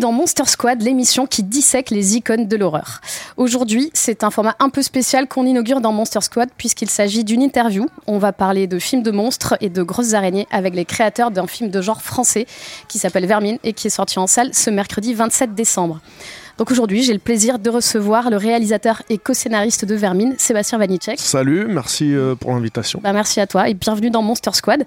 Dans 0.00 0.12
Monster 0.12 0.46
Squad, 0.46 0.82
l'émission 0.82 1.26
qui 1.26 1.42
dissèque 1.42 1.90
les 1.90 2.16
icônes 2.16 2.48
de 2.48 2.56
l'horreur. 2.56 3.00
Aujourd'hui, 3.36 3.90
c'est 3.92 4.24
un 4.24 4.30
format 4.30 4.56
un 4.58 4.70
peu 4.70 4.82
spécial 4.82 5.28
qu'on 5.28 5.46
inaugure 5.46 5.80
dans 5.80 5.92
Monster 5.92 6.22
Squad 6.22 6.48
puisqu'il 6.56 6.88
s'agit 6.88 7.22
d'une 7.22 7.42
interview. 7.42 7.86
On 8.06 8.18
va 8.18 8.32
parler 8.32 8.66
de 8.66 8.78
films 8.78 9.02
de 9.02 9.10
monstres 9.10 9.56
et 9.60 9.68
de 9.68 9.82
grosses 9.82 10.14
araignées 10.14 10.48
avec 10.50 10.74
les 10.74 10.86
créateurs 10.86 11.30
d'un 11.30 11.46
film 11.46 11.70
de 11.70 11.82
genre 11.82 12.02
français 12.02 12.46
qui 12.88 12.98
s'appelle 12.98 13.26
Vermine 13.26 13.58
et 13.62 13.74
qui 13.74 13.86
est 13.86 13.90
sorti 13.90 14.18
en 14.18 14.26
salle 14.26 14.54
ce 14.54 14.70
mercredi 14.70 15.12
27 15.12 15.54
décembre. 15.54 16.00
Donc 16.60 16.70
aujourd'hui, 16.70 17.02
j'ai 17.02 17.14
le 17.14 17.18
plaisir 17.18 17.58
de 17.58 17.70
recevoir 17.70 18.28
le 18.28 18.36
réalisateur 18.36 19.02
et 19.08 19.16
co-scénariste 19.16 19.86
de 19.86 19.94
Vermine, 19.94 20.34
Sébastien 20.36 20.76
Vanitschek. 20.76 21.18
Salut, 21.18 21.64
merci 21.66 22.14
euh, 22.14 22.34
pour 22.34 22.52
l'invitation. 22.52 23.00
Bah, 23.02 23.14
merci 23.14 23.40
à 23.40 23.46
toi 23.46 23.70
et 23.70 23.72
bienvenue 23.72 24.10
dans 24.10 24.20
Monster 24.20 24.50
Squad. 24.52 24.84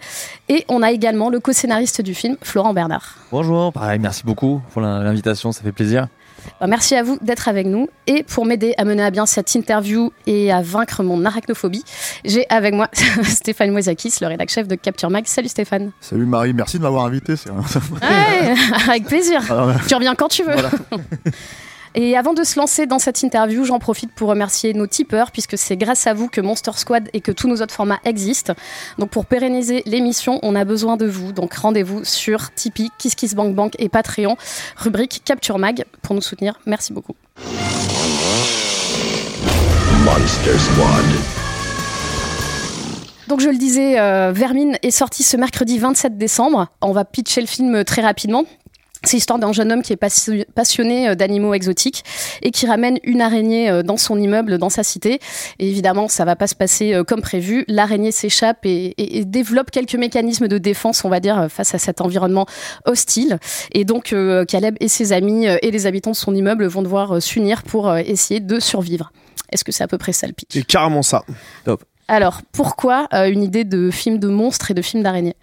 Et 0.50 0.66
on 0.70 0.84
a 0.84 0.92
également 0.92 1.32
le 1.32 1.40
co-scénariste 1.40 2.02
du 2.02 2.14
film, 2.14 2.38
Florent 2.44 2.76
Bernard. 2.76 3.16
Bonjour, 3.32 3.74
pareil, 3.74 3.98
merci 3.98 4.22
beaucoup 4.24 4.62
pour 4.72 4.84
l'invitation, 4.84 5.52
ça 5.52 5.64
fait 5.64 5.72
plaisir. 5.72 6.10
Bah, 6.60 6.68
merci 6.68 6.94
à 6.94 7.02
vous 7.02 7.18
d'être 7.22 7.48
avec 7.48 7.66
nous. 7.66 7.90
Et 8.06 8.22
pour 8.22 8.46
m'aider 8.46 8.76
à 8.78 8.86
mener 8.86 9.02
à 9.02 9.10
bien 9.10 9.26
cette 9.26 9.56
interview 9.56 10.12
et 10.28 10.52
à 10.52 10.62
vaincre 10.62 11.02
mon 11.02 11.26
arachnophobie, 11.26 11.84
j'ai 12.24 12.46
avec 12.50 12.76
moi 12.76 12.88
Stéphane 13.24 13.72
Moisakis, 13.72 14.14
le 14.22 14.28
rédac 14.28 14.50
chef 14.50 14.68
de 14.68 14.76
Capture 14.76 15.10
Mag. 15.10 15.26
Salut 15.26 15.48
Stéphane. 15.48 15.92
Salut 16.02 16.28
Marie, 16.28 16.54
merci 16.54 16.78
de 16.78 16.84
m'avoir 16.84 17.06
invité. 17.06 17.36
c'est- 17.36 17.50
Ouais, 17.50 18.54
avec 18.90 19.06
plaisir. 19.08 19.42
Alors, 19.52 19.72
Tu 19.88 19.96
reviens 19.96 20.14
quand 20.14 20.28
tu 20.28 20.44
veux. 20.44 20.54
Et 21.96 22.18
avant 22.18 22.34
de 22.34 22.44
se 22.44 22.60
lancer 22.60 22.86
dans 22.88 23.00
cette 23.00 23.22
interview, 23.22 23.66
j'en 23.66 23.80
profite 23.80 24.12
pour 24.12 24.30
remercier 24.30 24.74
nos 24.74 24.88
tipeurs, 24.88 25.32
puisque 25.32 25.58
c'est 25.58 25.78
grâce 25.78 26.08
à 26.08 26.14
vous 26.14 26.28
que 26.28 26.42
Monster 26.42 26.72
Squad 26.76 27.10
et 27.14 27.22
que 27.22 27.32
tous 27.32 27.48
nos 27.48 27.62
autres 27.62 27.74
formats 27.74 28.00
existent. 28.04 28.54
Donc 28.98 29.10
pour 29.10 29.26
pérenniser 29.26 29.84
l'émission, 29.86 30.40
on 30.42 30.56
a 30.56 30.66
besoin 30.66 30.98
de 30.98 31.06
vous. 31.06 31.34
Donc 31.34 31.54
rendez-vous 31.54 32.04
sur 32.04 32.52
Tipeee, 32.54 32.90
KissKissBankBank 32.98 33.76
et 33.80 33.90
Patreon, 33.90 34.38
rubrique 34.78 35.22
Capture 35.24 35.60
Mag, 35.60 35.86
pour 36.02 36.16
nous 36.16 36.22
soutenir. 36.22 36.60
Merci 36.66 36.94
beaucoup. 36.94 37.16
Monster 40.04 40.58
Squad. 40.58 41.06
Donc 43.28 43.40
je 43.40 43.50
le 43.50 43.58
disais, 43.58 44.00
euh, 44.00 44.32
Vermine 44.34 44.78
est 44.82 44.92
sorti 44.92 45.24
ce 45.24 45.38
mercredi 45.38 45.80
27 45.80 46.18
décembre. 46.18 46.68
On 46.82 46.92
va 46.92 47.06
pitcher 47.06 47.42
le 47.42 47.48
film 47.48 47.84
très 47.84 48.02
rapidement. 48.02 48.44
C'est 49.06 49.18
l'histoire 49.18 49.38
d'un 49.40 49.52
jeune 49.52 49.72
homme 49.72 49.82
qui 49.82 49.92
est 49.92 50.02
passi- 50.02 50.46
passionné 50.56 51.10
euh, 51.10 51.16
d'animaux 51.16 51.54
exotiques 51.54 52.04
et 52.42 52.52
qui 52.52 52.66
ramène 52.68 53.00
une 53.04 53.22
araignée 53.22 53.70
euh, 53.70 53.84
dans 53.84 53.98
son 53.98 54.18
immeuble, 54.18 54.58
dans 54.58 54.70
sa 54.70 54.84
cité. 54.84 55.20
Et 55.60 55.68
évidemment, 55.70 56.08
ça 56.08 56.24
va 56.26 56.36
pas 56.38 56.48
se 56.48 56.56
passer 56.56 56.94
euh, 56.94 57.04
comme 57.04 57.22
prévu. 57.22 57.66
L'araignée 57.68 58.12
s'échappe 58.12 58.66
et, 58.66 58.94
et- 58.98 59.18
et 59.18 59.26
développe 59.26 59.72
quelques 59.72 59.96
mécanismes 59.96 60.48
de 60.48 60.58
défense, 60.58 61.04
on 61.04 61.10
va 61.10 61.20
dire, 61.20 61.48
face 61.50 61.76
à 61.76 61.80
cet 61.80 62.00
environnement 62.02 62.46
hostile. 62.86 63.40
Et 63.74 63.84
donc, 63.86 64.14
euh, 64.14 64.46
Caleb 64.46 64.76
et 64.80 64.88
ses 64.88 65.12
amis 65.12 65.46
et 65.48 65.72
les 65.72 65.86
habitants 65.86 66.12
de 66.12 66.16
son 66.16 66.34
immeuble 66.34 66.66
vont 66.66 66.82
devoir 66.82 67.22
s'unir 67.22 67.64
pour 67.64 67.94
essayer 67.98 68.40
de 68.40 68.60
survivre. 68.60 69.12
Est-ce 69.52 69.64
que 69.64 69.72
c'est 69.72 69.84
à 69.84 69.88
peu 69.88 69.98
près 69.98 70.14
ça 70.14 70.28
le 70.28 70.34
pitch? 70.34 70.50
C'est 70.54 70.66
carrément 70.66 71.04
ça. 71.04 71.24
alors, 72.08 72.42
pourquoi 72.54 73.08
euh, 73.14 73.30
une 73.30 73.44
idée 73.44 73.66
de 73.66 73.92
film 73.92 74.18
de 74.18 74.28
monstres 74.28 74.72
et 74.72 74.74
de 74.74 74.82
film 74.82 75.04
d'araignées 75.04 75.36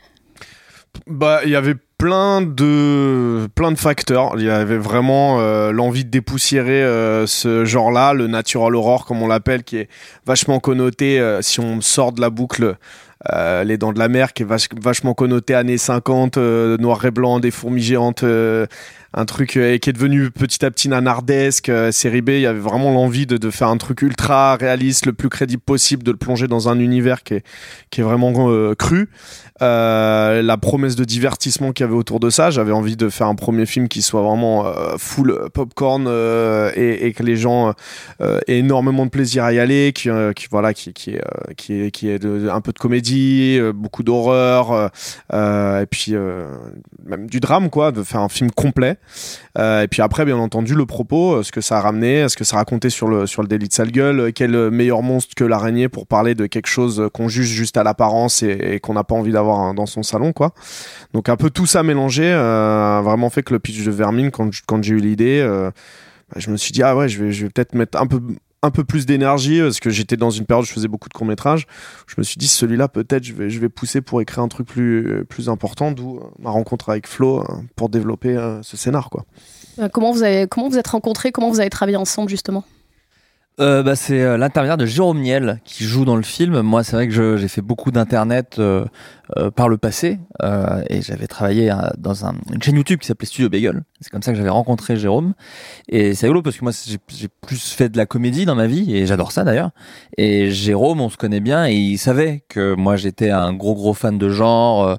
Bah, 1.06 1.40
il 1.44 1.50
y 1.50 1.56
avait 1.56 1.74
plein 2.00 2.40
de 2.40 3.46
plein 3.54 3.70
de 3.72 3.78
facteurs. 3.78 4.32
Il 4.38 4.44
y 4.44 4.50
avait 4.50 4.78
vraiment 4.78 5.38
euh, 5.40 5.70
l'envie 5.70 6.04
de 6.06 6.10
dépoussiérer 6.10 6.82
euh, 6.82 7.26
ce 7.26 7.66
genre-là, 7.66 8.14
le 8.14 8.26
natural 8.26 8.74
horror 8.74 9.04
comme 9.04 9.22
on 9.22 9.28
l'appelle, 9.28 9.62
qui 9.64 9.76
est 9.76 9.88
vachement 10.26 10.60
connoté. 10.60 11.20
euh, 11.20 11.42
si 11.42 11.60
on 11.60 11.80
sort 11.82 12.12
de 12.12 12.20
la 12.22 12.30
boucle. 12.30 12.76
les 13.64 13.76
dents 13.76 13.92
de 13.92 13.98
la 13.98 14.08
mer 14.08 14.32
qui 14.32 14.44
est 14.44 14.46
vach- 14.46 14.70
vachement 14.80 15.12
connoté 15.12 15.54
années 15.54 15.76
50 15.76 16.38
euh, 16.38 16.78
noir 16.78 17.04
et 17.04 17.10
blanc 17.10 17.38
des 17.38 17.50
fourmis 17.50 17.82
géantes 17.82 18.24
un 19.12 19.24
truc 19.24 19.56
euh, 19.56 19.76
qui 19.78 19.90
est 19.90 19.92
devenu 19.92 20.30
petit 20.30 20.64
à 20.64 20.70
petit 20.70 20.88
nanardesque 20.88 21.68
euh, 21.68 21.90
série 21.90 22.20
B 22.22 22.28
il 22.30 22.40
y 22.42 22.46
avait 22.46 22.60
vraiment 22.60 22.92
l'envie 22.92 23.26
de, 23.26 23.36
de 23.38 23.50
faire 23.50 23.68
un 23.68 23.76
truc 23.76 24.02
ultra 24.02 24.54
réaliste 24.56 25.06
le 25.06 25.12
plus 25.12 25.28
crédible 25.28 25.62
possible 25.62 26.02
de 26.04 26.12
le 26.12 26.16
plonger 26.16 26.46
dans 26.46 26.68
un 26.68 26.78
univers 26.78 27.22
qui 27.24 27.34
est 27.34 27.44
qui 27.90 28.00
est 28.00 28.04
vraiment 28.04 28.32
euh, 28.50 28.74
cru 28.74 29.08
euh, 29.62 30.40
la 30.40 30.56
promesse 30.56 30.96
de 30.96 31.04
divertissement 31.04 31.72
qu'il 31.72 31.84
y 31.84 31.88
avait 31.88 31.96
autour 31.98 32.18
de 32.18 32.30
ça. 32.30 32.50
J'avais 32.50 32.72
envie 32.72 32.96
de 32.96 33.10
faire 33.10 33.26
un 33.26 33.34
premier 33.34 33.66
film 33.66 33.88
qui 33.88 34.00
soit 34.00 34.22
vraiment 34.22 34.66
euh, 34.66 34.94
full 34.96 35.38
popcorn 35.52 36.06
euh, 36.08 36.70
et, 36.76 37.06
et 37.06 37.12
que 37.12 37.22
les 37.22 37.36
gens 37.36 37.74
aient 38.20 38.58
énormément 38.58 39.04
de 39.04 39.10
plaisir 39.10 39.44
à 39.44 39.52
y 39.52 39.58
aller, 39.58 39.92
qui, 39.94 40.08
qui 40.34 40.46
voilà, 40.50 40.72
qui 40.72 40.94
qui 40.94 41.10
est 41.10 41.22
qui 41.58 41.82
est 41.82 41.90
qui 41.90 42.08
est 42.08 42.18
de- 42.18 42.48
un 42.48 42.62
peu 42.62 42.72
de 42.72 42.78
comédie, 42.78 43.60
beaucoup 43.74 44.02
d'horreur 44.02 44.90
et 45.30 45.86
puis 45.90 46.14
même 47.04 47.26
du 47.28 47.40
drame 47.40 47.68
quoi, 47.68 47.92
de 47.92 48.02
faire 48.02 48.20
un 48.20 48.28
film 48.30 48.50
complet. 48.50 48.96
Euh, 49.58 49.82
et 49.82 49.88
puis 49.88 50.02
après, 50.02 50.24
bien 50.24 50.38
entendu, 50.38 50.74
le 50.74 50.86
propos, 50.86 51.34
euh, 51.34 51.42
ce 51.42 51.52
que 51.52 51.60
ça 51.60 51.78
a 51.78 51.80
ramené, 51.80 52.28
ce 52.28 52.36
que 52.36 52.44
ça 52.44 52.56
racontait 52.56 52.90
sur 52.90 53.08
le 53.08 53.26
sur 53.26 53.42
le 53.42 53.48
délit 53.48 53.68
de 53.68 53.72
sale 53.72 53.90
gueule, 53.90 54.20
euh, 54.20 54.30
quel 54.34 54.70
meilleur 54.70 55.02
monstre 55.02 55.34
que 55.34 55.44
l'araignée 55.44 55.88
pour 55.88 56.06
parler 56.06 56.34
de 56.34 56.46
quelque 56.46 56.68
chose 56.68 57.08
qu'on 57.12 57.28
juge 57.28 57.48
juste 57.48 57.76
à 57.76 57.82
l'apparence 57.82 58.42
et, 58.42 58.80
qu'on 58.80 58.94
n'a 58.94 59.04
pas 59.04 59.14
envie 59.14 59.32
d'avoir 59.32 59.60
hein, 59.60 59.74
dans 59.74 59.86
son 59.86 60.02
salon, 60.02 60.32
quoi. 60.32 60.52
Donc 61.12 61.28
un 61.28 61.36
peu 61.36 61.50
tout 61.50 61.66
ça 61.66 61.82
mélangé, 61.82 62.30
vraiment 62.32 63.30
fait 63.30 63.42
que 63.42 63.52
le 63.52 63.58
pitch 63.58 63.84
de 63.84 63.90
Vermine, 63.90 64.30
quand 64.30 64.82
j'ai 64.82 64.94
eu 64.94 64.98
l'idée, 65.00 65.42
bah, 65.44 66.36
je 66.36 66.50
me 66.50 66.56
suis 66.56 66.72
dit 66.72 66.82
ah 66.82 66.96
ouais, 66.96 67.08
je 67.08 67.24
vais 67.24 67.50
peut-être 67.50 67.74
mettre 67.74 68.00
un 68.00 68.06
peu 68.06 68.20
un 68.62 68.70
peu 68.70 68.84
plus 68.84 69.06
d'énergie 69.06 69.60
parce 69.60 69.80
que 69.80 69.90
j'étais 69.90 70.16
dans 70.16 70.30
une 70.30 70.44
période 70.44 70.64
où 70.64 70.68
je 70.68 70.72
faisais 70.72 70.88
beaucoup 70.88 71.08
de 71.08 71.14
courts 71.14 71.26
métrages. 71.26 71.66
Je 72.06 72.14
me 72.18 72.22
suis 72.22 72.36
dit 72.36 72.48
celui-là 72.48 72.88
peut-être 72.88 73.24
je 73.24 73.32
vais 73.32 73.48
je 73.48 73.58
vais 73.58 73.68
pousser 73.68 74.00
pour 74.00 74.20
écrire 74.20 74.42
un 74.42 74.48
truc 74.48 74.66
plus 74.66 75.24
plus 75.28 75.48
important, 75.48 75.92
d'où 75.92 76.18
euh, 76.18 76.24
ma 76.38 76.50
rencontre 76.50 76.90
avec 76.90 77.06
Flo 77.06 77.40
euh, 77.40 77.44
pour 77.76 77.88
développer 77.88 78.36
euh, 78.36 78.62
ce 78.62 78.76
scénar 78.76 79.10
quoi. 79.10 79.24
Euh, 79.78 79.88
Comment 79.92 80.12
vous 80.12 80.22
avez 80.22 80.46
comment 80.46 80.68
vous 80.68 80.78
êtes 80.78 80.88
rencontrés? 80.88 81.32
Comment 81.32 81.50
vous 81.50 81.60
avez 81.60 81.70
travaillé 81.70 81.96
ensemble 81.96 82.28
justement? 82.28 82.64
Euh, 83.60 83.82
bah, 83.82 83.94
c'est 83.94 84.22
euh, 84.22 84.38
l'intermédiaire 84.38 84.78
de 84.78 84.86
Jérôme 84.86 85.20
Niel 85.20 85.60
qui 85.64 85.84
joue 85.84 86.06
dans 86.06 86.16
le 86.16 86.22
film. 86.22 86.62
Moi, 86.62 86.82
c'est 86.82 86.96
vrai 86.96 87.08
que 87.08 87.36
j'ai 87.36 87.48
fait 87.48 87.60
beaucoup 87.60 87.90
d'internet 87.90 88.56
euh, 88.58 88.86
euh, 89.36 89.50
par 89.50 89.68
le 89.68 89.76
passé 89.76 90.18
euh, 90.42 90.82
et 90.88 91.02
j'avais 91.02 91.26
travaillé 91.26 91.70
euh, 91.70 91.74
dans 91.98 92.24
un, 92.24 92.36
une 92.54 92.62
chaîne 92.62 92.76
YouTube 92.76 93.00
qui 93.00 93.06
s'appelait 93.06 93.26
Studio 93.26 93.50
Bagel. 93.50 93.82
C'est 94.00 94.10
comme 94.10 94.22
ça 94.22 94.32
que 94.32 94.38
j'avais 94.38 94.48
rencontré 94.48 94.96
Jérôme. 94.96 95.34
Et 95.88 96.14
c'est 96.14 96.26
rigolo 96.26 96.42
parce 96.42 96.56
que 96.56 96.64
moi, 96.64 96.72
j'ai 97.08 97.28
plus 97.28 97.72
fait 97.72 97.88
de 97.88 97.96
la 97.96 98.06
comédie 98.06 98.46
dans 98.46 98.54
ma 98.54 98.66
vie 98.66 98.96
et 98.96 99.06
j'adore 99.06 99.32
ça 99.32 99.44
d'ailleurs. 99.44 99.70
Et 100.16 100.50
Jérôme, 100.50 101.00
on 101.00 101.10
se 101.10 101.16
connaît 101.16 101.40
bien 101.40 101.66
et 101.66 101.74
il 101.74 101.98
savait 101.98 102.42
que 102.48 102.74
moi, 102.74 102.96
j'étais 102.96 103.30
un 103.30 103.52
gros 103.52 103.74
gros 103.74 103.94
fan 103.94 104.16
de 104.18 104.28
genre. 104.30 104.84
euh, 104.84 104.96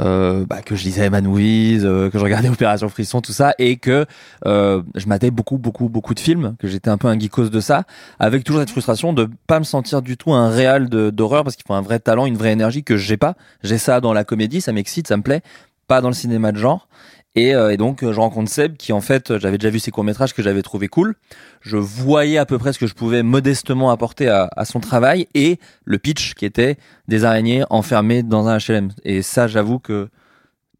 euh, 0.00 0.46
bah, 0.46 0.62
que 0.62 0.74
je 0.74 0.84
lisais 0.84 1.06
Eman 1.06 1.24
Movies, 1.24 1.84
euh, 1.84 2.10
que 2.10 2.18
je 2.18 2.24
regardais 2.24 2.48
Opération 2.52 2.88
Frisson, 2.88 3.20
tout 3.20 3.32
ça, 3.32 3.54
et 3.58 3.76
que 3.76 4.06
euh, 4.46 4.82
je 4.94 5.06
matais 5.06 5.30
beaucoup, 5.30 5.58
beaucoup, 5.58 5.88
beaucoup 5.88 6.14
de 6.14 6.20
films, 6.20 6.56
que 6.58 6.68
j'étais 6.68 6.88
un 6.88 6.98
peu 6.98 7.08
un 7.08 7.18
geekos 7.18 7.50
de 7.50 7.60
ça, 7.60 7.84
avec 8.18 8.44
toujours 8.44 8.60
cette 8.60 8.70
frustration 8.70 9.12
de 9.12 9.28
pas 9.46 9.58
me 9.58 9.64
sentir 9.64 10.02
du 10.02 10.16
tout 10.16 10.32
un 10.32 10.48
réal 10.48 10.88
d'horreur, 10.88 11.44
parce 11.44 11.56
qu'il 11.56 11.64
faut 11.66 11.74
un 11.74 11.82
vrai 11.82 11.98
talent, 11.98 12.26
une 12.26 12.36
vraie 12.36 12.52
énergie 12.52 12.84
que 12.84 12.96
j'ai 12.96 13.16
pas. 13.16 13.34
J'ai 13.62 13.78
ça 13.78 14.00
dans 14.00 14.12
la 14.12 14.24
comédie, 14.24 14.60
ça 14.60 14.72
m'excite, 14.72 15.08
ça 15.08 15.16
me 15.16 15.22
plaît, 15.22 15.42
pas 15.88 16.00
dans 16.00 16.08
le 16.08 16.14
cinéma 16.14 16.52
de 16.52 16.58
genre. 16.58 16.88
Et, 17.34 17.54
euh, 17.54 17.72
et 17.72 17.76
donc 17.78 18.02
euh, 18.02 18.12
je 18.12 18.20
rencontre 18.20 18.50
Seb 18.50 18.76
qui 18.76 18.92
en 18.92 19.00
fait 19.00 19.38
j'avais 19.38 19.56
déjà 19.56 19.70
vu 19.70 19.78
ses 19.78 19.90
courts 19.90 20.04
métrages 20.04 20.34
que 20.34 20.42
j'avais 20.42 20.62
trouvé 20.62 20.88
cool. 20.88 21.14
Je 21.62 21.76
voyais 21.76 22.38
à 22.38 22.44
peu 22.44 22.58
près 22.58 22.72
ce 22.72 22.78
que 22.78 22.86
je 22.86 22.94
pouvais 22.94 23.22
modestement 23.22 23.90
apporter 23.90 24.28
à, 24.28 24.50
à 24.54 24.64
son 24.64 24.80
travail 24.80 25.26
et 25.34 25.58
le 25.84 25.98
pitch 25.98 26.34
qui 26.34 26.44
était 26.44 26.76
des 27.08 27.24
araignées 27.24 27.64
enfermées 27.70 28.22
dans 28.22 28.48
un 28.48 28.58
HLM. 28.58 28.90
Et 29.04 29.22
ça 29.22 29.46
j'avoue 29.46 29.78
que 29.78 30.08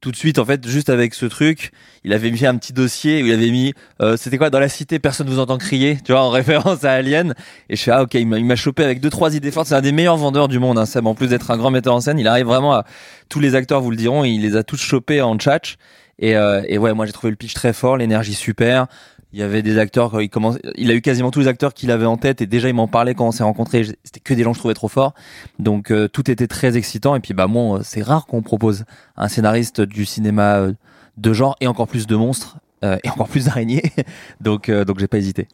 tout 0.02 0.10
de 0.10 0.16
suite 0.16 0.38
en 0.38 0.44
fait 0.44 0.68
juste 0.68 0.90
avec 0.90 1.14
ce 1.14 1.24
truc 1.26 1.70
il 2.04 2.12
avait 2.12 2.30
mis 2.32 2.44
un 2.44 2.56
petit 2.56 2.72
dossier 2.72 3.22
où 3.22 3.26
il 3.26 3.32
avait 3.32 3.50
mis 3.50 3.72
euh, 4.02 4.16
c'était 4.16 4.36
quoi 4.36 4.50
dans 4.50 4.58
la 4.58 4.68
cité 4.68 4.98
personne 4.98 5.28
vous 5.28 5.38
entend 5.38 5.56
crier 5.58 5.96
tu 6.04 6.10
vois 6.12 6.22
en 6.22 6.30
référence 6.30 6.84
à 6.84 6.92
Alien 6.92 7.34
et 7.70 7.76
je 7.76 7.82
fais 7.82 7.92
ah 7.92 8.02
ok 8.02 8.14
il 8.14 8.26
m'a 8.26 8.56
chopé 8.56 8.82
avec 8.82 9.00
deux 9.00 9.10
trois 9.10 9.34
idées 9.36 9.52
fortes 9.52 9.68
c'est 9.68 9.76
un 9.76 9.80
des 9.80 9.92
meilleurs 9.92 10.16
vendeurs 10.16 10.48
du 10.48 10.58
monde 10.58 10.76
hein, 10.76 10.86
Seb 10.86 11.06
en 11.06 11.14
plus 11.14 11.28
d'être 11.28 11.52
un 11.52 11.56
grand 11.56 11.70
metteur 11.70 11.94
en 11.94 12.00
scène 12.00 12.18
il 12.18 12.26
arrive 12.26 12.46
vraiment 12.46 12.74
à 12.74 12.84
tous 13.28 13.38
les 13.38 13.54
acteurs 13.54 13.80
vous 13.80 13.92
le 13.92 13.96
diront 13.96 14.24
il 14.24 14.42
les 14.42 14.56
a 14.56 14.64
tous 14.64 14.80
chopés 14.80 15.22
en 15.22 15.38
tchatch 15.38 15.76
et, 16.22 16.36
euh, 16.36 16.62
et 16.66 16.78
ouais 16.78 16.94
moi 16.94 17.04
j'ai 17.04 17.12
trouvé 17.12 17.30
le 17.30 17.36
pitch 17.36 17.52
très 17.52 17.74
fort 17.74 17.98
l'énergie 17.98 18.34
super. 18.34 18.86
Il 19.34 19.38
y 19.38 19.42
avait 19.42 19.62
des 19.62 19.78
acteurs 19.78 20.10
quand 20.10 20.20
il 20.20 20.28
commence 20.28 20.58
il 20.76 20.90
a 20.90 20.94
eu 20.94 21.00
quasiment 21.00 21.30
tous 21.30 21.40
les 21.40 21.48
acteurs 21.48 21.72
qu'il 21.72 21.90
avait 21.90 22.06
en 22.06 22.16
tête 22.16 22.42
et 22.42 22.46
déjà 22.46 22.68
il 22.68 22.74
m'en 22.74 22.86
parlait 22.86 23.14
quand 23.14 23.26
on 23.26 23.32
s'est 23.32 23.42
rencontrés. 23.42 23.84
C'était 24.04 24.20
que 24.20 24.34
des 24.34 24.42
gens 24.42 24.50
que 24.50 24.56
je 24.56 24.60
trouvais 24.60 24.74
trop 24.74 24.88
forts. 24.88 25.14
Donc 25.58 25.90
euh, 25.90 26.06
tout 26.06 26.30
était 26.30 26.46
très 26.46 26.76
excitant. 26.76 27.16
Et 27.16 27.20
puis 27.20 27.34
bah 27.34 27.46
moi 27.46 27.78
euh, 27.78 27.80
c'est 27.82 28.02
rare 28.02 28.26
qu'on 28.26 28.42
propose 28.42 28.84
un 29.16 29.28
scénariste 29.28 29.80
du 29.80 30.04
cinéma 30.04 30.56
euh, 30.56 30.72
de 31.16 31.32
genre 31.32 31.56
et 31.60 31.66
encore 31.66 31.88
plus 31.88 32.06
de 32.06 32.16
monstres 32.16 32.58
euh, 32.84 32.98
et 33.04 33.10
encore 33.10 33.28
plus 33.28 33.46
d'araignées. 33.46 33.82
Donc 34.40 34.68
euh, 34.68 34.84
donc 34.84 34.98
j'ai 34.98 35.08
pas 35.08 35.18
hésité 35.18 35.48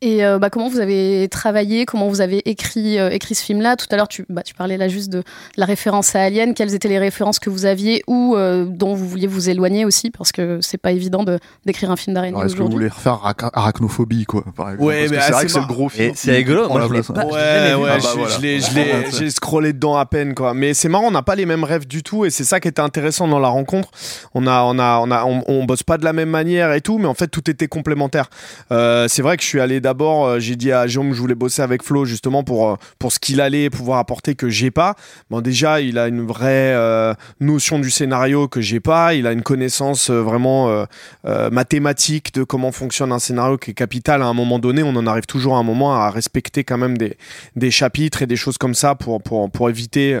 Et 0.00 0.24
euh, 0.24 0.38
bah, 0.38 0.48
comment 0.48 0.68
vous 0.68 0.78
avez 0.78 1.26
travaillé, 1.28 1.84
comment 1.84 2.08
vous 2.08 2.20
avez 2.20 2.48
écrit, 2.48 3.00
euh, 3.00 3.10
écrit 3.10 3.34
ce 3.34 3.42
film-là? 3.42 3.74
Tout 3.74 3.86
à 3.90 3.96
l'heure, 3.96 4.06
tu, 4.06 4.24
bah, 4.28 4.42
tu 4.44 4.54
parlais 4.54 4.76
là 4.76 4.86
juste 4.86 5.10
de 5.10 5.24
la 5.56 5.66
référence 5.66 6.14
à 6.14 6.22
Alien. 6.22 6.54
Quelles 6.54 6.72
étaient 6.72 6.88
les 6.88 7.00
références 7.00 7.40
que 7.40 7.50
vous 7.50 7.64
aviez 7.66 8.04
ou 8.06 8.36
euh, 8.36 8.64
dont 8.64 8.94
vous 8.94 9.08
vouliez 9.08 9.26
vous 9.26 9.50
éloigner 9.50 9.84
aussi? 9.84 10.10
Parce 10.12 10.30
que 10.30 10.60
c'est 10.62 10.78
pas 10.78 10.92
évident 10.92 11.24
de 11.24 11.40
d'écrire 11.66 11.90
un 11.90 11.96
film 11.96 12.14
d'araignée 12.14 12.40
est-ce 12.44 12.54
que 12.54 12.62
vous 12.62 12.70
voulez 12.70 12.86
refaire 12.86 13.14
Arach- 13.24 13.50
Arachnophobie, 13.52 14.24
quoi, 14.24 14.44
par 14.56 14.68
exemple? 14.70 14.84
Ouais, 14.84 14.98
Parce 15.00 15.10
que 15.10 15.14
mais 15.16 15.20
c'est 15.20 15.26
ah, 15.26 15.32
vrai 15.32 15.44
que 15.46 15.50
c'est 15.50 15.60
le 15.60 15.66
gros 15.66 15.88
film. 15.88 16.10
Et 16.10 16.12
c'est 16.14 16.32
rigolo, 16.32 16.68
moi, 16.68 16.82
je 16.86 16.92
l'ai 16.92 16.98
Ouais, 17.00 17.04
pas- 17.14 17.24
Ouais, 17.26 17.32
jamais 17.40 17.68
vu. 17.70 17.74
ouais, 17.82 17.88
Ah 17.90 17.96
bah 17.96 18.08
je- 18.12 18.18
voilà. 18.18 18.34
je 18.36 18.40
l'ai- 18.40 18.60
je 18.60 18.74
l'ai- 18.76 19.10
j'ai 19.10 19.30
scrollé 19.30 19.72
dedans 19.72 19.96
à 19.96 20.06
peine, 20.06 20.32
quoi. 20.34 20.54
Mais 20.54 20.74
c'est 20.74 20.88
marrant, 20.88 21.06
on 21.08 21.10
n'a 21.10 21.22
pas 21.22 21.34
les 21.34 21.44
mêmes 21.44 21.64
rêves 21.64 21.88
du 21.88 22.04
tout, 22.04 22.24
et 22.24 22.30
c'est 22.30 22.44
ça 22.44 22.60
qui 22.60 22.68
était 22.68 22.80
intéressant 22.82 23.26
dans 23.26 23.40
la 23.40 23.48
rencontre. 23.48 23.88
On 24.34 24.46
a, 24.46 24.62
on 24.62 24.78
a, 24.78 25.00
on 25.00 25.10
a, 25.10 25.24
on, 25.24 25.42
on 25.48 25.64
bosse 25.64 25.82
pas 25.82 25.98
de 25.98 26.04
la 26.04 26.12
même 26.12 26.30
manière 26.30 26.72
et 26.72 26.80
tout, 26.82 26.98
mais 26.98 27.06
en 27.06 27.14
fait 27.14 27.26
tout 27.26 27.50
était 27.50 27.66
complémentaire. 27.66 28.30
Euh, 28.70 29.08
c'est 29.08 29.22
vrai 29.22 29.36
que 29.36 29.42
je 29.42 29.48
suis 29.48 29.60
allé 29.60 29.80
d'abord, 29.88 30.26
euh, 30.26 30.38
j'ai 30.38 30.54
dit 30.54 30.70
à 30.70 30.86
Jérôme 30.86 31.08
que 31.08 31.16
je 31.16 31.20
voulais 31.20 31.34
bosser 31.34 31.62
avec 31.62 31.82
Flo 31.82 32.04
justement 32.04 32.44
pour 32.44 32.68
euh, 32.68 32.76
pour 32.98 33.10
ce 33.10 33.18
qu'il 33.18 33.40
allait 33.40 33.70
pouvoir 33.70 34.00
apporter 34.00 34.34
que 34.34 34.50
j'ai 34.50 34.70
pas. 34.70 34.96
Bon, 35.30 35.40
déjà, 35.40 35.80
il 35.80 35.96
a 35.96 36.08
une 36.08 36.26
vraie 36.26 36.74
euh, 36.74 37.14
notion 37.40 37.78
du 37.78 37.90
scénario 37.90 38.48
que 38.48 38.60
j'ai 38.60 38.80
pas. 38.80 39.14
Il 39.14 39.26
a 39.26 39.32
une 39.32 39.42
connaissance 39.42 40.10
vraiment 40.10 40.86
mathématique 41.24 42.34
de 42.34 42.44
comment 42.44 42.72
fonctionne 42.72 43.12
un 43.12 43.18
scénario 43.18 43.56
qui 43.56 43.70
est 43.70 43.74
capital 43.74 44.20
à 44.20 44.26
un 44.26 44.34
moment 44.34 44.58
donné. 44.58 44.82
On 44.82 44.94
en 44.96 45.06
arrive 45.06 45.26
toujours 45.26 45.56
à 45.56 45.58
un 45.58 45.62
moment 45.62 45.94
à 45.94 46.10
respecter 46.10 46.64
quand 46.64 46.76
même 46.76 46.98
des, 46.98 47.16
des 47.56 47.70
chapitres 47.70 48.20
et 48.20 48.26
des 48.26 48.36
choses 48.36 48.58
comme 48.58 48.74
ça 48.74 48.94
pour, 48.94 49.22
pour, 49.22 49.50
pour 49.50 49.70
éviter 49.70 50.20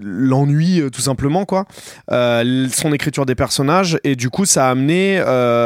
l'ennui 0.00 0.82
tout 0.92 1.00
simplement 1.00 1.46
quoi 1.46 1.64
son 2.10 2.92
écriture 2.92 3.24
des 3.24 3.34
personnages 3.34 3.98
et 4.04 4.16
du 4.16 4.28
coup 4.28 4.44
ça 4.44 4.68
a 4.68 4.70
amené 4.70 5.16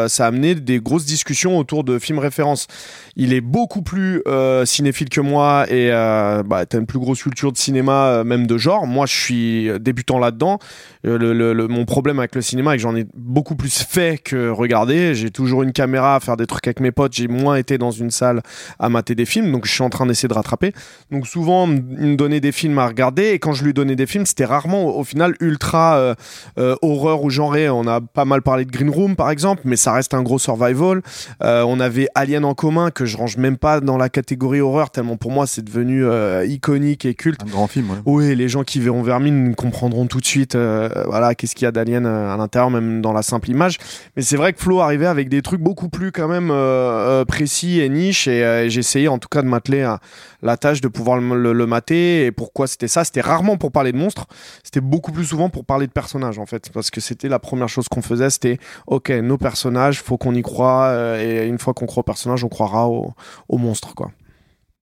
ça 0.09 0.25
a 0.25 0.29
amené 0.29 0.55
des 0.55 0.79
grosses 0.81 1.07
discussions 1.07 1.59
autour 1.59 1.83
de 1.83 1.99
films 1.99 2.21
références 2.21 2.69
il 3.17 3.35
est 3.35 3.41
beaucoup 3.41 3.83
plus 3.83 4.23
euh, 4.27 4.65
cinéphile 4.65 5.11
que 5.11 5.21
moi 5.21 5.67
et 5.69 5.91
euh, 5.93 6.43
bah, 6.43 6.65
t'as 6.65 6.79
une 6.79 6.87
plus 6.87 6.99
grosse 6.99 7.23
culture 7.23 7.53
de 7.53 7.59
cinéma 7.59 8.07
euh, 8.07 8.25
même 8.25 8.47
de 8.47 8.57
genre. 8.57 8.87
Moi 8.87 9.07
je 9.07 9.15
suis 9.15 9.71
débutant 9.81 10.19
là-dedans. 10.19 10.59
Euh, 11.07 11.69
mon 11.69 11.85
problème 11.85 12.19
avec 12.21 12.35
le 12.35 12.41
cinéma 12.41 12.71
c'est 12.73 12.77
que 12.77 12.83
j'en 12.83 12.97
ai 12.97 13.07
beaucoup 13.15 13.55
plus 13.55 13.83
fait 13.83 14.19
que 14.23 14.49
regardé 14.49 15.15
j'ai 15.15 15.31
toujours 15.31 15.63
une 15.63 15.73
caméra 15.73 16.17
à 16.17 16.21
faire 16.21 16.37
des 16.37 16.47
trucs 16.47 16.67
avec 16.67 16.81
mes 16.81 16.93
potes. 16.93 17.13
J'ai 17.13 17.29
moins 17.29 17.57
été 17.57 17.77
dans 17.77 17.91
une 17.91 18.11
salle 18.11 18.41
à 18.79 18.89
mater 18.89 19.15
des 19.15 19.27
films 19.27 19.53
donc 19.53 19.67
je 19.67 19.73
suis 19.73 19.83
en 19.83 19.91
train 19.91 20.07
d'essayer 20.07 20.29
de 20.29 20.35
rattraper. 20.35 20.73
Donc 21.11 21.27
souvent 21.27 21.69
il 21.69 22.07
me 22.07 22.17
donnait 22.17 22.41
des 22.41 22.53
films 22.53 22.79
à 22.79 22.87
regarder 22.87 23.31
et 23.31 23.39
quand 23.39 23.53
je 23.53 23.65
lui 23.65 23.75
donnais 23.75 23.97
des 23.97 24.07
films 24.07 24.25
c'était 24.25 24.47
rarement 24.47 24.97
au, 24.97 25.05
final 25.05 25.35
ultra 25.41 26.15
horreur 26.57 27.23
ou 27.25 27.31
genré. 27.31 27.69
On 27.69 27.87
a 27.87 28.01
pas 28.01 28.25
mal 28.25 28.41
parlé 28.41 28.65
de 28.65 28.71
Green 28.71 28.91
Room 28.91 29.17
par 29.17 29.31
exemple 29.31 29.63
mais 29.65 29.77
ça 29.77 29.93
reste 29.93 30.15
un 30.15 30.23
gros 30.23 30.39
survival. 30.39 31.03
On 31.41 31.79
avait 31.79 32.09
Alien 32.15 32.47
en 32.47 32.55
commun 32.55 32.91
je 33.05 33.17
range 33.17 33.37
même 33.37 33.57
pas 33.57 33.81
dans 33.81 33.97
la 33.97 34.09
catégorie 34.09 34.61
horreur 34.61 34.91
tellement 34.91 35.17
pour 35.17 35.31
moi 35.31 35.47
c'est 35.47 35.63
devenu 35.65 36.05
euh, 36.05 36.45
iconique 36.47 37.05
et 37.05 37.15
culte 37.15 37.41
Un 37.43 37.51
grand 37.51 37.67
film, 37.67 37.91
ouais. 37.91 37.97
oui, 38.07 38.35
les 38.37 38.49
gens 38.49 38.63
qui 38.65 38.81
verront 38.81 39.03
Vermine 39.03 39.55
comprendront 39.55 40.07
tout 40.07 40.21
de 40.21 40.25
suite, 40.27 40.55
euh, 40.55 40.89
voilà, 41.07 41.35
qu'est-ce 41.35 41.55
qu'il 41.55 41.65
y 41.65 41.69
a 41.69 41.73
d'Alien 41.73 42.07
euh, 42.07 42.33
à 42.33 42.37
l'intérieur, 42.37 42.71
même 42.71 43.01
dans 43.03 43.13
la 43.13 43.23
simple 43.23 43.51
image. 43.51 43.79
Mais 44.17 44.23
c'est 44.23 44.37
vrai 44.37 44.53
que 44.53 44.61
Flo 44.61 44.81
arrivait 44.81 45.07
avec 45.07 45.29
des 45.29 45.43
trucs 45.43 45.61
beaucoup 45.61 45.89
plus 45.89 46.13
quand 46.13 46.29
même 46.29 46.51
euh, 46.51 47.25
précis 47.25 47.81
et 47.81 47.89
niche, 47.89 48.29
et, 48.29 48.67
essayé 48.67 49.09
en 49.09 49.19
tout 49.19 49.29
cas 49.29 49.43
de 49.43 49.49
m'atteler 49.49 49.83
à 49.83 50.01
la 50.43 50.57
tâche 50.57 50.81
de 50.81 50.89
pouvoir 50.89 51.19
le, 51.19 51.37
le- 51.41 51.53
le 51.53 51.67
mater. 51.67 52.27
Et 52.27 52.33
pourquoi 52.33 52.67
c'était 52.67 52.89
ça? 52.89 53.05
C'était 53.05 53.21
rarement 53.21 53.57
pour 53.57 53.71
parler 53.73 53.93
de 53.93 53.97
monstres, 53.99 54.27
c'était 54.65 54.81
beaucoup 54.81 55.13
plus 55.13 55.25
souvent 55.25 55.49
pour 55.49 55.65
parler 55.65 55.87
de 55.87 55.93
personnages 55.93 56.39
en 56.39 56.47
fait, 56.47 56.71
parce 56.73 56.91
que 56.91 57.01
c'était 57.01 57.29
la 57.29 57.39
première 57.39 57.69
chose 57.69 57.89
qu'on 57.89 58.03
faisait, 58.03 58.31
c'était 58.31 58.59
ok, 58.87 59.11
nos 59.11 59.39
personnages, 59.39 60.01
faut 60.03 60.17
qu'on 60.19 60.35
y 60.35 60.43
croit, 60.43 60.95
et 61.21 61.47
une 61.47 61.59
fois 61.59 61.75
qu'on 61.75 61.87
croit 61.87 62.01
aux 62.01 62.05
personnages, 62.05 62.43
on 62.45 62.49
croira 62.49 62.89
aux, 62.93 63.13
aux 63.49 63.59
monstres 63.59 63.95
quoi. 63.95 64.11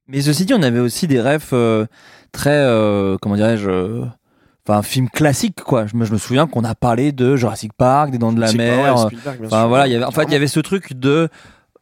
Mais 0.09 0.23
ceci 0.23 0.45
dit, 0.45 0.55
on 0.55 0.63
avait 0.63 0.81
aussi 0.81 1.07
des 1.07 1.21
rêves 1.21 1.51
euh, 1.53 1.87
très, 2.33 2.57
euh, 2.57 3.17
comment 3.23 3.37
dirais-je, 3.37 3.71
euh, 3.71 4.05
enfin, 4.67 4.79
un 4.79 4.83
film 4.83 5.09
classique, 5.09 5.63
quoi. 5.63 5.87
Je 5.87 5.97
me, 5.97 6.05
je 6.05 6.13
me 6.13 6.19
souviens 6.19 6.49
qu'on 6.49 6.65
a 6.65 6.75
parlé 6.75 7.13
de 7.13 7.37
Jurassic 7.37 7.73
Park, 7.75 8.11
des 8.11 8.19
Dents 8.19 8.33
de 8.33 8.41
la 8.41 8.53
Mer. 8.53 8.97
ouais, 8.97 9.05
euh, 9.27 9.47
Enfin 9.47 9.67
voilà, 9.69 9.87
il 9.87 9.93
y 9.93 9.95
avait, 9.95 10.05
en 10.05 10.11
fait, 10.11 10.25
il 10.25 10.33
y 10.33 10.35
avait 10.35 10.49
ce 10.49 10.59
truc 10.59 10.95
de 10.95 11.29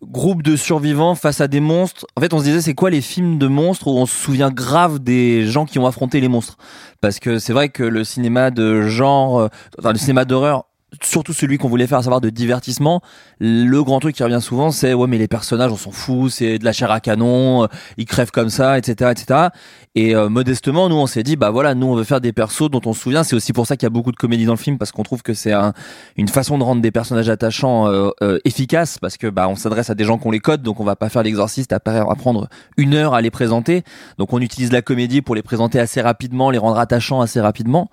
groupe 0.03 0.43
de 0.43 0.57
survivants 0.57 1.15
face 1.15 1.41
à 1.41 1.49
des 1.49 1.61
monstres. 1.61 2.07
En 2.17 2.21
fait, 2.21 2.35
on 2.35 2.39
se 2.39 2.45
disait, 2.45 2.61
c'est 2.61 2.75
quoi 2.75 2.91
les 2.91 3.01
films 3.01 3.39
de 3.39 3.47
monstres 3.47 3.87
où 3.89 3.97
on 3.97 4.05
se 4.05 4.15
souvient 4.15 4.51
grave 4.51 4.99
des 4.99 5.47
gens 5.47 5.65
qui 5.65 5.79
ont 5.79 5.87
affronté 5.87 6.21
les 6.21 6.29
monstres? 6.29 6.59
Parce 7.01 7.21
que 7.21 7.39
c'est 7.39 7.55
vrai 7.55 7.71
que 7.71 7.83
le 7.83 8.05
cinéma 8.05 8.51
de 8.51 8.83
genre, 8.83 9.49
enfin, 9.79 9.93
le 9.93 9.99
cinéma 9.99 10.27
d'horreur, 10.27 10.67
surtout 11.03 11.33
celui 11.33 11.59
qu'on 11.59 11.69
voulait 11.69 11.87
faire, 11.87 11.99
à 11.99 12.03
savoir 12.03 12.21
de 12.21 12.31
divertissement, 12.31 13.03
le 13.41 13.83
grand 13.83 14.01
truc 14.01 14.17
qui 14.17 14.23
revient 14.23 14.41
souvent, 14.41 14.71
c'est 14.71 14.95
ouais, 14.95 15.07
mais 15.07 15.19
les 15.19 15.29
personnages, 15.29 15.71
on 15.71 15.77
s'en 15.77 15.91
fout, 15.91 16.31
c'est 16.31 16.59
de 16.59 16.65
la 16.65 16.73
chair 16.73 16.91
à 16.91 17.01
canon, 17.01 17.65
euh, 17.65 17.67
ils 17.97 18.07
crèvent 18.07 18.31
comme 18.31 18.51
ça, 18.51 18.79
etc., 18.79 19.11
etc. 19.13 19.49
Et 19.95 20.15
euh, 20.15 20.29
modestement, 20.29 20.89
nous, 20.89 20.97
on 20.97 21.07
s'est 21.07 21.23
dit, 21.23 21.37
bah 21.37 21.51
voilà, 21.51 21.75
nous, 21.75 21.89
on 21.89 21.95
veut 21.95 22.05
faire 22.05 22.21
des 22.21 22.33
persos 22.33 22.71
dont 22.71 22.81
on 22.87 22.93
se 22.93 23.01
souvient. 23.01 23.25
C'est 23.25 23.37
aussi 23.37 23.53
pour 23.53 23.67
ça 23.67 23.77
qu'il 23.77 23.85
y 23.85 23.87
a 23.87 23.91
beaucoup 23.91 24.13
de 24.13 24.17
comédie 24.17 24.47
dans 24.47 24.53
le 24.53 24.59
film, 24.59 24.79
parce 24.79 24.93
qu'on 24.93 25.03
trouve 25.03 25.23
que 25.23 25.35
c'est 25.35 25.53
un, 25.53 25.73
une 26.17 26.29
façon 26.29 26.59
de 26.59 26.63
rendre 26.63 26.81
des 26.81 26.91
personnages 26.91 27.29
attachants 27.29 27.89
euh, 27.89 28.11
euh, 28.23 28.39
efficaces, 28.45 28.99
parce 28.99 29.17
que 29.17 29.27
bah 29.27 29.49
on 29.49 29.57
s'adresse 29.57 29.91
à 29.91 29.95
des 29.95 30.05
gens 30.05 30.19
qu'on 30.19 30.31
les 30.31 30.41
code, 30.41 30.63
donc 30.63 30.81
on 30.81 30.85
va 30.85 30.97
pas 30.97 31.09
faire 31.09 31.23
l'exorciste 31.23 31.73
à 31.73 31.81
à 31.89 32.15
prendre 32.17 32.49
une 32.77 32.95
heure 32.95 33.15
à 33.15 33.21
les 33.23 33.31
présenter. 33.31 33.83
Donc 34.19 34.33
on 34.33 34.41
utilise 34.41 34.73
la 34.73 34.83
comédie 34.83 35.23
pour 35.23 35.35
les 35.35 35.43
présenter 35.43 35.81
assez 35.81 36.01
rapidement, 36.01 36.51
les 36.51 36.59
rendre 36.59 36.79
attachants 36.79 37.21
assez 37.21 37.41
rapidement. 37.41 37.91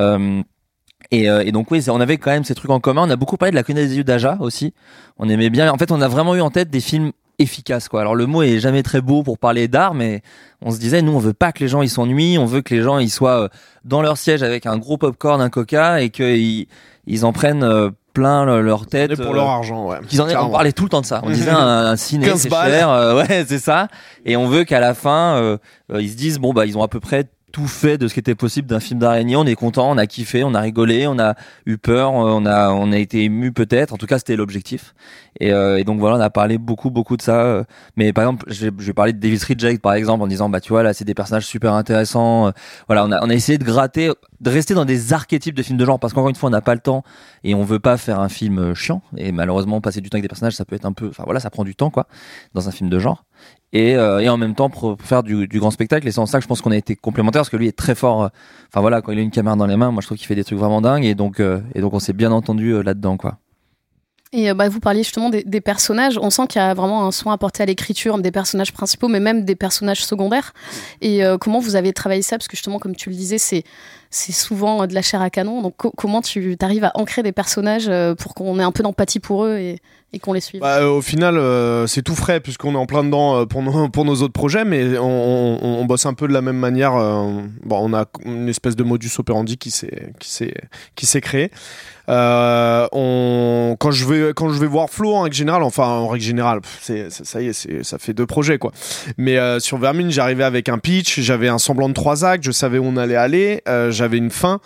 Euh, 0.00 0.42
et, 1.10 1.28
euh, 1.30 1.42
et 1.44 1.52
donc 1.52 1.70
oui, 1.70 1.84
on 1.90 2.00
avait 2.00 2.18
quand 2.18 2.30
même 2.30 2.44
ces 2.44 2.54
trucs 2.54 2.70
en 2.70 2.80
commun. 2.80 3.02
On 3.06 3.10
a 3.10 3.16
beaucoup 3.16 3.36
parlé 3.36 3.50
de 3.52 3.56
la 3.56 3.62
connaisse 3.62 3.88
des 3.90 3.96
yeux 3.98 4.04
d'Aja 4.04 4.36
aussi. 4.40 4.74
On 5.18 5.28
aimait 5.28 5.50
bien. 5.50 5.72
En 5.72 5.78
fait, 5.78 5.90
on 5.92 6.00
a 6.00 6.08
vraiment 6.08 6.34
eu 6.34 6.40
en 6.40 6.50
tête 6.50 6.70
des 6.70 6.80
films 6.80 7.12
efficaces 7.40 7.88
quoi. 7.88 8.00
Alors 8.00 8.16
le 8.16 8.26
mot 8.26 8.42
est 8.42 8.58
jamais 8.58 8.82
très 8.82 9.00
beau 9.00 9.22
pour 9.22 9.38
parler 9.38 9.68
d'art, 9.68 9.94
mais 9.94 10.22
on 10.60 10.72
se 10.72 10.78
disait 10.78 11.02
nous 11.02 11.12
on 11.12 11.18
veut 11.20 11.32
pas 11.32 11.52
que 11.52 11.60
les 11.60 11.68
gens 11.68 11.82
ils 11.82 11.88
s'ennuient, 11.88 12.36
on 12.36 12.46
veut 12.46 12.62
que 12.62 12.74
les 12.74 12.82
gens 12.82 12.98
ils 12.98 13.10
soient 13.10 13.42
euh, 13.44 13.48
dans 13.84 14.02
leur 14.02 14.16
siège 14.18 14.42
avec 14.42 14.66
un 14.66 14.76
gros 14.76 14.96
popcorn, 14.98 15.40
un 15.40 15.48
coca 15.48 16.00
et 16.02 16.10
qu'ils 16.10 16.66
ils 17.06 17.24
en 17.24 17.32
prennent 17.32 17.62
euh, 17.62 17.90
plein 18.12 18.44
le- 18.44 18.60
leur 18.60 18.86
tête. 18.88 19.14
pour 19.14 19.30
euh, 19.30 19.34
leur 19.34 19.46
argent, 19.46 19.86
ouais. 19.86 19.98
qu'ils 20.08 20.20
en 20.20 20.28
aient, 20.28 20.34
on 20.36 20.50
parlait 20.50 20.72
tout 20.72 20.82
le 20.82 20.88
temps 20.88 21.00
de 21.00 21.06
ça. 21.06 21.20
On 21.22 21.30
disait 21.30 21.50
un, 21.52 21.56
un 21.86 21.96
ciné 21.96 22.26
15 22.26 22.40
c'est 22.40 22.50
cher, 22.50 22.90
euh, 22.90 23.16
ouais 23.22 23.44
c'est 23.46 23.60
ça. 23.60 23.86
Et 24.26 24.36
on 24.36 24.48
veut 24.48 24.64
qu'à 24.64 24.80
la 24.80 24.92
fin 24.94 25.36
euh, 25.36 25.58
euh, 25.92 26.02
ils 26.02 26.10
se 26.10 26.16
disent 26.16 26.40
bon 26.40 26.52
bah 26.52 26.66
ils 26.66 26.76
ont 26.76 26.82
à 26.82 26.88
peu 26.88 26.98
près 26.98 27.26
tout 27.52 27.66
fait 27.66 27.98
de 27.98 28.08
ce 28.08 28.14
qui 28.14 28.20
était 28.20 28.34
possible 28.34 28.68
d'un 28.68 28.80
film 28.80 29.00
d'araignée. 29.00 29.36
On 29.36 29.44
est 29.46 29.54
content, 29.54 29.90
on 29.90 29.96
a 29.98 30.06
kiffé, 30.06 30.44
on 30.44 30.54
a 30.54 30.60
rigolé, 30.60 31.06
on 31.06 31.18
a 31.18 31.34
eu 31.66 31.78
peur, 31.78 32.10
euh, 32.10 32.30
on 32.32 32.46
a 32.46 32.70
on 32.70 32.92
a 32.92 32.98
été 32.98 33.24
ému 33.24 33.52
peut-être. 33.52 33.92
En 33.94 33.96
tout 33.96 34.06
cas 34.06 34.18
c'était 34.18 34.36
l'objectif. 34.36 34.94
Et, 35.40 35.52
euh, 35.52 35.78
et 35.78 35.84
donc 35.84 36.00
voilà 36.00 36.16
on 36.16 36.20
a 36.20 36.30
parlé 36.30 36.58
beaucoup 36.58 36.90
beaucoup 36.90 37.16
de 37.16 37.22
ça. 37.22 37.40
euh. 37.42 37.64
Mais 37.96 38.12
par 38.12 38.24
exemple 38.24 38.46
je 38.48 38.66
vais, 38.68 38.92
parler 38.92 39.12
de 39.12 39.18
David 39.18 39.42
Reject 39.42 39.82
par 39.82 39.94
exemple 39.94 40.22
en 40.22 40.26
disant 40.26 40.48
bah 40.48 40.60
tu 40.60 40.70
vois 40.70 40.82
là 40.82 40.92
c'est 40.94 41.04
des 41.04 41.14
personnages 41.14 41.46
super 41.46 41.72
intéressants. 41.74 42.48
euh. 42.48 42.50
Voilà 42.86 43.04
on 43.06 43.12
a 43.12 43.24
on 43.24 43.30
a 43.30 43.34
essayé 43.34 43.58
de 43.58 43.64
gratter, 43.64 44.12
de 44.40 44.50
rester 44.50 44.74
dans 44.74 44.84
des 44.84 45.12
archétypes 45.12 45.54
de 45.54 45.62
films 45.62 45.78
de 45.78 45.84
genre 45.84 45.98
parce 45.98 46.12
qu'encore 46.12 46.28
une 46.30 46.36
fois 46.36 46.48
on 46.48 46.52
n'a 46.52 46.60
pas 46.60 46.74
le 46.74 46.80
temps 46.80 47.02
et 47.44 47.54
on 47.54 47.64
veut 47.64 47.78
pas 47.80 47.96
faire 47.96 48.20
un 48.20 48.28
film 48.28 48.74
chiant 48.74 49.02
et 49.16 49.32
malheureusement 49.32 49.80
passer 49.80 50.00
du 50.00 50.10
temps 50.10 50.16
avec 50.16 50.22
des 50.24 50.28
personnages 50.28 50.54
ça 50.54 50.64
peut 50.64 50.76
être 50.76 50.86
un 50.86 50.92
peu 50.92 51.08
enfin 51.08 51.22
voilà 51.24 51.40
ça 51.40 51.50
prend 51.50 51.64
du 51.64 51.74
temps 51.74 51.90
quoi 51.90 52.06
dans 52.54 52.68
un 52.68 52.72
film 52.72 52.90
de 52.90 52.98
genre 52.98 53.24
et, 53.72 53.96
euh, 53.96 54.20
et 54.20 54.28
en 54.28 54.36
même 54.36 54.54
temps 54.54 54.70
pour, 54.70 54.96
faire 55.00 55.22
du, 55.22 55.46
grand 55.46 55.70
spectacle 55.70 56.06
et 56.06 56.10
c'est 56.10 56.18
en 56.20 56.26
ça 56.26 56.38
que 56.38 56.42
je 56.42 56.48
pense 56.48 56.60
qu'on 56.60 56.70
a 56.70 56.76
été 56.76 56.96
complémentaires 56.96 57.40
parce 57.40 57.50
que 57.50 57.56
lui 57.56 57.68
est 57.68 57.76
très 57.76 57.94
fort 57.94 58.24
euh, 58.24 58.28
enfin 58.68 58.80
voilà 58.80 59.02
quand 59.02 59.12
il 59.12 59.18
a 59.18 59.22
une 59.22 59.30
caméra 59.30 59.56
dans 59.56 59.66
les 59.66 59.76
mains 59.76 59.90
moi 59.90 60.00
je 60.00 60.06
trouve 60.06 60.18
qu'il 60.18 60.26
fait 60.26 60.34
des 60.34 60.44
trucs 60.44 60.58
vraiment 60.58 60.80
dingues 60.80 61.04
et 61.04 61.14
donc 61.14 61.40
euh, 61.40 61.60
et 61.74 61.80
donc 61.80 61.92
on 61.92 61.98
s'est 61.98 62.14
bien 62.14 62.32
entendu 62.32 62.82
là-dedans 62.82 63.16
quoi 63.16 63.38
Et 64.32 64.52
bah, 64.54 64.68
vous 64.68 64.80
parliez 64.80 65.02
justement 65.02 65.30
des, 65.30 65.60
personnages. 65.60 66.18
On 66.20 66.28
sent 66.28 66.46
qu'il 66.48 66.60
y 66.60 66.64
a 66.64 66.74
vraiment 66.74 67.06
un 67.06 67.10
soin 67.10 67.32
apporté 67.32 67.62
à 67.62 67.66
l'écriture 67.66 68.18
des 68.18 68.30
personnages 68.30 68.74
principaux, 68.74 69.08
mais 69.08 69.20
même 69.20 69.46
des 69.46 69.56
personnages 69.56 70.04
secondaires. 70.04 70.52
Et 71.00 71.22
comment 71.40 71.60
vous 71.60 71.76
avez 71.76 71.94
travaillé 71.94 72.20
ça? 72.20 72.36
Parce 72.36 72.46
que 72.46 72.54
justement, 72.54 72.78
comme 72.78 72.94
tu 72.94 73.08
le 73.08 73.16
disais, 73.16 73.38
c'est 73.38 73.64
c'est 74.10 74.32
souvent 74.32 74.86
de 74.86 74.92
la 74.92 75.00
chair 75.00 75.22
à 75.22 75.30
canon. 75.30 75.62
Donc 75.62 75.76
co- 75.78 75.92
comment 75.96 76.20
tu 76.20 76.56
arrives 76.60 76.84
à 76.84 76.92
ancrer 76.94 77.22
des 77.22 77.32
personnages 77.32 77.90
pour 78.18 78.34
qu'on 78.34 78.58
ait 78.60 78.62
un 78.62 78.72
peu 78.72 78.82
d'empathie 78.82 79.20
pour 79.20 79.46
eux 79.46 79.56
et, 79.56 79.80
et 80.12 80.18
qu'on 80.18 80.32
les 80.32 80.40
suive 80.40 80.60
Bah, 80.60 80.78
euh, 80.78 80.88
au 80.88 81.02
final, 81.02 81.36
euh, 81.36 81.86
c'est 81.86 82.02
tout 82.02 82.14
frais 82.14 82.40
puisqu'on 82.40 82.74
est 82.74 82.78
en 82.78 82.86
plein 82.86 83.04
dedans 83.04 83.40
euh, 83.40 83.44
pour 83.46 83.62
nos, 84.04 84.14
autres 84.22 84.32
projets, 84.32 84.64
mais 84.64 84.96
on, 84.98 85.84
bosse 85.84 86.06
un 86.06 86.14
peu 86.14 86.28
de 86.28 86.32
la 86.32 86.42
même 86.42 86.56
manière. 86.56 86.92
bon, 86.92 87.78
on 87.80 87.94
a 87.94 88.06
une 88.24 88.48
espèce 88.48 88.76
de 88.76 88.84
modus 88.84 89.10
operandi 89.18 89.56
qui 89.58 89.70
s'est 89.70 91.20
créé. 91.20 91.50
Euh, 92.08 92.88
on, 92.92 93.76
quand 93.78 93.90
je 93.90 94.06
vais 94.06 94.32
quand 94.34 94.48
je 94.50 94.58
vais 94.58 94.66
voir 94.66 94.88
Flo 94.88 95.14
en 95.14 95.22
règle 95.22 95.36
générale, 95.36 95.62
enfin 95.62 95.84
en 95.84 96.08
règle 96.08 96.24
générale, 96.24 96.60
ça, 96.80 97.42
y 97.42 97.48
est, 97.48 97.82
ça 97.82 97.98
fait 97.98 98.14
deux 98.14 98.26
projets 98.26 98.58
quoi. 98.58 98.72
Mais 99.16 99.38
euh, 99.38 99.60
sur 99.60 99.78
Vermine, 99.78 100.10
j'arrivais 100.10 100.44
avec 100.44 100.68
un 100.68 100.78
pitch, 100.78 101.20
j'avais 101.20 101.48
un 101.48 101.58
semblant 101.58 101.88
de 101.88 101.94
trois 101.94 102.24
actes, 102.24 102.44
je 102.44 102.52
savais 102.52 102.78
où 102.78 102.84
on 102.84 102.96
allait 102.96 103.16
aller, 103.16 103.62
euh, 103.68 103.90
j'avais 103.90 104.18
une 104.18 104.30
fin. 104.30 104.60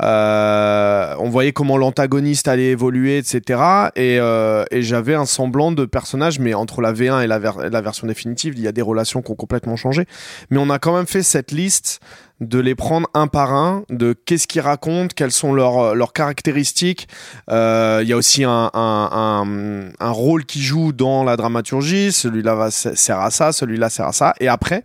Euh, 0.00 1.14
on 1.18 1.28
voyait 1.28 1.52
comment 1.52 1.76
l'antagoniste 1.76 2.48
allait 2.48 2.70
évoluer, 2.70 3.18
etc. 3.18 3.60
Et, 3.94 4.18
euh, 4.18 4.64
et 4.70 4.82
j'avais 4.82 5.14
un 5.14 5.26
semblant 5.26 5.70
de 5.70 5.84
personnage, 5.84 6.38
mais 6.38 6.54
entre 6.54 6.80
la 6.80 6.92
V1 6.92 7.22
et 7.22 7.26
la 7.26 7.80
version 7.80 8.06
définitive, 8.06 8.54
il 8.56 8.62
y 8.62 8.68
a 8.68 8.72
des 8.72 8.82
relations 8.82 9.22
qui 9.22 9.30
ont 9.30 9.36
complètement 9.36 9.76
changé. 9.76 10.06
Mais 10.50 10.58
on 10.58 10.70
a 10.70 10.78
quand 10.78 10.96
même 10.96 11.06
fait 11.06 11.22
cette 11.22 11.52
liste 11.52 12.00
de 12.42 12.58
les 12.58 12.74
prendre 12.74 13.08
un 13.14 13.28
par 13.28 13.54
un, 13.54 13.84
de 13.88 14.12
qu'est-ce 14.12 14.46
qu'ils 14.46 14.60
racontent, 14.60 15.12
quelles 15.14 15.32
sont 15.32 15.54
leurs, 15.54 15.94
leurs 15.94 16.12
caractéristiques. 16.12 17.08
Euh, 17.50 18.00
Il 18.02 18.08
y 18.08 18.12
a 18.12 18.16
aussi 18.16 18.44
un, 18.44 18.70
un, 18.74 19.08
un, 19.12 19.90
un 20.00 20.10
rôle 20.10 20.44
qui 20.44 20.60
joue 20.60 20.92
dans 20.92 21.24
la 21.24 21.36
dramaturgie. 21.36 22.12
Celui-là 22.12 22.54
va, 22.54 22.70
sert 22.70 23.20
à 23.20 23.30
ça, 23.30 23.52
celui-là 23.52 23.90
sert 23.90 24.06
à 24.06 24.12
ça. 24.12 24.34
Et 24.40 24.48
après, 24.48 24.82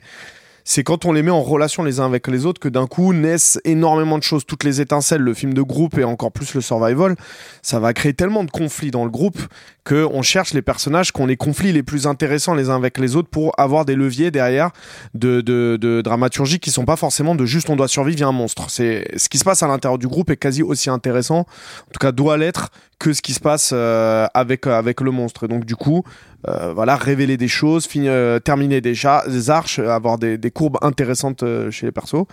c'est 0.69 0.83
quand 0.83 1.05
on 1.05 1.13
les 1.13 1.23
met 1.23 1.31
en 1.31 1.41
relation 1.41 1.81
les 1.83 2.01
uns 2.01 2.05
avec 2.05 2.27
les 2.27 2.45
autres 2.45 2.59
que 2.59 2.67
d'un 2.67 2.87
coup 2.87 3.13
naissent 3.13 3.57
énormément 3.63 4.17
de 4.17 4.23
choses, 4.23 4.45
toutes 4.45 4.65
les 4.65 4.81
étincelles, 4.81 5.21
le 5.21 5.33
film 5.33 5.53
de 5.53 5.61
groupe 5.61 5.97
et 5.97 6.03
encore 6.03 6.33
plus 6.33 6.53
le 6.53 6.61
survival, 6.61 7.15
ça 7.61 7.79
va 7.79 7.93
créer 7.93 8.13
tellement 8.13 8.43
de 8.43 8.51
conflits 8.51 8.91
dans 8.91 9.05
le 9.05 9.09
groupe 9.09 9.39
que 9.87 10.05
on 10.11 10.21
cherche 10.21 10.53
les 10.53 10.61
personnages 10.61 11.13
qui 11.13 11.21
ont 11.21 11.25
les 11.25 11.37
conflits 11.37 11.71
les 11.71 11.81
plus 11.81 12.07
intéressants 12.07 12.53
les 12.53 12.69
uns 12.69 12.75
avec 12.75 12.97
les 12.97 13.15
autres 13.15 13.29
pour 13.29 13.57
avoir 13.57 13.85
des 13.85 13.95
leviers 13.95 14.31
derrière 14.31 14.71
de, 15.13 15.39
de, 15.39 15.77
de 15.79 16.01
dramaturgie 16.01 16.59
qui 16.59 16.71
sont 16.71 16.83
pas 16.83 16.97
forcément 16.97 17.35
de 17.35 17.45
juste 17.45 17.69
on 17.69 17.77
doit 17.77 17.87
survivre, 17.87 18.19
il 18.19 18.23
un 18.25 18.33
monstre. 18.33 18.69
C'est 18.69 19.07
ce 19.15 19.29
qui 19.29 19.37
se 19.37 19.45
passe 19.45 19.63
à 19.63 19.67
l'intérieur 19.67 19.97
du 19.97 20.09
groupe 20.09 20.29
est 20.29 20.35
quasi 20.35 20.61
aussi 20.61 20.89
intéressant, 20.89 21.39
en 21.39 21.91
tout 21.93 21.99
cas 22.01 22.11
doit 22.11 22.37
l'être 22.37 22.69
que 22.99 23.13
ce 23.13 23.21
qui 23.21 23.33
se 23.33 23.39
passe 23.39 23.71
euh, 23.73 24.27
avec 24.33 24.67
avec 24.67 24.99
le 24.99 25.11
monstre. 25.11 25.45
Et 25.45 25.47
donc 25.47 25.63
du 25.63 25.77
coup, 25.77 26.03
euh, 26.49 26.73
voilà, 26.73 26.97
révéler 26.97 27.37
des 27.37 27.47
choses, 27.47 27.85
finir, 27.85 28.11
euh, 28.13 28.39
terminer 28.39 28.81
des, 28.81 28.93
des 29.27 29.49
arches, 29.49 29.79
euh, 29.79 29.89
avoir 29.89 30.17
des, 30.17 30.37
des 30.37 30.51
courbes 30.51 30.79
intéressantes 30.81 31.43
euh, 31.43 31.71
chez 31.71 31.85
les 31.85 31.93
persos. 31.93 32.25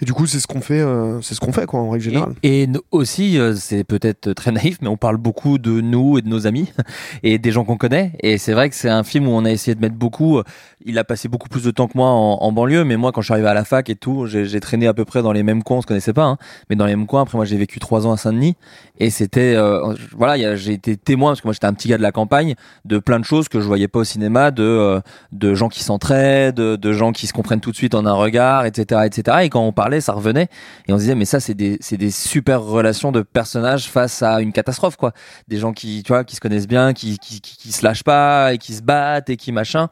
Et 0.00 0.06
du 0.06 0.12
coup, 0.14 0.26
c'est 0.26 0.40
ce 0.40 0.46
qu'on 0.46 0.60
fait, 0.60 0.80
euh, 0.80 1.20
c'est 1.20 1.34
ce 1.34 1.40
qu'on 1.40 1.52
fait 1.52 1.66
quoi 1.66 1.80
en 1.80 1.90
règle 1.90 2.04
générale. 2.04 2.34
Et, 2.42 2.66
aussi, 2.90 3.38
euh, 3.38 3.54
c'est 3.54 3.84
peut-être 3.84 4.32
très 4.32 4.50
naïf, 4.50 4.78
mais 4.80 4.88
on 4.88 4.96
parle 4.96 5.18
beaucoup 5.18 5.58
de 5.58 5.80
nous 5.80 6.18
et 6.18 6.22
de 6.22 6.28
nos 6.28 6.46
amis 6.46 6.72
et 7.22 7.38
des 7.38 7.52
gens 7.52 7.64
qu'on 7.64 7.76
connaît. 7.76 8.12
Et 8.20 8.38
c'est 8.38 8.52
vrai 8.52 8.70
que 8.70 8.76
c'est 8.76 8.88
un 8.88 9.04
film 9.04 9.28
où 9.28 9.32
on 9.32 9.44
a 9.44 9.50
essayé 9.50 9.74
de 9.74 9.80
mettre 9.80 9.96
beaucoup. 9.96 10.38
euh, 10.38 10.44
Il 10.86 10.98
a 10.98 11.04
passé 11.04 11.28
beaucoup 11.28 11.48
plus 11.48 11.62
de 11.62 11.70
temps 11.70 11.86
que 11.86 11.96
moi 11.98 12.08
en, 12.08 12.38
en 12.40 12.52
banlieue, 12.52 12.84
mais 12.84 12.96
moi, 12.96 13.12
quand 13.12 13.20
je 13.20 13.26
suis 13.26 13.32
arrivé 13.34 13.48
à 13.48 13.54
la 13.54 13.64
fac 13.64 13.90
et 13.90 13.96
tout, 13.96 14.26
j'ai 14.26 14.46
j'ai 14.46 14.60
traîné 14.60 14.86
à 14.86 14.94
peu 14.94 15.04
près 15.04 15.22
dans 15.22 15.32
les 15.32 15.42
mêmes 15.42 15.62
coins. 15.62 15.78
On 15.78 15.82
se 15.82 15.86
connaissait 15.86 16.14
pas, 16.14 16.24
hein, 16.24 16.38
mais 16.70 16.76
dans 16.76 16.86
les 16.86 16.96
mêmes 16.96 17.06
coins. 17.06 17.22
Après, 17.22 17.36
moi, 17.36 17.44
j'ai 17.44 17.58
vécu 17.58 17.78
trois 17.78 18.06
ans 18.06 18.12
à 18.12 18.16
Saint-Denis, 18.16 18.56
et 18.98 19.10
c'était 19.10 19.54
euh, 19.54 19.94
voilà, 20.16 20.56
j'ai 20.56 20.72
été 20.72 20.96
témoin 20.96 21.32
parce 21.32 21.42
que 21.42 21.46
moi, 21.48 21.52
j'étais 21.52 21.66
un 21.66 21.74
petit 21.74 21.88
gars 21.88 21.98
de 21.98 22.02
la 22.02 22.12
campagne 22.12 22.54
de 22.84 22.98
plein 22.98 23.20
de 23.20 23.24
choses 23.24 23.48
que 23.48 23.60
je 23.60 23.66
voyais 23.66 23.88
pas 23.88 24.00
au 24.00 24.04
cinéma, 24.04 24.50
de 24.50 24.62
euh, 24.62 25.00
de 25.32 25.54
gens 25.54 25.68
qui 25.68 25.82
s'entraident, 25.82 26.54
de, 26.54 26.76
de 26.76 26.92
gens 26.92 27.12
qui 27.12 27.26
se 27.26 27.32
comprennent 27.32 27.60
tout 27.60 27.70
de 27.70 27.76
suite 27.76 27.94
en 27.94 28.06
un 28.06 28.14
regard, 28.14 28.64
etc., 28.64 29.02
etc. 29.04 29.38
Et 29.42 29.48
quand 29.50 29.60
on 29.60 29.72
ça 29.98 30.12
revenait. 30.12 30.46
Et 30.86 30.92
on 30.92 30.96
se 30.96 31.00
disait, 31.00 31.16
mais 31.16 31.24
ça, 31.24 31.40
c'est 31.40 31.54
des, 31.54 31.78
c'est 31.80 31.96
des 31.96 32.12
super 32.12 32.62
relations 32.62 33.10
de 33.10 33.22
personnages 33.22 33.88
face 33.88 34.22
à 34.22 34.40
une 34.40 34.52
catastrophe, 34.52 34.96
quoi. 34.96 35.12
Des 35.48 35.56
gens 35.56 35.72
qui, 35.72 36.04
tu 36.04 36.12
vois, 36.12 36.22
qui 36.22 36.36
se 36.36 36.40
connaissent 36.40 36.68
bien, 36.68 36.92
qui, 36.92 37.18
qui, 37.18 37.40
qui, 37.40 37.72
se 37.72 37.84
lâchent 37.84 38.04
pas 38.04 38.52
et 38.52 38.58
qui 38.58 38.74
se 38.74 38.82
battent 38.82 39.30
et 39.30 39.36
qui 39.36 39.50
machin. 39.50 39.88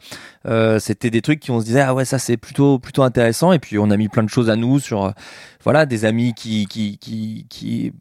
Euh, 0.47 0.79
c'était 0.79 1.11
des 1.11 1.23
trucs 1.23 1.41
qui 1.41 1.51
on 1.51 1.59
se 1.59 1.65
disait, 1.65 1.81
ah 1.81 1.95
ouais, 1.95 2.05
ça 2.05 2.21
c'est 2.21 2.37
plutôt, 2.37 2.79
plutôt 2.79 3.03
intéressant. 3.03 3.51
Et 3.51 3.59
puis 3.59 3.77
on 3.79 3.91
a 3.91 3.97
mis 3.97 4.09
plein 4.09 4.23
de 4.23 4.31
choses 4.31 4.49
à 4.49 4.55
nous 4.55 4.79
sur, 4.79 5.13
voilà, 5.69 5.85
des 5.85 6.07
amis 6.07 6.33
qui, 6.33 6.65
qui, 6.65 6.97
qui, 6.97 7.93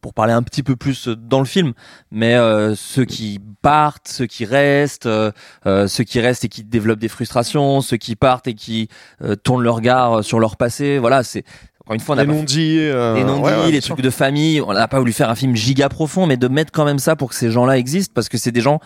pour 0.00 0.14
parler 0.14 0.32
un 0.32 0.42
petit 0.42 0.62
peu 0.62 0.74
plus 0.74 1.06
dans 1.08 1.40
le 1.40 1.44
film, 1.44 1.74
mais 2.10 2.34
euh, 2.34 2.74
ceux 2.74 3.04
qui 3.04 3.38
partent, 3.60 4.08
ceux 4.08 4.24
qui 4.24 4.46
restent, 4.46 5.04
euh, 5.04 5.30
euh, 5.66 5.86
ceux 5.86 6.04
qui 6.04 6.18
restent 6.18 6.46
et 6.46 6.48
qui 6.48 6.64
développent 6.64 7.00
des 7.00 7.08
frustrations, 7.08 7.82
ceux 7.82 7.98
qui 7.98 8.16
partent 8.16 8.46
et 8.46 8.54
qui 8.54 8.88
euh, 9.20 9.36
tournent 9.36 9.62
leur 9.62 9.74
regard 9.74 10.24
sur 10.24 10.40
leur 10.40 10.56
passé. 10.56 10.96
Voilà, 10.96 11.22
c'est 11.24 11.44
encore 11.82 11.92
une 11.92 12.00
fois, 12.00 12.14
on 12.14 12.18
a 12.18 12.24
les 12.24 12.32
non-dits, 12.32 12.78
euh, 12.78 13.14
les 13.14 13.24
non-dits, 13.24 13.42
ouais, 13.42 13.50
ouais, 13.50 13.64
les 13.66 13.70
bien 13.72 13.80
trucs 13.80 13.96
sûr. 13.98 14.02
de 14.02 14.08
famille. 14.08 14.62
On 14.62 14.72
n'a 14.72 14.88
pas 14.88 14.98
voulu 14.98 15.12
faire 15.12 15.28
un 15.28 15.34
film 15.34 15.54
giga 15.54 15.90
profond, 15.90 16.26
mais 16.26 16.38
de 16.38 16.48
mettre 16.48 16.72
quand 16.72 16.86
même 16.86 16.98
ça 16.98 17.16
pour 17.16 17.28
que 17.28 17.34
ces 17.34 17.50
gens-là 17.50 17.76
existent, 17.76 18.12
parce 18.14 18.30
que 18.30 18.38
c'est 18.38 18.52
des 18.52 18.62
gens 18.62 18.80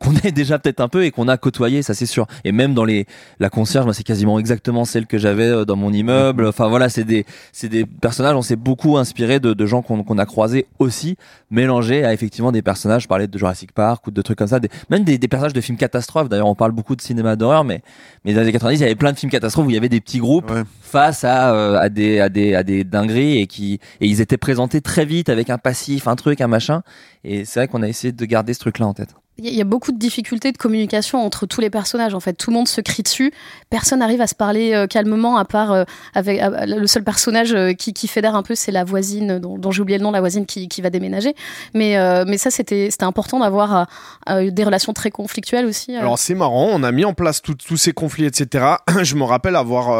qu'on 0.00 0.14
est 0.24 0.32
déjà 0.32 0.58
peut-être 0.58 0.80
un 0.80 0.88
peu 0.88 1.04
et 1.04 1.10
qu'on 1.10 1.28
a 1.28 1.36
côtoyé, 1.36 1.82
ça 1.82 1.94
c'est 1.94 2.06
sûr. 2.06 2.26
Et 2.44 2.52
même 2.52 2.74
dans 2.74 2.84
les 2.84 3.06
la 3.40 3.50
concierge, 3.50 3.84
moi 3.84 3.94
c'est 3.94 4.02
quasiment 4.02 4.38
exactement 4.38 4.84
celle 4.84 5.06
que 5.06 5.18
j'avais 5.18 5.46
euh, 5.48 5.64
dans 5.64 5.76
mon 5.76 5.92
immeuble. 5.92 6.46
Enfin 6.46 6.68
voilà, 6.68 6.88
c'est 6.88 7.04
des 7.04 7.24
c'est 7.52 7.68
des 7.68 7.86
personnages. 7.86 8.34
On 8.34 8.42
s'est 8.42 8.56
beaucoup 8.56 8.96
inspiré 8.98 9.40
de, 9.40 9.54
de 9.54 9.66
gens 9.66 9.82
qu'on 9.82 10.02
qu'on 10.02 10.18
a 10.18 10.26
croisés 10.26 10.66
aussi, 10.78 11.16
mélangés 11.50 12.04
à 12.04 12.12
effectivement 12.12 12.52
des 12.52 12.62
personnages. 12.62 13.02
Je 13.02 13.08
parlais 13.08 13.26
de 13.28 13.38
Jurassic 13.38 13.72
Park 13.72 14.06
ou 14.06 14.10
de 14.10 14.22
trucs 14.22 14.38
comme 14.38 14.48
ça, 14.48 14.60
des, 14.60 14.68
même 14.90 15.04
des, 15.04 15.18
des 15.18 15.28
personnages 15.28 15.52
de 15.52 15.60
films 15.60 15.78
catastrophes. 15.78 16.28
D'ailleurs, 16.28 16.48
on 16.48 16.54
parle 16.54 16.72
beaucoup 16.72 16.96
de 16.96 17.00
cinéma 17.02 17.36
d'horreur, 17.36 17.64
mais 17.64 17.82
mais 18.24 18.32
dans 18.32 18.40
les 18.40 18.44
années 18.44 18.52
90, 18.52 18.78
il 18.78 18.82
y 18.82 18.84
avait 18.84 18.94
plein 18.94 19.12
de 19.12 19.18
films 19.18 19.30
catastrophes 19.30 19.66
où 19.66 19.70
il 19.70 19.74
y 19.74 19.78
avait 19.78 19.88
des 19.88 20.00
petits 20.00 20.18
groupes 20.18 20.50
Ouais. 20.50 20.62
face 20.80 21.24
à, 21.24 21.52
euh, 21.54 21.76
à 21.78 21.88
des 21.88 22.20
à 22.20 22.28
des 22.28 22.54
à 22.54 22.62
des 22.62 22.84
dingueries 22.84 23.38
et 23.38 23.46
qui 23.46 23.80
et 24.00 24.06
ils 24.06 24.20
étaient 24.20 24.36
présentés 24.38 24.80
très 24.80 25.04
vite 25.04 25.28
avec 25.28 25.50
un 25.50 25.58
passif, 25.58 26.08
un 26.08 26.16
truc, 26.16 26.40
un 26.40 26.48
machin. 26.48 26.82
Et 27.24 27.44
c'est 27.44 27.60
vrai 27.60 27.68
qu'on 27.68 27.82
a 27.82 27.88
essayé 27.88 28.12
de 28.12 28.24
garder 28.24 28.54
ce 28.54 28.60
truc-là 28.60 28.86
en 28.86 28.94
tête. 28.94 29.14
Il 29.40 29.54
y 29.54 29.60
a- 29.60 29.64
beaucoup 29.64 29.92
de 29.92 29.98
difficultés 29.98 30.50
de 30.50 30.56
communication 30.56 31.24
entre 31.24 31.46
tous 31.46 31.60
les 31.60 31.70
personnages. 31.70 32.14
En 32.14 32.20
fait, 32.20 32.32
tout 32.32 32.50
le 32.50 32.56
monde 32.56 32.68
se 32.68 32.80
crie 32.80 33.02
dessus. 33.02 33.32
Personne 33.70 33.98
n'arrive 34.00 34.20
à 34.20 34.26
se 34.26 34.34
parler 34.34 34.72
euh, 34.72 34.86
calmement, 34.86 35.36
à 35.36 35.44
part 35.44 35.72
euh, 35.72 35.84
avec 36.14 36.40
le 36.66 36.86
seul 36.86 37.04
personnage 37.04 37.52
euh, 37.52 37.72
qui, 37.72 38.08
fédère 38.08 38.34
un 38.34 38.42
peu, 38.42 38.54
c'est 38.54 38.72
la 38.72 38.84
voisine 38.84 39.38
dont, 39.38 39.58
dont 39.58 39.70
j'ai 39.70 39.82
oublié 39.82 39.98
le 39.98 40.04
nom, 40.04 40.10
la 40.10 40.20
voisine 40.20 40.46
qui, 40.46 40.68
qui 40.68 40.80
va 40.80 40.90
déménager. 40.90 41.34
Mais 41.74 41.96
mais 42.26 42.38
ça, 42.38 42.50
c'était 42.50 42.88
important 43.02 43.40
d'avoir 43.40 43.86
des 44.28 44.64
relations 44.64 44.92
très 44.92 45.10
conflictuelles 45.10 45.66
aussi. 45.66 45.94
Alors 45.94 46.18
c'est 46.18 46.34
marrant, 46.34 46.68
on 46.72 46.82
a 46.82 46.92
mis 46.92 47.04
en 47.04 47.12
place 47.12 47.42
tous 47.42 47.76
ces 47.76 47.92
conflits, 47.92 48.24
etc. 48.24 48.76
Je 49.02 49.14
me 49.14 49.24
rappelle 49.24 49.56
avoir, 49.56 49.90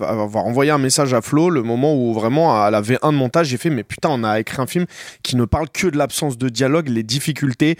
avoir 0.00 0.46
envoyé 0.46 0.70
un 0.70 0.78
message 0.78 1.12
à 1.14 1.20
Flo 1.20 1.50
le 1.50 1.62
moment 1.62 1.94
où 1.94 2.12
vraiment 2.12 2.62
à 2.62 2.70
la 2.70 2.80
V1 2.80 3.12
de 3.12 3.16
montage 3.16 3.48
j'ai 3.48 3.56
fait 3.56 3.70
mais 3.70 3.82
putain 3.82 4.08
on 4.10 4.24
a 4.24 4.40
écrit 4.40 4.60
un 4.60 4.66
film 4.66 4.86
qui 5.22 5.36
ne 5.36 5.44
parle 5.44 5.68
que 5.70 5.88
de 5.88 5.96
l'absence 5.96 6.38
de 6.38 6.48
dialogue, 6.48 6.88
les 6.88 7.02
difficultés 7.02 7.76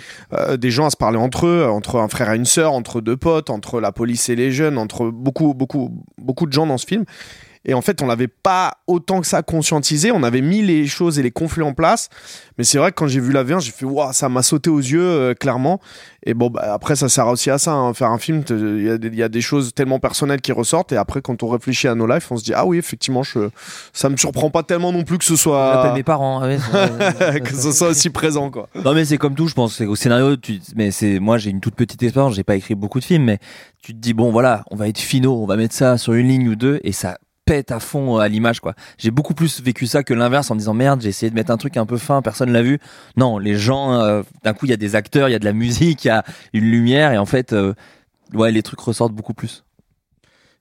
euh, 0.51 0.57
des 0.57 0.71
gens 0.71 0.87
à 0.87 0.91
se 0.91 0.97
parler 0.97 1.19
entre 1.19 1.47
eux, 1.47 1.65
entre 1.65 1.99
un 1.99 2.09
frère 2.09 2.31
et 2.33 2.37
une 2.37 2.45
sœur, 2.45 2.73
entre 2.73 3.01
deux 3.01 3.17
potes, 3.17 3.51
entre 3.51 3.81
la 3.81 3.93
police 3.93 4.29
et 4.29 4.37
les 4.37 4.53
jeunes, 4.53 4.79
entre 4.79 5.11
beaucoup 5.11 5.55
beaucoup 5.55 6.05
beaucoup 6.19 6.47
de 6.47 6.53
gens 6.53 6.67
dans 6.67 6.79
ce 6.79 6.87
film. 6.87 7.05
Et 7.65 7.75
en 7.75 7.81
fait, 7.83 8.03
on 8.03 8.07
l'avait 8.07 8.27
pas 8.29 8.73
autant 8.87 9.21
que 9.21 9.27
ça 9.27 9.43
conscientisé. 9.43 10.11
On 10.11 10.23
avait 10.25 10.41
mis 10.41 10.63
les 10.63 10.87
choses 10.87 11.19
et 11.19 11.23
les 11.23 11.31
conflits 11.31 11.63
en 11.63 11.75
place. 11.75 12.09
Mais 12.59 12.65
c'est 12.65 12.79
vrai 12.79 12.91
que 12.91 12.97
quand 12.97 13.07
j'ai 13.07 13.21
vu 13.21 13.33
la 13.33 13.45
V1, 13.45 13.61
j'ai 13.61 13.71
fait, 13.71 13.85
waouh, 13.87 14.13
ça 14.13 14.29
m'a 14.29 14.43
sauté 14.43 14.69
aux 14.69 14.79
yeux, 14.81 15.01
euh, 15.01 15.35
clairement. 15.35 15.81
Et 16.27 16.35
bon, 16.35 16.51
bah, 16.51 16.73
après, 16.75 16.97
ça 16.97 17.09
sert 17.09 17.27
aussi 17.29 17.51
à 17.51 17.59
ça. 17.59 17.73
hein. 17.73 17.95
Faire 17.95 18.11
un 18.11 18.19
film, 18.19 18.43
il 18.51 18.83
y, 18.85 18.91
a 18.91 18.99
des- 18.99 19.09
il 19.09 19.15
y 19.15 19.23
a 19.23 19.29
des 19.29 19.41
choses 19.41 19.75
tellement 19.75 19.99
personnelles 20.01 20.41
qui 20.41 20.51
ressortent. 20.53 20.93
Et 20.93 20.97
après, 20.97 21.23
quand 21.23 21.43
on 21.45 21.49
réfléchit 21.49 21.87
à 21.89 21.95
nos 21.95 22.07
lives, 22.07 22.27
on 22.31 22.37
se 22.37 22.45
dit, 22.45 22.53
ah 22.55 22.67
oui, 22.67 22.79
effectivement, 22.79 23.23
je, 23.23 23.49
ça 23.93 24.09
me 24.09 24.17
surprend 24.17 24.51
pas 24.51 24.63
tellement 24.65 24.93
non 24.93 25.05
plus 25.05 25.19
que 25.19 25.25
ce 25.25 25.37
soit, 25.37 25.93
mes 25.95 26.03
parents. 26.03 26.43
ouais, 26.43 26.59
c'est- 26.59 27.41
que 27.45 27.55
ce 27.55 27.71
soit 27.73 27.89
aussi 27.89 28.11
présent, 28.11 28.51
quoi. 28.51 28.69
non 28.85 28.93
mais 28.95 29.05
c'est 29.05 29.19
comme 29.19 29.35
tout, 29.35 29.47
je 29.49 29.55
pense. 29.55 29.77
C'est 29.77 29.87
au 29.87 29.95
scénario. 29.97 30.37
Tu, 30.37 30.61
mais 30.77 30.91
c'est 30.91 31.19
moi 31.21 31.39
j'ai 31.39 31.51
une 31.51 31.61
toute 31.61 31.75
petite 31.77 32.03
expérience. 32.03 32.35
J'ai 32.35 32.45
pas 32.45 32.57
écrit 32.57 32.75
beaucoup 32.75 32.99
de 33.01 33.05
films, 33.05 33.25
mais 33.25 33.39
tu 33.83 33.93
te 33.93 33.99
dis 33.99 34.15
bon 34.15 34.31
voilà, 34.33 34.65
on 34.71 34.77
va 34.77 34.89
être 34.89 34.99
finaux, 34.99 35.41
on 35.43 35.47
va 35.47 35.57
mettre 35.57 35.75
ça 35.75 35.97
sur 35.99 36.13
une 36.15 36.29
ligne 36.29 36.49
ou 36.49 36.57
deux 36.57 36.81
et 36.85 36.93
ça 36.93 37.19
pète 37.45 37.73
à 37.73 37.81
fond 37.81 38.19
à 38.19 38.29
l'image 38.29 38.61
quoi. 38.61 38.75
J'ai 38.99 39.11
beaucoup 39.11 39.35
plus 39.35 39.61
vécu 39.63 39.87
ça 39.87 40.03
que 40.03 40.15
l'inverse 40.15 40.51
en 40.51 40.57
disant 40.57 40.75
merde, 40.75 41.01
j'ai 41.01 41.09
essayé 41.09 41.31
de 41.31 41.35
mettre 41.35 41.51
un 41.51 41.57
truc 41.57 41.77
un 41.77 41.87
peu 41.87 41.99
fin, 41.99 42.23
personne 42.23 42.51
l'a 42.53 42.63
vu. 42.63 42.79
Non, 43.17 43.39
les 43.39 43.57
gens 43.57 43.95
euh, 43.95 44.23
d'un 44.45 44.55
coup 44.55 44.67
il 44.67 44.71
y 44.71 44.75
a 44.75 44.77
des 44.79 44.95
acteurs, 44.95 45.29
il 45.29 45.33
y 45.33 45.35
a 45.35 45.39
de 45.39 45.45
la 45.45 45.53
musique, 45.53 46.05
il 46.05 46.09
y 46.09 46.11
a 46.11 46.25
une 46.53 46.65
lumière 46.65 47.13
et 47.13 47.19
en 47.19 47.27
fait 47.27 47.53
euh, 47.53 47.75
ouais 48.33 48.53
les 48.53 48.63
trucs 48.63 48.81
ressortent 48.81 49.15
beaucoup 49.15 49.35
plus. 49.35 49.65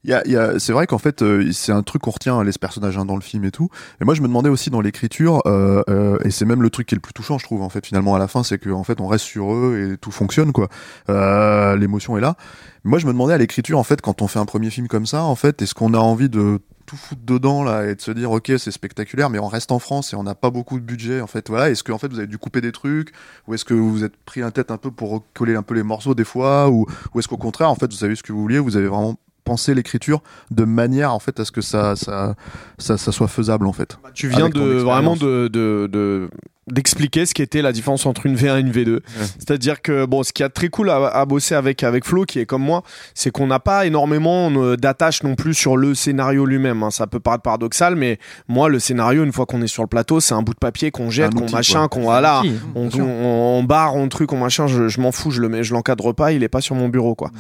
Y 0.03 0.13
a, 0.13 0.27
y 0.27 0.35
a- 0.35 0.57
c'est 0.57 0.73
vrai 0.73 0.87
qu'en 0.87 0.97
fait, 0.97 1.21
euh, 1.21 1.51
c'est 1.51 1.71
un 1.71 1.83
truc 1.83 2.01
qu'on 2.01 2.09
retient 2.11 2.43
les 2.43 2.51
personnages 2.59 2.97
hein, 2.97 3.05
dans 3.05 3.15
le 3.15 3.21
film 3.21 3.45
et 3.45 3.51
tout. 3.51 3.69
Et 4.01 4.05
moi, 4.05 4.15
je 4.15 4.21
me 4.21 4.27
demandais 4.27 4.49
aussi 4.49 4.71
dans 4.71 4.81
l'écriture, 4.81 5.43
euh, 5.45 5.83
euh, 5.89 6.17
et 6.25 6.31
c'est 6.31 6.45
même 6.45 6.63
le 6.63 6.71
truc 6.71 6.87
qui 6.87 6.95
est 6.95 6.97
le 6.97 7.01
plus 7.01 7.13
touchant, 7.13 7.37
je 7.37 7.45
trouve. 7.45 7.61
En 7.61 7.69
fait, 7.69 7.85
finalement, 7.85 8.15
à 8.15 8.19
la 8.19 8.27
fin, 8.27 8.41
c'est 8.43 8.57
qu'en 8.57 8.83
fait, 8.83 8.99
on 8.99 9.07
reste 9.07 9.25
sur 9.25 9.53
eux 9.53 9.91
et 9.93 9.97
tout 9.97 10.11
fonctionne, 10.11 10.53
quoi. 10.53 10.69
Euh, 11.09 11.75
L'émotion 11.75 12.17
est 12.17 12.21
là. 12.21 12.35
Moi, 12.83 12.97
je 12.97 13.05
me 13.05 13.11
demandais 13.11 13.35
à 13.35 13.37
l'écriture, 13.37 13.77
en 13.77 13.83
fait, 13.83 14.01
quand 14.01 14.23
on 14.23 14.27
fait 14.27 14.39
un 14.39 14.45
premier 14.45 14.71
film 14.71 14.87
comme 14.87 15.05
ça, 15.05 15.23
en 15.23 15.35
fait, 15.35 15.61
est-ce 15.61 15.75
qu'on 15.75 15.93
a 15.93 15.99
envie 15.99 16.29
de 16.29 16.57
tout 16.87 16.97
foutre 16.97 17.21
dedans 17.23 17.63
là 17.63 17.85
et 17.87 17.95
de 17.95 18.01
se 18.01 18.11
dire 18.11 18.31
ok 18.31 18.51
c'est 18.57 18.71
spectaculaire 18.71 19.29
mais 19.29 19.39
on 19.39 19.47
reste 19.47 19.71
en 19.71 19.77
France 19.79 20.11
et 20.11 20.15
on 20.17 20.23
n'a 20.23 20.33
pas 20.35 20.49
beaucoup 20.49 20.77
de 20.79 20.83
budget 20.83 21.21
en 21.21 21.27
fait 21.27 21.47
voilà 21.47 21.69
est-ce 21.69 21.83
que 21.83 21.91
en 21.93 21.97
fait 21.99 22.07
vous 22.11 22.17
avez 22.17 22.27
dû 22.27 22.37
couper 22.39 22.59
des 22.59 22.71
trucs? 22.73 23.11
Ou 23.47 23.53
est-ce 23.53 23.63
que 23.63 23.73
vous 23.75 23.91
vous 23.91 24.03
êtes 24.03 24.17
pris 24.25 24.41
la 24.41 24.51
tête 24.51 24.71
un 24.71 24.77
peu 24.77 24.89
pour 24.91 25.23
coller 25.33 25.55
un 25.55 25.61
peu 25.61 25.75
les 25.75 25.83
morceaux 25.83 26.15
des 26.15 26.25
fois? 26.25 26.69
Ou, 26.69 26.85
ou 27.13 27.19
est-ce 27.19 27.27
qu'au 27.27 27.37
contraire 27.37 27.69
en 27.69 27.75
fait 27.75 27.85
vous 27.85 27.97
savez 27.97 28.15
ce 28.15 28.23
que 28.23 28.33
vous 28.33 28.41
vouliez 28.41 28.59
vous 28.59 28.75
avez 28.77 28.87
vraiment 28.87 29.15
pensé 29.43 29.73
l'écriture 29.73 30.21
de 30.51 30.63
manière 30.65 31.13
en 31.13 31.19
fait 31.19 31.39
à 31.39 31.45
ce 31.45 31.51
que 31.51 31.61
ça 31.61 31.95
ça 31.95 32.35
ça, 32.77 32.97
ça 32.97 33.11
soit 33.11 33.27
faisable 33.27 33.65
en 33.67 33.73
fait 33.73 33.97
Tu 34.13 34.27
viens 34.27 34.49
de 34.49 34.59
vraiment 34.59 35.13
expérience. 35.13 35.19
de, 35.19 35.47
de, 35.47 35.89
de- 35.91 36.29
d'expliquer 36.71 37.25
ce 37.25 37.33
qu'était 37.33 37.61
la 37.61 37.71
différence 37.71 38.05
entre 38.05 38.25
une 38.25 38.35
V1 38.35 38.57
et 38.57 38.61
une 38.61 38.71
V2. 38.71 38.99
C'est-à-dire 39.37 39.81
que 39.81 40.05
bon, 40.05 40.23
ce 40.23 40.33
qui 40.33 40.43
est 40.43 40.49
très 40.49 40.69
cool 40.69 40.89
à, 40.89 41.07
à 41.07 41.25
bosser 41.25 41.55
avec 41.55 41.83
avec 41.83 42.05
Flo, 42.05 42.25
qui 42.25 42.39
est 42.39 42.45
comme 42.45 42.63
moi, 42.63 42.83
c'est 43.13 43.31
qu'on 43.31 43.47
n'a 43.47 43.59
pas 43.59 43.85
énormément 43.85 44.49
euh, 44.51 44.75
d'attache 44.75 45.23
non 45.23 45.35
plus 45.35 45.53
sur 45.53 45.77
le 45.77 45.93
scénario 45.95 46.45
lui-même. 46.45 46.83
hein. 46.83 46.91
Ça 46.91 47.07
peut 47.07 47.19
paraître 47.19 47.43
paradoxal, 47.43 47.95
mais 47.95 48.19
moi, 48.47 48.69
le 48.69 48.79
scénario, 48.79 49.23
une 49.23 49.31
fois 49.31 49.45
qu'on 49.45 49.61
est 49.61 49.67
sur 49.67 49.83
le 49.83 49.87
plateau, 49.87 50.19
c'est 50.19 50.33
un 50.33 50.41
bout 50.41 50.53
de 50.53 50.59
papier 50.59 50.91
qu'on 50.91 51.09
jette, 51.09 51.33
qu'on 51.33 51.49
machin, 51.49 51.87
qu'on 51.87 52.01
voilà, 52.01 52.41
on, 52.75 53.63
barre, 53.63 53.95
on 53.95 54.07
truc, 54.09 54.31
on 54.33 54.37
machin. 54.37 54.67
Je, 54.67 54.87
je 54.87 55.01
m'en 55.01 55.11
fous, 55.11 55.31
je 55.31 55.41
le 55.41 55.49
mets, 55.49 55.63
je 55.63 55.73
l'encadre 55.73 56.13
pas. 56.13 56.31
Il 56.31 56.43
est 56.43 56.49
pas 56.49 56.61
sur 56.61 56.75
mon 56.75 56.89
bureau, 56.89 57.15
quoi. 57.15 57.31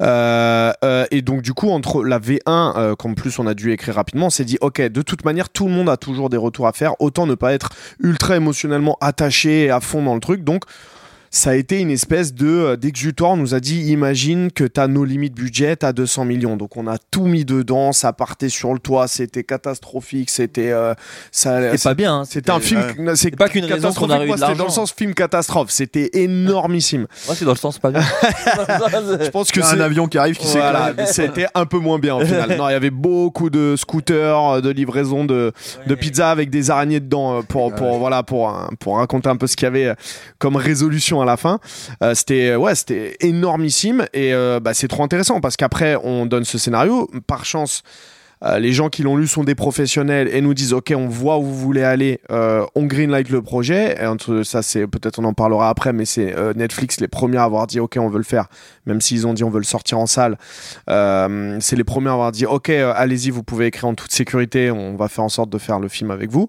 Euh, 0.00 0.72
euh, 0.84 1.06
et 1.10 1.22
donc 1.22 1.42
du 1.42 1.52
coup, 1.52 1.70
entre 1.70 2.04
la 2.04 2.18
V1, 2.18 2.38
euh, 2.46 2.94
qu'en 2.94 3.14
plus 3.14 3.38
on 3.38 3.46
a 3.46 3.54
dû 3.54 3.72
écrire 3.72 3.94
rapidement, 3.94 4.26
on 4.26 4.30
s'est 4.30 4.44
dit, 4.44 4.58
ok, 4.60 4.80
de 4.80 5.02
toute 5.02 5.24
manière, 5.24 5.48
tout 5.48 5.66
le 5.66 5.72
monde 5.72 5.88
a 5.88 5.96
toujours 5.96 6.30
des 6.30 6.36
retours 6.36 6.66
à 6.66 6.72
faire. 6.72 6.94
Autant 7.00 7.26
ne 7.26 7.34
pas 7.34 7.52
être 7.52 7.70
ultra 8.00 8.36
attaché 9.00 9.70
à 9.70 9.80
fond 9.80 10.02
dans 10.02 10.14
le 10.14 10.20
truc. 10.20 10.44
Donc 10.44 10.64
ça 11.30 11.50
a 11.50 11.54
été 11.54 11.80
une 11.80 11.90
espèce 11.90 12.34
de 12.34 12.46
euh, 12.46 12.76
d'exutoire. 12.76 13.32
On 13.32 13.36
nous 13.36 13.54
a 13.54 13.60
dit 13.60 13.90
imagine 13.90 14.50
que 14.50 14.64
t'as 14.64 14.86
nos 14.86 15.04
limites 15.04 15.34
budget 15.34 15.84
à 15.84 15.92
200 15.92 16.24
millions. 16.24 16.56
Donc 16.56 16.76
on 16.76 16.86
a 16.86 16.96
tout 17.10 17.26
mis 17.26 17.44
dedans. 17.44 17.92
Ça 17.92 18.12
partait 18.12 18.48
sur 18.48 18.72
le 18.72 18.78
toit. 18.78 19.08
C'était 19.08 19.44
catastrophique. 19.44 20.30
C'était 20.30 20.70
euh, 20.72 20.94
ça. 21.30 21.76
C'est 21.76 21.82
pas 21.88 21.94
bien. 21.94 22.20
hein. 22.20 22.24
C'était 22.24 22.50
un 22.50 22.60
film. 22.60 23.14
C'est 23.14 23.36
pas 23.36 23.48
qu'une 23.48 23.64
raison 23.64 23.92
qu'on 23.92 24.10
a 24.10 24.24
eu 24.24 24.30
de 24.30 24.36
C'était 24.36 24.54
dans 24.54 24.64
le 24.64 24.70
sens 24.70 24.92
film 24.92 25.14
catastrophe. 25.14 25.70
C'était 25.70 26.10
énormissime. 26.14 27.06
Moi, 27.26 27.34
c'est 27.34 27.44
dans 27.44 27.52
le 27.52 27.56
sens 27.56 27.78
pas 27.78 27.90
bien. 27.90 28.00
Je 29.20 29.30
pense 29.30 29.50
que 29.50 29.62
c'est 29.62 29.76
un 29.76 29.80
avion 29.80 30.06
qui 30.06 30.18
arrive 30.18 30.36
qui 30.36 30.46
voilà, 30.56 30.92
c'était 31.06 31.46
un 31.54 31.66
peu 31.66 31.78
moins 31.78 31.98
bien 31.98 32.14
au 32.16 32.24
final. 32.24 32.56
Non, 32.56 32.68
il 32.68 32.72
y 32.72 32.76
avait 32.76 32.90
beaucoup 32.90 33.50
de 33.50 33.74
scooters, 33.76 34.38
euh, 34.48 34.60
de 34.60 34.70
livraison 34.70 35.24
de, 35.24 35.52
de 35.86 35.94
pizza 35.94 36.30
avec 36.30 36.50
des 36.50 36.70
araignées 36.70 37.00
dedans 37.00 37.38
euh, 37.38 37.42
pour, 37.42 37.74
pour, 37.74 37.98
voilà, 37.98 38.22
pour, 38.22 38.54
pour 38.80 38.96
raconter 38.96 39.28
un 39.28 39.36
peu 39.36 39.46
ce 39.46 39.56
qu'il 39.56 39.64
y 39.64 39.68
avait 39.68 39.94
comme 40.38 40.56
résolution 40.56 41.15
à 41.22 41.24
la 41.24 41.36
fin. 41.36 41.58
Euh, 42.02 42.14
c'était 42.14 42.54
ouais, 42.56 42.74
c'était 42.74 43.16
énormissime 43.20 44.06
et 44.12 44.34
euh, 44.34 44.60
bah, 44.60 44.74
c'est 44.74 44.88
trop 44.88 45.02
intéressant 45.02 45.40
parce 45.40 45.56
qu'après 45.56 45.96
on 46.02 46.26
donne 46.26 46.44
ce 46.44 46.58
scénario. 46.58 47.10
Par 47.26 47.44
chance, 47.44 47.82
euh, 48.44 48.58
les 48.58 48.72
gens 48.72 48.88
qui 48.88 49.02
l'ont 49.02 49.16
lu 49.16 49.26
sont 49.26 49.44
des 49.44 49.54
professionnels 49.54 50.28
et 50.28 50.40
nous 50.40 50.54
disent 50.54 50.72
ok 50.72 50.92
on 50.94 51.08
voit 51.08 51.38
où 51.38 51.42
vous 51.42 51.56
voulez 51.56 51.82
aller 51.82 52.20
euh, 52.30 52.66
on 52.74 52.84
greenlight 52.84 53.30
le 53.30 53.40
projet 53.40 53.96
et 53.98 54.06
entre 54.06 54.42
ça 54.42 54.60
c'est 54.60 54.86
peut-être 54.86 55.18
on 55.18 55.24
en 55.24 55.32
parlera 55.32 55.70
après 55.70 55.94
mais 55.94 56.04
c'est 56.04 56.34
Netflix 56.54 57.00
les 57.00 57.08
premiers 57.08 57.38
à 57.38 57.44
avoir 57.44 57.66
dit 57.66 57.80
ok 57.80 57.96
on 57.98 58.10
veut 58.10 58.18
le 58.18 58.24
faire 58.24 58.48
même 58.86 59.00
s'ils 59.00 59.26
ont 59.26 59.34
dit 59.34 59.44
on 59.44 59.50
veut 59.50 59.58
le 59.58 59.64
sortir 59.64 59.98
en 59.98 60.06
salle. 60.06 60.38
Euh, 60.88 61.58
c'est 61.60 61.76
les 61.76 61.84
premiers 61.84 62.08
à 62.08 62.12
avoir 62.12 62.32
dit 62.32 62.46
ok 62.46 62.70
euh, 62.70 62.92
allez-y 62.96 63.30
vous 63.30 63.42
pouvez 63.42 63.66
écrire 63.66 63.86
en 63.86 63.94
toute 63.94 64.12
sécurité 64.12 64.70
on 64.70 64.96
va 64.96 65.08
faire 65.08 65.24
en 65.24 65.28
sorte 65.28 65.50
de 65.50 65.58
faire 65.58 65.78
le 65.78 65.88
film 65.88 66.10
avec 66.10 66.30
vous. 66.30 66.48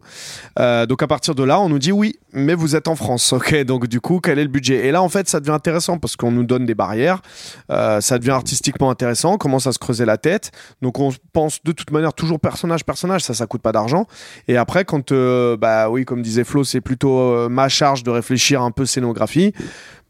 Euh, 0.60 0.86
donc 0.86 1.02
à 1.04 1.08
partir 1.08 1.36
de 1.36 1.44
là 1.44 1.60
on 1.60 1.70
nous 1.70 1.80
dit 1.80 1.92
oui 1.92 2.20
mais 2.34 2.54
vous 2.54 2.76
êtes 2.76 2.88
en 2.88 2.96
France 2.96 3.34
ok. 3.34 3.64
Donc 3.64 3.88
du 3.88 4.00
coup 4.00 4.20
quel 4.20 4.40
est 4.40 4.44
le 4.44 4.50
budget? 4.50 4.88
Et 4.88 4.92
là 4.92 5.02
en 5.02 5.10
fait 5.10 5.28
ça 5.28 5.40
devient 5.40 5.52
intéressant 5.52 5.98
parce 5.98 6.16
qu'on 6.16 6.32
nous 6.32 6.44
donne 6.44 6.66
des 6.66 6.76
barrières. 6.76 7.22
Ça 7.70 8.20
devient 8.20 8.32
artistiquement 8.32 8.90
intéressant 8.90 9.34
on 9.34 9.38
commence 9.38 9.68
à 9.68 9.72
se 9.72 9.80
creuser 9.80 10.06
la 10.06 10.18
tête. 10.18 10.52
Donc 10.82 11.00
on 11.00 11.12
pense 11.34 11.64
de 11.64 11.72
toute 11.72 11.92
manière 11.92 12.14
toujours 12.14 12.40
personnage 12.40 12.86
personnage 12.86 13.24
ça 13.24 13.34
ça 13.34 13.48
coûte 13.48 13.62
pas 13.62 13.72
d'argent. 13.72 14.06
Et 14.48 14.58
après 14.58 14.86
quand 14.86 15.14
bah 15.14 15.90
oui 15.90 16.06
comme 16.06 16.22
disait 16.22 16.44
Flo 16.44 16.64
c'est 16.64 16.82
plutôt 16.82 17.50
ma 17.50 17.70
charge 17.70 18.04
de 18.04 18.12
réfléchir 18.12 18.62
un 18.62 18.72
peu 18.72 18.86
scénographie 18.86 19.54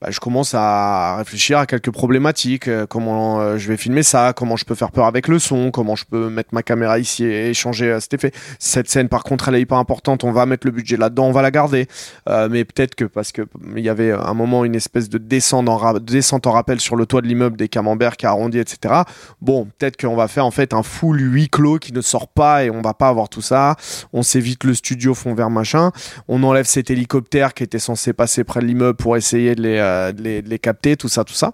bah, 0.01 0.09
je 0.11 0.19
commence 0.19 0.53
à 0.53 1.17
réfléchir 1.17 1.57
à 1.59 1.65
quelques 1.65 1.91
problématiques 1.91 2.67
euh, 2.67 2.85
comment 2.85 3.39
euh, 3.39 3.57
je 3.57 3.67
vais 3.67 3.77
filmer 3.77 4.03
ça 4.03 4.33
comment 4.35 4.55
je 4.55 4.65
peux 4.65 4.75
faire 4.75 4.91
peur 4.91 5.05
avec 5.05 5.27
le 5.27 5.39
son 5.39 5.71
comment 5.71 5.95
je 5.95 6.05
peux 6.05 6.29
mettre 6.29 6.49
ma 6.53 6.63
caméra 6.63 6.99
ici 6.99 7.25
et 7.25 7.49
échanger 7.49 7.91
euh, 7.91 7.99
cet 7.99 8.13
effet. 8.13 8.31
Cette 8.59 8.89
scène 8.89 9.09
par 9.09 9.23
contre 9.23 9.49
elle 9.49 9.55
est 9.55 9.61
hyper 9.61 9.77
importante 9.77 10.23
on 10.23 10.31
va 10.31 10.45
mettre 10.45 10.67
le 10.67 10.71
budget 10.71 10.97
là-dedans 10.97 11.25
on 11.25 11.31
va 11.31 11.41
la 11.41 11.51
garder. 11.51 11.87
Mais 12.27 12.65
peut-être 12.65 12.95
que 12.95 13.05
parce 13.05 13.31
que 13.31 13.43
il 13.75 13.83
y 13.83 13.89
avait 13.89 14.11
un 14.11 14.33
moment 14.33 14.65
une 14.65 14.75
espèce 14.75 15.09
de 15.09 15.17
descente 15.17 15.69
en, 15.69 15.77
ra- 15.77 15.99
descente 15.99 16.47
en 16.47 16.51
rappel 16.51 16.79
sur 16.79 16.95
le 16.95 17.05
toit 17.05 17.21
de 17.21 17.27
l'immeuble 17.27 17.57
des 17.57 17.67
camemberts 17.67 18.17
qui 18.17 18.25
a 18.25 18.29
arrondi 18.29 18.59
etc 18.59 18.93
bon 19.41 19.67
peut-être 19.77 19.97
qu'on 19.99 20.15
va 20.15 20.27
faire 20.27 20.45
en 20.45 20.51
fait 20.51 20.73
un 20.73 20.83
full 20.83 21.19
huis 21.21 21.49
clos 21.49 21.79
qui 21.79 21.93
ne 21.93 22.01
sort 22.01 22.27
pas 22.27 22.63
et 22.63 22.69
on 22.69 22.81
va 22.81 22.93
pas 22.93 23.07
avoir 23.09 23.29
tout 23.29 23.41
ça. 23.41 23.75
On 24.13 24.23
s'évite 24.23 24.63
le 24.63 24.73
studio 24.73 25.13
fond 25.13 25.33
vert 25.33 25.49
machin. 25.49 25.91
On 26.27 26.43
enlève 26.43 26.65
cet 26.65 26.89
hélicoptère 26.89 27.53
qui 27.53 27.63
était 27.63 27.79
censé 27.79 28.13
passer 28.13 28.43
près 28.43 28.59
de 28.61 28.65
l'immeuble 28.65 28.97
pour 28.97 29.17
essayer 29.17 29.55
de 29.55 29.61
les, 29.61 29.77
euh, 29.87 30.11
de 30.11 30.21
les, 30.21 30.41
de 30.41 30.49
les 30.49 30.59
capter 30.59 30.97
tout 30.97 31.09
ça 31.09 31.23
tout 31.23 31.33
ça 31.33 31.53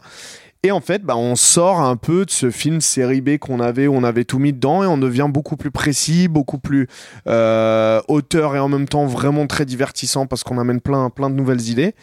et 0.66 0.72
en 0.72 0.80
fait, 0.80 1.04
bah, 1.04 1.18
on 1.18 1.36
sort 1.36 1.82
un 1.82 1.98
peu 1.98 2.24
de 2.24 2.32
ce 2.32 2.50
film 2.50 2.80
série 2.80 3.20
B 3.20 3.38
qu'on 3.38 3.60
avait, 3.60 3.86
où 3.88 3.96
on 3.96 4.04
avait 4.06 4.24
tout 4.24 4.40
mis 4.40 4.54
dedans, 4.54 4.82
et 4.82 4.88
on 4.88 4.98
devient 4.98 5.28
beaucoup 5.30 5.58
plus 5.58 5.72
précis, 5.72 6.30
beaucoup 6.30 6.58
plus 6.58 6.88
euh, 7.28 8.02
auteur 8.08 8.56
et 8.56 8.60
en 8.60 8.70
même 8.70 8.88
temps 8.88 9.06
vraiment 9.06 9.46
très 9.46 9.66
divertissant 9.66 10.26
parce 10.26 10.46
qu'on 10.46 10.58
amène 10.58 10.80
plein, 10.80 11.10
plein 11.10 11.30
de 11.30 11.36
nouvelles 11.36 11.68
idées. 11.68 11.96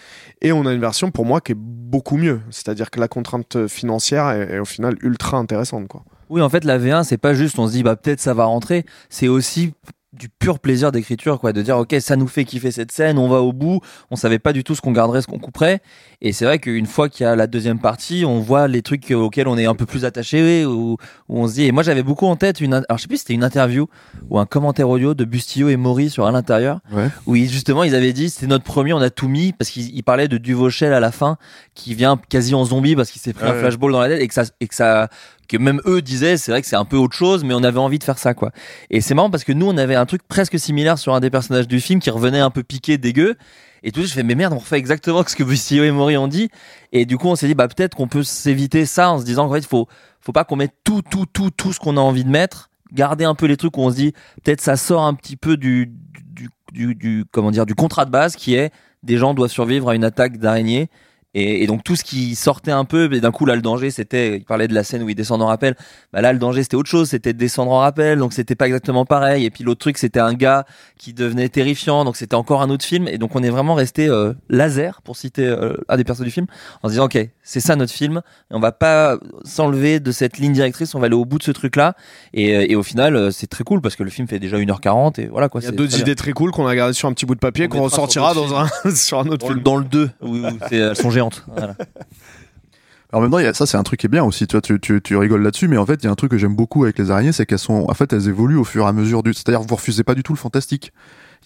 Et 0.43 0.53
on 0.53 0.67
a 0.67 0.75
une 0.75 0.81
version 0.81 1.11
pour 1.11 1.25
moi 1.25 1.41
qui 1.41 1.53
est 1.53 1.59
beaucoup 1.59 2.19
mieux. 2.19 2.43
C'est-à-dire 2.51 2.91
que 2.91 3.01
la 3.01 3.09
contrainte 3.09 3.67
financière 3.67 4.29
est, 4.29 4.57
est 4.57 4.59
au 4.59 4.67
final 4.67 4.95
ultra 5.01 5.39
intéressante. 5.39 5.89
Quoi. 5.89 6.05
Oui, 6.29 6.43
en 6.43 6.51
fait, 6.51 6.65
la 6.65 6.79
V1, 6.79 7.05
c'est 7.05 7.17
pas 7.17 7.33
juste 7.33 7.59
on 7.59 7.67
se 7.67 7.73
dit 7.73 7.83
bah 7.83 7.97
peut-être 7.97 8.21
ça 8.21 8.35
va 8.35 8.45
rentrer, 8.45 8.85
c'est 9.09 9.29
aussi 9.29 9.73
du 10.13 10.29
pur 10.29 10.59
plaisir 10.59 10.91
d'écriture 10.91 11.39
quoi 11.39 11.53
de 11.53 11.63
dire 11.63 11.79
ok 11.79 11.95
ça 12.01 12.17
nous 12.17 12.27
fait 12.27 12.45
kiffer 12.45 12.73
cette 12.73 12.91
scène 12.91 13.17
on 13.17 13.29
va 13.29 13.43
au 13.43 13.53
bout 13.53 13.81
on 14.11 14.17
savait 14.17 14.41
pas 14.41 14.53
du 14.53 14.65
tout 14.65 14.75
ce 14.75 14.81
qu'on 14.81 14.91
garderait 14.91 15.23
ce 15.23 15.29
qu'on 15.29 15.39
couperait 15.39 15.81
et 16.21 16.33
c'est 16.33 16.45
vrai 16.45 16.59
qu'une 16.59 16.87
fois 16.87 17.09
qu'il 17.09 17.23
y 17.25 17.27
a 17.29 17.37
la 17.37 17.47
deuxième 17.47 17.79
partie 17.79 18.25
on 18.27 18.41
voit 18.41 18.67
les 18.67 18.83
trucs 18.83 19.09
auxquels 19.13 19.47
on 19.47 19.57
est 19.57 19.67
un 19.67 19.77
peu 19.77 19.87
plus 19.87 20.05
attaché 20.05 20.67
où, 20.67 20.97
où 21.29 21.39
on 21.41 21.47
se 21.47 21.55
dit 21.55 21.65
et 21.67 21.71
moi 21.71 21.85
j'avais 21.85 22.03
beaucoup 22.03 22.27
en 22.27 22.35
tête 22.35 22.61
une 22.61 22.75
alors 22.75 22.97
je 22.97 23.03
sais 23.03 23.07
plus 23.09 23.19
si 23.19 23.23
c'était 23.23 23.35
une 23.35 23.45
interview 23.45 23.87
ou 24.31 24.41
un 24.41 24.47
commentaire 24.47 24.89
audio 24.89 25.15
de 25.15 25.25
Bustillo 25.25 25.69
et 25.69 25.77
Maury 25.77 26.11
sur 26.11 26.27
à 26.27 26.33
l'intérieur 26.33 26.81
Ouais. 26.93 27.07
où 27.27 27.37
ils, 27.37 27.49
justement 27.49 27.85
ils 27.85 27.95
avaient 27.95 28.13
dit 28.13 28.31
c'était 28.31 28.49
notre 28.49 28.65
premier 28.65 28.93
on 28.93 28.99
a 29.01 29.11
tout 29.11 29.29
mis 29.29 29.53
parce 29.53 29.71
qu'ils 29.71 29.95
ils 29.95 30.03
parlaient 30.03 30.27
de 30.29 30.39
Duvauchel 30.39 30.93
à 30.93 30.99
la 30.99 31.13
fin 31.13 31.37
qui 31.77 31.95
vient 31.95 32.21
quasi 32.29 32.53
en 32.57 32.65
zombie 32.65 32.97
parce 32.97 33.13
qu'il 33.13 33.23
s'est 33.23 33.33
pris 33.33 33.47
un 33.47 33.55
flashball 33.55 33.93
dans 33.93 34.01
la 34.01 34.09
tête 34.09 34.21
et 34.23 34.27
que 34.27 34.35
ça 34.35 34.43
et 34.61 34.67
que 34.67 34.75
ça 34.75 35.09
que 35.51 35.57
même 35.63 35.81
eux 35.87 36.01
disaient 36.03 36.37
c'est 36.37 36.51
vrai 36.53 36.63
que 36.63 36.67
c'est 36.69 36.77
un 36.77 36.85
peu 36.85 36.97
autre 36.97 37.17
chose 37.17 37.45
mais 37.45 37.55
on 37.55 37.63
avait 37.65 37.79
envie 37.79 37.99
de 37.99 38.05
faire 38.05 38.19
ça 38.19 38.35
quoi. 38.35 38.53
Et 38.91 39.01
c'est 39.01 39.15
marrant 39.15 39.31
parce 39.31 39.45
que 39.45 39.53
nous 39.53 39.67
on 39.67 39.77
avait 39.77 39.95
un 39.97 40.07
truc 40.07 40.23
presque 40.27 40.59
similaire 40.59 40.99
sur 40.99 41.15
un 41.15 41.21
des 41.21 41.31
personnages 41.31 41.69
du 41.69 41.81
film 41.81 42.01
qui 42.01 42.11
revenait 42.11 42.41
un 42.41 42.51
peu 42.51 42.63
piqué 42.63 42.99
dégueu. 42.99 43.37
Et 43.83 43.93
tout 43.93 44.01
de 44.01 44.05
suite, 44.07 44.15
je 44.15 44.21
fais 44.21 44.27
mais 44.27 44.35
merde 44.35 44.53
on 44.55 44.59
refait 44.59 44.77
exactement 44.79 45.23
ce 45.27 45.35
que 45.37 45.43
Bustillo 45.45 45.85
et 45.85 45.91
Maury 45.91 46.17
ont 46.17 46.29
dit. 46.29 46.51
Et 46.93 47.05
du 47.07 47.19
coup 47.19 47.29
on 47.29 47.37
s'est 47.37 47.47
dit 47.47 47.55
bah 47.55 47.69
peut-être 47.69 47.95
qu'on 47.97 48.09
peut 48.09 48.23
s'éviter 48.23 48.87
ça 48.87 49.11
en 49.11 49.19
se 49.19 49.25
disant 49.25 49.49
qu'en 49.49 49.55
fait 49.55 49.67
faut 49.67 49.89
faut 50.21 50.33
pas 50.33 50.45
qu'on 50.45 50.57
mette 50.57 50.75
tout 50.85 51.03
tout 51.03 51.27
tout 51.27 51.51
tout 51.51 51.73
ce 51.73 51.81
qu'on 51.81 51.97
a 51.97 52.01
envie 52.01 52.25
de 52.25 52.31
mettre 52.31 52.71
garder 52.93 53.25
un 53.25 53.35
peu 53.35 53.47
les 53.47 53.57
trucs 53.57 53.77
où 53.77 53.81
on 53.83 53.91
se 53.91 53.97
dit 53.97 54.13
peut-être 54.45 54.61
ça 54.61 54.77
sort 54.77 55.03
un 55.03 55.15
petit 55.15 55.37
peu 55.37 55.57
du 55.57 55.93
du, 56.33 56.49
du, 56.73 56.95
du- 56.95 57.25
comment 57.33 57.51
dire 57.51 57.67
du 57.67 57.75
contrat 57.75 58.05
de 58.05 58.11
base 58.11 58.37
qui 58.37 58.55
est 58.55 58.71
des 59.03 59.17
gens 59.17 59.33
doivent 59.35 59.51
survivre 59.51 59.89
à 59.89 59.95
une 59.95 60.05
attaque 60.05 60.37
d'araignée 60.39 60.91
et, 61.35 61.63
et 61.63 61.67
donc 61.67 61.85
tout 61.85 61.95
ce 61.97 62.03
qui 62.05 62.35
sortait 62.35 62.71
un 62.73 62.85
peu, 62.85 63.13
et 63.13 63.21
d'un 63.21 63.31
coup 63.31 63.47
là 63.47 63.55
le 63.55 63.63
danger 63.63 63.91
c'était, 63.91 64.37
il 64.39 64.45
parlait 64.45 64.67
de 64.69 64.75
la 64.75 64.83
scène 64.85 65.03
où 65.03 65.09
ils 65.09 65.15
descendent 65.15 65.43
en 65.43 65.47
rappel, 65.47 65.77
bah 66.13 66.21
là 66.21 66.33
le 66.33 66.39
danger 66.39 66.63
c'était 66.63 66.77
autre 66.77 66.91
chose, 66.91 67.11
c'était 67.11 67.33
de 67.33 67.39
descendre 67.39 67.71
en 67.73 67.79
rappel, 67.79 68.19
donc 68.19 68.33
c'était 68.33 68.55
pas 68.57 68.67
exactement 68.67 69.05
pareil. 69.05 69.45
Et 69.45 69.51
puis 69.51 69.63
l'autre 69.65 69.81
truc 69.81 69.97
c'était 69.99 70.21
un 70.21 70.35
gars 70.35 70.65
qui 70.99 71.13
devenait 71.15 71.49
terrifiant, 71.49 72.05
donc 72.05 72.17
c'était 72.17 72.35
encore 72.35 72.63
un 72.63 72.71
autre 72.71 72.85
film. 72.85 73.07
Et 73.09 73.17
donc 73.19 73.37
on 73.37 73.43
est 73.43 73.51
vraiment 73.51 73.75
resté 73.75 74.09
euh, 74.09 74.33
laser 74.49 75.03
pour 75.03 75.17
citer 75.17 75.47
euh, 75.47 75.75
un 75.89 75.97
des 75.97 76.05
persos 76.05 76.23
du 76.25 76.31
film, 76.31 76.47
en 76.83 76.89
se 76.89 76.93
disant 76.95 77.05
ok 77.05 77.19
c'est 77.43 77.61
ça 77.61 77.77
notre 77.77 77.93
film, 77.93 78.23
et 78.51 78.55
on 78.55 78.61
va 78.61 78.73
pas 78.73 79.17
s'enlever 79.45 80.01
de 80.01 80.13
cette 80.13 80.39
ligne 80.39 80.53
directrice, 80.53 80.95
on 80.95 81.01
va 81.01 81.07
aller 81.07 81.15
au 81.17 81.25
bout 81.25 81.39
de 81.39 81.43
ce 81.43 81.51
truc 81.53 81.77
là. 81.77 81.95
Et, 82.35 82.55
euh, 82.57 82.67
et 82.69 82.75
au 82.77 82.83
final 82.83 83.17
euh, 83.17 83.31
c'est 83.31 83.47
très 83.47 83.65
cool 83.65 83.81
parce 83.81 83.97
que 83.97 84.03
le 84.03 84.11
film 84.11 84.27
fait 84.29 84.39
déjà 84.39 84.57
1h40 84.59 85.21
et 85.21 85.27
voilà 85.27 85.49
quoi. 85.49 85.61
Il 85.61 85.65
y 85.65 85.69
a 85.69 85.71
d'autres 85.73 85.99
idées 85.99 86.15
très 86.17 86.33
cool 86.33 86.51
qu'on 86.51 86.67
a 86.67 86.75
gardées 86.75 86.93
sur 86.95 87.09
un 87.09 87.13
petit 87.13 87.27
bout 87.27 87.35
de 87.35 87.41
papier 87.41 87.67
On 87.67 87.69
qu'on 87.69 87.83
ressortira 87.83 88.35
dans 88.35 88.55
un, 88.55 88.69
sur 88.95 89.19
un 89.21 89.27
autre 89.27 89.47
Dans 89.47 89.49
le, 89.49 89.55
film. 89.55 89.63
dans 89.63 89.77
le 89.77 89.85
2 89.85 90.11
où, 90.23 90.37
où 90.37 90.59
c'est- 90.69 90.95
il 93.13 93.45
y 93.45 93.47
a- 93.47 93.55
ça 93.55 93.67
c'est 93.67 93.77
un 93.77 93.83
truc 93.83 94.01
qui 94.01 94.07
est 94.07 94.09
bien 94.09 94.25
aussi. 94.25 94.47
Tu 94.47 95.01
tu, 95.01 95.17
rigoles 95.17 95.43
là-dessus, 95.43 95.69
mais 95.69 95.77
en 95.77 95.87
fait, 95.87 96.03
il 96.03 96.05
y 96.05 96.09
a 96.09 96.11
un 96.11 96.15
truc 96.17 96.31
que 96.31 96.39
j'aime 96.39 96.55
beaucoup 96.55 96.85
avec 96.85 96.99
les 96.99 97.11
araignées, 97.11 97.33
c'est 97.33 97.47
qu'elles 97.47 97.59
sont, 97.59 97.87
en 97.89 97.95
fait, 97.95 98.13
elles 98.13 98.29
évoluent 98.29 98.59
au 98.59 98.65
fur 98.65 98.85
et 98.85 98.89
à 98.89 98.93
mesure 98.93 99.23
du. 99.23 99.35
C'est-à-dire, 99.35 99.63
vous 99.63 99.75
refusez 99.75 100.05
pas 100.05 100.15
du 100.15 100.23
tout 100.23 100.33
le 100.33 100.39
fantastique. 100.39 100.93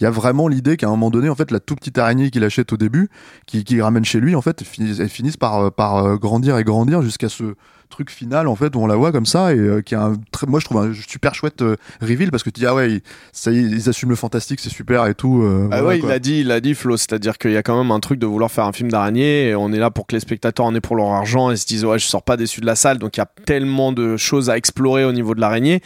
Il 0.01 0.05
y 0.05 0.07
a 0.07 0.11
vraiment 0.11 0.49
l'idée 0.49 0.77
qu'à 0.77 0.89
un 0.89 0.91
moment 0.91 1.11
donné, 1.11 1.29
en 1.29 1.37
fait, 1.37 1.51
la 1.53 1.61
toute 1.61 1.79
petite 1.79 1.99
araignée 1.99 2.31
qu'il 2.31 2.43
achète 2.43 2.73
au 2.73 2.77
début, 2.77 3.09
qui, 3.47 3.81
ramène 3.81 4.05
chez 4.05 4.19
lui, 4.19 4.35
en 4.35 4.43
fait, 4.43 4.63
elles 4.79 5.09
finissent, 5.09 5.37
par, 5.37 5.59
euh, 5.61 5.71
euh, 5.79 6.17
grandir 6.17 6.59
et 6.59 6.65
grandir 6.65 7.01
jusqu'à 7.03 7.29
ce, 7.29 7.55
truc 7.91 8.11
final 8.11 8.49
en 8.49 8.57
fait 8.57 8.75
où 8.75 8.81
on 8.81 8.87
la 8.87 8.97
voit 8.97 9.13
comme 9.13 9.27
ça 9.27 9.55
et 9.55 9.59
euh, 9.59 9.81
qui 9.81 9.95
a 9.95 10.03
un 10.03 10.15
très, 10.33 10.47
moi 10.47 10.59
je 10.61 10.65
trouve 10.65 10.79
un 10.79 10.93
super 10.93 11.35
chouette 11.35 11.63
euh, 11.63 11.77
reveal 12.01 12.31
parce 12.31 12.43
que 12.43 12.51
tu 12.51 12.61
dis 12.61 12.67
ah 12.67 12.75
ouais 12.75 12.91
ils, 12.91 13.01
ça 13.33 13.53
y 13.53 13.59
est, 13.59 13.63
ils 13.63 13.89
assument 13.89 14.11
le 14.11 14.17
fantastique 14.17 14.59
c'est 14.61 14.69
super 14.71 15.07
et 15.07 15.15
tout. 15.15 15.43
euh, 15.43 15.69
Ah 15.71 15.81
voilà, 15.83 15.89
ouais, 15.89 15.99
il 16.01 16.07
l'a 16.07 16.19
dit, 16.19 16.41
il 16.41 16.49
l'a 16.49 16.61
dit 16.61 16.75
Flo, 16.75 16.97
c'est-à-dire 16.97 17.39
qu'il 17.39 17.53
y 17.53 17.57
a 17.57 17.63
quand 17.63 17.77
même 17.81 17.93
un 17.93 18.01
truc 18.01 18.19
de 18.19 18.27
vouloir 18.27 18.51
faire 18.51 18.65
un 18.65 18.73
film 18.73 18.91
d'araignée 18.91 19.49
et 19.49 19.55
on 19.55 19.73
est 19.73 19.79
là 19.79 19.91
pour 19.91 20.07
que 20.07 20.17
les 20.17 20.21
spectateurs 20.21 20.67
en 20.67 20.75
aient 20.75 20.81
pour 20.81 20.97
leur 20.97 21.11
argent 21.13 21.51
et 21.51 21.57
se 21.57 21.67
disent 21.67 21.85
ouais 21.85 21.99
je 21.99 22.07
sors 22.07 22.23
pas 22.23 22.37
déçu 22.37 22.61
de 22.61 22.67
la 22.67 22.75
salle 22.75 22.99
donc 22.99 23.17
il 23.17 23.21
y 23.21 23.23
a 23.23 23.29
tellement 23.47 23.93
de 23.93 24.17
choses 24.17 24.51
à 24.51 24.57
explorer 24.57 25.05
au 25.05 25.13
niveau 25.13 25.35
de 25.35 25.41
l'araignée. 25.41 25.81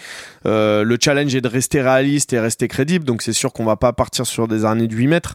Euh, 0.47 0.85
le 0.85 0.97
challenge 1.01 1.35
est 1.35 1.41
de 1.41 1.49
rester 1.49 1.83
réaliste 1.83 2.33
et 2.33 2.41
rester 2.41 2.69
crédible 2.69 3.05
donc 3.05 3.23
c'est 3.23 3.33
sûr 3.35 3.53
qu'on 3.53 3.65
va 3.65 3.77
pas 3.77 3.93
partir 3.93 4.25
sur 4.25 4.49
des 4.49 4.65
araignées 4.65 4.87
de 4.89 4.95
8 4.95 5.07
mètres 5.09 5.35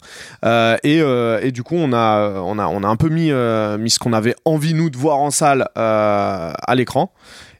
et, 0.82 0.98
et 0.98 1.52
du 1.52 1.62
coup 1.62 1.76
on 1.76 1.92
a 1.92 2.40
on 2.40 2.58
a 2.58 2.66
on 2.66 2.82
a 2.82 2.88
un 2.88 2.96
peu 2.96 3.08
mis 3.08 3.30
mis 3.78 3.90
ce 3.90 3.98
qu'on 3.98 4.12
avait 4.12 4.34
envie 4.44 4.74
nous 4.74 4.90
de 4.90 4.96
voir 4.96 5.18
en 5.18 5.30
salle 5.30 5.68
euh, 5.76 6.52
à 6.62 6.74
l'écran 6.74 7.12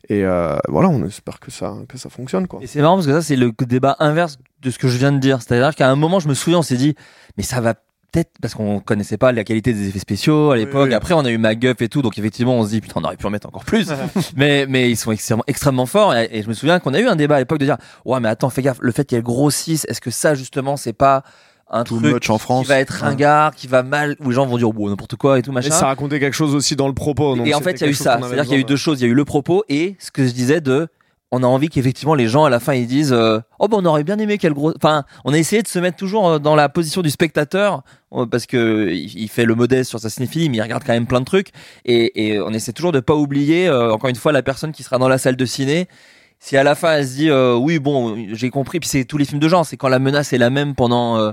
et 0.09 0.25
euh, 0.25 0.57
voilà 0.69 0.89
on 0.89 1.05
espère 1.05 1.41
que 1.41 1.51
ça 1.51 1.75
que 1.89 1.97
ça 1.97 2.11
fonctionne 2.11 2.47
quoi. 2.47 2.61
Et 2.63 2.67
c'est 2.67 2.81
marrant 2.81 2.97
parce 2.97 3.07
que 3.07 3.13
ça, 3.13 3.23
c'est 3.23 3.37
le 3.37 3.53
débat 3.67 3.97
inverse 4.01 4.39
de 4.61 4.71
ce 4.71 4.79
que 4.79 4.89
je 4.89 4.99
viens 4.99 5.13
de 5.13 5.19
dire. 5.19 5.41
C'est-à-dire 5.41 5.75
qu'à 5.75 5.89
un 5.89 5.97
moment, 5.97 6.21
je 6.21 6.29
me 6.29 6.35
souviens, 6.35 6.59
on 6.59 6.63
s'est 6.63 6.77
dit, 6.77 6.95
mais 7.37 7.43
ça 7.43 7.61
va 7.61 7.75
peut-être, 7.75 8.33
parce 8.41 8.55
qu'on 8.55 8.81
connaissait 8.81 9.19
pas 9.19 9.33
la 9.33 9.45
qualité 9.45 9.73
des 9.73 9.89
effets 9.89 9.99
spéciaux 9.99 10.51
à 10.51 10.57
l'époque. 10.57 10.89
oui. 10.89 10.95
Après, 10.95 11.15
on 11.15 11.25
a 11.25 11.31
eu 11.31 11.39
MacGuff 11.39 11.81
et 11.83 11.89
tout, 11.89 12.03
donc 12.03 12.19
effectivement, 12.19 12.55
on 12.55 12.65
se 12.65 12.71
dit, 12.71 12.81
putain, 12.81 13.01
on 13.01 13.05
aurait 13.05 13.17
pu 13.17 13.27
en 13.27 13.31
mettre 13.31 13.49
encore 13.49 13.65
plus. 13.65 13.91
mais, 14.37 14.67
mais 14.69 14.91
ils 14.91 14.97
sont 14.97 15.13
extrêmement, 15.13 15.45
extrêmement 15.47 15.87
forts. 15.87 16.15
Et, 16.15 16.29
et 16.33 16.43
je 16.43 16.49
me 16.49 16.55
souviens 16.55 16.79
qu'on 16.81 16.95
a 16.95 17.01
eu 17.01 17.07
un 17.07 17.17
débat 17.17 17.37
à 17.37 17.39
l'époque 17.41 17.59
de 17.59 17.65
dire, 17.65 17.77
ouais, 18.05 18.21
mais 18.21 18.29
attends, 18.29 18.51
fais 18.51 18.63
gaffe, 18.63 18.79
le 18.81 18.93
fait 18.93 19.05
qu'elle 19.05 19.23
grossisse, 19.23 19.85
est-ce 19.89 20.01
que 20.01 20.11
ça, 20.11 20.35
justement, 20.35 20.77
c'est 20.77 20.93
pas 20.93 21.25
un 21.71 21.85
Too 21.85 21.99
truc 21.99 22.13
much 22.15 22.31
en 22.31 22.39
France. 22.39 22.63
qui 22.63 22.69
va 22.69 22.79
être 22.79 23.01
Ouais. 23.03 23.09
ringard, 23.09 23.55
qui 23.55 23.67
va 23.67 23.83
mal, 23.83 24.17
où 24.21 24.29
les 24.31 24.35
gens 24.35 24.47
vont 24.47 24.59
dire, 24.59 24.71
bon, 24.73 24.89
n'importe 24.89 25.17
quoi 25.17 25.39
et 25.39 25.43
tout, 25.43 25.51
Et 25.51 25.55
machin. 25.55 25.71
ça 25.71 25.87
racontait 25.87 26.21
quelque 26.21 26.35
chose 26.35 26.55
aussi 26.55 26.77
dans 26.77 26.89
le 26.89 26.95
propos. 26.95 27.37
donc 27.37 27.47
Et 27.47 27.55
en 27.55 27.61
fait, 27.61 27.73
il 27.73 27.81
y 27.81 27.85
a 27.85 27.89
eu 27.89 27.95
ça. 27.95 28.19
C'est-à-dire 28.23 28.45
qu'il 28.45 28.53
y 28.53 28.57
a 28.57 28.61
eu 28.61 28.65
deux 28.65 28.77
choses. 28.77 29.01
Il 29.01 29.05
y 29.05 29.09
a 29.09 29.11
eu 29.11 29.15
le 29.15 29.25
propos 29.25 29.65
et 29.69 29.97
ce 29.99 30.11
que 30.11 30.27
je 30.27 30.33
disais 30.33 30.61
de. 30.61 30.89
On 31.37 31.43
a 31.43 31.47
envie 31.49 31.69
qu'effectivement 31.69 32.15
les 32.15 32.29
gens 32.29 32.45
à 32.45 32.51
la 32.51 32.61
fin 32.61 32.75
ils 32.75 32.87
disent 32.87 33.13
euh, 33.13 33.41
oh 33.59 33.67
ben 33.67 33.79
on 33.81 33.85
aurait 33.87 34.05
bien 34.05 34.19
aimé 34.21 34.39
quel 34.39 34.53
gros 34.53 34.73
enfin 34.77 35.03
on 35.25 35.33
a 35.33 35.39
essayé 35.39 35.63
de 35.63 35.67
se 35.67 35.81
mettre 35.81 35.97
toujours 35.97 36.29
euh, 36.29 36.39
dans 36.39 36.55
la 36.55 36.69
position 36.69 37.03
du 37.03 37.11
spectateur 37.11 37.83
euh, 38.13 38.25
parce 38.25 38.47
que 38.47 38.89
il 38.93 39.19
il 39.23 39.29
fait 39.29 39.45
le 39.45 39.57
modeste 39.57 39.91
sur 39.91 39.99
sa 39.99 40.11
cinéphilie 40.11 40.49
mais 40.49 40.59
il 40.59 40.63
regarde 40.63 40.85
quand 40.87 40.93
même 40.93 41.09
plein 41.09 41.19
de 41.19 41.25
trucs 41.25 41.49
et, 41.87 42.29
et 42.35 42.41
on 42.41 42.51
essaie 42.51 42.73
toujours 42.73 42.93
de 42.93 43.01
pas 43.01 43.15
oublier 43.17 43.67
euh, 43.67 43.93
encore 43.93 44.11
une 44.11 44.15
fois 44.17 44.31
la 44.31 44.43
personne 44.45 44.71
qui 44.71 44.85
sera 44.85 44.99
dans 44.99 45.09
la 45.09 45.19
salle 45.19 45.35
de 45.35 45.45
ciné 45.45 45.89
si 46.45 46.59
à 46.59 46.63
la 46.63 46.75
fin 46.75 46.93
elle 46.93 47.09
se 47.09 47.15
dit 47.15 47.31
euh, 47.31 47.55
oui 47.55 47.79
bon 47.79 48.27
j'ai 48.33 48.51
compris 48.51 48.79
puis 48.79 48.89
c'est 48.89 49.07
tous 49.07 49.17
les 49.17 49.25
films 49.25 49.41
de 49.41 49.49
genre 49.49 49.65
c'est 49.65 49.79
quand 49.79 49.89
la 49.89 49.99
menace 49.99 50.35
est 50.35 50.39
la 50.39 50.51
même 50.51 50.75
pendant 50.75 51.17
euh, 51.17 51.33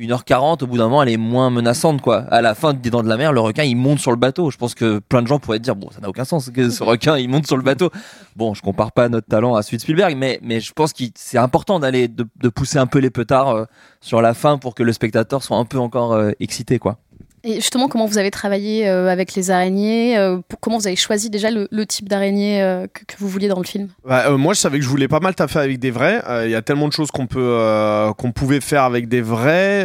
1h40, 0.00 0.64
au 0.64 0.66
bout 0.66 0.78
d'un 0.78 0.84
moment, 0.84 1.02
elle 1.02 1.10
est 1.10 1.18
moins 1.18 1.50
menaçante, 1.50 2.00
quoi. 2.00 2.20
À 2.30 2.40
la 2.40 2.54
fin 2.54 2.72
des 2.72 2.88
Dents 2.88 3.02
de 3.02 3.08
la 3.08 3.18
Mer, 3.18 3.34
le 3.34 3.40
requin, 3.40 3.64
il 3.64 3.76
monte 3.76 3.98
sur 3.98 4.10
le 4.10 4.16
bateau. 4.16 4.50
Je 4.50 4.56
pense 4.56 4.74
que 4.74 4.98
plein 4.98 5.20
de 5.20 5.26
gens 5.26 5.38
pourraient 5.38 5.58
dire, 5.58 5.76
bon, 5.76 5.90
ça 5.90 6.00
n'a 6.00 6.08
aucun 6.08 6.24
sens 6.24 6.48
que 6.50 6.70
ce 6.70 6.82
requin, 6.82 7.18
il 7.18 7.28
monte 7.28 7.46
sur 7.46 7.58
le 7.58 7.62
bateau. 7.62 7.90
Bon, 8.34 8.54
je 8.54 8.62
compare 8.62 8.92
pas 8.92 9.10
notre 9.10 9.26
talent 9.26 9.56
à 9.56 9.62
celui 9.62 9.76
de 9.76 9.82
Spielberg, 9.82 10.16
mais, 10.16 10.40
mais 10.42 10.60
je 10.60 10.72
pense 10.72 10.94
que 10.94 11.04
c'est 11.14 11.36
important 11.36 11.80
d'aller, 11.80 12.08
de, 12.08 12.48
pousser 12.48 12.78
un 12.78 12.86
peu 12.86 12.98
les 12.98 13.10
petards 13.10 13.50
euh, 13.50 13.64
sur 14.00 14.22
la 14.22 14.32
fin 14.32 14.56
pour 14.56 14.74
que 14.74 14.82
le 14.82 14.92
spectateur 14.94 15.42
soit 15.42 15.58
un 15.58 15.66
peu 15.66 15.78
encore 15.78 16.14
euh, 16.14 16.30
excité, 16.40 16.78
quoi. 16.78 16.96
Et 17.42 17.54
justement, 17.54 17.88
comment 17.88 18.06
vous 18.06 18.18
avez 18.18 18.30
travaillé 18.30 18.86
euh, 18.86 19.08
avec 19.08 19.34
les 19.34 19.50
araignées 19.50 20.18
euh, 20.18 20.38
Comment 20.60 20.76
vous 20.76 20.86
avez 20.86 20.96
choisi 20.96 21.30
déjà 21.30 21.48
le, 21.50 21.86
type 21.86 22.08
d'araignée 22.08 22.62
euh, 22.62 22.86
que, 22.86 23.16
vous 23.18 23.28
vouliez 23.28 23.48
dans 23.48 23.58
le 23.58 23.64
film? 23.64 23.88
Bah, 24.04 24.30
moi, 24.36 24.52
je 24.52 24.60
savais 24.60 24.78
que 24.78 24.84
je 24.84 24.90
voulais 24.90 25.08
pas 25.08 25.20
mal 25.20 25.34
taffer 25.34 25.60
avec 25.60 25.78
des 25.78 25.90
vrais. 25.90 26.22
Il 26.44 26.50
y 26.50 26.54
a 26.54 26.62
tellement 26.62 26.88
de 26.88 26.92
choses 26.92 27.10
qu'on 27.10 27.26
pouvait 27.26 28.60
faire 28.60 28.82
avec 28.84 29.08
des 29.08 29.22
vrais. 29.22 29.84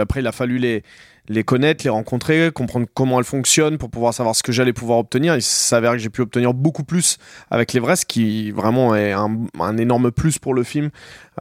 Après, 0.00 0.20
il 0.20 0.26
a 0.26 0.32
fallu 0.32 0.58
les 1.28 1.44
connaître, 1.44 1.82
les 1.82 1.90
rencontrer, 1.90 2.50
comprendre 2.54 2.86
comment 2.94 3.18
elles 3.18 3.24
fonctionnent 3.24 3.78
pour 3.78 3.90
pouvoir 3.90 4.14
savoir 4.14 4.36
ce 4.36 4.44
que 4.44 4.52
j'allais 4.52 4.72
pouvoir 4.72 5.00
obtenir. 5.00 5.34
Il 5.34 5.42
s'avère 5.42 5.92
que 5.92 5.98
j'ai 5.98 6.10
pu 6.10 6.20
obtenir 6.20 6.54
beaucoup 6.54 6.84
plus 6.84 7.18
avec 7.50 7.72
les 7.72 7.80
vrais, 7.80 7.96
ce 7.96 8.06
qui 8.06 8.52
vraiment 8.52 8.94
est 8.94 9.12
un 9.12 9.76
énorme 9.76 10.12
plus 10.12 10.38
pour 10.38 10.54
le 10.54 10.62
film. 10.62 10.90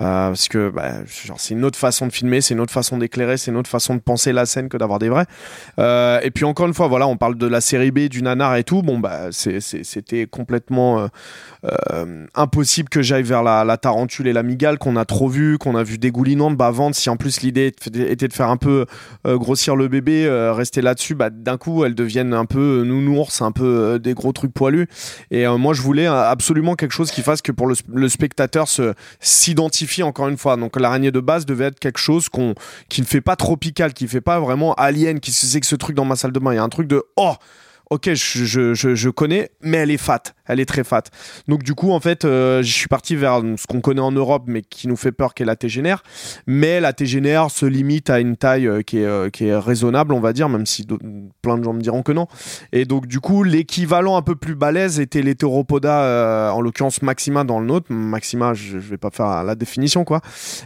Euh, 0.02 0.28
parce 0.28 0.50
que 0.50 0.70
bah, 0.70 0.92
c'est 1.38 1.54
une 1.54 1.64
autre 1.64 1.78
façon 1.78 2.08
de 2.08 2.12
filmer, 2.12 2.42
c'est 2.42 2.54
une 2.54 2.60
autre 2.60 2.74
façon 2.74 2.98
d'éclairer, 2.98 3.38
c'est 3.38 3.52
une 3.52 3.58
autre 3.58 3.70
façon 3.70 3.96
de 3.96 4.02
penser 4.02 4.34
la 4.34 4.46
scène 4.46 4.68
que 4.68 4.76
d'avoir 4.78 5.00
des 5.00 5.10
vrais. 5.10 5.26
Euh, 5.80 6.20
et 6.22 6.32
puis 6.32 6.44
encore 6.44 6.68
une 6.68 6.74
fois, 6.74 6.88
voilà, 6.88 7.08
on 7.08 7.16
parle 7.16 7.38
de 7.38 7.48
la 7.48 7.62
série 7.62 7.92
B, 7.92 8.08
du 8.10 8.22
nanar 8.22 8.56
et 8.58 8.64
tout. 8.64 8.82
Bon, 8.82 9.00
bah, 9.00 9.30
c'était 9.32 10.28
complètement 10.28 11.08
euh, 11.64 12.26
impossible 12.36 12.90
que 12.90 13.02
j'aille 13.02 13.24
vers 13.24 13.44
la, 13.44 13.64
la 13.64 13.78
tarentule 13.78 14.28
et 14.28 14.34
la 14.34 14.44
migale 14.44 14.78
qu'on 14.78 14.98
a 14.98 15.06
trop 15.06 15.30
vu, 15.30 15.58
qu'on 15.58 15.76
a 15.76 15.84
vu 15.84 15.98
dégoulinante, 15.98 16.58
bah 16.58 16.72
vendre. 16.72 16.96
Si 16.96 17.10
en 17.10 17.18
plus 17.18 17.42
l'idée 17.42 17.68
était 17.68 18.28
de 18.28 18.34
faire 18.34 18.50
un 18.50 18.58
peu 18.58 18.86
grossir 19.26 19.76
le 19.76 19.88
bébé, 19.88 20.28
rester 20.52 20.82
là-dessus, 20.82 21.16
bah 21.16 21.30
d'un 21.30 21.58
coup 21.58 21.86
elles 21.86 21.96
deviennent 21.96 22.34
un 22.34 22.46
peu 22.46 22.84
nounours, 22.86 23.42
un 23.42 23.52
peu 23.52 24.00
des 24.00 24.14
gros 24.14 24.34
trucs 24.34 24.54
poilus. 24.54 24.88
Et 25.32 25.48
moi 25.48 25.74
je 25.74 25.82
voulais 25.82 26.06
absolument 26.06 26.76
quelque 26.76 26.92
chose 26.92 27.12
qui 27.12 27.22
fasse 27.22 27.42
que 27.42 27.52
pour 27.52 27.68
le, 27.68 27.76
le 27.94 28.10
spectateur 28.10 28.68
se 28.68 28.94
encore 30.04 30.28
une 30.28 30.38
fois. 30.38 30.58
Donc 30.58 30.80
l'araignée 30.80 31.12
de 31.12 31.20
base 31.20 31.46
devait 31.46 31.66
être 31.66 31.80
quelque 31.80 32.00
chose 32.00 32.30
qu'on 32.30 32.56
qui 32.90 33.02
ne 33.02 33.06
fait 33.06 33.22
pas 33.22 33.36
tropical, 33.36 33.94
qui 33.94 34.08
fait 34.08 34.22
pas 34.22 34.40
vraiment 34.40 34.74
alien, 34.76 35.20
qui 35.20 35.32
se 35.32 35.46
sait 35.46 35.60
que 35.60 35.68
ce 35.68 35.76
truc 35.76 35.96
dans 35.96 36.06
ma 36.06 36.16
salle 36.16 36.32
de 36.32 36.40
bain, 36.40 36.54
il 36.54 36.58
y 36.58 36.60
a 36.60 36.64
un 36.64 36.70
truc 36.70 36.88
de 36.88 37.04
oh 37.18 37.34
ok, 37.90 38.14
je, 38.14 38.74
je 38.74 39.10
connais, 39.10 39.52
mais 39.62 39.78
elle 39.78 39.92
est 39.92 39.98
fat, 39.98 40.35
elle 40.48 40.60
est 40.60 40.66
très 40.66 40.84
fat. 40.84 41.04
Donc 41.48 41.64
du 41.64 41.74
coup, 41.74 41.92
en 41.92 42.00
fait, 42.00 42.26
euh, 42.26 42.62
je 42.62 42.72
suis 42.72 42.88
parti 42.88 43.16
vers 43.16 43.42
ce 43.58 43.68
qu'on 43.68 43.82
connaît 43.82 44.02
en 44.02 44.12
Europe, 44.12 44.44
mais 44.48 44.62
qui 44.62 44.88
nous 44.88 44.96
fait 44.96 45.12
peur, 45.12 45.34
qui 45.34 45.44
est 45.44 45.46
la 45.46 45.56
tégénère. 45.56 46.04
Mais 46.48 46.80
la 46.80 46.94
tégénère 46.94 47.52
se 47.52 47.66
limite 47.66 48.10
à 48.10 48.20
une 48.20 48.38
taille 48.38 48.68
euh, 48.68 48.82
qui, 48.82 49.00
est, 49.00 49.06
euh, 49.06 49.30
qui 49.30 49.48
est 49.48 49.56
raisonnable, 49.56 50.14
on 50.14 50.20
va 50.20 50.34
dire, 50.34 50.50
même 50.50 50.66
si 50.66 50.88
plein 51.42 51.58
de 51.58 51.64
gens 51.64 51.74
me 51.74 51.82
diront 51.82 52.04
que 52.04 52.12
non. 52.12 52.28
Et 52.72 52.86
donc 52.86 53.08
du 53.08 53.20
coup, 53.20 53.44
l'équivalent 53.44 54.18
un 54.18 54.22
peu 54.22 54.36
plus 54.36 54.56
balèze 54.56 55.00
était 55.00 55.22
l'hétéropoda, 55.22 56.54
en 56.54 56.62
l'occurrence 56.62 57.02
Maxima 57.02 57.44
dans 57.44 57.60
le 57.60 57.66
nôtre. 57.66 57.88
Maxima, 57.92 58.54
je, 58.54 58.80
je 58.80 58.90
vais 58.90 58.98
pas 58.98 59.10
faire 59.12 59.44
la 59.44 59.56
définition, 59.56 60.04
quoi. 60.04 60.22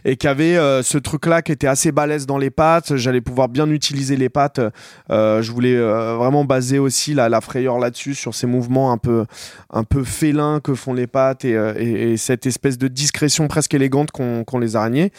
Et 0.05 0.17
qui 0.17 0.27
avait 0.27 0.55
ce 0.83 0.97
truc-là 0.97 1.41
qui 1.41 1.51
était 1.51 1.67
assez 1.67 1.91
balèze 1.91 2.25
dans 2.25 2.37
les 2.37 2.49
pattes. 2.49 2.95
J'allais 2.95 3.21
pouvoir 3.21 3.49
bien 3.49 3.69
utiliser 3.69 4.15
les 4.15 4.29
pattes. 4.29 4.61
Je 5.09 5.51
voulais 5.51 5.77
vraiment 5.77 6.45
baser 6.45 6.79
aussi 6.79 7.13
la, 7.13 7.29
la 7.29 7.41
frayeur 7.41 7.79
là-dessus, 7.79 8.15
sur 8.15 8.35
ces 8.35 8.47
mouvements 8.47 8.91
un 8.91 8.97
peu, 8.97 9.25
un 9.71 9.83
peu 9.83 10.03
félins 10.03 10.59
que 10.59 10.73
font 10.73 10.93
les 10.93 11.05
pattes 11.07 11.45
et, 11.45 11.55
euh, 11.55 11.73
et- 11.77 12.13
et 12.13 12.17
cette 12.17 12.45
espèce 12.45 12.77
de 12.77 12.87
discrétion 12.87 13.47
presque 13.47 13.73
élégante 13.73 14.11
qu'ont 14.11 14.43
qu'ont 14.43 14.57
les 14.59 14.75
araignées. 14.75 15.11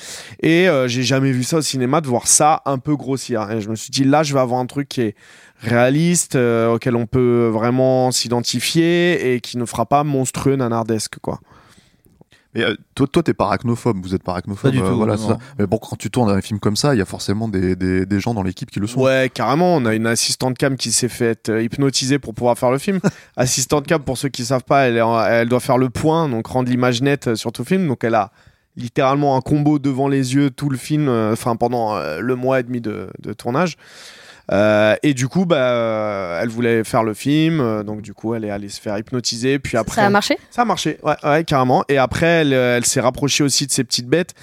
Et 0.43 0.69
euh, 0.69 0.89
j'ai 0.89 1.03
jamais 1.05 1.31
vu 1.33 1.45
ça 1.45 1.59
au 1.59 1.63
cinéma, 1.63 2.01
de 2.01 2.09
voir 2.09 2.27
ça 2.27 2.63
un 2.67 2.79
peu 2.79 2.97
grossir. 2.97 3.49
Et 3.51 3.61
je 3.61 3.69
me 3.69 3.77
suis 3.77 3.91
dit, 3.91 4.05
là, 4.05 4.23
je 4.23 4.35
vais 4.35 4.41
avoir 4.41 4.61
un 4.61 4.67
truc 4.67 4.89
qui 4.89 5.03
est 5.03 5.15
réaliste, 5.59 6.37
euh, 6.37 6.75
auquel 6.75 6.97
on 6.97 7.07
peut 7.07 7.49
vraiment 7.53 8.11
s'identifier 8.11 9.35
et 9.35 9.41
qui 9.41 9.57
ne 9.59 9.65
fera 9.67 9.87
pas 9.87 10.05
monstrueux 10.05 10.57
nanardesque, 10.57 11.19
quoi. 11.21 11.41
Mais 12.55 12.63
euh, 12.65 12.75
toi, 12.95 13.07
toi, 13.07 13.23
t'es 13.23 13.35
pas 13.35 13.47
arachnophobe, 13.47 13.99
vous 14.03 14.15
êtes 14.15 14.25
pas 14.25 14.33
arachnophobe. 14.33 14.71
Pas 14.73 14.77
du 14.77 14.83
euh, 14.83 14.89
tout, 14.89 14.97
voilà, 14.97 15.17
ça. 15.17 15.39
Mais 15.59 15.67
bon, 15.67 15.79
quand 15.79 15.97
tu 15.97 16.11
tournes 16.11 16.31
un 16.31 16.41
film 16.41 16.59
comme 16.59 16.75
ça, 16.75 16.95
il 16.95 16.99
y 16.99 17.01
a 17.01 17.07
forcément 17.07 17.49
des, 17.49 17.77
des, 17.77 18.07
des 18.07 18.21
gens 18.21 18.35
dans 18.35 18.43
l'équipe 18.43 18.71
qui 18.71 18.81
le 18.81 18.89
sont. 18.89 19.01
Ouais, 19.01 19.31
carrément. 19.33 19.77
On 19.77 19.87
a 19.87 19.95
une 19.95 20.07
assistante 20.07 20.59
cam 20.59 20.77
qui 20.77 20.91
s'est 20.91 21.09
fait 21.09 21.49
euh, 21.49 21.63
hypnotiser 21.63 22.19
pour 22.19 22.35
pouvoir 22.35 22.59
faire 22.59 22.73
le 22.73 22.79
film. 22.79 22.99
assistante 23.37 23.87
cam, 23.87 24.03
pour 24.03 24.19
ceux 24.19 24.29
qui 24.29 24.45
savent 24.45 24.65
pas, 24.65 24.89
elle, 24.89 25.03
elle 25.29 25.49
doit 25.49 25.61
faire 25.61 25.79
le 25.79 25.91
point, 25.91 26.29
donc 26.29 26.49
rendre 26.49 26.69
l'image 26.69 27.03
nette 27.03 27.37
sur 27.37 27.53
tout 27.53 27.63
le 27.63 27.67
film. 27.67 27.87
Donc 27.87 28.03
elle 28.03 28.17
a 28.17 28.33
littéralement 28.77 29.37
un 29.37 29.41
combo 29.41 29.79
devant 29.79 30.09
les 30.09 30.35
yeux 30.35 30.51
tout 30.51 30.71
le 30.71 30.79
film, 30.79 31.09
euh, 31.09 31.33
enfin 31.33 31.55
pendant 31.55 31.99
le 32.19 32.35
mois 32.35 32.59
et 32.59 32.63
demi 32.65 32.81
de, 32.81 33.11
de 33.21 33.33
tournage. 33.33 33.77
Euh, 34.53 34.97
et 35.03 35.15
du 35.15 35.29
coup, 35.29 35.45
bah, 35.47 35.57
euh, 35.57 36.41
elle 36.43 36.49
voulait 36.49 36.83
faire 36.83 37.05
le 37.05 37.15
film, 37.15 37.61
euh, 37.61 37.83
donc 37.83 38.03
du 38.03 38.15
coup, 38.15 38.35
elle 38.35 38.45
est 38.45 38.51
allée 38.51 38.69
se 38.69 38.81
faire 38.81 38.99
hypnotiser. 38.99 39.59
Puis 39.59 39.77
après, 39.77 39.97
Ça 39.97 40.07
a 40.07 40.11
marché? 40.11 40.39
Ça 40.51 40.63
a 40.63 40.65
marché, 40.65 40.99
ouais, 41.03 41.15
ouais, 41.23 41.45
carrément. 41.45 41.85
Et 41.89 41.99
après, 41.99 42.27
elle, 42.27 42.53
euh, 42.53 42.77
elle 42.77 42.85
s'est 42.85 43.01
rapprochée 43.01 43.45
aussi 43.45 43.67
de 43.67 43.73
ses 43.73 43.85
petites 43.85 44.09
bêtes. 44.09 44.35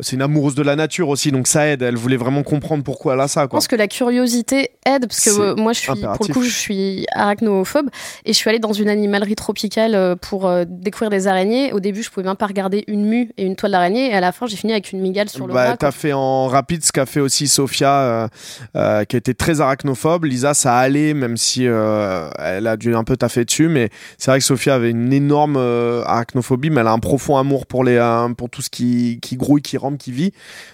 C'est 0.00 0.16
une 0.16 0.22
amoureuse 0.22 0.54
de 0.54 0.62
la 0.62 0.76
nature 0.76 1.08
aussi, 1.08 1.30
donc 1.30 1.46
ça 1.46 1.66
aide. 1.66 1.82
Elle 1.82 1.96
voulait 1.96 2.16
vraiment 2.16 2.42
comprendre 2.42 2.82
pourquoi 2.82 3.14
elle 3.14 3.20
a 3.20 3.28
ça, 3.28 3.42
Je 3.42 3.46
quoi. 3.46 3.58
pense 3.58 3.68
que 3.68 3.76
la 3.76 3.88
curiosité 3.88 4.70
aide 4.86 5.06
parce 5.06 5.20
que 5.24 5.40
euh, 5.40 5.54
moi 5.56 5.72
je 5.72 5.80
suis 5.80 5.88
pour 5.88 6.26
le 6.28 6.32
coup 6.34 6.42
je 6.42 6.50
suis 6.50 7.06
arachnophobe 7.12 7.88
et 8.26 8.32
je 8.32 8.36
suis 8.36 8.50
allée 8.50 8.58
dans 8.58 8.72
une 8.72 8.88
animalerie 8.88 9.34
tropicale 9.34 9.94
euh, 9.94 10.14
pour 10.14 10.46
euh, 10.46 10.64
découvrir 10.68 11.10
des 11.10 11.26
araignées. 11.26 11.72
Au 11.72 11.80
début 11.80 12.02
je 12.02 12.10
pouvais 12.10 12.26
même 12.26 12.36
pas 12.36 12.46
regarder 12.46 12.84
une 12.86 13.06
mue 13.06 13.30
et 13.38 13.44
une 13.44 13.56
toile 13.56 13.72
d'araignée 13.72 14.10
et 14.10 14.14
à 14.14 14.20
la 14.20 14.32
fin 14.32 14.46
j'ai 14.46 14.56
fini 14.56 14.72
avec 14.72 14.92
une 14.92 15.00
migale 15.00 15.28
sur 15.28 15.46
le 15.46 15.54
Bah, 15.54 15.76
t'as 15.78 15.90
fait 15.90 16.12
en 16.12 16.48
rapide 16.48 16.84
ce 16.84 16.92
qu'a 16.92 17.06
fait 17.06 17.20
aussi 17.20 17.48
Sophia, 17.48 18.00
euh, 18.00 18.28
euh, 18.76 19.04
qui 19.04 19.16
était 19.16 19.34
très 19.34 19.60
arachnophobe. 19.60 20.24
Lisa, 20.24 20.54
ça 20.54 20.76
allait, 20.76 21.14
même 21.14 21.36
si 21.36 21.66
euh, 21.66 22.28
elle 22.38 22.66
a 22.66 22.76
dû 22.76 22.94
un 22.94 23.04
peu 23.04 23.16
taffer 23.16 23.44
dessus. 23.44 23.68
Mais 23.68 23.90
c'est 24.18 24.30
vrai 24.30 24.38
que 24.40 24.44
Sophia 24.44 24.74
avait 24.74 24.90
une 24.90 25.12
énorme 25.12 25.56
arachnophobie, 25.56 26.70
mais 26.70 26.80
elle 26.80 26.88
a 26.88 26.92
un 26.92 26.98
profond 26.98 27.36
amour 27.36 27.66
pour, 27.66 27.84
les, 27.84 27.98
pour 28.36 28.50
tout 28.50 28.62
ce 28.62 28.70
qui, 28.70 29.18
qui 29.20 29.36
grouille, 29.36 29.62
qui 29.62 29.76
qui 29.92 30.12
vit. 30.12 30.32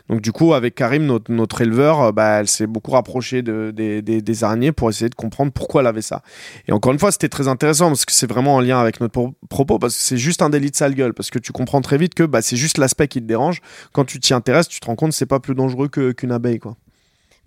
Donc 0.08 0.20
du 0.20 0.32
coup, 0.32 0.54
avec 0.54 0.74
Karim, 0.74 1.04
notre, 1.06 1.30
notre 1.32 1.60
éleveur, 1.60 2.00
euh, 2.00 2.12
bah, 2.12 2.40
elle 2.40 2.48
s'est 2.48 2.66
beaucoup 2.66 2.92
rapprochée 2.92 3.42
de, 3.42 3.72
des, 3.74 4.02
des, 4.02 4.44
araignées 4.44 4.72
pour 4.72 4.88
essayer 4.90 5.08
de 5.08 5.14
comprendre 5.14 5.52
pourquoi 5.52 5.82
elle 5.82 5.86
avait 5.86 6.02
ça. 6.02 6.22
Et 6.68 6.72
encore 6.72 6.92
une 6.92 6.98
fois, 6.98 7.12
c'était 7.12 7.28
très 7.28 7.48
intéressant 7.48 7.88
parce 7.88 8.04
que 8.04 8.12
c'est 8.12 8.28
vraiment 8.28 8.56
en 8.56 8.60
lien 8.60 8.80
avec 8.80 9.00
notre 9.00 9.12
pro- 9.12 9.34
propos, 9.48 9.78
parce 9.78 9.96
que 9.96 10.02
c'est 10.02 10.16
juste 10.16 10.42
un 10.42 10.50
délit 10.50 10.70
de 10.70 10.76
sale 10.76 10.94
gueule, 10.94 11.14
parce 11.14 11.30
que 11.30 11.38
tu 11.38 11.52
comprends 11.52 11.80
très 11.80 11.98
vite 11.98 12.14
que 12.14 12.22
bah, 12.22 12.42
c'est 12.42 12.56
juste 12.56 12.78
l'aspect 12.78 13.08
qui 13.08 13.20
te 13.20 13.26
dérange 13.26 13.60
quand 13.92 14.04
tu 14.04 14.20
t'y 14.20 14.34
intéresses, 14.34 14.68
tu 14.68 14.80
te 14.80 14.86
rends 14.86 14.96
compte 14.96 15.10
que 15.10 15.16
c'est 15.16 15.26
pas 15.26 15.40
plus 15.40 15.54
dangereux 15.54 15.88
qu'une 15.88 16.32
abeille. 16.32 16.58
Quoi. 16.58 16.76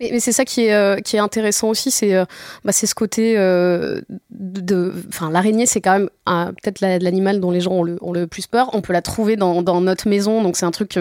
Mais, 0.00 0.18
c'est 0.18 0.32
ça 0.32 0.44
qui 0.44 0.62
est, 0.62 0.74
euh, 0.74 0.96
intéressant 1.14 1.68
aussi, 1.68 1.92
c'est 1.92 2.14
euh, 2.14 2.24
bah, 2.64 2.72
ce 2.72 2.92
côté 2.94 3.38
euh, 3.38 4.00
de. 4.30 4.92
Enfin, 5.08 5.30
l'araignée, 5.30 5.66
c'est 5.66 5.80
quand 5.80 5.92
même 5.92 6.08
peut-être 6.26 6.80
l'animal 6.80 7.38
dont 7.40 7.52
les 7.52 7.60
gens 7.60 7.72
ont 7.72 8.12
le, 8.12 8.26
plus 8.26 8.48
peur. 8.48 8.70
On 8.72 8.80
peut 8.80 8.92
la 8.92 9.02
trouver 9.02 9.36
dans, 9.36 9.62
notre 9.80 10.08
maison, 10.08 10.42
donc 10.42 10.56
c'est 10.56 10.66
un 10.66 10.72
truc, 10.72 10.98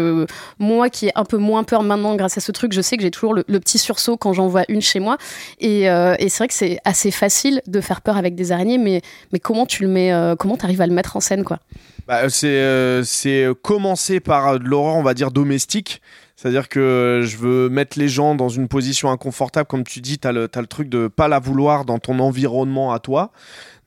moi 0.59 0.89
qui 0.89 1.07
ai 1.07 1.11
un 1.15 1.25
peu 1.25 1.37
moins 1.37 1.63
peur 1.63 1.81
maintenant 1.81 2.15
grâce 2.15 2.37
à 2.37 2.41
ce 2.41 2.51
truc, 2.51 2.73
je 2.73 2.81
sais 2.81 2.97
que 2.97 3.03
j'ai 3.03 3.11
toujours 3.11 3.33
le, 3.33 3.43
petit 3.43 3.77
sursaut 3.77 4.17
quand 4.17 4.33
j'en 4.33 4.47
vois 4.47 4.63
une 4.67 4.81
chez 4.81 4.99
moi. 4.99 5.17
Et, 5.59 5.85
c'est 5.85 6.37
vrai 6.37 6.47
que 6.47 6.53
c'est 6.53 6.77
assez 6.85 7.09
facile 7.09 7.61
de 7.65 7.81
faire 7.81 8.01
peur 8.01 8.17
avec 8.17 8.35
des 8.35 8.51
araignées, 8.51 8.77
mais, 8.77 9.01
comment 9.39 9.65
tu 9.65 9.85
arrives 9.87 10.81
à 10.81 10.87
le 10.87 10.93
mettre 10.93 11.17
en 11.17 11.19
scène, 11.19 11.43
quoi? 11.43 11.59
Bah, 12.07 12.29
C'est 12.29 13.47
commencer 13.63 14.19
par 14.19 14.59
de 14.59 14.65
l'horreur, 14.65 14.95
on 14.97 15.03
va 15.03 15.15
dire, 15.15 15.31
domestique. 15.31 16.01
C'est-à-dire 16.43 16.67
que 16.67 17.21
je 17.23 17.37
veux 17.37 17.69
mettre 17.69 17.97
les 17.97 18.09
gens 18.09 18.35
dans 18.35 18.49
une 18.49 18.67
position 18.67 19.09
inconfortable, 19.09 19.65
comme 19.65 19.85
tu 19.85 20.01
dis, 20.01 20.19
tu 20.19 20.27
as, 20.27 20.33
le 20.33 20.49
truc 20.67 20.89
de 20.89 21.07
pas 21.07 21.29
la 21.29 21.39
vouloir 21.39 21.85
dans 21.85 21.99
ton 21.99 22.19
environnement 22.19 22.91
à 22.91 22.99
toi. 22.99 23.31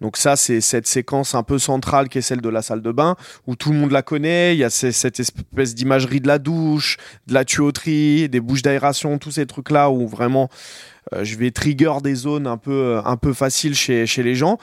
Donc 0.01 0.17
ça, 0.17 0.37
c'est 0.37 0.63
cette 0.63 0.87
séquence 0.87 1.35
un 1.35 1.43
peu 1.43 1.59
centrale 1.59 2.09
qui 2.09 2.17
est 2.17 2.23
celle 2.23 2.41
de 2.41 2.49
la 2.49 2.63
salle 2.63 2.81
de 2.81 2.93
bain, 2.93 3.17
où 3.47 3.57
tout 3.57 3.73
le 3.73 3.79
monde 3.79 3.91
la 3.91 4.01
connaît, 4.01 4.55
il 4.55 4.59
y 4.59 4.65
a 4.65 4.71
cette 4.71 5.21
espèce 5.21 5.75
d'imagerie 5.75 6.23
de 6.23 6.29
la 6.29 6.39
douche, 6.39 6.97
de 7.27 7.35
la 7.35 7.45
tuyauterie, 7.45 8.31
des 8.31 8.41
bouches 8.41 8.63
d'aération, 8.63 9.19
tous 9.19 9.33
ces 9.33 9.45
trucs-là 9.45 9.91
où 9.91 10.09
vraiment 10.09 10.49
euh, 11.13 11.25
je 11.25 11.37
vais 11.37 11.51
trigger 11.51 11.93
des 12.03 12.15
zones 12.15 12.47
un 12.47 12.57
peu, 12.57 13.03
euh, 13.05 13.35
faciles 13.35 13.75
chez 13.75 14.23
les 14.23 14.35
gens. 14.35 14.59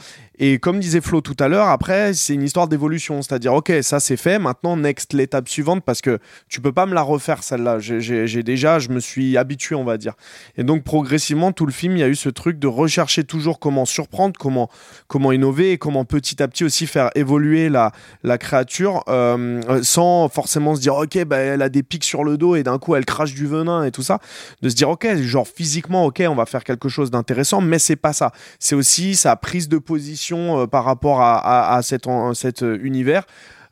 Et 0.45 0.59
comme 0.59 0.81
disait 0.81 0.99
Flo 0.99 1.21
tout 1.21 1.37
à 1.39 1.47
l'heure, 1.47 1.69
après, 1.69 2.13
c'est 2.13 2.33
une 2.33 2.43
histoire 2.43 2.67
d'évolution. 2.67 3.21
C'est-à-dire, 3.21 3.53
ok, 3.53 3.71
ça 3.81 4.01
c'est 4.01 4.17
fait, 4.17 4.39
maintenant, 4.39 4.75
next, 4.75 5.13
l'étape 5.13 5.47
suivante, 5.47 5.85
parce 5.85 6.01
que 6.01 6.19
tu 6.49 6.59
peux 6.59 6.73
pas 6.73 6.85
me 6.85 6.93
la 6.93 7.01
refaire 7.01 7.41
celle-là. 7.43 7.79
J'ai 7.79 8.43
déjà, 8.43 8.77
je 8.77 8.89
me 8.89 8.99
suis 8.99 9.37
habitué, 9.37 9.73
on 9.73 9.85
va 9.85 9.97
dire. 9.97 10.15
Et 10.57 10.65
donc, 10.65 10.83
progressivement, 10.83 11.53
tout 11.53 11.65
le 11.65 11.71
film, 11.71 11.95
il 11.95 12.01
y 12.01 12.03
a 12.03 12.09
eu 12.09 12.15
ce 12.15 12.27
truc 12.27 12.59
de 12.59 12.67
rechercher 12.67 13.23
toujours 13.23 13.57
comment 13.57 13.85
surprendre, 13.85 14.37
comment, 14.37 14.69
comment 15.07 15.31
innover 15.31 15.71
et 15.71 15.77
comment 15.77 16.03
petit 16.03 16.43
à 16.43 16.49
petit 16.49 16.65
aussi 16.65 16.87
faire 16.87 17.09
évoluer 17.15 17.69
la, 17.69 17.93
la 18.23 18.37
créature 18.37 19.05
euh, 19.07 19.61
sans 19.81 20.27
forcément 20.27 20.75
se 20.75 20.81
dire, 20.81 20.95
ok, 20.95 21.23
bah, 21.23 21.37
elle 21.37 21.61
a 21.61 21.69
des 21.69 21.83
pics 21.83 22.03
sur 22.03 22.25
le 22.25 22.37
dos 22.37 22.57
et 22.57 22.63
d'un 22.63 22.79
coup, 22.79 22.95
elle 22.95 23.05
crache 23.05 23.33
du 23.33 23.47
venin 23.47 23.85
et 23.85 23.91
tout 23.91 24.03
ça. 24.03 24.19
De 24.61 24.67
se 24.67 24.75
dire, 24.75 24.89
ok, 24.89 25.07
genre 25.21 25.47
physiquement, 25.47 26.05
ok, 26.05 26.21
on 26.27 26.35
va 26.35 26.45
faire 26.45 26.65
quelque 26.65 26.89
chose 26.89 27.11
d'intéressant, 27.11 27.61
mais 27.61 27.79
c'est 27.79 27.95
pas 27.95 28.11
ça. 28.11 28.33
C'est 28.59 28.75
aussi 28.75 29.15
sa 29.15 29.37
prise 29.37 29.69
de 29.69 29.77
position 29.77 30.32
euh, 30.35 30.67
par 30.67 30.85
rapport 30.85 31.21
à, 31.21 31.79
cet, 31.83 32.07
euh, 32.07 32.77
univers. 32.81 33.25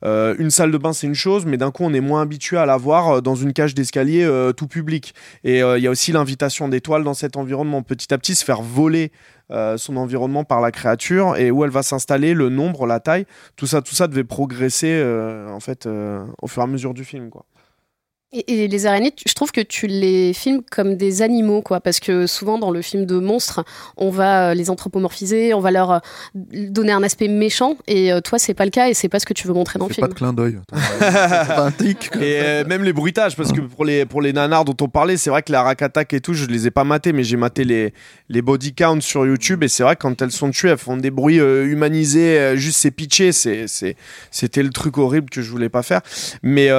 Euh, 0.04 0.36
une 0.39 0.50
salle 0.50 0.71
de 0.71 0.78
bain, 0.78 0.93
c'est 0.93 1.06
une 1.06 1.15
chose, 1.15 1.45
mais 1.45 1.58
d'un 1.58 1.69
coup, 1.69 1.84
on 1.84 1.93
est 1.93 2.02
moins 2.02 2.21
habitué 2.24 2.58
à 2.58 2.65
la 2.65 2.78
voir 2.78 3.21
dans 3.21 3.36
une 3.36 3.54
cage 3.54 3.76
d'escalier 3.76 4.28
tout 4.58 4.67
public. 4.67 5.13
Et 5.43 5.60
il 5.60 5.82
y 5.84 5.88
a 5.88 5.91
aussi 5.91 6.12
l'invitation 6.12 6.67
d'étoiles 6.67 7.04
dans 7.04 7.13
cet 7.13 7.38
environnement. 7.38 7.84
Petit 7.84 8.12
à 8.12 8.17
petit, 8.17 8.34
se 8.34 8.43
faire 8.43 8.63
voler 8.63 9.12
son 9.78 9.97
environnement 9.97 10.43
par 10.43 10.60
la 10.60 10.71
créature 10.71 11.36
et 11.38 11.52
où 11.52 11.63
elle 11.63 11.69
va 11.69 11.84
s'installer, 11.84 12.34
le 12.34 12.50
nombre, 12.50 12.88
la 12.88 13.00
taille, 13.00 13.28
tout 13.58 13.67
ça, 13.67 13.84
tout 13.84 13.93
ça 13.93 14.08
devait 14.08 14.24
progresser 14.24 15.04
en 15.47 15.60
fait 15.60 15.88
au 16.41 16.47
fur 16.47 16.63
et 16.63 16.65
à 16.65 16.67
mesure 16.67 16.95
du 16.95 17.04
film, 17.04 17.30
quoi. 17.30 17.45
Et, 18.34 18.70
les 18.70 18.86
araignées, 18.86 19.13
je 19.28 19.34
trouve 19.34 19.52
que 19.52 19.60
tu 19.60 19.88
les 19.88 20.32
filmes 20.32 20.62
comme 20.72 20.96
des 20.96 21.22
animaux, 21.22 21.62
quoi, 21.62 21.82
parce 21.82 22.00
que 22.00 22.28
souvent 22.28 22.58
dans 22.58 22.72
le 22.72 22.82
film 22.82 23.06
de 23.06 23.20
monstres, 23.20 23.65
on 23.98 24.10
va 24.10 24.52
euh, 24.52 24.54
les 24.54 24.70
anthropomorphiser, 24.70 25.54
on 25.54 25.60
va 25.60 25.72
leur 25.72 25.91
euh, 25.91 26.00
donner 26.34 26.94
un 26.94 27.04
aspect 27.04 27.28
méchant, 27.28 27.76
et 27.88 28.13
euh, 28.13 28.22
toi, 28.22 28.39
c'est 28.39 28.54
pas 28.54 28.63
le 28.63 28.72
cas, 28.72 28.88
et 28.88 28.94
c'est 28.94 29.10
pas 29.10 29.20
ce 29.20 29.26
que 29.26 29.34
tu 29.34 29.48
veux 29.48 29.54
montrer 29.54 29.80
dans 29.80 29.89
le 29.89 29.94
film. 29.94 30.08
Pas 30.08 30.13
de 30.13 30.17
clin 30.17 30.32
d'œil. 30.32 30.60
et 32.22 32.63
même 32.63 32.86
les 32.86 32.94
bruitages, 32.94 33.36
parce 33.36 33.52
que 33.52 33.60
pour 33.60 33.84
les 33.84 34.06
pour 34.06 34.22
les 34.22 34.32
nanars 34.32 34.63
dont 34.63 34.78
on 34.80 34.88
parlait, 34.88 35.17
c'est 35.17 35.30
vrai 35.30 35.44
que 35.44 35.52
la 35.52 35.67
attack 35.67 36.13
et 36.13 36.22
tout, 36.22 36.34
je 36.34 36.46
les 36.46 36.67
ai 36.67 36.72
pas 36.72 36.86
matés, 36.86 37.12
mais 37.12 37.26
j'ai 37.26 37.36
maté 37.36 37.65
les 37.65 37.94
les 38.30 38.41
body 38.41 38.74
counts 38.74 39.02
sur 39.02 39.26
YouTube, 39.26 39.62
et 39.62 39.67
c'est 39.67 39.84
vrai 39.84 39.98
que 39.98 40.04
quand 40.04 40.22
elles 40.22 40.32
sont 40.32 40.52
tuées, 40.52 40.70
elles 40.70 40.78
font 40.78 40.96
des 40.96 41.12
bruits 41.12 41.39
humanisés, 41.39 42.54
juste 42.56 42.78
c'est 42.78 42.91
pitché, 42.91 43.34
c'est 43.34 43.67
c'est 43.67 43.98
c'était 44.30 44.63
le 44.63 44.70
truc 44.70 44.98
horrible 44.98 45.30
que 45.30 45.41
je 45.41 45.52
voulais 45.52 45.67
pas 45.67 45.84
faire, 45.84 46.00
mais 46.44 46.70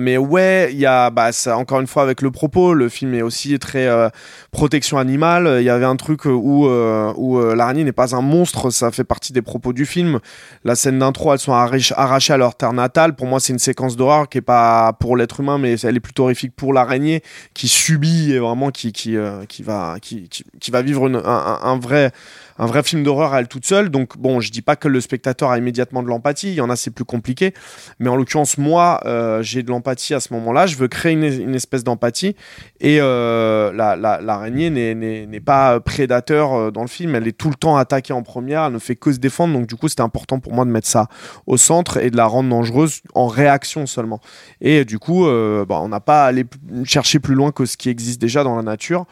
mais 0.00 0.16
ouais, 0.16 0.70
il 0.72 0.78
y 0.78 0.86
a 0.86 0.87
bah, 1.10 1.32
ça, 1.32 1.56
encore 1.56 1.80
une 1.80 1.86
fois, 1.86 2.02
avec 2.02 2.22
le 2.22 2.30
propos, 2.30 2.74
le 2.74 2.88
film 2.88 3.14
est 3.14 3.22
aussi 3.22 3.58
très 3.58 3.86
euh, 3.86 4.08
protection 4.50 4.98
animale. 4.98 5.56
Il 5.60 5.64
y 5.64 5.70
avait 5.70 5.84
un 5.84 5.96
truc 5.96 6.24
où, 6.24 6.66
euh, 6.66 7.12
où 7.16 7.38
euh, 7.38 7.54
l'araignée 7.54 7.84
n'est 7.84 7.92
pas 7.92 8.14
un 8.14 8.20
monstre, 8.20 8.70
ça 8.70 8.90
fait 8.90 9.04
partie 9.04 9.32
des 9.32 9.42
propos 9.42 9.72
du 9.72 9.86
film. 9.86 10.20
La 10.64 10.74
scène 10.74 10.98
d'intro, 10.98 11.32
elles 11.32 11.38
sont 11.38 11.52
arrachées 11.52 12.32
à 12.32 12.36
leur 12.36 12.54
terre 12.54 12.72
natale. 12.72 13.14
Pour 13.14 13.26
moi, 13.26 13.40
c'est 13.40 13.52
une 13.52 13.58
séquence 13.58 13.96
d'horreur 13.96 14.28
qui 14.28 14.38
est 14.38 14.42
pas 14.42 14.92
pour 14.94 15.16
l'être 15.16 15.40
humain, 15.40 15.58
mais 15.58 15.80
elle 15.80 15.96
est 15.96 16.00
plutôt 16.00 16.24
horrifique 16.24 16.54
pour 16.56 16.72
l'araignée 16.72 17.22
qui 17.54 17.68
subit 17.68 18.32
et 18.32 18.38
vraiment 18.38 18.70
qui, 18.70 18.92
qui, 18.92 19.16
qui, 19.48 19.62
va, 19.62 19.96
qui, 20.00 20.70
va 20.70 20.82
vivre 20.82 21.06
un 21.06 21.78
vrai 21.78 22.12
un 22.58 22.66
vrai 22.66 22.82
film 22.82 23.02
d'horreur 23.02 23.32
à 23.32 23.40
elle 23.40 23.48
toute 23.48 23.66
seule. 23.66 23.88
Donc 23.88 24.18
bon, 24.18 24.40
je 24.40 24.50
dis 24.50 24.62
pas 24.62 24.76
que 24.76 24.88
le 24.88 25.00
spectateur 25.00 25.50
a 25.50 25.58
immédiatement 25.58 26.02
de 26.02 26.08
l'empathie. 26.08 26.48
Il 26.48 26.54
y 26.54 26.60
en 26.60 26.70
a, 26.70 26.76
c'est 26.76 26.90
plus 26.90 27.04
compliqué. 27.04 27.54
Mais 27.98 28.08
en 28.08 28.16
l'occurrence, 28.16 28.58
moi, 28.58 29.00
euh, 29.06 29.42
j'ai 29.42 29.62
de 29.62 29.70
l'empathie 29.70 30.14
à 30.14 30.20
ce 30.20 30.32
moment-là. 30.34 30.66
Je 30.66 30.76
veux 30.76 30.88
créer 30.88 31.12
une, 31.12 31.54
espèce 31.54 31.84
d'empathie. 31.84 32.34
Et 32.80 32.98
euh, 33.00 33.72
l'araignée 33.72 34.70
n'est 34.70 35.40
pas 35.40 35.80
prédateur 35.80 36.54
euh, 36.54 36.70
dans 36.70 36.82
le 36.82 36.88
film. 36.88 37.14
Elle 37.14 37.28
est 37.28 37.36
tout 37.36 37.48
le 37.48 37.54
temps 37.54 37.76
attaquée 37.76 38.12
en 38.12 38.22
première. 38.22 38.64
Elle 38.64 38.72
ne 38.72 38.78
fait 38.78 38.96
que 38.96 39.12
se 39.12 39.18
défendre. 39.18 39.54
Donc 39.54 39.66
du 39.66 39.76
coup, 39.76 39.88
c'était 39.88 40.02
important 40.02 40.40
pour 40.40 40.52
moi 40.52 40.64
de 40.64 40.70
mettre 40.70 40.88
ça 40.88 41.08
au 41.46 41.56
centre 41.56 41.98
et 41.98 42.10
de 42.10 42.16
la 42.16 42.26
rendre 42.26 42.50
dangereuse 42.50 43.02
en 43.14 43.26
réaction 43.28 43.86
seulement. 43.86 44.20
Et 44.60 44.84
du 44.84 44.98
coup, 44.98 45.24
bah, 45.24 45.80
on 45.80 45.88
n'a 45.88 46.00
pas 46.00 46.24
à 46.24 46.26
aller 46.26 46.44
chercher 46.84 47.18
plus 47.18 47.34
loin 47.34 47.52
que 47.52 47.66
ce 47.66 47.76
qui 47.76 47.88
existe 47.88 48.20
déjà 48.20 48.42
dans 48.42 48.56
la 48.56 48.62
nature. 48.62 49.06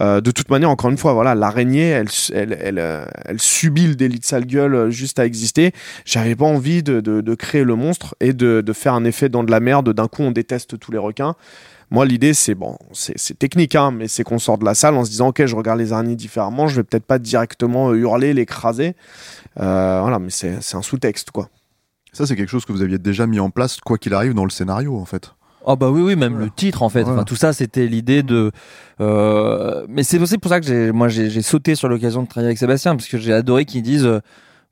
Euh, 0.00 0.20
de 0.20 0.30
toute 0.30 0.50
manière, 0.50 0.70
encore 0.70 0.90
une 0.90 0.96
fois, 0.96 1.12
voilà, 1.12 1.34
l'araignée, 1.34 1.88
elle, 1.88 2.08
elle, 2.32 2.78
euh, 2.78 3.04
elle, 3.24 3.40
subit 3.40 3.86
le 3.86 3.94
délit 3.94 4.18
de 4.18 4.24
sale 4.24 4.46
gueule 4.46 4.74
euh, 4.74 4.90
juste 4.90 5.18
à 5.18 5.26
exister. 5.26 5.72
J'avais 6.04 6.34
pas 6.34 6.46
envie 6.46 6.82
de, 6.82 7.00
de, 7.00 7.34
créer 7.34 7.64
le 7.64 7.76
monstre 7.76 8.14
et 8.20 8.32
de, 8.32 8.62
de, 8.62 8.72
faire 8.72 8.94
un 8.94 9.04
effet 9.04 9.28
dans 9.28 9.44
de 9.44 9.50
la 9.50 9.60
merde. 9.60 9.92
D'un 9.92 10.08
coup, 10.08 10.22
on 10.22 10.30
déteste 10.30 10.78
tous 10.78 10.92
les 10.92 10.98
requins. 10.98 11.34
Moi, 11.90 12.06
l'idée, 12.06 12.32
c'est 12.32 12.54
bon, 12.54 12.78
c'est 12.92 13.38
technique, 13.38 13.74
hein, 13.74 13.90
mais 13.90 14.08
c'est 14.08 14.22
qu'on 14.24 14.38
sort 14.38 14.56
de 14.56 14.64
la 14.64 14.74
salle 14.74 14.94
en 14.94 15.04
se 15.04 15.10
disant, 15.10 15.28
ok, 15.28 15.44
je 15.44 15.54
regarde 15.54 15.78
les 15.78 15.92
araignées 15.92 16.16
différemment. 16.16 16.66
Je 16.66 16.76
vais 16.76 16.84
peut-être 16.84 17.04
pas 17.04 17.18
directement 17.18 17.92
hurler, 17.92 18.32
l'écraser. 18.32 18.94
voilà, 19.56 20.18
mais 20.18 20.30
c'est 20.30 20.74
un 20.74 20.82
sous-texte, 20.82 21.32
quoi. 21.32 21.50
Ça, 22.14 22.26
c'est 22.26 22.36
quelque 22.36 22.48
chose 22.48 22.64
que 22.64 22.72
vous 22.72 22.82
aviez 22.82 22.98
déjà 22.98 23.26
mis 23.26 23.40
en 23.40 23.50
place, 23.50 23.78
quoi 23.80 23.98
qu'il 23.98 24.14
arrive, 24.14 24.32
dans 24.32 24.44
le 24.44 24.50
scénario, 24.50 24.96
en 24.96 25.04
fait. 25.04 25.34
Oh 25.64 25.76
bah 25.76 25.90
oui 25.90 26.02
oui 26.02 26.16
même 26.16 26.38
le 26.38 26.50
titre 26.50 26.82
en 26.82 26.88
fait. 26.88 27.04
Enfin, 27.04 27.24
tout 27.24 27.36
ça 27.36 27.52
c'était 27.52 27.86
l'idée 27.86 28.22
de 28.22 28.50
euh... 29.00 29.84
mais 29.88 30.02
c'est 30.02 30.18
aussi 30.18 30.38
pour 30.38 30.50
ça 30.50 30.60
que 30.60 30.66
j'ai 30.66 30.92
moi 30.92 31.08
j'ai 31.08 31.42
sauté 31.42 31.74
sur 31.74 31.88
l'occasion 31.88 32.22
de 32.22 32.28
travailler 32.28 32.48
avec 32.48 32.58
Sébastien 32.58 32.96
parce 32.96 33.08
que 33.08 33.18
j'ai 33.18 33.32
adoré 33.32 33.64
qu'ils 33.64 33.82
disent 33.82 34.06
euh, 34.06 34.20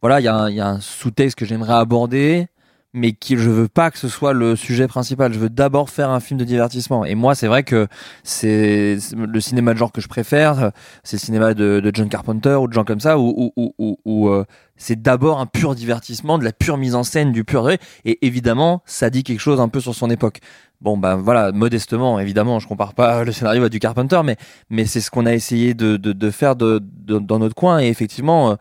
voilà 0.02 0.20
il 0.20 0.24
y, 0.24 0.28
a 0.28 0.50
y 0.50 0.60
a 0.60 0.68
un 0.68 0.80
sous-texte 0.80 1.38
que 1.38 1.44
j'aimerais 1.44 1.74
aborder 1.74 2.48
mais 2.92 3.12
qui 3.12 3.36
je 3.36 3.48
veux 3.50 3.68
pas 3.68 3.90
que 3.90 3.98
ce 3.98 4.08
soit 4.08 4.32
le 4.32 4.56
sujet 4.56 4.88
principal. 4.88 5.32
Je 5.32 5.38
veux 5.38 5.48
d'abord 5.50 5.90
faire 5.90 6.10
un 6.10 6.20
film 6.20 6.38
de 6.38 6.44
divertissement. 6.44 7.04
Et 7.04 7.14
moi 7.14 7.34
c'est 7.34 7.46
vrai 7.46 7.62
que 7.62 7.86
c'est 8.24 8.98
le 9.16 9.40
cinéma 9.40 9.72
de 9.72 9.78
genre 9.78 9.92
que 9.92 10.00
je 10.00 10.08
préfère 10.08 10.72
c'est 11.04 11.16
le 11.16 11.20
cinéma 11.20 11.54
de, 11.54 11.80
de, 11.80 11.90
John 11.94 12.08
Carpenter 12.08 12.54
ou 12.54 12.68
de 12.68 12.72
gens 12.72 12.84
comme 12.84 13.00
ça 13.00 13.18
où, 13.18 13.52
où, 13.56 13.74
où, 13.78 13.98
où 14.04 14.28
euh, 14.28 14.44
c'est 14.76 15.00
d'abord 15.00 15.40
un 15.40 15.46
pur 15.46 15.74
divertissement 15.74 16.38
de 16.38 16.44
la 16.44 16.52
pure 16.52 16.76
mise 16.76 16.94
en 16.94 17.02
scène 17.02 17.32
du 17.32 17.44
pur 17.44 17.68
et 17.70 17.78
évidemment 18.26 18.82
ça 18.86 19.10
dit 19.10 19.22
quelque 19.22 19.40
chose 19.40 19.60
un 19.60 19.68
peu 19.68 19.80
sur 19.80 19.94
son 19.94 20.10
époque. 20.10 20.40
Bon 20.80 20.96
ben 20.96 21.16
voilà, 21.16 21.52
modestement, 21.52 22.18
évidemment, 22.18 22.58
je 22.58 22.66
compare 22.66 22.94
pas 22.94 23.22
le 23.22 23.32
scénario 23.32 23.64
à 23.64 23.68
du 23.68 23.78
Carpenter, 23.78 24.22
mais 24.24 24.36
mais 24.70 24.86
c'est 24.86 25.02
ce 25.02 25.10
qu'on 25.10 25.26
a 25.26 25.34
essayé 25.34 25.74
de, 25.74 25.98
de, 25.98 26.12
de 26.14 26.30
faire 26.30 26.56
de, 26.56 26.78
dans 26.78 27.38
notre 27.38 27.54
coin. 27.54 27.80
Et 27.80 27.88
effectivement, 27.88 28.52
euh, 28.52 28.54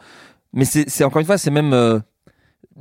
mais 0.51 0.65
c'est 0.65 1.03
encore 1.05 1.21
une 1.21 1.25
fois, 1.25 1.37
c'est 1.37 1.51
même 1.51 1.71
euh, 1.71 1.99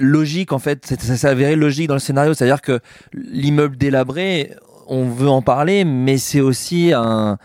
logique 0.01 0.53
en 0.53 0.59
fait, 0.59 0.87
ça 0.87 1.17
s'est 1.17 1.29
avéré 1.29 1.57
logique 1.57 1.89
dans 1.89 1.95
le 1.95 2.01
scénario, 2.01 2.35
c'est-à-dire 2.35 2.63
que 2.63 2.81
l'immeuble 3.13 3.77
délabré, 3.77 4.53
on 4.87 5.09
veut 5.09 5.29
en 5.29 5.43
parler, 5.43 5.85
mais 5.85 6.19
c'est 6.19 6.41
aussi 6.41 6.93
un 6.95 7.39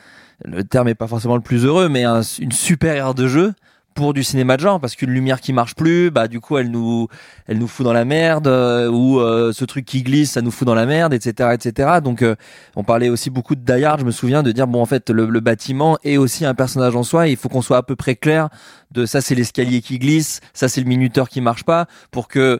le 0.45 0.63
terme 0.63 0.89
est 0.89 0.95
pas 0.95 1.07
forcément 1.07 1.35
le 1.35 1.41
plus 1.41 1.65
heureux, 1.65 1.89
mais 1.89 2.03
une 2.03 2.51
super 2.51 2.95
aire 2.95 3.13
de 3.13 3.27
jeu 3.27 3.53
pour 3.93 4.13
du 4.13 4.23
cinéma 4.23 4.57
de 4.57 4.61
genre 4.61 4.79
parce 4.79 4.95
qu'une 4.95 5.11
lumière 5.11 5.41
qui 5.41 5.53
marche 5.53 5.75
plus 5.75 6.11
bah 6.11 6.27
du 6.27 6.39
coup 6.39 6.57
elle 6.57 6.71
nous 6.71 7.07
elle 7.47 7.57
nous 7.57 7.67
fout 7.67 7.83
dans 7.83 7.93
la 7.93 8.05
merde 8.05 8.47
euh, 8.47 8.89
ou 8.89 9.19
euh, 9.19 9.51
ce 9.53 9.65
truc 9.65 9.85
qui 9.85 10.03
glisse 10.03 10.31
ça 10.31 10.41
nous 10.41 10.51
fout 10.51 10.65
dans 10.65 10.75
la 10.75 10.85
merde 10.85 11.13
etc 11.13 11.49
etc 11.53 11.99
donc 12.03 12.21
euh, 12.21 12.35
on 12.75 12.83
parlait 12.83 13.09
aussi 13.09 13.29
beaucoup 13.29 13.55
de 13.55 13.61
Die 13.61 13.85
je 13.99 14.05
me 14.05 14.11
souviens 14.11 14.43
de 14.43 14.51
dire 14.51 14.67
bon 14.67 14.81
en 14.81 14.85
fait 14.85 15.09
le, 15.09 15.25
le 15.25 15.39
bâtiment 15.39 15.97
est 16.03 16.17
aussi 16.17 16.45
un 16.45 16.53
personnage 16.53 16.95
en 16.95 17.03
soi. 17.03 17.27
Il 17.27 17.37
faut 17.37 17.49
qu'on 17.49 17.61
soit 17.61 17.77
à 17.77 17.83
peu 17.83 17.95
près 17.95 18.15
clair 18.15 18.49
de 18.91 19.05
ça 19.05 19.21
c'est 19.21 19.35
l'escalier 19.35 19.81
qui 19.81 19.99
glisse 19.99 20.39
ça 20.53 20.69
c'est 20.69 20.81
le 20.81 20.87
minuteur 20.87 21.29
qui 21.29 21.41
marche 21.41 21.63
pas 21.63 21.87
pour 22.11 22.27
que 22.27 22.59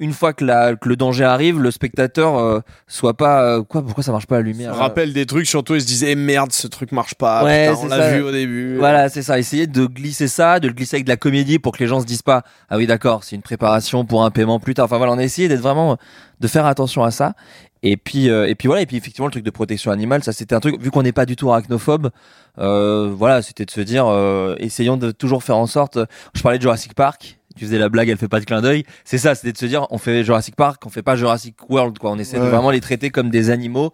une 0.00 0.12
fois 0.12 0.32
que, 0.32 0.44
la, 0.44 0.76
que 0.76 0.88
le 0.88 0.94
danger 0.96 1.24
arrive, 1.24 1.60
le 1.60 1.70
spectateur 1.70 2.38
euh, 2.38 2.60
soit 2.86 3.14
pas 3.16 3.42
euh, 3.42 3.62
quoi 3.64 3.82
pourquoi 3.82 4.04
ça 4.04 4.12
marche 4.12 4.26
pas 4.26 4.36
la 4.36 4.42
lumière 4.42 4.72
Ça 4.74 4.80
rappelle 4.80 5.12
des 5.12 5.26
trucs 5.26 5.46
surtout 5.46 5.74
ils 5.74 5.80
se 5.80 5.86
disaient 5.86 6.12
eh, 6.12 6.14
merde 6.14 6.52
ce 6.52 6.68
truc 6.68 6.92
marche 6.92 7.14
pas 7.14 7.42
Ouais, 7.44 7.68
putain, 7.68 7.78
on 7.80 7.82
c'est 7.82 7.88
l'a 7.96 8.10
ça. 8.10 8.16
vu 8.16 8.22
au 8.22 8.30
début 8.30 8.76
Voilà, 8.76 9.08
c'est 9.08 9.22
ça. 9.22 9.38
Essayer 9.38 9.66
de 9.66 9.86
glisser 9.86 10.28
ça, 10.28 10.60
de 10.60 10.68
le 10.68 10.74
glisser 10.74 10.96
avec 10.96 11.04
de 11.04 11.10
la 11.10 11.16
comédie 11.16 11.58
pour 11.58 11.72
que 11.76 11.82
les 11.82 11.88
gens 11.88 12.00
se 12.00 12.06
disent 12.06 12.22
pas 12.22 12.42
ah 12.70 12.76
oui 12.76 12.86
d'accord, 12.86 13.24
c'est 13.24 13.34
une 13.34 13.42
préparation 13.42 14.04
pour 14.04 14.24
un 14.24 14.30
paiement 14.30 14.60
plus 14.60 14.74
tard. 14.74 14.84
Enfin 14.84 14.98
voilà, 14.98 15.12
on 15.12 15.18
a 15.18 15.24
essayé 15.24 15.48
d'être 15.48 15.60
vraiment 15.60 15.96
de 16.40 16.46
faire 16.48 16.66
attention 16.66 17.02
à 17.02 17.10
ça. 17.10 17.34
Et 17.82 17.96
puis 17.96 18.28
euh, 18.28 18.48
et 18.48 18.54
puis 18.56 18.66
voilà 18.66 18.82
et 18.82 18.86
puis 18.86 18.96
effectivement 18.96 19.26
le 19.26 19.32
truc 19.32 19.44
de 19.44 19.50
protection 19.50 19.90
animale, 19.92 20.22
ça 20.24 20.32
c'était 20.32 20.54
un 20.54 20.60
truc 20.60 20.80
vu 20.80 20.90
qu'on 20.90 21.02
n'est 21.02 21.12
pas 21.12 21.26
du 21.26 21.36
tout 21.36 21.50
arachnophobe. 21.50 22.10
Euh, 22.58 23.12
voilà, 23.16 23.40
c'était 23.42 23.64
de 23.64 23.70
se 23.70 23.80
dire 23.80 24.06
euh, 24.06 24.56
essayons 24.58 24.96
de 24.96 25.10
toujours 25.12 25.42
faire 25.44 25.56
en 25.56 25.66
sorte. 25.66 25.98
Je 26.34 26.42
parlais 26.42 26.58
de 26.58 26.62
Jurassic 26.62 26.94
Park. 26.94 27.38
Tu 27.58 27.64
faisais 27.66 27.78
la 27.78 27.88
blague, 27.88 28.08
elle 28.08 28.16
fait 28.16 28.28
pas 28.28 28.40
de 28.40 28.44
clin 28.44 28.62
d'œil. 28.62 28.84
C'est 29.04 29.18
ça, 29.18 29.34
c'était 29.34 29.52
de 29.52 29.58
se 29.58 29.66
dire, 29.66 29.86
on 29.90 29.98
fait 29.98 30.24
Jurassic 30.24 30.54
Park, 30.56 30.80
on 30.86 30.90
fait 30.90 31.02
pas 31.02 31.16
Jurassic 31.16 31.56
World, 31.68 31.98
quoi. 31.98 32.10
On 32.12 32.18
essaie 32.18 32.38
de 32.38 32.42
Ouais. 32.44 32.48
vraiment 32.50 32.70
les 32.70 32.80
traiter 32.80 33.10
comme 33.10 33.30
des 33.30 33.50
animaux. 33.50 33.92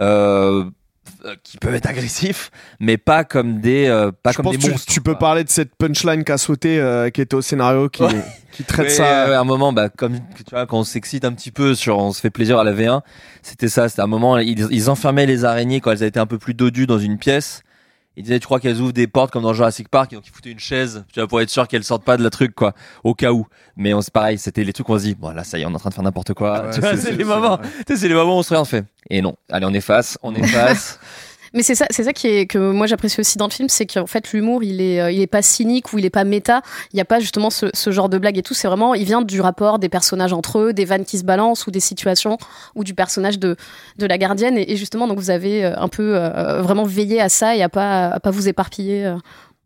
Euh, 0.00 0.64
qui 1.44 1.56
peuvent 1.58 1.74
être 1.74 1.86
agressifs, 1.88 2.50
mais 2.80 2.96
pas 2.98 3.22
comme 3.22 3.60
des, 3.60 3.86
euh, 3.86 4.10
pas 4.10 4.32
je 4.32 4.36
comme 4.36 4.46
pense 4.46 4.56
des 4.56 4.58
tu, 4.58 4.70
monstres. 4.70 4.92
tu 4.92 5.00
peux 5.00 5.14
parler 5.14 5.44
de 5.44 5.48
cette 5.48 5.74
punchline 5.76 6.24
qui 6.24 6.32
a 6.32 6.36
sauté 6.38 6.80
euh, 6.80 7.10
qui 7.10 7.20
était 7.20 7.36
au 7.36 7.42
scénario 7.42 7.88
qui, 7.88 8.02
Ouais. 8.02 8.10
qui 8.52 8.64
traite 8.64 8.88
Ouais, 8.88 8.92
ça 8.92 9.28
ouais, 9.28 9.34
à 9.34 9.40
un 9.40 9.44
moment, 9.44 9.72
bah, 9.72 9.88
comme 9.88 10.18
tu 10.18 10.44
vois, 10.50 10.66
quand 10.66 10.78
on 10.80 10.84
s'excite 10.84 11.24
un 11.24 11.32
petit 11.32 11.52
peu 11.52 11.76
sur, 11.76 11.98
on 11.98 12.12
se 12.12 12.20
fait 12.20 12.30
plaisir 12.30 12.58
à 12.58 12.64
la 12.64 12.72
V1, 12.72 13.02
c'était 13.42 13.68
ça. 13.68 13.88
C'était 13.88 14.02
un 14.02 14.08
moment, 14.08 14.36
ils, 14.38 14.66
ils 14.70 14.90
enfermaient 14.90 15.26
les 15.26 15.44
araignées 15.44 15.80
quand 15.80 15.92
elles 15.92 16.02
étaient 16.02 16.18
un 16.20 16.26
peu 16.26 16.38
plus 16.38 16.54
dodues 16.54 16.86
dans 16.88 16.98
une 16.98 17.18
pièce. 17.18 17.62
Ils 18.16 18.22
disaient, 18.22 18.38
tu 18.40 18.46
crois 18.46 18.60
qu'elles 18.60 18.80
ouvrent 18.80 18.92
des 18.92 19.06
portes 19.06 19.30
comme 19.30 19.42
dans 19.42 19.52
Jurassic 19.52 19.88
Park, 19.88 20.12
et 20.12 20.16
donc 20.16 20.26
ils 20.26 20.30
foutaient 20.32 20.50
une 20.50 20.58
chaise, 20.58 21.04
tu 21.12 21.20
vois, 21.20 21.28
pour 21.28 21.40
être 21.40 21.50
sûr 21.50 21.68
qu'elles 21.68 21.84
sortent 21.84 22.04
pas 22.04 22.16
de 22.16 22.22
la 22.22 22.30
truc, 22.30 22.54
quoi, 22.54 22.72
au 23.04 23.14
cas 23.14 23.32
où. 23.32 23.46
Mais 23.76 23.92
on, 23.92 24.00
c'est 24.00 24.12
pareil, 24.12 24.38
c'était 24.38 24.64
les 24.64 24.72
trucs 24.72 24.88
où 24.88 24.92
on 24.94 24.98
se 24.98 25.04
dit, 25.04 25.14
bon, 25.14 25.30
là, 25.30 25.44
ça 25.44 25.58
y 25.58 25.62
est, 25.62 25.66
on 25.66 25.70
est 25.72 25.74
en 25.74 25.78
train 25.78 25.90
de 25.90 25.94
faire 25.94 26.02
n'importe 26.04 26.32
quoi. 26.32 26.64
Ouais, 26.66 26.70
Tu 26.72 26.80
vois, 26.80 26.90
c'est- 26.92 26.96
c'est 26.96 27.02
c'est- 27.10 27.12
les 27.16 27.24
moments, 27.24 27.58
tu 27.58 27.64
sais, 27.88 27.96
c'est 27.96 28.08
les 28.08 28.14
moments 28.14 28.36
où 28.36 28.40
on 28.40 28.42
se 28.42 28.64
fait. 28.64 28.84
Et 29.10 29.20
non, 29.20 29.36
allez, 29.50 29.66
on 29.66 29.74
efface, 29.74 30.18
on 30.22 30.34
efface. 30.34 30.98
Mais 31.56 31.62
c'est 31.62 31.74
ça, 31.74 31.86
c'est 31.88 32.04
ça 32.04 32.12
qui 32.12 32.26
est 32.28 32.44
que 32.44 32.58
moi 32.58 32.86
j'apprécie 32.86 33.18
aussi 33.18 33.38
dans 33.38 33.46
le 33.46 33.50
film, 33.50 33.70
c'est 33.70 33.86
qu'en 33.86 34.06
fait 34.06 34.30
l'humour 34.34 34.62
il 34.62 34.82
est, 34.82 35.00
euh, 35.00 35.10
il 35.10 35.22
est 35.22 35.26
pas 35.26 35.40
cynique 35.40 35.90
ou 35.94 35.98
il 35.98 36.04
est 36.04 36.10
pas 36.10 36.24
méta. 36.24 36.60
Il 36.92 36.96
n'y 36.96 37.00
a 37.00 37.06
pas 37.06 37.18
justement 37.18 37.48
ce, 37.48 37.90
genre 37.90 38.10
de 38.10 38.18
blague 38.18 38.36
et 38.36 38.42
tout. 38.42 38.52
C'est 38.52 38.68
vraiment, 38.68 38.92
il 38.92 39.06
vient 39.06 39.22
du 39.22 39.40
rapport 39.40 39.78
des 39.78 39.88
personnages 39.88 40.34
entre 40.34 40.58
eux, 40.58 40.72
des 40.74 40.84
vannes 40.84 41.06
qui 41.06 41.16
se 41.16 41.24
balancent 41.24 41.66
ou 41.66 41.70
des 41.70 41.80
situations 41.80 42.36
ou 42.74 42.84
du 42.84 42.92
personnage 42.92 43.38
de 43.38 43.56
de 43.96 44.06
la 44.06 44.18
gardienne. 44.18 44.58
Et, 44.58 44.76
justement, 44.76 45.08
donc 45.08 45.18
vous 45.18 45.30
avez 45.30 45.64
euh, 45.64 45.72
un 45.78 45.88
peu 45.88 46.14
euh, 46.14 46.60
vraiment 46.60 46.84
veillé 46.84 47.22
à 47.22 47.30
ça 47.30 47.56
et 47.56 47.62
à 47.62 47.70
pas 47.70 48.08
à 48.08 48.20
pas 48.20 48.30
vous 48.30 48.48
éparpiller. 48.48 49.16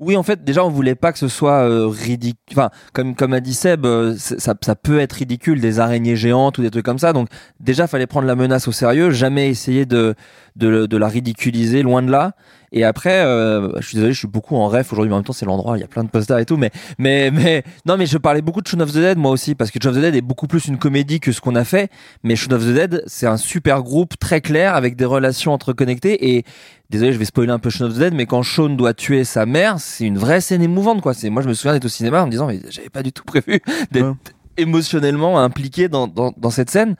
Oui, 0.01 0.17
en 0.17 0.23
fait, 0.23 0.43
déjà, 0.45 0.65
on 0.65 0.71
voulait 0.71 0.95
pas 0.95 1.13
que 1.13 1.19
ce 1.19 1.29
soit 1.29 1.69
ridicule. 1.91 2.41
Enfin, 2.53 2.71
comme 2.95 3.15
comme 3.15 3.35
a 3.35 3.41
dit 3.41 3.53
Seb, 3.53 3.85
euh, 3.85 4.17
ça, 4.17 4.55
ça 4.59 4.75
peut 4.75 4.99
être 4.99 5.13
ridicule, 5.13 5.61
des 5.61 5.79
araignées 5.79 6.17
géantes 6.17 6.57
ou 6.57 6.63
des 6.63 6.71
trucs 6.71 6.87
comme 6.87 6.99
ça. 6.99 7.13
Donc, 7.13 7.29
déjà, 7.61 7.87
fallait 7.87 8.07
prendre 8.07 8.27
la 8.27 8.35
menace 8.35 8.67
au 8.67 8.73
sérieux, 8.73 9.11
jamais 9.11 9.51
essayer 9.51 9.85
de 9.85 10.15
de, 10.57 10.87
de 10.87 10.97
la 10.97 11.07
ridiculiser, 11.09 11.83
loin 11.83 12.03
de 12.03 12.11
là. 12.11 12.33
Et 12.73 12.85
après, 12.85 13.25
euh, 13.25 13.73
je 13.81 13.87
suis 13.87 13.97
désolé, 13.97 14.13
je 14.13 14.19
suis 14.21 14.29
beaucoup 14.29 14.57
en 14.57 14.69
ref 14.69 14.93
aujourd'hui, 14.93 15.09
mais 15.09 15.15
en 15.15 15.19
même 15.19 15.25
temps, 15.25 15.33
c'est 15.33 15.47
l'endroit, 15.47 15.77
il 15.77 15.81
y 15.81 15.85
a 15.85 15.89
plein 15.89 16.05
de 16.05 16.09
posters 16.09 16.39
et 16.39 16.47
tout. 16.47 16.57
Mais 16.57 16.71
mais 16.99 17.31
mais 17.33 17.65
non, 17.87 17.97
mais 17.97 18.07
je 18.07 18.17
parlais 18.19 18.43
beaucoup 18.43 18.61
de 18.63 18.67
Shaun 18.69 18.81
of 18.81 18.93
the 18.93 18.97
Dead 18.99 19.19
moi 19.19 19.31
aussi, 19.33 19.55
parce 19.55 19.71
que 19.71 19.79
Shaun 19.83 19.91
of 19.91 19.99
the 19.99 20.01
Dead 20.03 20.15
est 20.15 20.21
beaucoup 20.21 20.47
plus 20.47 20.67
une 20.69 20.79
comédie 20.79 21.19
que 21.21 21.33
ce 21.33 21.41
qu'on 21.41 21.57
a 21.57 21.65
fait. 21.65 21.91
Mais 22.23 22.37
Shaun 22.37 22.53
of 22.55 22.63
the 22.65 22.73
Dead, 22.73 23.03
c'est 23.07 23.27
un 23.27 23.37
super 23.37 23.83
groupe 23.83 24.19
très 24.19 24.41
clair 24.41 24.75
avec 24.77 24.95
des 24.97 25.05
relations 25.05 25.53
interconnectées 25.53 26.37
et 26.37 26.45
désolé, 26.91 27.13
je 27.13 27.19
vais 27.19 27.25
spoiler 27.25 27.51
un 27.53 27.59
peu 27.59 27.71
Shaun 27.71 27.87
of 27.89 27.95
the 27.95 27.99
Dead, 27.99 28.15
mais 28.15 28.27
quand 28.27 28.43
Shaun 28.43 28.77
doit 28.77 28.95
tuer 28.95 29.25
sa 29.25 29.47
mère, 29.47 29.77
c'est 29.79 30.05
une 30.05 30.19
vraie 30.19 30.41
scène 30.41 30.63
émouvante, 30.63 31.01
quoi. 31.03 31.13
C'est, 31.15 31.31
moi, 31.31 31.43
je 31.43 31.49
me 31.49 31.55
souviens 31.55 31.73
d'être 31.73 31.85
au 31.85 31.89
cinéma 31.89 32.23
en 32.23 32.27
me 32.27 32.31
disant, 32.31 32.47
mais 32.47 32.61
j'avais 32.71 32.89
pas 32.91 33.03
du 33.03 33.13
tout 33.13 33.25
prévu 33.25 33.61
d'être 33.91 34.05
Ouais. 34.07 34.15
émotionnellement 34.57 35.41
impliqué 35.41 35.89
dans, 35.89 36.07
dans, 36.07 36.33
dans 36.37 36.51
cette 36.51 36.71
scène. 36.71 36.97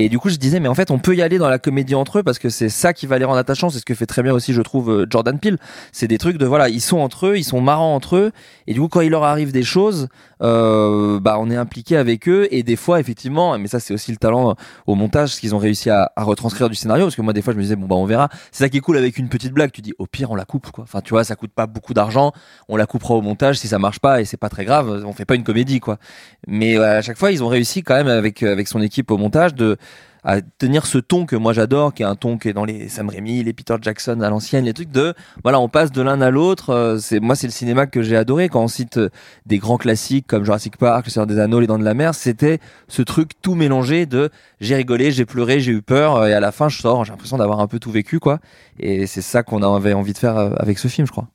Et 0.00 0.08
du 0.08 0.20
coup, 0.20 0.28
je 0.28 0.36
disais, 0.36 0.60
mais 0.60 0.68
en 0.68 0.76
fait, 0.76 0.92
on 0.92 1.00
peut 1.00 1.16
y 1.16 1.22
aller 1.22 1.38
dans 1.38 1.48
la 1.48 1.58
comédie 1.58 1.96
entre 1.96 2.20
eux 2.20 2.22
parce 2.22 2.38
que 2.38 2.50
c'est 2.50 2.68
ça 2.68 2.92
qui 2.92 3.08
va 3.08 3.18
les 3.18 3.24
rendre 3.24 3.38
attachants. 3.38 3.68
C'est 3.68 3.80
ce 3.80 3.84
que 3.84 3.96
fait 3.96 4.06
très 4.06 4.22
bien 4.22 4.32
aussi, 4.32 4.52
je 4.52 4.62
trouve, 4.62 4.92
euh, 4.92 5.06
Jordan 5.10 5.40
Peele. 5.40 5.58
C'est 5.90 6.06
des 6.06 6.18
trucs 6.18 6.38
de, 6.38 6.46
voilà, 6.46 6.68
ils 6.68 6.80
sont 6.80 6.98
entre 6.98 7.26
eux, 7.26 7.36
ils 7.36 7.42
sont 7.42 7.60
marrants 7.60 7.96
entre 7.96 8.14
eux. 8.14 8.30
Et 8.68 8.74
du 8.74 8.80
coup, 8.80 8.86
quand 8.86 9.00
il 9.00 9.10
leur 9.10 9.24
arrive 9.24 9.50
des 9.50 9.64
choses, 9.64 10.06
euh, 10.40 11.18
bah, 11.18 11.38
on 11.40 11.50
est 11.50 11.56
impliqué 11.56 11.96
avec 11.96 12.28
eux. 12.28 12.46
Et 12.52 12.62
des 12.62 12.76
fois, 12.76 13.00
effectivement, 13.00 13.58
mais 13.58 13.66
ça, 13.66 13.80
c'est 13.80 13.92
aussi 13.92 14.12
le 14.12 14.18
talent 14.18 14.54
au 14.86 14.94
montage, 14.94 15.30
ce 15.30 15.40
qu'ils 15.40 15.56
ont 15.56 15.58
réussi 15.58 15.90
à, 15.90 16.12
retranscrire 16.16 16.68
du 16.68 16.76
scénario. 16.76 17.06
Parce 17.06 17.16
que 17.16 17.22
moi, 17.22 17.32
des 17.32 17.42
fois, 17.42 17.52
je 17.52 17.58
me 17.58 17.62
disais, 17.62 17.74
bon, 17.74 17.86
bah, 17.86 17.96
on 17.96 18.06
verra. 18.06 18.28
C'est 18.52 18.62
ça 18.62 18.68
qui 18.68 18.76
est 18.76 18.80
cool 18.80 18.98
avec 18.98 19.18
une 19.18 19.28
petite 19.28 19.52
blague. 19.52 19.72
Tu 19.72 19.82
dis, 19.82 19.94
au 19.98 20.06
pire, 20.06 20.30
on 20.30 20.36
la 20.36 20.44
coupe, 20.44 20.70
quoi. 20.70 20.84
Enfin, 20.84 21.00
tu 21.00 21.10
vois, 21.10 21.24
ça 21.24 21.34
coûte 21.34 21.50
pas 21.52 21.66
beaucoup 21.66 21.92
d'argent. 21.92 22.30
On 22.68 22.76
la 22.76 22.86
coupera 22.86 23.14
au 23.14 23.20
montage. 23.20 23.58
Si 23.58 23.66
ça 23.66 23.80
marche 23.80 23.98
pas 23.98 24.20
et 24.20 24.24
c'est 24.24 24.36
pas 24.36 24.48
très 24.48 24.64
grave, 24.64 25.02
on 25.04 25.12
fait 25.12 25.24
pas 25.24 25.34
une 25.34 25.42
comédie, 25.42 25.80
quoi. 25.80 25.98
Mais 26.46 26.78
euh, 26.78 26.98
à 26.98 27.02
chaque 27.02 27.18
fois, 27.18 27.32
ils 27.32 27.42
ont 27.42 27.48
réussi 27.48 27.82
quand 27.82 27.96
même 27.96 28.06
avec, 28.06 28.44
euh, 28.44 28.52
avec 28.52 28.68
son 28.68 28.80
équipe 28.80 29.10
au 29.10 29.18
montage 29.18 29.56
de, 29.56 29.76
à 30.24 30.40
tenir 30.40 30.86
ce 30.86 30.98
ton 30.98 31.26
que 31.26 31.36
moi 31.36 31.52
j'adore, 31.52 31.94
qui 31.94 32.02
est 32.02 32.06
un 32.06 32.16
ton 32.16 32.38
qui 32.38 32.48
est 32.48 32.52
dans 32.52 32.64
les 32.64 32.88
Sam 32.88 33.08
Raimi, 33.08 33.42
les 33.42 33.52
Peter 33.52 33.76
Jackson 33.80 34.20
à 34.20 34.30
l'ancienne, 34.30 34.64
les 34.64 34.74
trucs 34.74 34.90
de, 34.90 35.14
voilà, 35.42 35.60
on 35.60 35.68
passe 35.68 35.92
de 35.92 36.02
l'un 36.02 36.20
à 36.20 36.30
l'autre. 36.30 36.70
euh, 36.70 36.98
C'est 36.98 37.20
moi, 37.20 37.34
c'est 37.34 37.46
le 37.46 37.52
cinéma 37.52 37.86
que 37.86 38.02
j'ai 38.02 38.16
adoré 38.16 38.48
quand 38.48 38.62
on 38.62 38.68
cite 38.68 38.98
euh, 38.98 39.10
des 39.46 39.58
grands 39.58 39.78
classiques 39.78 40.26
comme 40.26 40.44
Jurassic 40.44 40.76
Park, 40.76 41.06
Le 41.06 41.10
Seigneur 41.10 41.26
des 41.26 41.38
Anneaux, 41.38 41.60
Les 41.60 41.66
Dents 41.66 41.78
de 41.78 41.84
la 41.84 41.94
Mer. 41.94 42.14
C'était 42.14 42.58
ce 42.88 43.02
truc 43.02 43.32
tout 43.42 43.54
mélangé 43.54 44.06
de 44.06 44.30
j'ai 44.60 44.74
rigolé, 44.74 45.12
j'ai 45.12 45.24
pleuré, 45.24 45.60
j'ai 45.60 45.72
eu 45.72 45.82
peur, 45.82 46.16
euh, 46.16 46.26
et 46.26 46.32
à 46.32 46.40
la 46.40 46.52
fin 46.52 46.68
je 46.68 46.78
sors, 46.78 47.04
j'ai 47.04 47.12
l'impression 47.12 47.38
d'avoir 47.38 47.60
un 47.60 47.66
peu 47.66 47.78
tout 47.78 47.90
vécu, 47.90 48.18
quoi. 48.18 48.40
Et 48.80 49.06
c'est 49.06 49.22
ça 49.22 49.42
qu'on 49.42 49.62
avait 49.62 49.92
envie 49.92 50.12
de 50.12 50.18
faire 50.18 50.36
avec 50.36 50.78
ce 50.78 50.88
film, 50.88 51.06
je 51.06 51.12
crois. 51.12 51.28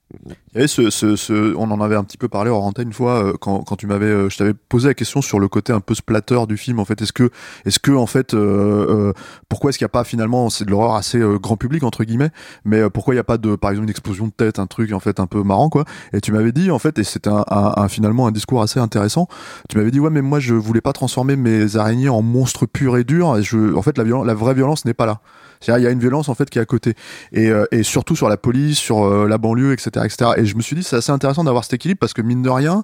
Avait 0.55 0.67
ce, 0.67 1.55
on 1.55 1.71
en 1.71 1.81
avait 1.81 1.95
un 1.95 2.03
petit 2.03 2.17
peu 2.17 2.27
parlé 2.27 2.51
hors 2.51 2.63
antenne 2.63 2.87
une 2.87 2.93
fois 2.93 3.33
quand, 3.41 3.63
quand 3.63 3.75
tu 3.75 3.87
m'avais, 3.87 4.29
je 4.29 4.37
t'avais 4.37 4.53
posé 4.53 4.87
la 4.87 4.93
question 4.93 5.21
sur 5.21 5.39
le 5.39 5.47
côté 5.47 5.73
un 5.73 5.79
peu 5.79 5.95
splatter 5.95 6.45
du 6.47 6.55
film. 6.55 6.79
En 6.79 6.85
fait, 6.85 7.01
est-ce 7.01 7.11
que, 7.11 7.31
est-ce 7.65 7.79
que 7.79 7.91
en 7.91 8.05
fait, 8.05 8.33
euh, 8.73 9.13
pourquoi 9.49 9.69
est-ce 9.69 9.77
qu'il 9.77 9.85
n'y 9.85 9.89
a 9.89 9.89
pas 9.89 10.03
finalement, 10.03 10.49
c'est 10.49 10.65
de 10.65 10.71
l'horreur 10.71 10.95
assez 10.95 11.19
euh, 11.19 11.37
grand 11.37 11.57
public 11.57 11.83
entre 11.83 12.03
guillemets, 12.03 12.31
mais 12.65 12.79
euh, 12.79 12.89
pourquoi 12.89 13.13
il 13.13 13.17
n'y 13.17 13.21
a 13.21 13.25
pas 13.25 13.37
de, 13.37 13.55
par 13.55 13.71
exemple, 13.71 13.85
une 13.85 13.89
explosion 13.89 14.27
de 14.27 14.31
tête, 14.31 14.59
un 14.59 14.67
truc 14.67 14.91
en 14.91 14.99
fait 14.99 15.19
un 15.19 15.27
peu 15.27 15.43
marrant 15.43 15.69
quoi. 15.69 15.85
Et 16.13 16.21
tu 16.21 16.31
m'avais 16.31 16.51
dit 16.51 16.71
en 16.71 16.79
fait, 16.79 16.99
et 16.99 17.03
c'était 17.03 17.29
un, 17.31 17.87
finalement 17.87 18.27
un 18.27 18.31
discours 18.31 18.61
assez 18.61 18.79
intéressant. 18.79 19.27
Tu 19.69 19.77
m'avais 19.77 19.91
dit 19.91 19.99
ouais, 19.99 20.09
mais 20.09 20.21
moi 20.21 20.39
je 20.39 20.53
voulais 20.53 20.81
pas 20.81 20.93
transformer 20.93 21.35
mes 21.35 21.75
araignées 21.75 22.09
en 22.09 22.21
monstres 22.21 22.65
purs 22.65 22.97
et 22.97 23.03
durs. 23.03 23.37
Et 23.37 23.43
je, 23.43 23.75
en 23.75 23.81
fait, 23.81 23.97
la, 23.97 24.03
la 24.03 24.33
vraie 24.33 24.53
violence 24.53 24.85
n'est 24.85 24.93
pas 24.93 25.05
là. 25.05 25.21
C'est-à-dire, 25.63 25.83
il 25.83 25.85
y 25.85 25.87
a 25.87 25.91
une 25.91 25.99
violence 25.99 26.27
en 26.27 26.35
fait 26.35 26.49
qui 26.49 26.59
est 26.59 26.61
à 26.61 26.65
côté 26.65 26.93
et, 27.31 27.49
euh, 27.49 27.65
surtout 27.83 28.15
sur 28.15 28.27
la 28.27 28.37
police, 28.37 28.77
sur 28.77 29.05
euh, 29.05 29.27
la 29.27 29.37
banlieue, 29.37 29.71
etc., 29.71 30.05
etc. 30.05 30.31
Et 30.37 30.45
je 30.45 30.55
me 30.57 30.61
suis 30.61 30.75
dit 30.75 30.83
c'est 30.83 30.97
assez 30.97 31.11
intéressant 31.11 31.43
d'avoir 31.43 31.63
cet 31.63 31.73
équilibre 31.73 31.99
parce 31.99 32.13
que 32.13 32.21
mine 32.21 32.41
de 32.41 32.49
rien, 32.49 32.83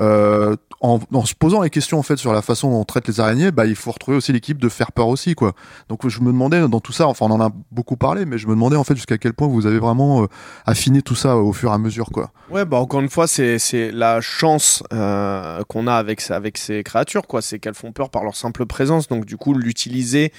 euh, 0.00 0.56
en, 0.84 1.24
se 1.24 1.34
posant 1.34 1.62
les 1.62 1.70
questions 1.70 1.98
en 1.98 2.02
fait 2.02 2.16
sur 2.16 2.32
la 2.32 2.42
façon 2.42 2.70
dont 2.70 2.80
on 2.80 2.84
traite 2.84 3.08
les 3.08 3.18
araignées, 3.18 3.50
bah 3.50 3.64
il 3.64 3.74
faut 3.74 3.90
retrouver 3.90 4.18
aussi 4.18 4.32
l'équipe 4.32 4.58
de 4.58 4.68
faire 4.68 4.92
peur 4.92 5.08
aussi 5.08 5.34
quoi. 5.34 5.54
Donc 5.88 6.06
je 6.06 6.20
me 6.20 6.26
demandais 6.26 6.68
dans 6.68 6.80
tout 6.80 6.92
ça, 6.92 7.06
enfin 7.06 7.26
on 7.26 7.30
en 7.30 7.40
a 7.40 7.50
beaucoup 7.70 7.96
parlé, 7.96 8.26
mais 8.26 8.36
je 8.36 8.46
me 8.46 8.52
demandais 8.52 8.76
en 8.76 8.84
fait 8.84 8.94
jusqu'à 8.94 9.16
quel 9.16 9.32
point 9.32 9.48
vous 9.48 9.66
avez 9.66 9.78
vraiment 9.78 10.22
euh, 10.22 10.26
affiné 10.66 11.00
tout 11.00 11.14
ça 11.14 11.36
au 11.36 11.52
fur 11.52 11.70
et 11.70 11.74
à 11.74 11.78
mesure 11.78 12.10
quoi. 12.10 12.30
Ouais, 12.50 12.66
bah 12.66 12.76
encore 12.76 13.00
une 13.00 13.08
fois, 13.08 13.26
c'est 13.26 13.58
c'est 13.58 13.90
la 13.90 14.20
chance 14.20 14.82
euh, 14.92 15.62
qu'on 15.66 15.86
a 15.86 15.94
avec 15.94 16.30
avec 16.30 16.58
ces 16.58 16.82
créatures, 16.82 17.26
quoi. 17.26 17.40
C'est 17.40 17.58
qu'elles 17.58 17.74
font 17.74 17.92
peur 17.92 18.10
par 18.10 18.22
leur 18.22 18.36
simple 18.36 18.66
présence. 18.66 19.08
Donc 19.08 19.24
du 19.24 19.38
coup, 19.38 19.54
l'utiliser, 19.54 20.30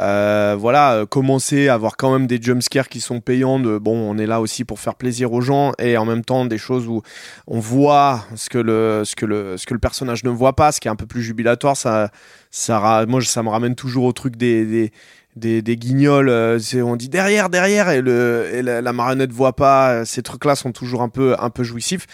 euh, 0.00 0.56
voilà, 0.58 1.04
commencer 1.08 1.68
à 1.68 1.74
avoir 1.74 1.98
quand 1.98 2.10
même 2.10 2.26
des 2.26 2.40
jumpscares 2.40 2.88
qui 2.88 3.00
sont 3.00 3.20
payants. 3.20 3.60
Bon, 3.60 3.94
on 3.94 4.16
est 4.16 4.26
là 4.26 4.40
aussi 4.40 4.64
pour 4.64 4.80
faire 4.80 4.94
plaisir 4.94 5.32
aux 5.34 5.42
gens 5.42 5.72
et 5.78 5.98
en 5.98 6.06
même 6.06 6.24
temps 6.24 6.46
des 6.46 6.56
choses 6.56 6.88
où 6.88 7.02
on 7.46 7.60
voit 7.60 8.24
ce 8.34 8.48
que 8.48 8.58
le 8.58 9.02
ce 9.04 9.14
que 9.14 9.26
le 9.26 9.58
ce 9.58 9.66
que 9.66 9.74
le 9.74 9.80
personnage 9.82 10.24
ne 10.24 10.30
voit 10.30 10.54
pas, 10.56 10.72
ce 10.72 10.80
qui 10.80 10.88
est 10.88 10.90
un 10.90 10.96
peu 10.96 11.06
plus 11.06 11.22
jubilatoire. 11.22 11.76
Ça 11.76 12.10
ça 12.50 13.04
moi 13.06 13.20
ça 13.20 13.42
me 13.42 13.50
ramène 13.50 13.74
toujours 13.74 14.04
au 14.04 14.12
truc 14.12 14.36
des, 14.36 14.64
des 14.64 14.92
des, 15.34 15.62
des 15.62 15.76
guignols, 15.76 16.28
euh, 16.28 16.58
on 16.84 16.94
dit 16.96 17.08
derrière, 17.08 17.48
derrière, 17.48 17.88
et, 17.88 18.02
le, 18.02 18.50
et 18.52 18.60
la, 18.60 18.82
la 18.82 18.92
marionnette 18.92 19.32
voit 19.32 19.56
pas. 19.56 19.92
euh, 19.92 20.04
Ces 20.04 20.22
trucs-là 20.22 20.56
sont 20.56 20.72
toujours 20.72 21.00
un 21.00 21.08
peu, 21.08 21.34
un 21.38 21.48
peu 21.48 21.64
jouissifs. 21.64 22.06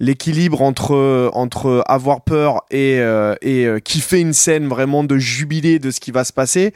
L'équilibre 0.00 0.62
entre, 0.62 1.30
entre 1.34 1.84
avoir 1.86 2.22
peur 2.22 2.62
et, 2.70 2.98
euh, 2.98 3.34
et 3.42 3.66
euh, 3.66 3.78
kiffer 3.78 4.20
une 4.20 4.32
scène 4.32 4.66
vraiment 4.68 5.04
de 5.04 5.18
jubilé 5.18 5.78
de 5.78 5.90
ce 5.90 6.00
qui 6.00 6.12
va 6.12 6.24
se 6.24 6.32
passer, 6.32 6.72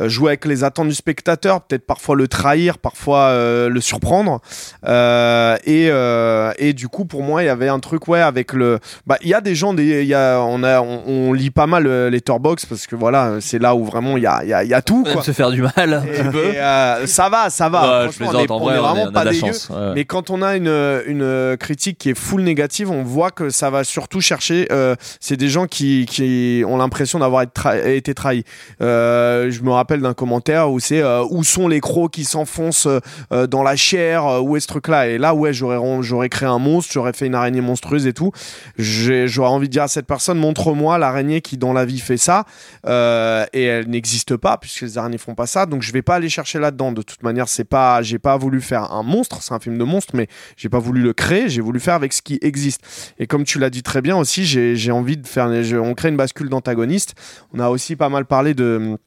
jouer 0.00 0.30
avec 0.30 0.44
les 0.44 0.64
attentes 0.64 0.88
du 0.88 0.94
spectateur, 0.94 1.60
peut-être 1.62 1.86
parfois 1.86 2.14
le 2.16 2.28
trahir, 2.28 2.78
parfois 2.78 3.18
euh, 3.30 3.68
le 3.68 3.80
surprendre. 3.80 4.40
Euh, 4.86 5.56
et, 5.64 5.88
euh, 5.90 6.52
et 6.58 6.72
du 6.72 6.88
coup, 6.88 7.04
pour 7.04 7.22
moi, 7.22 7.42
il 7.42 7.46
y 7.46 7.50
avait 7.50 7.68
un 7.68 7.80
truc, 7.80 8.08
ouais, 8.08 8.20
avec 8.20 8.52
le. 8.52 8.78
Bah, 9.06 9.16
il 9.22 9.28
y 9.28 9.34
a 9.34 9.40
des 9.40 9.54
gens, 9.54 9.74
des, 9.74 10.02
il 10.02 10.08
y 10.08 10.14
a, 10.14 10.40
on, 10.40 10.62
a, 10.62 10.80
on, 10.80 11.02
on 11.06 11.32
lit 11.32 11.50
pas 11.50 11.66
mal 11.66 11.86
euh, 11.86 12.10
Letterboxd 12.10 12.68
parce 12.68 12.86
que 12.86 12.96
voilà, 12.96 13.34
c'est 13.40 13.58
là 13.60 13.74
où 13.74 13.84
vraiment 13.84 14.16
il 14.16 14.22
y 14.22 14.26
a, 14.26 14.40
il 14.44 14.48
y 14.50 14.54
a, 14.54 14.64
y 14.64 14.74
a 14.74 14.82
tout. 14.82 15.02
Même 15.04 15.12
Quoi. 15.14 15.22
se 15.22 15.32
faire 15.32 15.50
du 15.50 15.62
mal 15.62 16.02
Et- 16.12 16.18
et, 16.18 16.58
euh, 16.60 17.06
ça 17.06 17.28
va, 17.28 17.50
ça 17.50 17.68
va. 17.68 18.04
Ouais, 18.04 18.04
je 18.04 18.08
on 18.24 18.26
plaisante, 18.30 18.44
est, 18.44 18.50
en 18.50 18.56
on 18.56 18.60
vrai, 18.60 18.74
est 18.74 18.78
on 18.78 18.80
est- 18.80 18.86
vraiment 18.86 19.04
on 19.08 19.12
pas 19.12 19.24
dégueu. 19.24 19.38
chance. 19.48 19.68
ouais. 19.70 19.92
Mais 19.94 20.04
quand 20.04 20.30
on 20.30 20.42
a 20.42 20.56
une, 20.56 20.68
une 21.06 21.56
critique 21.58 21.98
qui 21.98 22.10
est 22.10 22.18
full 22.18 22.42
négative, 22.42 22.90
on 22.90 23.02
voit 23.02 23.30
que 23.30 23.50
ça 23.50 23.70
va 23.70 23.84
surtout 23.84 24.20
chercher. 24.20 24.68
euh, 24.72 24.94
c'est 25.20 25.36
des 25.36 25.48
gens 25.48 25.66
qui, 25.66 26.06
qui 26.08 26.62
ont 26.66 26.76
l'impression 26.76 27.18
d'avoir 27.18 27.42
été 27.84 28.14
trahis. 28.14 28.44
Euh, 28.82 29.50
je 29.50 29.62
me 29.62 29.70
rappelle 29.70 29.87
d'un 29.96 30.14
commentaire 30.14 30.70
où 30.70 30.78
c'est 30.80 31.00
euh, 31.00 31.24
où 31.30 31.42
sont 31.44 31.68
les 31.68 31.80
crocs 31.80 32.12
qui 32.12 32.24
s'enfoncent 32.24 32.86
euh, 33.32 33.46
dans 33.46 33.62
la 33.62 33.76
chair, 33.76 34.26
euh, 34.26 34.40
où 34.40 34.56
est 34.56 34.60
ce 34.60 34.66
truc-là 34.66 35.08
Et 35.08 35.18
là, 35.18 35.34
ouais, 35.34 35.52
j'aurais 35.52 35.78
j'aurais 36.02 36.28
créé 36.28 36.48
un 36.48 36.58
monstre, 36.58 36.92
j'aurais 36.92 37.12
fait 37.12 37.26
une 37.26 37.34
araignée 37.34 37.60
monstrueuse 37.60 38.06
et 38.06 38.12
tout. 38.12 38.32
J'aurais 38.76 39.48
envie 39.48 39.68
de 39.68 39.72
dire 39.72 39.84
à 39.84 39.88
cette 39.88 40.06
personne, 40.06 40.38
montre-moi 40.38 40.98
l'araignée 40.98 41.40
qui 41.40 41.56
dans 41.56 41.72
la 41.72 41.84
vie 41.84 41.98
fait 41.98 42.16
ça, 42.16 42.44
euh, 42.86 43.46
et 43.52 43.64
elle 43.64 43.88
n'existe 43.88 44.36
pas 44.36 44.58
puisque 44.58 44.82
les 44.82 44.98
araignées 44.98 45.18
font 45.18 45.34
pas 45.34 45.46
ça. 45.46 45.66
Donc 45.66 45.82
je 45.82 45.92
vais 45.92 46.02
pas 46.02 46.16
aller 46.16 46.28
chercher 46.28 46.58
là-dedans. 46.58 46.92
De 46.92 47.02
toute 47.02 47.22
manière, 47.22 47.48
c'est 47.48 47.64
pas, 47.64 48.02
j'ai 48.02 48.18
pas 48.18 48.36
voulu 48.36 48.60
faire 48.60 48.92
un 48.92 49.02
monstre, 49.02 49.42
c'est 49.42 49.54
un 49.54 49.60
film 49.60 49.78
de 49.78 49.84
monstre, 49.84 50.14
mais 50.14 50.28
j'ai 50.56 50.68
pas 50.68 50.78
voulu 50.78 51.00
le 51.02 51.12
créer. 51.12 51.48
J'ai 51.48 51.60
voulu 51.60 51.80
faire 51.80 51.94
avec 51.94 52.12
ce 52.12 52.22
qui 52.22 52.38
existe. 52.42 52.82
Et 53.18 53.26
comme 53.26 53.44
tu 53.44 53.58
l'as 53.58 53.70
dit 53.70 53.82
très 53.82 54.02
bien 54.02 54.16
aussi, 54.16 54.44
j'ai 54.44 54.92
envie 54.92 55.16
de 55.16 55.26
faire. 55.26 55.48
On 55.82 55.94
crée 55.94 56.08
une 56.08 56.16
bascule 56.16 56.48
d'antagoniste. 56.48 57.14
On 57.54 57.60
a 57.60 57.68
aussi 57.68 57.96
pas 57.96 58.08
mal 58.08 58.24
parlé 58.24 58.54
de 58.54 58.98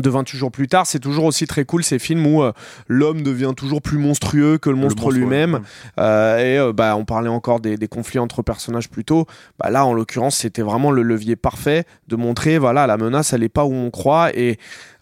de 0.00 0.08
28 0.08 0.38
jours 0.38 0.50
plus 0.50 0.68
tard, 0.68 0.86
c'est 0.86 0.98
toujours 1.00 1.24
aussi 1.24 1.46
très 1.46 1.64
cool 1.64 1.84
ces 1.84 1.98
films 1.98 2.26
où 2.26 2.42
euh, 2.42 2.52
l'homme 2.88 3.22
devient 3.22 3.52
toujours 3.56 3.82
plus 3.82 3.98
monstrueux 3.98 4.56
que 4.58 4.70
le 4.70 4.76
monstre 4.76 5.02
monstre, 5.04 5.18
lui-même. 5.18 5.54
ouais. 5.54 5.60
Euh, 6.00 6.38
et 6.38 6.58
euh, 6.58 6.72
bah, 6.72 6.96
on 6.96 7.04
parlait 7.04 7.28
encore 7.28 7.60
des, 7.60 7.76
des 7.76 7.88
conflits 7.88 8.18
entre 8.18 8.42
personnages 8.42 8.88
plus 8.88 9.04
tôt. 9.04 9.26
Bah, 9.58 9.68
là, 9.70 9.84
en 9.84 9.92
l'occurrence, 9.92 10.36
c'était 10.36 10.62
vraiment 10.62 10.90
le 10.90 11.02
levier 11.02 11.36
parfait 11.36 11.84
de 12.08 12.16
montrer, 12.16 12.58
voilà, 12.58 12.86
la 12.86 12.96
menace, 12.96 13.32
elle 13.34 13.42
est 13.42 13.48
pas 13.50 13.64
où 13.64 13.72
on 13.74 13.90
croit. 13.90 14.34
Et 14.36 14.58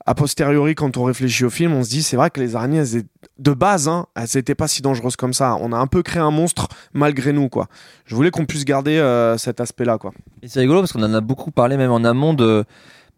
a 0.06 0.14
posteriori, 0.14 0.74
quand 0.74 0.96
on 0.96 1.04
réfléchit 1.04 1.44
au 1.44 1.50
film, 1.50 1.72
on 1.72 1.84
se 1.84 1.90
dit, 1.90 2.02
c'est 2.02 2.16
vrai 2.16 2.30
que 2.30 2.40
les 2.40 2.56
araignées, 2.56 2.78
elles 2.78 2.96
étaient- 2.96 3.08
de 3.38 3.52
base, 3.52 3.86
hein, 3.86 4.06
elles 4.16 4.26
n'étaient 4.34 4.54
pas 4.54 4.66
si 4.68 4.82
dangereuses 4.82 5.16
comme 5.16 5.32
ça. 5.34 5.56
On 5.60 5.72
a 5.72 5.76
un 5.76 5.86
peu 5.86 6.02
créé 6.02 6.20
un 6.20 6.30
monstre 6.30 6.68
malgré 6.92 7.32
nous, 7.32 7.48
quoi. 7.48 7.68
Je 8.06 8.14
voulais 8.14 8.30
qu'on 8.30 8.44
puisse 8.44 8.64
garder 8.64 8.98
euh, 8.98 9.38
cet 9.38 9.60
aspect-là, 9.60 9.98
quoi. 9.98 10.12
Et 10.42 10.48
c'est 10.48 10.60
rigolo 10.60 10.80
parce 10.80 10.92
qu'on 10.92 11.02
en 11.02 11.14
a 11.14 11.20
beaucoup 11.20 11.50
parlé 11.52 11.76
même 11.76 11.90
en 11.92 12.02
amont 12.04 12.34
de 12.34 12.64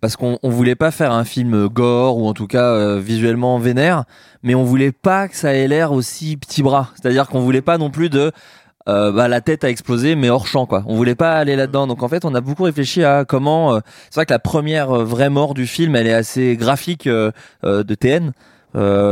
parce 0.03 0.17
qu'on 0.17 0.39
on 0.43 0.51
voulait 0.51 0.75
pas 0.75 0.91
faire 0.91 1.13
un 1.13 1.25
film 1.25 1.69
gore 1.69 2.19
ou 2.19 2.27
en 2.27 2.35
tout 2.35 2.49
cas 2.49 2.67
euh, 2.73 2.99
visuellement 3.01 3.59
vénère, 3.59 4.05
mais 4.43 4.55
on 4.57 4.65
voulait 4.65 4.93
pas 4.93 5.29
que 5.29 5.37
ça 5.37 5.55
ait 5.55 5.69
l'air 5.69 5.93
aussi 5.93 6.37
petit 6.37 6.63
bras. 6.63 6.91
C'est-à-dire 7.01 7.29
qu'on 7.29 7.41
voulait 7.41 7.63
pas 7.63 7.79
non 7.79 7.89
plus 7.89 8.11
de 8.11 8.33
euh, 8.89 9.13
bah, 9.13 9.29
la 9.29 9.41
tête 9.41 9.63
a 9.63 9.71
explosé 9.71 10.17
mais 10.17 10.29
hors 10.29 10.49
champ 10.49 10.67
quoi. 10.67 10.83
On 10.87 10.97
voulait 10.97 11.15
pas 11.15 11.35
aller 11.35 11.55
là-dedans. 11.55 11.87
Donc 11.87 12.03
en 12.03 12.09
fait, 12.09 12.25
on 12.25 12.35
a 12.35 12.41
beaucoup 12.41 12.65
réfléchi 12.65 13.05
à 13.05 13.25
comment. 13.25 13.77
euh, 13.77 13.81
c'est 14.11 14.17
vrai 14.17 14.27
que 14.27 14.33
la 14.33 14.41
première 14.41 14.91
euh, 14.91 15.05
vraie 15.05 15.31
mort 15.31 15.55
du 15.55 15.69
film, 15.69 15.95
elle 15.95 16.09
est 16.09 16.13
assez 16.13 16.57
graphique 16.57 17.07
euh, 17.07 17.31
euh, 17.65 17.85
de 17.85 17.95
TN. 17.95 18.33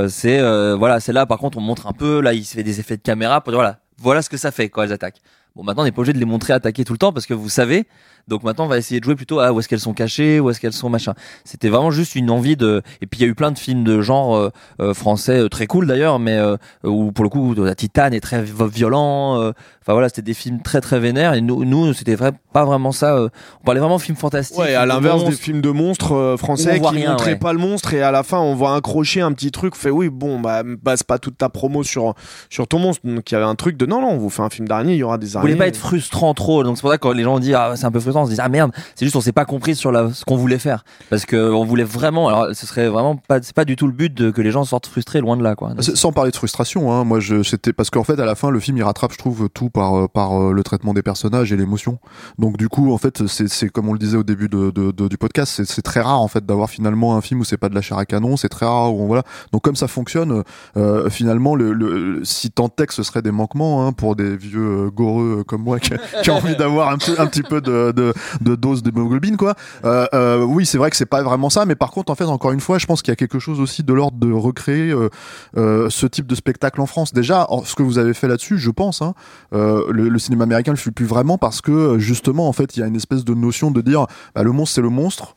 C'est 0.08 0.40
voilà, 0.74 0.98
c'est 0.98 1.12
là 1.12 1.24
par 1.24 1.38
contre 1.38 1.58
on 1.58 1.60
montre 1.60 1.86
un 1.86 1.92
peu. 1.92 2.20
Là, 2.20 2.32
il 2.32 2.44
se 2.44 2.54
fait 2.54 2.64
des 2.64 2.80
effets 2.80 2.96
de 2.96 3.02
caméra 3.02 3.40
pour 3.42 3.52
dire 3.52 3.58
voilà, 3.58 3.78
voilà 3.98 4.22
ce 4.22 4.28
que 4.30 4.36
ça 4.36 4.50
fait 4.50 4.68
quand 4.68 4.82
elles 4.82 4.92
attaquent. 4.92 5.20
Bon, 5.54 5.62
maintenant 5.62 5.82
on 5.82 5.84
n'est 5.84 5.92
pas 5.92 6.00
obligé 6.00 6.14
de 6.14 6.18
les 6.18 6.24
montrer 6.24 6.52
attaquer 6.52 6.84
tout 6.84 6.94
le 6.94 6.98
temps 6.98 7.12
parce 7.12 7.26
que 7.26 7.34
vous 7.34 7.48
savez. 7.48 7.86
Donc 8.30 8.42
maintenant 8.44 8.64
on 8.64 8.68
va 8.68 8.78
essayer 8.78 9.00
de 9.00 9.04
jouer 9.04 9.16
plutôt 9.16 9.40
à 9.40 9.52
où 9.52 9.60
est-ce 9.60 9.68
qu'elles 9.68 9.80
sont 9.80 9.92
cachées, 9.92 10.40
où 10.40 10.48
est-ce 10.48 10.60
qu'elles 10.60 10.72
sont 10.72 10.88
machin. 10.88 11.12
C'était 11.44 11.68
vraiment 11.68 11.90
juste 11.90 12.14
une 12.14 12.30
envie 12.30 12.56
de. 12.56 12.80
Et 13.02 13.06
puis 13.06 13.20
il 13.20 13.22
y 13.22 13.26
a 13.26 13.28
eu 13.28 13.34
plein 13.34 13.50
de 13.50 13.58
films 13.58 13.84
de 13.84 14.00
genre 14.00 14.36
euh, 14.36 14.50
euh, 14.80 14.94
français 14.94 15.38
euh, 15.40 15.48
très 15.48 15.66
cool 15.66 15.86
d'ailleurs, 15.86 16.18
mais 16.18 16.36
euh, 16.38 16.56
où 16.84 17.12
pour 17.12 17.24
le 17.24 17.28
coup 17.28 17.52
la 17.54 17.74
Titane 17.74 18.14
est 18.14 18.20
très 18.20 18.42
vi- 18.42 18.68
violent. 18.70 19.38
euh, 19.42 19.52
Enfin 19.82 19.94
voilà, 19.94 20.08
c'était 20.08 20.22
des 20.22 20.34
films 20.34 20.60
très 20.62 20.80
très 20.80 21.00
vénères. 21.00 21.34
Et 21.34 21.40
nous, 21.40 21.64
nous 21.64 21.92
c'était 21.94 22.14
vrai, 22.14 22.30
pas 22.52 22.64
vraiment 22.64 22.92
ça. 22.92 23.14
euh, 23.16 23.28
on 23.60 23.64
parlait 23.64 23.80
vraiment 23.80 23.98
films 23.98 24.16
fantastiques. 24.16 24.58
Ouais, 24.58 24.74
à 24.74 24.82
de 24.84 24.88
l'inverse 24.88 25.24
des 25.24 25.32
films 25.32 25.60
de 25.60 25.70
monstres 25.70 26.36
français 26.38 26.78
qui 26.80 26.86
rien, 26.88 27.10
montraient 27.10 27.32
ouais. 27.32 27.38
pas 27.38 27.52
le 27.52 27.58
monstre 27.58 27.92
et 27.94 28.02
à 28.02 28.10
la 28.12 28.22
fin 28.22 28.38
on 28.38 28.54
voit 28.54 28.76
accrocher 28.76 29.20
un 29.20 29.32
petit 29.32 29.50
truc, 29.50 29.74
fait 29.74 29.90
oui, 29.90 30.08
bon, 30.08 30.38
bah, 30.38 30.62
base 30.64 31.02
pas 31.02 31.18
toute 31.18 31.36
ta 31.38 31.48
promo 31.48 31.82
sur, 31.82 32.14
sur 32.50 32.68
ton 32.68 32.78
monstre. 32.78 33.06
Donc 33.06 33.30
il 33.30 33.34
y 33.34 33.36
avait 33.36 33.46
un 33.46 33.54
truc 33.54 33.76
de 33.76 33.86
non, 33.86 34.00
non, 34.00 34.10
on 34.10 34.18
vous 34.18 34.30
fait 34.30 34.42
un 34.42 34.50
film 34.50 34.68
d'araignée, 34.68 34.92
il 34.94 34.98
y 34.98 35.02
aura 35.02 35.18
des 35.18 35.36
araignées. 35.36 35.54
voulait 35.54 35.64
pas 35.64 35.68
être 35.68 35.76
frustrant 35.76 36.34
trop, 36.34 36.62
donc 36.62 36.76
c'est 36.76 36.82
pour 36.82 36.90
ça 36.90 36.98
que 36.98 37.02
quand 37.02 37.12
les 37.12 37.24
gens 37.24 37.38
disent 37.38 37.54
ah 37.56 37.72
c'est 37.74 37.86
un 37.86 37.90
peu 37.90 38.00
frustrant, 38.00 38.19
on 38.22 38.26
se 38.26 38.30
dit 38.32 38.36
ah 38.40 38.48
merde, 38.48 38.72
c'est 38.94 39.04
juste 39.04 39.16
on 39.16 39.20
s'est 39.20 39.32
pas 39.32 39.44
compris 39.44 39.74
sur 39.76 39.90
ce 40.14 40.24
qu'on 40.24 40.36
voulait 40.36 40.58
faire, 40.58 40.84
parce 41.10 41.24
que 41.26 41.50
on 41.52 41.64
voulait 41.64 41.84
vraiment, 41.84 42.28
alors 42.28 42.48
ce 42.54 42.66
serait 42.66 42.88
vraiment 42.88 43.16
pas, 43.16 43.40
c'est 43.42 43.54
pas 43.54 43.64
du 43.64 43.76
tout 43.76 43.86
le 43.86 43.92
but 43.92 44.12
de 44.12 44.30
que 44.30 44.40
les 44.42 44.50
gens 44.50 44.64
sortent 44.64 44.86
frustrés 44.86 45.20
loin 45.20 45.36
de 45.36 45.42
là 45.42 45.54
quoi. 45.54 45.72
C'est- 45.80 45.96
Sans 45.96 46.12
parler 46.12 46.30
de 46.30 46.36
frustration, 46.36 46.92
hein, 46.92 47.04
moi 47.04 47.20
je 47.20 47.42
c'était 47.42 47.72
parce 47.72 47.90
qu'en 47.90 48.04
fait 48.04 48.18
à 48.20 48.24
la 48.24 48.34
fin 48.34 48.50
le 48.50 48.60
film 48.60 48.76
il 48.76 48.82
rattrape 48.82 49.12
je 49.12 49.18
trouve 49.18 49.48
tout 49.52 49.70
par 49.70 49.94
euh, 49.96 50.06
euh, 50.16 50.52
le 50.52 50.62
traitement 50.62 50.94
des 50.94 51.02
personnages 51.02 51.52
et 51.52 51.56
l'émotion. 51.56 51.98
Donc 52.38 52.56
du 52.56 52.68
coup 52.68 52.92
en 52.92 52.98
fait 52.98 53.26
c'est 53.26 53.68
comme 53.68 53.88
on 53.88 53.92
le 53.92 53.98
disait 53.98 54.16
au 54.16 54.22
début 54.22 54.48
du 54.48 55.16
podcast 55.18 55.62
c'est 55.64 55.82
très 55.82 56.00
rare 56.00 56.20
en 56.20 56.28
fait 56.28 56.44
d'avoir 56.46 56.70
finalement 56.70 57.16
un 57.16 57.20
film 57.20 57.40
où 57.40 57.44
c'est 57.44 57.56
pas 57.56 57.68
de 57.68 57.74
la 57.74 57.80
chair 57.82 57.98
à 57.98 58.04
canon, 58.04 58.36
c'est 58.36 58.48
très 58.48 58.66
rare 58.66 58.94
où 58.94 59.06
voilà. 59.06 59.22
Donc 59.52 59.62
comme 59.62 59.76
ça 59.76 59.88
fonctionne 59.88 60.42
euh, 60.76 61.10
finalement 61.10 61.54
le, 61.54 61.72
le 61.72 62.20
si 62.24 62.50
tant 62.50 62.68
est 62.80 62.86
que 62.86 62.94
ce 62.94 63.02
serait 63.02 63.22
des 63.22 63.30
manquements 63.32 63.86
hein, 63.86 63.92
pour 63.92 64.16
des 64.16 64.36
vieux 64.36 64.90
goreux 64.90 65.44
comme 65.46 65.62
moi 65.62 65.78
qui, 65.78 65.90
qui 66.22 66.30
ont 66.30 66.36
envie 66.36 66.56
d'avoir 66.56 66.88
un 66.90 66.98
un 67.18 67.26
petit 67.26 67.42
peu 67.42 67.60
de 67.60 67.92
de, 68.00 68.14
de 68.40 68.54
dose 68.54 68.82
d'hémoglobine 68.82 69.36
quoi. 69.36 69.54
Euh, 69.84 70.06
euh, 70.14 70.42
oui 70.42 70.66
c'est 70.66 70.78
vrai 70.78 70.90
que 70.90 70.96
c'est 70.96 71.06
pas 71.06 71.22
vraiment 71.22 71.50
ça 71.50 71.66
mais 71.66 71.74
par 71.74 71.90
contre 71.90 72.10
en 72.10 72.14
fait 72.14 72.24
encore 72.24 72.52
une 72.52 72.60
fois 72.60 72.78
je 72.78 72.86
pense 72.86 73.02
qu'il 73.02 73.12
y 73.12 73.12
a 73.12 73.16
quelque 73.16 73.38
chose 73.38 73.60
aussi 73.60 73.82
de 73.82 73.92
l'ordre 73.92 74.18
de 74.18 74.32
recréer 74.32 74.94
euh, 75.56 75.90
ce 75.90 76.06
type 76.06 76.26
de 76.26 76.34
spectacle 76.34 76.80
en 76.80 76.86
France. 76.86 77.12
Déjà, 77.12 77.46
ce 77.64 77.74
que 77.74 77.82
vous 77.82 77.98
avez 77.98 78.14
fait 78.14 78.28
là-dessus, 78.28 78.58
je 78.58 78.70
pense, 78.70 79.02
hein, 79.02 79.14
le, 79.52 80.18
cinéma 80.18 80.44
américain 80.44 80.72
le 80.72 80.76
fait 80.76 80.90
plus 80.90 81.06
vraiment 81.06 81.38
parce 81.38 81.60
que 81.60 81.98
justement, 81.98 82.48
en 82.48 82.52
fait, 82.52 82.76
il 82.76 82.80
y 82.80 82.82
a 82.82 82.86
une 82.86 82.96
espèce 82.96 83.24
de 83.24 83.34
notion 83.34 83.70
de 83.70 83.80
dire, 83.80 84.06
bah, 84.34 84.42
le 84.42 84.52
monstre 84.52 84.74
c'est 84.76 84.82
le 84.82 84.90
monstre. 84.90 85.36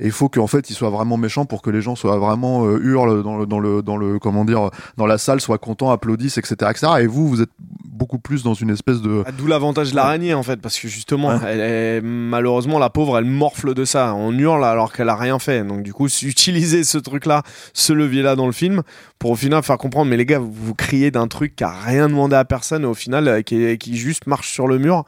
Et 0.00 0.06
il 0.06 0.12
faut 0.12 0.28
qu'en 0.28 0.46
fait 0.46 0.70
il 0.70 0.74
soit 0.74 0.90
vraiment 0.90 1.16
méchant 1.16 1.44
pour 1.44 1.60
que 1.62 1.70
les 1.70 1.80
gens 1.82 1.96
soient 1.96 2.18
vraiment 2.18 2.64
euh, 2.66 2.78
hurlent 2.82 3.22
dans 3.22 3.36
le 3.38 3.46
dans 3.46 3.58
le 3.58 3.82
dans 3.82 3.96
le 3.96 4.18
comment 4.18 4.44
dire 4.44 4.70
dans 4.96 5.06
la 5.06 5.18
salle 5.18 5.40
soient 5.40 5.58
contents 5.58 5.90
applaudissent 5.90 6.38
etc 6.38 6.70
etc 6.70 6.92
et 7.00 7.06
vous 7.06 7.28
vous 7.28 7.42
êtes 7.42 7.50
beaucoup 7.82 8.20
plus 8.20 8.44
dans 8.44 8.54
une 8.54 8.70
espèce 8.70 9.00
de 9.02 9.24
Ah, 9.26 9.32
D'où 9.32 9.48
l'avantage 9.48 9.90
de 9.90 9.96
l'araignée 9.96 10.32
en 10.32 10.44
fait, 10.44 10.60
parce 10.60 10.78
que 10.78 10.86
justement, 10.86 11.32
elle 11.44 11.58
est- 11.60 12.00
malheureusement, 12.00 12.78
la 12.78 12.90
pauvre, 12.90 13.18
elle 13.18 13.24
morfle 13.24 13.74
de 13.74 13.84
ça. 13.84 14.14
On 14.14 14.32
hurle 14.38 14.64
alors 14.64 14.92
qu'elle 14.92 15.08
a 15.08 15.16
rien 15.16 15.40
fait. 15.40 15.64
Donc 15.64 15.82
du 15.82 15.92
coup, 15.92 16.06
utiliser 16.22 16.84
ce 16.84 16.96
truc-là, 16.98 17.42
ce 17.72 17.92
levier-là 17.92 18.36
dans 18.36 18.46
le 18.46 18.52
film, 18.52 18.82
pour 19.18 19.32
au 19.32 19.34
final 19.34 19.64
faire 19.64 19.78
comprendre, 19.78 20.08
mais 20.08 20.16
les 20.16 20.26
gars, 20.26 20.38
vous, 20.38 20.52
vous 20.52 20.74
criez 20.76 21.10
d'un 21.10 21.26
truc 21.26 21.56
qui 21.56 21.64
a 21.64 21.70
rien 21.72 22.08
demandé 22.08 22.36
à 22.36 22.44
personne, 22.44 22.84
et 22.84 22.86
au 22.86 22.94
final, 22.94 23.26
euh, 23.26 23.42
qui, 23.42 23.76
qui 23.78 23.96
juste 23.96 24.28
marche 24.28 24.48
sur 24.52 24.68
le 24.68 24.78
mur. 24.78 25.04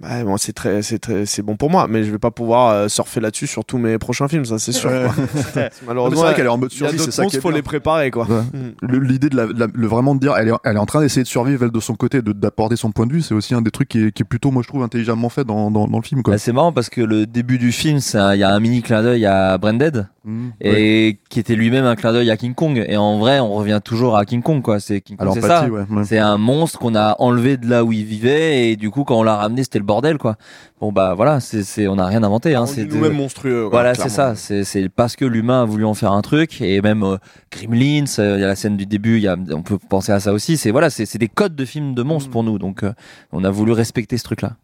Bah, 0.00 0.24
bon, 0.24 0.38
c'est 0.38 0.54
très, 0.54 0.80
c'est 0.80 0.98
très, 0.98 1.26
c'est 1.26 1.42
bon 1.42 1.56
pour 1.56 1.68
moi, 1.68 1.86
mais 1.86 2.04
je 2.04 2.10
vais 2.10 2.18
pas 2.18 2.30
pouvoir 2.30 2.70
euh, 2.70 2.88
surfer 2.88 3.20
là-dessus 3.20 3.46
sur 3.46 3.66
tous 3.66 3.76
mes 3.76 3.98
prochains 3.98 4.28
films, 4.28 4.46
ça 4.46 4.58
c'est 4.58 4.72
sûr. 4.72 4.88
Ouais. 4.90 5.06
Malheureusement, 5.86 6.20
c'est 6.20 6.26
vrai 6.26 6.34
qu'elle 6.34 6.46
est 6.46 6.48
en 6.48 6.56
mode 6.56 6.72
il 6.72 6.80
y 6.80 6.84
a 6.84 6.88
survie 6.88 6.98
c'est 6.98 7.04
d'autres 7.04 7.12
ça 7.12 7.22
qui 7.22 7.26
monstres, 7.26 7.38
est 7.38 7.40
faut 7.42 7.48
bien. 7.48 7.56
les 7.58 7.62
préparer 7.62 8.10
quoi. 8.10 8.26
Ouais. 8.26 8.40
Mm. 8.88 9.02
L'idée 9.02 9.28
de 9.28 9.36
la, 9.36 9.46
de 9.46 9.60
la- 9.60 9.66
le 9.72 9.86
vraiment 9.86 10.14
de 10.14 10.20
dire 10.20 10.34
elle 10.38 10.48
est, 10.48 10.52
elle 10.64 10.76
est 10.76 10.80
en 10.80 10.86
train 10.86 11.00
d'essayer 11.02 11.22
de 11.22 11.28
survivre 11.28 11.64
elle 11.64 11.70
de 11.70 11.80
son 11.80 11.94
côté 11.96 12.22
de 12.22 12.32
d'apporter 12.32 12.76
son 12.76 12.92
point 12.92 13.06
de 13.06 13.12
vue 13.12 13.20
c'est 13.22 13.34
aussi 13.34 13.54
un 13.54 13.60
des 13.60 13.70
trucs 13.70 13.88
qui 13.88 14.04
est, 14.06 14.12
qui 14.12 14.22
est 14.22 14.24
plutôt 14.24 14.50
moi 14.50 14.62
je 14.62 14.68
trouve 14.68 14.82
intelligemment 14.82 15.28
fait 15.28 15.44
dans, 15.44 15.70
dans, 15.70 15.86
dans 15.86 15.98
le 15.98 16.02
film 16.04 16.22
quoi 16.22 16.32
Bah, 16.34 16.38
c'est 16.38 16.52
marrant 16.52 16.72
parce 16.72 16.88
que 16.88 17.02
le 17.02 17.26
début 17.26 17.58
du 17.58 17.70
film, 17.70 18.00
c'est 18.00 18.16
un- 18.18 18.34
il 18.34 18.38
y 18.40 18.44
a 18.44 18.50
un 18.54 18.60
mini 18.60 18.80
clin 18.80 19.02
d'œil 19.02 19.26
à 19.26 19.58
Branded 19.58 20.08
Mmh. 20.22 20.48
Ouais. 20.62 20.82
et 20.82 21.18
qui 21.30 21.40
était 21.40 21.54
lui-même 21.54 21.86
un 21.86 21.96
clin 21.96 22.12
d'œil 22.12 22.30
à 22.30 22.36
King 22.36 22.52
Kong. 22.54 22.84
Et 22.86 22.96
en 22.98 23.18
vrai, 23.18 23.40
on 23.40 23.54
revient 23.54 23.80
toujours 23.82 24.18
à 24.18 24.26
King 24.26 24.42
Kong 24.42 24.60
quoi. 24.60 24.78
C'est 24.78 25.00
King 25.00 25.16
Kong, 25.16 25.22
alors 25.26 25.32
c'est 25.34 25.40
ça. 25.40 25.66
ouais, 25.66 25.80
ouais. 25.90 26.04
C'est 26.04 26.18
un 26.18 26.36
monstre 26.36 26.78
qu'on 26.78 26.94
a 26.94 27.16
enlevé 27.20 27.56
de 27.56 27.66
là 27.66 27.84
où 27.84 27.92
il 27.92 28.04
vivait 28.04 28.68
et 28.70 28.76
du 28.76 28.90
coup 28.90 29.04
quand 29.04 29.18
on 29.18 29.22
l'a 29.22 29.36
ramené, 29.36 29.62
c'était 29.62 29.78
le 29.78 29.84
bordel 29.86 30.18
quoi. 30.18 30.36
Bon 30.78 30.92
bah 30.92 31.14
voilà, 31.14 31.40
c'est 31.40 31.62
c'est 31.62 31.88
on 31.88 31.96
n'a 31.96 32.04
rien 32.06 32.22
inventé. 32.22 32.54
Hein, 32.54 32.66
c'est 32.66 32.84
de- 32.84 32.94
nous-mêmes 32.94 33.14
monstrueux. 33.16 33.62
quoi, 33.70 33.80
Voilà, 33.80 33.94
c'est 33.94 34.10
ça. 34.10 34.34
C'est 34.34 34.64
c'est 34.64 34.90
parce 34.90 35.16
que 35.16 35.24
l'humain 35.24 35.62
a 35.62 35.64
voulu 35.64 35.86
en 35.86 35.94
faire 35.94 36.12
un 36.12 36.20
truc 36.22 36.60
et 36.60 36.82
même 36.82 37.02
euh, 37.02 37.16
Gremlins, 37.50 38.04
euh, 38.18 38.36
il 38.36 38.40
y 38.40 38.44
a 38.44 38.46
la 38.46 38.56
scène 38.56 38.76
du 38.76 38.84
début, 38.86 39.16
il 39.16 39.22
y 39.22 39.28
a, 39.28 39.36
on 39.52 39.62
peut 39.62 39.78
penser 39.78 40.12
à 40.12 40.20
ça 40.20 40.32
aussi. 40.34 40.58
C'est 40.58 40.70
voilà, 40.70 40.90
c'est 40.90 41.06
c'est 41.06 41.18
des 41.18 41.28
codes 41.28 41.56
de 41.56 41.64
films 41.64 41.94
de 41.94 42.02
monstres 42.02 42.30
pour 42.30 42.44
nous. 42.44 42.58
Donc 42.58 42.82
euh, 42.82 42.92
on 43.32 43.42
a 43.44 43.50
voulu 43.50 43.72
respecter 43.72 44.18
ce 44.18 44.24
truc-là. 44.24 44.56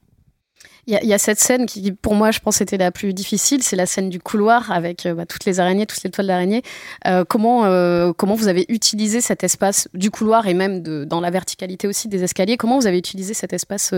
Il 0.88 0.98
y, 1.02 1.12
a- 1.12 1.18
cette 1.18 1.40
scène 1.40 1.66
qui, 1.66 1.90
pour 1.90 2.14
moi, 2.14 2.30
je 2.30 2.38
pense, 2.38 2.60
était 2.60 2.76
la 2.76 2.92
plus 2.92 3.12
difficile. 3.12 3.62
C'est 3.62 3.74
la 3.74 3.86
scène 3.86 4.08
du 4.08 4.20
couloir 4.20 4.70
avec 4.70 5.04
euh, 5.06 5.14
bah, 5.14 5.26
toutes 5.26 5.44
les 5.44 5.58
araignées, 5.58 5.84
toutes 5.84 6.04
les 6.04 6.10
toiles 6.10 6.28
d'araignées. 6.28 6.62
Euh, 7.06 7.24
comment, 7.24 7.64
euh, 7.64 8.12
comment 8.16 8.34
vous 8.34 8.46
avez 8.46 8.64
utilisé 8.68 9.20
cet 9.20 9.42
espace 9.42 9.88
du 9.94 10.10
couloir 10.12 10.46
et 10.46 10.54
même 10.54 10.82
dans 11.06 11.20
la 11.20 11.30
verticalité 11.30 11.88
aussi 11.88 12.06
des 12.08 12.22
escaliers? 12.22 12.56
Comment 12.56 12.78
vous 12.78 12.86
avez 12.86 12.98
utilisé 12.98 13.34
cet 13.34 13.52
espace 13.52 13.92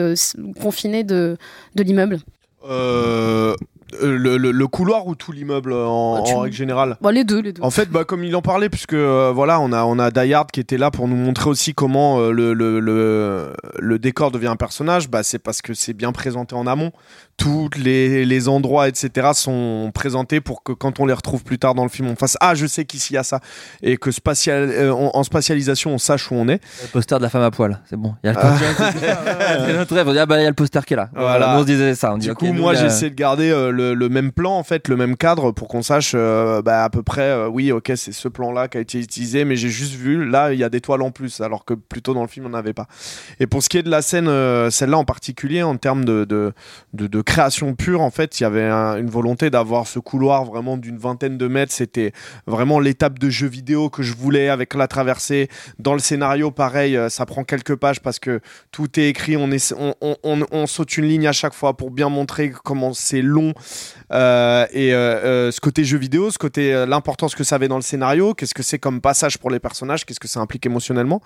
confiné 0.62 1.04
de, 1.04 1.36
de 1.74 1.82
l'immeuble? 1.82 2.20
Euh, 4.02 4.18
le, 4.18 4.36
le- 4.36 4.50
le 4.50 4.66
couloir 4.66 5.06
ou 5.06 5.14
tout 5.14 5.32
l'immeuble 5.32 5.72
en, 5.72 6.16
Bah, 6.16 6.22
tu- 6.26 6.34
en 6.34 6.40
règle 6.40 6.54
générale 6.54 6.96
bon, 7.00 7.08
Les 7.08 7.24
deux, 7.24 7.40
les 7.40 7.52
deux. 7.54 7.62
En 7.62 7.70
fait, 7.70 7.88
bah, 7.88 8.04
comme 8.04 8.22
il 8.22 8.36
en 8.36 8.42
parlait, 8.42 8.68
puisque 8.68 8.92
euh, 8.92 9.32
voilà, 9.34 9.60
on 9.60 9.72
a 9.72 9.84
on 9.84 9.98
a 9.98 10.10
Die 10.10 10.34
Hard 10.34 10.50
qui 10.50 10.60
était 10.60 10.76
là 10.76 10.90
pour 10.90 11.08
nous 11.08 11.16
montrer 11.16 11.48
aussi 11.48 11.72
comment 11.72 12.20
euh, 12.20 12.30
le, 12.30 12.52
le, 12.52 12.80
le 12.80 13.52
le 13.78 13.98
décor 13.98 14.30
devient 14.30 14.48
un 14.48 14.56
personnage. 14.56 15.08
Bah, 15.08 15.22
c'est 15.22 15.38
parce 15.38 15.62
que 15.62 15.72
c'est 15.72 15.94
bien 15.94 16.12
présenté 16.12 16.54
en 16.54 16.66
amont. 16.66 16.92
Tous 17.38 17.70
les, 17.76 18.24
les 18.24 18.48
endroits, 18.48 18.88
etc., 18.88 19.28
sont 19.32 19.92
présentés 19.94 20.40
pour 20.40 20.62
que 20.64 20.72
quand 20.72 20.98
on 20.98 21.06
les 21.06 21.12
retrouve 21.14 21.44
plus 21.44 21.58
tard 21.58 21.74
dans 21.74 21.84
le 21.84 21.88
film, 21.88 22.08
on 22.08 22.16
fasse 22.16 22.36
ah, 22.40 22.54
je 22.56 22.66
sais 22.66 22.84
qu'ici 22.84 23.12
il 23.12 23.14
y 23.14 23.18
a 23.18 23.22
ça, 23.22 23.40
et 23.80 23.96
que 23.96 24.10
spatial, 24.10 24.70
euh, 24.72 24.92
en, 24.92 25.12
en 25.14 25.22
spatialisation, 25.22 25.92
on 25.92 25.98
sache 25.98 26.30
où 26.32 26.34
on 26.34 26.48
est. 26.48 26.60
Le 26.82 26.88
poster 26.88 27.16
de 27.18 27.22
la 27.22 27.28
femme 27.30 27.42
à 27.42 27.50
poil, 27.52 27.80
c'est 27.88 27.96
bon. 27.96 28.14
Il 28.24 28.26
y 28.26 28.30
a 28.30 28.32
le 28.32 28.38
Ah. 28.42 28.50
poster. 28.50 28.66
C'est 29.66 29.72
notre 29.76 29.94
rêve. 29.94 30.08
On 30.08 30.12
dit, 30.12 30.18
ah 30.18 30.26
bah 30.26 30.38
il 30.40 30.42
y 30.42 30.46
a 30.46 30.48
le 30.48 30.54
poster 30.54 30.84
qui 30.84 30.94
est 30.94 30.96
là. 30.96 31.10
Voilà. 31.14 31.56
On 31.56 31.60
se 31.60 31.66
disait 31.66 31.94
ça. 31.94 32.12
On 32.12 32.18
dit, 32.18 32.26
Du 32.26 32.34
coup, 32.34 32.46
nous, 32.46 32.54
moi, 32.54 32.72
là- 32.72 32.80
j'essaie 32.80 33.10
de 33.10 33.14
garder 33.14 33.50
euh, 33.50 33.70
le, 33.70 33.94
le 33.94 34.08
même 34.08 34.32
plan 34.32 34.58
en 34.58 34.64
fait, 34.64 34.88
le 34.88 34.96
même 34.96 35.16
cadre 35.16 35.52
pour 35.52 35.68
qu'on 35.68 35.82
sache 35.82 36.12
euh, 36.16 36.60
bah, 36.62 36.82
à 36.84 36.90
peu 36.90 37.02
près, 37.04 37.46
oui, 37.46 37.70
ok, 37.70 37.92
c'est 37.94 38.12
ce 38.12 38.26
plan-là 38.28 38.66
qui 38.68 38.78
a 38.78 38.80
été 38.80 38.98
utilisé, 38.98 39.44
mais 39.44 39.54
j'ai 39.56 39.68
juste 39.68 39.94
vu 39.94 40.28
là, 40.28 40.52
il 40.52 40.58
y 40.58 40.64
a 40.64 40.68
des 40.68 40.80
toiles 40.80 41.02
en 41.02 41.12
plus, 41.12 41.40
alors 41.40 41.64
que 41.64 41.74
plutôt 41.74 42.14
dans 42.14 42.22
le 42.22 42.28
film 42.28 42.46
on 42.46 42.50
n'avait 42.50 42.72
pas. 42.72 42.86
Et 43.38 43.46
pour 43.46 43.62
ce 43.62 43.68
qui 43.68 43.78
est 43.78 43.82
de 43.84 43.90
la 43.90 44.02
scène, 44.02 44.26
celle-là 44.70 44.98
en 44.98 45.04
particulier, 45.04 45.62
en 45.62 45.76
termes 45.76 46.04
de, 46.04 46.24
de, 46.24 46.52
de, 46.94 47.06
de 47.06 47.22
création 47.28 47.74
pure, 47.74 48.00
en 48.00 48.10
fait, 48.10 48.40
il 48.40 48.44
y 48.44 48.46
avait 48.46 48.64
un- 48.64 48.96
une 48.96 49.10
volonté 49.10 49.50
d'avoir 49.50 49.86
ce 49.86 49.98
couloir 49.98 50.46
vraiment 50.46 50.78
d'une 50.78 50.96
vingtaine 50.96 51.36
de 51.36 51.46
mètres. 51.46 51.72
C'était 51.72 52.12
vraiment 52.46 52.80
l'étape 52.80 53.18
de 53.18 53.28
jeu 53.28 53.46
vidéo 53.46 53.90
que 53.90 54.02
je 54.02 54.14
voulais 54.14 54.48
avec 54.48 54.72
la 54.72 54.88
traversée. 54.88 55.48
Dans 55.78 55.92
le 55.92 55.98
scénario, 55.98 56.50
pareil, 56.50 56.96
euh, 56.96 57.10
ça 57.10 57.26
prend 57.26 57.44
quelques 57.44 57.76
pages 57.76 58.00
parce 58.00 58.18
que 58.18 58.40
tout 58.72 58.98
est 58.98 59.10
écrit, 59.10 59.36
on, 59.36 59.50
est, 59.50 59.74
on, 59.78 60.16
on, 60.22 60.66
saute 60.66 60.96
une 60.96 61.04
ligne 61.04 61.26
à 61.28 61.32
chaque 61.32 61.52
fois 61.52 61.76
pour 61.76 61.90
bien 61.90 62.08
montrer 62.08 62.50
comment 62.64 62.94
c'est 62.94 63.20
long. 63.20 63.52
Euh, 64.10 64.66
et 64.72 64.94
euh, 64.94 65.50
ce 65.52 65.60
côté 65.60 65.84
jeu 65.84 65.98
vidéo, 65.98 66.30
ce 66.30 66.38
côté 66.38 66.86
l'importance 66.88 67.34
que 67.34 67.44
ça 67.44 67.56
avait 67.56 67.68
dans 67.68 67.76
le 67.76 67.82
scénario, 67.82 68.32
qu'est-ce 68.32 68.54
que 68.54 68.62
c'est 68.62 68.78
comme 68.78 69.02
passage 69.02 69.36
pour 69.36 69.50
les 69.50 69.58
personnages, 69.58 70.06
qu'est-ce 70.06 70.20
que 70.20 70.28
ça 70.28 70.40
implique 70.40 70.64
émotionnellement? 70.64 71.20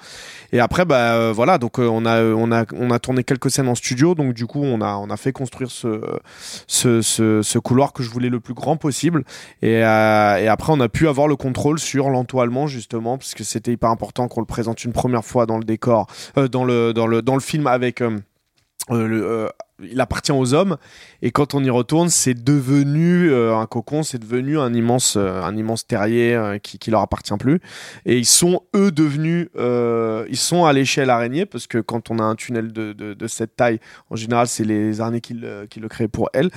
Et 0.53 0.59
après, 0.59 0.85
bah 0.85 1.31
voilà, 1.31 1.59
donc 1.59 1.79
on 1.79 2.05
a 2.07 2.23
on 2.25 2.51
a 2.51 2.65
on 2.75 2.91
a 2.91 2.99
tourné 2.99 3.23
quelques 3.23 3.53
scènes 3.53 3.69
en 3.69 3.77
studio, 3.77 4.17
donc 4.17 4.35
du 4.35 4.47
coup 4.47 4.65
on 4.65 4.81
a 4.81 4.95
on 4.97 5.09
a 5.09 5.17
fait 5.17 5.33
construire 5.33 5.71
ce 5.71 5.91
ce, 6.66 7.59
couloir 7.59 7.93
que 7.93 8.03
je 8.03 8.11
voulais 8.11 8.28
le 8.28 8.40
plus 8.40 8.55
grand 8.55 8.76
possible. 8.76 9.24
Et, 9.62 9.84
euh, 9.84 10.51
après 10.53 10.72
on 10.72 10.80
a 10.80 10.88
pu 10.88 11.09
avoir 11.09 11.28
le 11.28 11.36
contrôle 11.36 11.78
sur 11.78 12.11
l'entoilement 12.11 12.66
justement, 12.66 13.18
parce 13.18 13.34
que 13.34 13.45
c'était 13.45 13.72
hyper 13.72 13.90
important 13.90 14.28
qu'on 14.28 14.40
le 14.40 14.47
présente 14.47 14.84
une 14.84 14.93
première 14.93 15.24
fois 15.24 15.47
dans 15.47 15.59
le 15.59 15.64
décor, 15.64 16.07
euh, 16.36 16.49
dans 16.49 16.64
le 16.64 17.40
film 17.40 17.66
avec 17.66 18.01
euh, 18.01 18.18
euh, 18.91 19.22
euh, 19.22 19.49
il 19.80 20.01
appartient 20.01 20.33
aux 20.33 20.55
hommes. 20.55 20.76
Et 21.22 21.30
quand 21.30 21.55
on 21.55 21.64
y 21.64 21.70
retourne 21.70 22.09
c'est 22.09 22.35
devenu 22.35 23.30
euh, 23.30 23.57
un 23.57 23.66
cocon 23.66 24.03
c'est 24.03 24.18
devenu 24.18 24.59
un 24.59 24.72
immense 24.74 25.16
un 25.16 25.57
immense 25.57 25.87
terrier 25.87 26.59
qui 26.62 26.78
qui 26.78 26.91
leur 26.91 27.01
appartient 27.01 27.37
plus. 27.37 27.61
Et 28.07 28.16
ils 28.16 28.26
sont 28.26 28.62
eux 28.76 28.93
devenus 28.93 29.49
ils 29.57 30.37
sont 30.37 30.64
à 30.64 30.72
l'échelle 30.72 31.11
araignée 31.11 31.47
parce 31.47 31.66
que 31.66 31.78
quand 31.78 32.11
on 32.11 32.18
a 32.18 32.22
un 32.22 32.37
tunnel 32.37 32.72
de, 32.72 33.26
cette 33.26 33.57
taille 33.57 33.80
en 34.11 34.16
général 34.16 34.47
c'est 34.47 34.64
les 34.64 35.01
araignées 35.01 35.20
qui 35.20 35.35
le 35.35 35.89
créent 35.89 36.09
pour 36.09 36.28
elles 36.33 36.51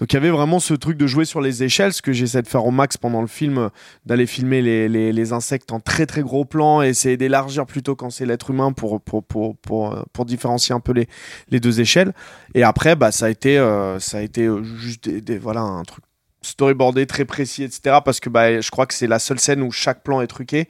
donc 0.00 0.12
il 0.12 0.14
y 0.14 0.16
avait 0.16 0.30
vraiment 0.30 0.58
ce 0.58 0.74
truc 0.74 0.96
de 0.96 1.06
jouer 1.06 1.24
sur 1.26 1.40
les 1.40 1.62
échelles, 1.62 1.92
ce 1.92 2.02
que 2.02 2.12
j'essaie 2.12 2.42
de 2.42 2.48
faire 2.48 2.64
au 2.64 2.70
max 2.70 2.96
pendant 2.96 3.20
le 3.20 3.26
film, 3.28 3.68
d'aller 4.06 4.26
filmer 4.26 4.62
les, 4.62 4.88
les, 4.88 5.12
les 5.12 5.32
insectes 5.32 5.70
en 5.72 5.78
très 5.78 6.06
très 6.06 6.22
gros 6.22 6.44
plan 6.46 6.82
et 6.82 6.88
essayer 6.88 7.16
d'élargir 7.18 7.66
plutôt 7.66 7.94
quand 7.94 8.10
c'est 8.10 8.24
l'être 8.26 8.50
humain 8.50 8.72
pour, 8.72 9.00
pour, 9.00 9.22
pour, 9.22 9.56
pour, 9.58 9.92
euh, 9.94 10.02
pour 10.12 10.24
différencier 10.24 10.74
un 10.74 10.80
peu 10.80 10.92
les, 10.92 11.06
les 11.50 11.60
deux 11.60 11.80
échelles. 11.80 12.14
Et 12.54 12.62
après, 12.62 12.96
bah, 12.96 13.12
ça 13.12 13.26
a 13.26 13.28
été, 13.30 13.58
euh, 13.58 13.98
ça 14.00 14.18
a 14.18 14.22
été 14.22 14.46
euh, 14.46 14.62
juste 14.62 15.08
des- 15.08 15.38
voilà, 15.38 15.60
un 15.60 15.82
truc 15.82 16.02
storyboardé 16.42 17.06
très 17.06 17.24
précis 17.24 17.62
etc 17.64 17.98
parce 18.04 18.18
que 18.18 18.30
bah, 18.30 18.60
je 18.60 18.70
crois 18.70 18.86
que 18.86 18.94
c'est 18.94 19.06
la 19.06 19.18
seule 19.18 19.38
scène 19.38 19.62
où 19.62 19.70
chaque 19.70 20.02
plan 20.02 20.20
est 20.20 20.26
truqué. 20.26 20.68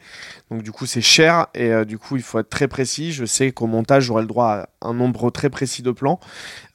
Donc 0.50 0.62
du 0.62 0.72
coup 0.72 0.86
c'est 0.86 1.00
cher 1.00 1.46
et 1.54 1.70
euh, 1.70 1.84
du 1.84 1.96
coup 1.96 2.16
il 2.16 2.22
faut 2.22 2.38
être 2.40 2.50
très 2.50 2.66
précis. 2.66 3.12
Je 3.12 3.24
sais 3.24 3.52
qu'au 3.52 3.66
montage 3.66 4.04
j'aurai 4.04 4.22
le 4.22 4.28
droit 4.28 4.66
à 4.80 4.88
un 4.88 4.94
nombre 4.94 5.30
très 5.30 5.48
précis 5.48 5.82
de 5.82 5.92
plans. 5.92 6.18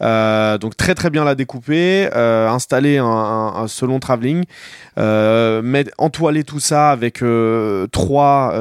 Euh, 0.01 0.57
donc 0.57 0.77
très 0.77 0.95
très 0.95 1.09
bien 1.09 1.25
la 1.25 1.35
découper 1.35 2.09
euh, 2.15 2.47
installer 2.47 2.97
un, 2.97 3.05
un, 3.05 3.55
un 3.63 3.67
selon 3.67 3.99
travelling. 3.99 4.45
Mettre, 4.97 5.91
entoiler 5.97 6.43
tout 6.43 6.61
ça 6.61 6.91
avec 6.91 7.21
trois, 7.91 8.53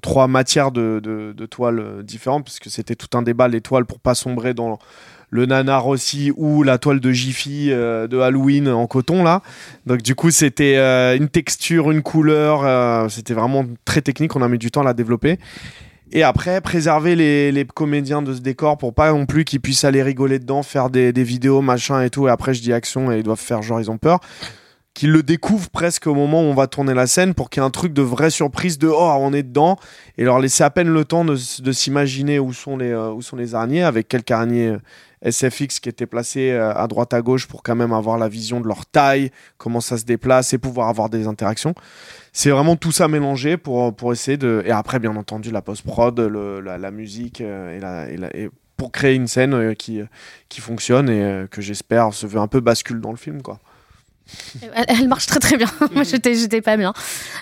trois 0.00 0.28
matières 0.28 0.72
de, 0.72 1.00
de, 1.02 1.32
de 1.36 1.46
toiles 1.46 2.02
différentes 2.02 2.44
puisque 2.44 2.70
c'était 2.70 2.94
tout 2.94 3.18
un 3.18 3.22
débat 3.22 3.48
les 3.48 3.60
toiles 3.60 3.84
pour 3.84 4.00
pas 4.00 4.14
sombrer 4.14 4.54
dans 4.54 4.78
le 5.32 5.46
nanar 5.46 5.88
aussi 5.88 6.30
ou 6.36 6.62
la 6.62 6.78
toile 6.78 7.00
de 7.00 7.10
Jiffy 7.10 7.72
euh, 7.72 8.06
de 8.06 8.18
Halloween 8.18 8.68
en 8.68 8.86
coton 8.86 9.24
là. 9.24 9.40
Donc 9.86 10.02
du 10.02 10.14
coup 10.14 10.30
c'était 10.30 10.76
euh, 10.76 11.16
une 11.16 11.28
texture, 11.28 11.90
une 11.90 12.02
couleur, 12.02 12.60
euh, 12.64 13.08
c'était 13.08 13.32
vraiment 13.32 13.64
très 13.86 14.02
technique, 14.02 14.36
on 14.36 14.42
a 14.42 14.48
mis 14.48 14.58
du 14.58 14.70
temps 14.70 14.82
à 14.82 14.84
la 14.84 14.94
développer. 14.94 15.38
Et 16.14 16.22
après, 16.22 16.60
préserver 16.60 17.16
les, 17.16 17.66
comédiens 17.74 18.20
de 18.20 18.34
ce 18.34 18.40
décor 18.40 18.76
pour 18.76 18.92
pas 18.92 19.10
non 19.12 19.24
plus 19.24 19.46
qu'ils 19.46 19.62
puissent 19.62 19.84
aller 19.84 20.02
rigoler 20.02 20.38
dedans, 20.38 20.62
faire 20.62 20.90
des, 20.90 21.10
des 21.10 21.24
vidéos, 21.24 21.62
machin 21.62 22.02
et 22.02 22.10
tout. 22.10 22.28
Et 22.28 22.30
après, 22.30 22.52
je 22.52 22.60
dis 22.60 22.74
action 22.74 23.10
et 23.10 23.16
ils 23.16 23.22
doivent 23.22 23.40
faire 23.40 23.62
genre 23.62 23.80
ils 23.80 23.90
ont 23.90 23.96
peur. 23.96 24.20
Qu'ils 24.94 25.10
le 25.10 25.22
découvrent 25.22 25.70
presque 25.70 26.06
au 26.06 26.14
moment 26.14 26.42
où 26.42 26.44
on 26.44 26.54
va 26.54 26.66
tourner 26.66 26.92
la 26.92 27.06
scène 27.06 27.32
pour 27.32 27.48
qu'il 27.48 27.62
y 27.62 27.64
ait 27.64 27.66
un 27.66 27.70
truc 27.70 27.94
de 27.94 28.02
vraie 28.02 28.30
surprise 28.30 28.78
de 28.78 28.88
oh 28.88 29.16
on 29.20 29.32
est 29.32 29.42
dedans 29.42 29.78
et 30.18 30.24
leur 30.24 30.38
laisser 30.38 30.64
à 30.64 30.70
peine 30.70 30.88
le 30.88 31.04
temps 31.06 31.24
de, 31.24 31.36
s'imaginer 31.36 32.38
où 32.38 32.52
sont 32.52 32.76
les 32.76 32.90
euh, 32.90 33.10
où 33.10 33.22
sont 33.22 33.36
les 33.36 33.54
araignées 33.54 33.82
avec 33.82 34.06
quelques 34.06 34.30
araignées 34.30 34.68
euh, 35.24 35.30
SFX 35.30 35.80
qui 35.80 35.88
étaient 35.88 36.06
placés 36.06 36.50
euh, 36.50 36.74
à 36.74 36.86
droite 36.88 37.14
à 37.14 37.22
gauche 37.22 37.48
pour 37.48 37.62
quand 37.62 37.74
même 37.74 37.92
avoir 37.94 38.18
la 38.18 38.28
vision 38.28 38.60
de 38.60 38.68
leur 38.68 38.84
taille, 38.84 39.30
comment 39.56 39.80
ça 39.80 39.96
se 39.96 40.04
déplace 40.04 40.52
et 40.52 40.58
pouvoir 40.58 40.88
avoir 40.88 41.08
des 41.08 41.26
interactions. 41.26 41.74
C'est 42.34 42.50
vraiment 42.50 42.76
tout 42.76 42.92
ça 42.92 43.08
mélangé 43.08 43.56
pour, 43.56 43.94
pour 43.96 44.12
essayer 44.12 44.36
de. 44.36 44.62
Et 44.66 44.72
après, 44.72 44.98
bien 44.98 45.16
entendu, 45.16 45.50
la 45.50 45.62
post-prod, 45.62 46.18
le- 46.20 46.60
la, 46.60 46.90
musique 46.90 47.40
et, 47.40 48.50
pour 48.76 48.90
créer 48.90 49.14
une 49.14 49.28
scène 49.28 49.74
qui, 49.76 50.00
qui 50.48 50.60
fonctionne 50.60 51.08
et 51.08 51.46
que 51.50 51.60
j'espère 51.60 52.14
se 52.14 52.26
veut 52.26 52.40
un 52.40 52.48
peu 52.48 52.60
bascule 52.60 53.00
dans 53.00 53.10
le 53.10 53.16
film. 53.16 53.42
Quoi. 53.42 53.60
Elle, 54.74 54.84
elle 54.88 55.08
marche 55.08 55.26
très 55.26 55.40
très 55.40 55.56
bien. 55.56 55.66
Moi, 55.94 56.04
j'étais, 56.04 56.34
j'étais 56.34 56.60
pas 56.60 56.76
bien. 56.76 56.92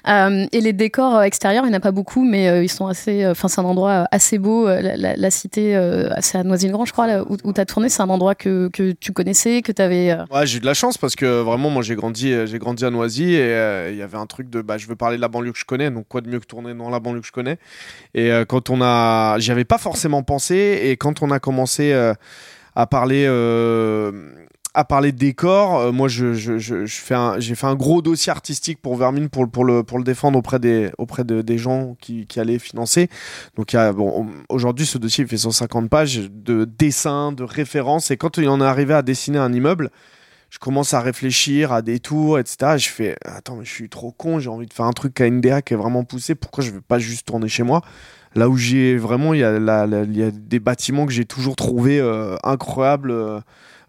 Euh, 0.08 0.46
et 0.52 0.60
les 0.60 0.72
décors 0.72 1.16
euh, 1.16 1.22
extérieurs, 1.22 1.64
il 1.64 1.68
n'y 1.70 1.74
en 1.74 1.78
a 1.78 1.80
pas 1.80 1.90
beaucoup, 1.90 2.24
mais 2.24 2.48
euh, 2.48 2.62
ils 2.62 2.68
sont 2.70 2.86
assez. 2.86 3.26
Enfin, 3.26 3.48
c'est 3.48 3.60
un 3.60 3.64
endroit 3.64 4.06
assez 4.10 4.38
beau. 4.38 4.66
La, 4.68 4.96
la- 4.96 5.16
la 5.16 5.30
cité, 5.30 5.78
c'est 6.20 6.38
à 6.38 6.42
Noisy-le-Grand, 6.44 6.84
je 6.84 6.92
crois, 6.92 7.06
là, 7.06 7.22
où, 7.22 7.36
où 7.44 7.52
tu 7.52 7.60
as 7.60 7.66
tourné. 7.66 7.88
C'est 7.88 8.02
un 8.02 8.08
endroit 8.08 8.34
que, 8.34 8.68
que 8.72 8.92
tu 8.92 9.12
connaissais, 9.12 9.62
que 9.62 9.72
tu 9.72 9.82
avais. 9.82 10.16
Ouais, 10.32 10.46
j'ai 10.46 10.58
eu 10.58 10.60
de 10.60 10.66
la 10.66 10.74
chance 10.74 10.96
parce 10.98 11.16
que 11.16 11.40
vraiment, 11.40 11.70
moi, 11.70 11.82
j'ai 11.82 11.94
grandi, 11.96 12.34
j'ai 12.46 12.58
grandi 12.58 12.84
à 12.84 12.90
Noisy 12.90 13.34
et 13.34 13.88
il 13.90 13.96
y 13.96 14.02
avait 14.02 14.18
un 14.18 14.26
truc 14.26 14.48
de, 14.50 14.62
bah, 14.62 14.78
je 14.78 14.86
veux 14.86 14.96
parler 14.96 15.16
de 15.16 15.20
la 15.22 15.28
banlieue 15.28 15.52
que 15.52 15.58
je 15.58 15.64
connais, 15.64 15.90
donc 15.90 16.06
quoi 16.08 16.20
de 16.20 16.28
mieux 16.28 16.40
que 16.40 16.46
tourner 16.46 16.74
dans 16.74 16.90
la 16.90 17.00
banlieue 17.00 17.20
que 17.20 17.26
je 17.26 17.32
connais? 17.32 17.58
Et 18.14 18.30
quand 18.48 18.70
on 18.70 18.80
a, 18.82 19.38
j'y 19.38 19.50
avais 19.52 19.64
pas 19.64 19.78
forcément 19.78 20.22
pensé 20.22 20.80
et 20.84 20.96
quand 20.96 21.22
on 21.22 21.30
a 21.30 21.38
commencé 21.40 21.92
à 22.74 22.86
parler. 22.86 23.24
euh, 23.28 24.12
à 24.72 24.84
parler 24.84 25.10
de 25.10 25.18
décor, 25.18 25.78
euh, 25.78 25.92
moi 25.92 26.08
je, 26.08 26.32
je, 26.32 26.58
je, 26.58 26.86
fais 26.86 27.16
j'ai 27.38 27.54
fait 27.54 27.66
un 27.66 27.74
gros 27.74 28.02
dossier 28.02 28.30
artistique 28.30 28.80
pour 28.80 28.96
Vermine 28.96 29.28
pour, 29.28 29.50
pour, 29.50 29.64
le, 29.64 29.82
pour 29.82 29.98
le 29.98 30.04
défendre 30.04 30.38
auprès 30.38 30.60
des, 30.60 30.90
auprès 30.98 31.24
de, 31.24 31.42
des 31.42 31.58
gens 31.58 31.96
qui, 32.00 32.26
qui 32.26 32.38
allaient 32.38 32.58
financer. 32.58 33.08
Donc 33.56 33.76
aujourd'hui 34.48 34.86
ce 34.86 34.98
dossier 34.98 35.26
fait 35.26 35.38
150 35.38 35.90
pages 35.90 36.30
de 36.30 36.64
dessins, 36.64 37.32
de 37.32 37.42
références 37.42 38.10
et 38.10 38.16
quand 38.16 38.36
il 38.38 38.48
en 38.48 38.60
est 38.60 38.64
arrivé 38.64 38.94
à 38.94 39.02
dessiner 39.02 39.38
un 39.38 39.52
immeuble, 39.52 39.90
je 40.50 40.58
commence 40.58 40.94
à 40.94 41.00
réfléchir 41.00 41.72
à 41.72 41.80
des 41.80 42.00
tours, 42.00 42.38
etc. 42.38 42.72
Et 42.74 42.78
je 42.78 42.88
fais, 42.88 43.16
attends, 43.24 43.56
mais 43.56 43.64
je 43.64 43.72
suis 43.72 43.88
trop 43.88 44.12
con, 44.12 44.40
j'ai 44.40 44.50
envie 44.50 44.66
de 44.66 44.72
faire 44.72 44.86
un 44.86 44.92
truc 44.92 45.20
à 45.20 45.30
NDA 45.30 45.62
qui 45.62 45.74
est 45.74 45.76
vraiment 45.76 46.04
poussé, 46.04 46.34
pourquoi 46.34 46.64
je 46.64 46.72
veux 46.72 46.80
pas 46.80 46.98
juste 46.98 47.26
tourner 47.26 47.48
chez 47.48 47.62
moi? 47.62 47.82
Là 48.34 48.48
où 48.48 48.56
j'ai 48.56 48.96
vraiment, 48.96 49.34
il 49.34 49.38
y, 49.38 49.42
y 49.42 50.22
a 50.22 50.30
des 50.30 50.60
bâtiments 50.60 51.06
que 51.06 51.12
j'ai 51.12 51.24
toujours 51.24 51.56
trouvé 51.56 52.00
euh, 52.00 52.36
incroyables 52.44 53.10
euh, 53.10 53.40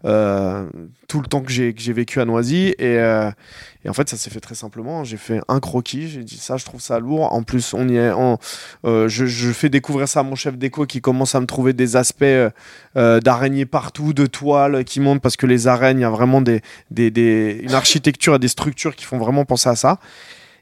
euh, 0.04 0.66
tout 1.08 1.20
le 1.20 1.26
temps 1.26 1.40
que 1.40 1.52
j'ai 1.52 1.92
vécu 1.92 2.20
à 2.20 2.24
Noisy. 2.24 2.74
Et, 2.78 2.98
euh, 2.98 3.30
et 3.84 3.88
en 3.88 3.92
fait, 3.92 4.08
ça 4.08 4.16
s'est 4.16 4.30
fait 4.30 4.40
très 4.40 4.54
simplement. 4.54 5.02
J'ai 5.04 5.16
fait 5.16 5.40
un 5.48 5.60
croquis, 5.60 6.08
j'ai 6.08 6.22
dit 6.22 6.36
ça, 6.36 6.56
je 6.56 6.64
trouve 6.64 6.80
ça 6.80 7.00
lourd. 7.00 7.32
En 7.32 7.42
plus, 7.42 7.74
on 7.74 7.88
y 7.88 7.96
est, 7.96 8.12
euh, 8.84 9.08
je, 9.08 9.26
je 9.26 9.52
fais 9.52 9.68
découvrir 9.68 10.08
ça 10.08 10.20
à 10.20 10.22
mon 10.22 10.36
chef 10.36 10.56
d'éco 10.56 10.86
qui 10.86 11.00
commence 11.00 11.34
à 11.34 11.40
me 11.40 11.46
trouver 11.46 11.72
des 11.72 11.96
aspects 11.96 12.22
euh, 12.22 12.50
euh, 12.96 13.20
d'araignées 13.20 13.66
partout, 13.66 14.12
de 14.12 14.26
toiles 14.26 14.84
qui 14.84 15.00
montent 15.00 15.20
parce 15.20 15.36
que 15.36 15.46
les 15.46 15.66
araignées, 15.66 16.00
il 16.00 16.02
y 16.02 16.06
a 16.06 16.10
vraiment 16.10 16.40
des, 16.40 16.62
des, 16.90 17.10
des, 17.10 17.60
une 17.62 17.74
architecture 17.74 18.36
et 18.36 18.38
des 18.38 18.48
structures 18.48 18.94
qui 18.94 19.04
font 19.04 19.18
vraiment 19.18 19.44
penser 19.44 19.68
à 19.68 19.76
ça. 19.76 19.98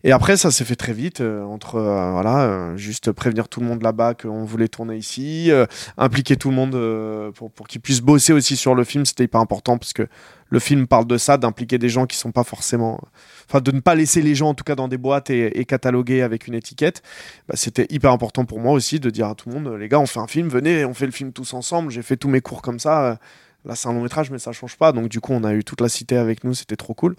Et 0.03 0.13
après, 0.13 0.37
ça 0.37 0.51
s'est 0.51 0.65
fait 0.65 0.77
très 0.77 0.95
vite, 0.95 1.21
euh, 1.21 1.43
entre 1.45 1.77
euh, 1.77 2.13
voilà, 2.13 2.43
euh, 2.45 2.77
juste 2.77 3.13
prévenir 3.13 3.49
tout 3.49 3.61
le 3.61 3.67
monde 3.67 3.83
là-bas 3.83 4.15
qu'on 4.15 4.45
voulait 4.45 4.69
tourner 4.69 4.97
ici, 4.97 5.51
euh, 5.51 5.67
impliquer 5.99 6.37
tout 6.37 6.49
le 6.49 6.57
monde 6.57 6.75
euh, 6.75 7.31
pour, 7.33 7.51
pour 7.51 7.69
qu'ils 7.69 7.83
puissent 7.83 8.01
bosser 8.01 8.33
aussi 8.33 8.57
sur 8.57 8.75
le 8.75 8.85
film, 8.85 9.05
c'était 9.05 9.25
hyper 9.25 9.41
important 9.41 9.77
parce 9.77 9.93
que 9.93 10.09
le 10.49 10.59
film 10.59 10.87
parle 10.87 11.07
de 11.07 11.19
ça, 11.19 11.37
d'impliquer 11.37 11.77
des 11.79 11.91
gens 11.91 12.07
qui 12.07 12.17
sont 12.17 12.33
pas 12.33 12.45
forcément, 12.45 13.01
enfin 13.47 13.61
de 13.61 13.71
ne 13.73 13.81
pas 13.81 13.95
laisser 13.95 14.23
les 14.23 14.35
gens 14.35 14.49
en 14.49 14.55
tout 14.55 14.65
cas 14.65 14.75
dans 14.75 14.89
des 14.89 14.99
boîtes 14.99 15.29
et, 15.31 15.61
et 15.61 15.65
cataloguer 15.67 16.23
avec 16.23 16.47
une 16.47 16.55
étiquette. 16.55 17.03
Bah, 17.47 17.55
c'était 17.57 17.87
hyper 17.91 18.11
important 18.11 18.47
pour 18.47 18.59
moi 18.59 18.73
aussi 18.73 19.01
de 19.01 19.11
dire 19.11 19.29
à 19.29 19.35
tout 19.35 19.51
le 19.51 19.61
monde, 19.61 19.79
les 19.79 19.89
gars, 19.89 20.01
on 20.01 20.07
fait 20.07 20.21
un 20.21 20.27
film, 20.27 20.49
venez, 20.49 20.85
on 20.87 20.95
fait 20.95 21.07
le 21.07 21.13
film 21.13 21.33
tous 21.33 21.53
ensemble. 21.55 21.91
J'ai 21.91 22.03
fait 22.03 22.17
tous 22.17 22.29
mes 22.29 22.41
cours 22.41 22.63
comme 22.63 22.79
ça. 22.79 23.19
Là, 23.65 23.75
c'est 23.75 23.89
un 23.89 23.93
long 23.93 24.03
métrage, 24.03 24.31
mais 24.31 24.39
ça 24.39 24.53
change 24.53 24.77
pas. 24.77 24.93
Donc, 24.93 25.09
du 25.09 25.21
coup, 25.21 25.33
on 25.33 25.45
a 25.45 25.53
eu 25.53 25.65
toute 25.65 25.81
la 25.81 25.89
cité 25.89 26.17
avec 26.17 26.45
nous. 26.45 26.55
C'était 26.55 26.77
trop 26.77 26.95
cool. 26.95 27.17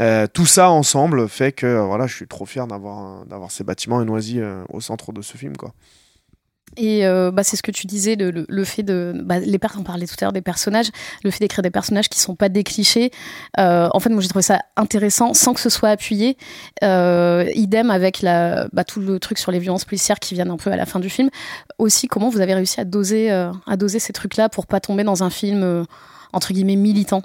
Euh, 0.00 0.26
tout 0.26 0.46
ça 0.46 0.70
ensemble 0.70 1.28
fait 1.28 1.52
que 1.52 1.66
euh, 1.66 1.82
voilà, 1.82 2.06
je 2.06 2.14
suis 2.14 2.26
trop 2.26 2.46
fier 2.46 2.66
d'avoir 2.66 3.24
d'avoir 3.26 3.50
ces 3.50 3.64
bâtiments 3.64 4.00
et 4.00 4.04
Noisy 4.04 4.40
euh, 4.40 4.64
au 4.70 4.80
centre 4.80 5.12
de 5.12 5.22
ce 5.22 5.36
film, 5.36 5.56
quoi. 5.56 5.72
Et 6.76 7.06
euh, 7.06 7.30
bah, 7.30 7.42
c'est 7.42 7.56
ce 7.56 7.62
que 7.62 7.70
tu 7.70 7.86
disais, 7.86 8.16
le, 8.16 8.64
fait 8.64 8.82
de. 8.82 9.12
Bah, 9.24 9.38
les 9.38 9.58
on 9.78 9.82
parlait 9.82 10.06
tout 10.06 10.14
à 10.20 10.24
l'heure 10.24 10.32
des 10.32 10.42
personnages, 10.42 10.90
le 11.24 11.30
fait 11.30 11.40
d'écrire 11.40 11.62
des 11.62 11.70
personnages 11.70 12.08
qui 12.08 12.20
sont 12.20 12.34
pas 12.34 12.48
des 12.48 12.64
clichés. 12.64 13.10
Euh, 13.58 13.88
en 13.92 14.00
fait, 14.00 14.10
moi, 14.10 14.20
j'ai 14.20 14.28
trouvé 14.28 14.42
ça 14.42 14.60
intéressant 14.76 15.34
sans 15.34 15.54
que 15.54 15.60
ce 15.60 15.70
soit 15.70 15.90
appuyé. 15.90 16.36
Euh, 16.82 17.48
idem 17.54 17.90
avec 17.90 18.22
la, 18.22 18.68
bah, 18.72 18.84
tout 18.84 19.00
le 19.00 19.18
truc 19.18 19.38
sur 19.38 19.50
les 19.52 19.58
violences 19.58 19.84
policières 19.84 20.18
qui 20.18 20.34
viennent 20.34 20.50
un 20.50 20.56
peu 20.56 20.70
à 20.70 20.76
la 20.76 20.86
fin 20.86 21.00
du 21.00 21.10
film. 21.10 21.30
Aussi, 21.78 22.06
comment 22.08 22.28
vous 22.28 22.40
avez 22.40 22.54
réussi 22.54 22.80
à 22.80 22.84
doser, 22.84 23.30
à 23.30 23.76
doser 23.76 23.98
ces 23.98 24.12
trucs-là 24.12 24.48
pour 24.48 24.66
pas 24.66 24.80
tomber 24.80 25.04
dans 25.04 25.24
un 25.24 25.30
film, 25.30 25.84
entre 26.32 26.52
guillemets, 26.52 26.76
militant? 26.76 27.22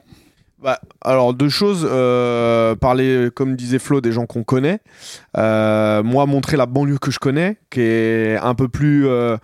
Bah, 0.64 0.80
alors 1.02 1.34
deux 1.34 1.50
choses, 1.50 1.86
euh, 1.92 2.74
parler 2.76 3.28
comme 3.36 3.58
disait 3.58 3.80
Flo 3.80 4.00
des 4.00 4.14
gens 4.14 4.26
qu'on 4.26 4.46
connaît, 4.46 4.80
euh, 5.38 6.02
moi 6.04 6.26
montrer 6.26 6.56
la 6.56 6.66
banlieue 6.66 7.00
que 7.00 7.12
je 7.12 7.20
connais, 7.20 7.58
qui 7.70 7.82
est 7.82 8.38
un 8.38 8.56
peu 8.56 8.70
plus 8.70 9.06
euh, 9.06 9.36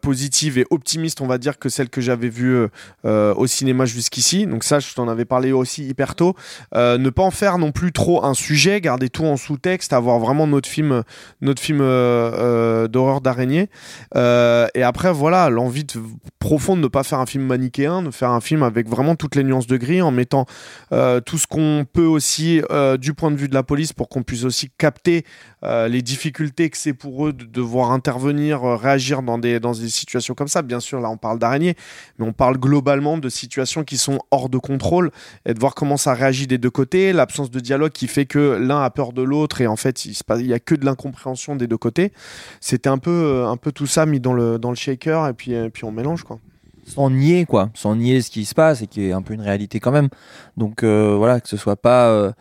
positive 0.00 0.58
et 0.58 0.66
optimiste 0.70 1.20
on 1.20 1.26
va 1.26 1.38
dire 1.38 1.58
que 1.58 1.68
celle 1.68 1.88
que 1.88 2.00
j'avais 2.00 2.28
vue 2.28 2.68
au 3.02 3.46
cinéma 3.48 3.86
jusqu'ici, 3.86 4.46
donc 4.46 4.62
ça 4.62 4.78
je 4.78 4.94
t'en 4.94 5.08
avais 5.08 5.24
parlé 5.24 5.50
aussi 5.50 5.84
hyper 5.84 6.14
tôt, 6.14 6.36
ne 6.76 7.10
pas 7.10 7.24
en 7.24 7.32
faire 7.32 7.58
non 7.58 7.72
plus 7.72 7.90
trop 7.90 8.24
un 8.24 8.34
sujet, 8.34 8.80
garder 8.80 9.08
tout 9.08 9.24
en 9.24 9.36
sous-texte, 9.36 9.92
avoir 9.92 10.20
vraiment 10.20 10.46
notre 10.46 10.68
film, 10.68 11.02
notre 11.40 11.60
film 11.60 11.78
d'horreur 11.78 13.20
d'araignée, 13.20 13.68
et 14.14 14.82
après 14.84 15.12
voilà 15.12 15.50
l'envie 15.50 15.82
de- 15.82 16.00
profonde 16.38 16.78
de 16.78 16.84
ne 16.84 16.88
pas 16.88 17.02
faire 17.02 17.18
un 17.18 17.26
film 17.26 17.44
manichéen, 17.46 18.02
de 18.02 18.12
faire 18.12 18.30
un 18.30 18.40
film 18.40 18.62
avec 18.62 18.88
vraiment 18.88 19.16
toutes 19.16 19.34
les 19.34 19.42
nuances 19.42 19.66
de 19.66 19.76
gris 19.76 20.02
en 20.02 20.12
mettant 20.12 20.46
euh, 20.92 21.20
tout 21.20 21.38
ce 21.38 21.46
qu'on 21.46 21.86
peut 21.90 22.04
aussi 22.04 22.62
euh, 22.70 22.96
du 22.96 23.14
point 23.14 23.30
de 23.30 23.36
vue 23.36 23.48
de 23.48 23.54
la 23.54 23.62
police 23.62 23.92
pour 23.92 24.08
qu'on 24.08 24.22
puisse 24.22 24.44
aussi 24.44 24.70
capter 24.78 25.24
euh, 25.64 25.88
les 25.88 26.02
difficultés 26.02 26.70
que 26.70 26.76
c'est 26.76 26.92
pour 26.92 27.26
eux 27.26 27.32
de 27.32 27.44
devoir 27.44 27.92
intervenir, 27.92 28.62
réagir 28.62 29.22
dans 29.22 29.38
des, 29.38 29.60
dans 29.60 29.72
des 29.72 29.88
situations 29.88 30.34
comme 30.34 30.48
ça. 30.48 30.62
Bien 30.62 30.80
sûr, 30.80 31.00
là 31.00 31.08
on 31.08 31.16
parle 31.16 31.38
d'araignées, 31.38 31.76
mais 32.18 32.26
on 32.26 32.32
parle 32.32 32.58
globalement 32.58 33.18
de 33.18 33.28
situations 33.28 33.84
qui 33.84 33.96
sont 33.96 34.18
hors 34.30 34.48
de 34.48 34.58
contrôle 34.58 35.10
et 35.46 35.54
de 35.54 35.60
voir 35.60 35.74
comment 35.74 35.96
ça 35.96 36.14
réagit 36.14 36.46
des 36.46 36.58
deux 36.58 36.70
côtés, 36.70 37.12
l'absence 37.12 37.50
de 37.50 37.60
dialogue 37.60 37.92
qui 37.92 38.08
fait 38.08 38.26
que 38.26 38.58
l'un 38.60 38.82
a 38.82 38.90
peur 38.90 39.12
de 39.12 39.22
l'autre 39.22 39.60
et 39.60 39.66
en 39.66 39.76
fait 39.76 40.04
il 40.04 40.14
se 40.14 40.24
passe- 40.24 40.40
il 40.40 40.46
y 40.46 40.54
a 40.54 40.58
que 40.58 40.74
de 40.74 40.84
l'incompréhension 40.84 41.56
des 41.56 41.66
deux 41.66 41.78
côtés. 41.78 42.12
C'était 42.60 42.88
un 42.88 42.98
peu, 42.98 43.44
un 43.46 43.56
peu 43.56 43.72
tout 43.72 43.86
ça 43.86 44.06
mis 44.06 44.20
dans 44.20 44.32
le, 44.34 44.58
dans 44.58 44.70
le 44.70 44.76
shaker 44.76 45.28
et 45.28 45.32
puis, 45.32 45.52
et 45.52 45.70
puis 45.70 45.84
on 45.84 45.92
mélange 45.92 46.22
quoi. 46.24 46.38
Sans 46.86 47.10
nier 47.10 47.44
quoi, 47.46 47.70
sans 47.74 47.96
nier 47.96 48.22
ce 48.22 48.30
qui 48.30 48.44
se 48.44 48.54
passe 48.54 48.82
et 48.82 48.86
qui 48.86 49.06
est 49.06 49.12
un 49.12 49.22
peu 49.22 49.34
une 49.34 49.40
réalité 49.42 49.80
quand 49.80 49.92
même. 49.92 50.08
Donc 50.56 50.82
euh, 50.82 51.14
voilà, 51.16 51.40
que 51.40 51.48
ce 51.48 51.56
soit 51.56 51.76
pas 51.76 52.08
euh, 52.08 52.32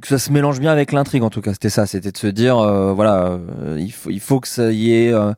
que 0.00 0.08
ça 0.08 0.18
se 0.18 0.30
mélange 0.32 0.60
bien 0.60 0.72
avec 0.72 0.92
l'intrigue 0.92 1.22
en 1.22 1.30
tout 1.30 1.40
cas, 1.40 1.52
c'était 1.52 1.70
ça, 1.70 1.86
c'était 1.86 2.12
de 2.12 2.18
se 2.18 2.26
dire 2.26 2.58
euh, 2.58 2.92
voilà, 2.92 3.38
euh, 3.62 3.76
il 3.78 3.92
faut 3.92 4.10
il 4.10 4.20
faut 4.20 4.40
que 4.40 4.48
ça 4.48 4.72
y 4.72 4.92
ait 4.92 5.12
euh, 5.12 5.32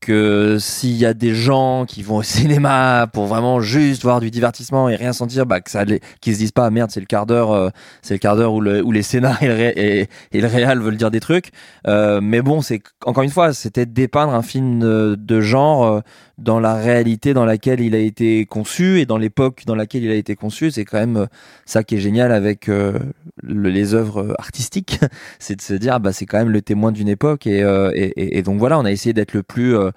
que 0.00 0.56
s'il 0.58 0.96
y 0.96 1.06
a 1.06 1.14
des 1.14 1.32
gens 1.34 1.84
qui 1.86 2.02
vont 2.02 2.16
au 2.16 2.22
cinéma 2.24 3.06
pour 3.12 3.26
vraiment 3.26 3.60
juste 3.60 4.02
voir 4.02 4.18
du 4.20 4.30
divertissement 4.32 4.88
et 4.88 4.96
rien 4.96 5.12
sentir, 5.12 5.46
bah 5.46 5.60
que 5.60 5.70
ça 5.70 5.84
qu'ils 6.20 6.34
se 6.34 6.38
disent 6.38 6.52
pas 6.52 6.68
merde 6.70 6.90
c'est 6.90 7.00
le 7.00 7.06
quart 7.06 7.24
d'heure, 7.24 7.52
euh, 7.52 7.68
c'est 8.02 8.14
le 8.14 8.18
quart 8.18 8.34
d'heure 8.36 8.52
où, 8.52 8.60
le, 8.60 8.82
où 8.82 8.90
les 8.90 9.02
scénars 9.02 9.40
et 9.42 9.46
le, 9.46 9.54
ré- 9.54 10.08
et, 10.32 10.40
le 10.40 10.46
réal 10.48 10.80
veulent 10.80 10.96
dire 10.96 11.10
des 11.12 11.20
trucs. 11.20 11.50
Euh, 11.86 12.20
mais 12.20 12.42
bon, 12.42 12.62
c'est 12.62 12.82
encore 13.04 13.22
une 13.22 13.30
fois, 13.30 13.52
c'était 13.52 13.86
dépeindre 13.86 14.34
un 14.34 14.42
film 14.42 14.80
de, 14.80 15.16
de 15.16 15.40
genre 15.40 15.84
euh, 15.84 16.00
dans 16.42 16.60
la 16.60 16.74
réalité 16.74 17.34
dans 17.34 17.44
laquelle 17.44 17.80
il 17.80 17.94
a 17.94 17.98
été 17.98 18.44
conçu 18.46 19.00
et 19.00 19.06
dans 19.06 19.18
l'époque 19.18 19.62
dans 19.66 19.74
laquelle 19.76 20.02
il 20.04 20.10
a 20.10 20.14
été 20.16 20.34
conçu. 20.36 20.70
C'est 20.70 20.84
quand 20.84 20.98
même 20.98 21.16
euh, 21.16 21.26
ça 21.66 21.84
qui 21.84 21.94
est 21.96 22.00
génial 22.00 22.32
avec 22.32 22.68
euh, 22.68 22.98
le- 23.42 23.70
les 23.70 23.94
œuvres 23.94 24.34
artistiques, 24.38 24.98
c'est 25.38 25.56
de 25.56 25.62
se 25.62 25.74
dire 25.74 26.00
bah 26.00 26.12
c'est 26.12 26.26
quand 26.26 26.38
même 26.38 26.50
le 26.50 26.62
témoin 26.62 26.92
d'une 26.92 27.08
époque 27.08 27.46
et, 27.46 27.62
euh, 27.62 27.90
et, 27.94 28.38
et- 28.38 28.42
donc 28.42 28.58
voilà, 28.58 28.78
on 28.78 28.84
a 28.84 28.90
essayé 28.92 29.12
d'être 29.12 29.34
le 29.34 29.42
plus 29.42 29.76
euh, 29.76 29.90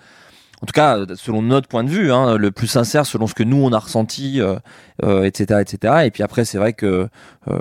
en 0.61 0.65
tout 0.65 0.71
cas, 0.73 0.99
selon 1.15 1.41
notre 1.41 1.67
point 1.67 1.83
de 1.83 1.89
vue, 1.89 2.11
hein, 2.11 2.37
le 2.37 2.51
plus 2.51 2.67
sincère, 2.67 3.05
selon 3.05 3.27
ce 3.27 3.33
que 3.33 3.43
nous 3.43 3.57
on 3.57 3.71
a 3.73 3.79
ressenti, 3.79 4.39
euh, 4.41 4.55
euh, 5.03 5.23
etc., 5.23 5.59
etc. 5.61 6.03
Et 6.05 6.11
puis 6.11 6.23
après, 6.23 6.45
c'est 6.45 6.57
vrai 6.57 6.73
que 6.73 7.07
euh, 7.49 7.59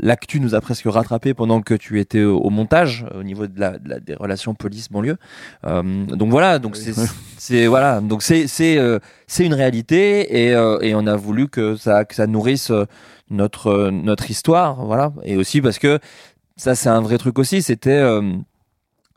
l'actu 0.00 0.40
nous 0.40 0.54
a 0.54 0.60
presque 0.60 0.84
rattrapé 0.86 1.34
pendant 1.34 1.60
que 1.60 1.74
tu 1.74 1.98
étais 2.00 2.22
au, 2.22 2.38
au 2.38 2.50
montage 2.50 3.04
au 3.18 3.22
niveau 3.24 3.46
de 3.46 3.58
la, 3.58 3.78
de 3.78 3.88
la- 3.88 4.00
des 4.00 4.14
relations 4.14 4.54
police-banlieue. 4.54 5.16
Euh, 5.66 5.82
donc 6.06 6.30
voilà, 6.30 6.58
donc 6.58 6.76
c'est, 6.76 6.92
c'est 7.38 7.66
voilà, 7.66 8.00
donc 8.00 8.22
c'est 8.22 8.46
c'est 8.46 8.78
euh, 8.78 8.98
c'est 9.26 9.44
une 9.44 9.54
réalité 9.54 10.44
et 10.46 10.54
euh, 10.54 10.78
et 10.82 10.94
on 10.94 11.06
a 11.06 11.16
voulu 11.16 11.48
que 11.48 11.76
ça 11.76 12.04
que 12.04 12.14
ça 12.14 12.26
nourrisse 12.26 12.70
notre 13.30 13.90
notre 13.90 14.30
histoire, 14.30 14.84
voilà, 14.84 15.12
et 15.24 15.36
aussi 15.36 15.60
parce 15.60 15.78
que 15.78 15.98
ça 16.56 16.74
c'est 16.74 16.88
un 16.88 17.00
vrai 17.00 17.18
truc 17.18 17.38
aussi, 17.38 17.62
c'était 17.62 18.00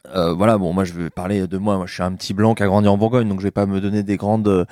euh, 0.08 0.24
euh, 0.24 0.34
voilà, 0.34 0.58
bon, 0.58 0.74
moi 0.74 0.84
je 0.84 0.94
vais 0.94 1.10
parler 1.10 1.48
de 1.48 1.58
moi. 1.58 1.78
Moi, 1.78 1.86
je 1.86 1.94
suis 1.94 2.04
un 2.04 2.14
petit 2.14 2.34
blanc 2.34 2.56
qui 2.56 2.64
a 2.64 2.68
grandi 2.68 2.88
en 2.88 2.98
Bourgogne, 2.98 3.28
donc 3.28 3.40
je 3.40 3.46
vais 3.46 3.52
pas 3.52 3.66
me 3.66 3.82
donner 3.82 4.04
des 4.04 4.18
grandes, 4.18 4.48
euh, 4.48 4.66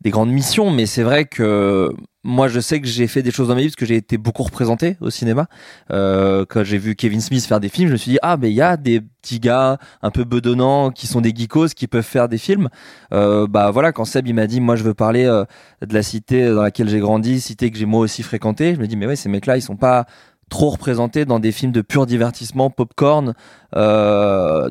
des 0.00 0.10
grandes 0.10 0.30
missions. 0.30 0.70
Mais 0.70 0.86
c'est 0.86 1.02
vrai 1.02 1.24
que 1.24 1.94
moi, 2.22 2.48
je 2.48 2.60
sais 2.60 2.80
que 2.80 2.86
j'ai 2.86 3.06
fait 3.06 3.22
des 3.22 3.30
choses 3.30 3.48
dans 3.48 3.54
ma 3.54 3.60
vie 3.60 3.68
parce 3.68 3.76
que 3.76 3.86
j'ai 3.86 3.96
été 3.96 4.18
beaucoup 4.18 4.42
représenté 4.42 4.98
au 5.00 5.08
cinéma. 5.08 5.46
Euh, 5.90 6.44
quand 6.46 6.64
j'ai 6.64 6.76
vu 6.76 6.94
Kevin 6.94 7.20
Smith 7.20 7.44
faire 7.46 7.60
des 7.60 7.70
films, 7.70 7.88
je 7.88 7.92
me 7.92 7.98
suis 7.98 8.10
dit 8.12 8.18
ah, 8.20 8.36
mais 8.36 8.50
il 8.50 8.54
y 8.54 8.60
a 8.60 8.76
des 8.76 9.00
petits 9.00 9.40
gars 9.40 9.78
un 10.02 10.10
peu 10.10 10.24
bedonnants 10.24 10.90
qui 10.90 11.06
sont 11.06 11.22
des 11.22 11.34
geekos 11.34 11.68
qui 11.68 11.86
peuvent 11.86 12.04
faire 12.04 12.28
des 12.28 12.36
films. 12.36 12.68
Euh, 13.14 13.46
bah 13.46 13.70
voilà, 13.70 13.92
quand 13.92 14.04
Seb 14.04 14.26
il 14.26 14.34
m'a 14.34 14.46
dit 14.46 14.60
moi 14.60 14.76
je 14.76 14.82
veux 14.82 14.94
parler 14.94 15.24
euh, 15.24 15.44
de 15.80 15.94
la 15.94 16.02
cité 16.02 16.46
dans 16.50 16.62
laquelle 16.62 16.90
j'ai 16.90 17.00
grandi, 17.00 17.40
cité 17.40 17.70
que 17.70 17.78
j'ai 17.78 17.86
moi 17.86 18.00
aussi 18.00 18.22
fréquenté, 18.22 18.74
je 18.74 18.80
me 18.80 18.86
dis 18.86 18.96
mais 18.96 19.06
ouais, 19.06 19.16
ces 19.16 19.30
mecs-là 19.30 19.56
ils 19.56 19.62
sont 19.62 19.76
pas 19.76 20.04
trop 20.50 20.68
représentés 20.68 21.24
dans 21.24 21.38
des 21.38 21.52
films 21.52 21.72
de 21.72 21.80
pur 21.80 22.04
divertissement, 22.04 22.68
popcorn, 22.68 23.34
euh, 23.74 24.68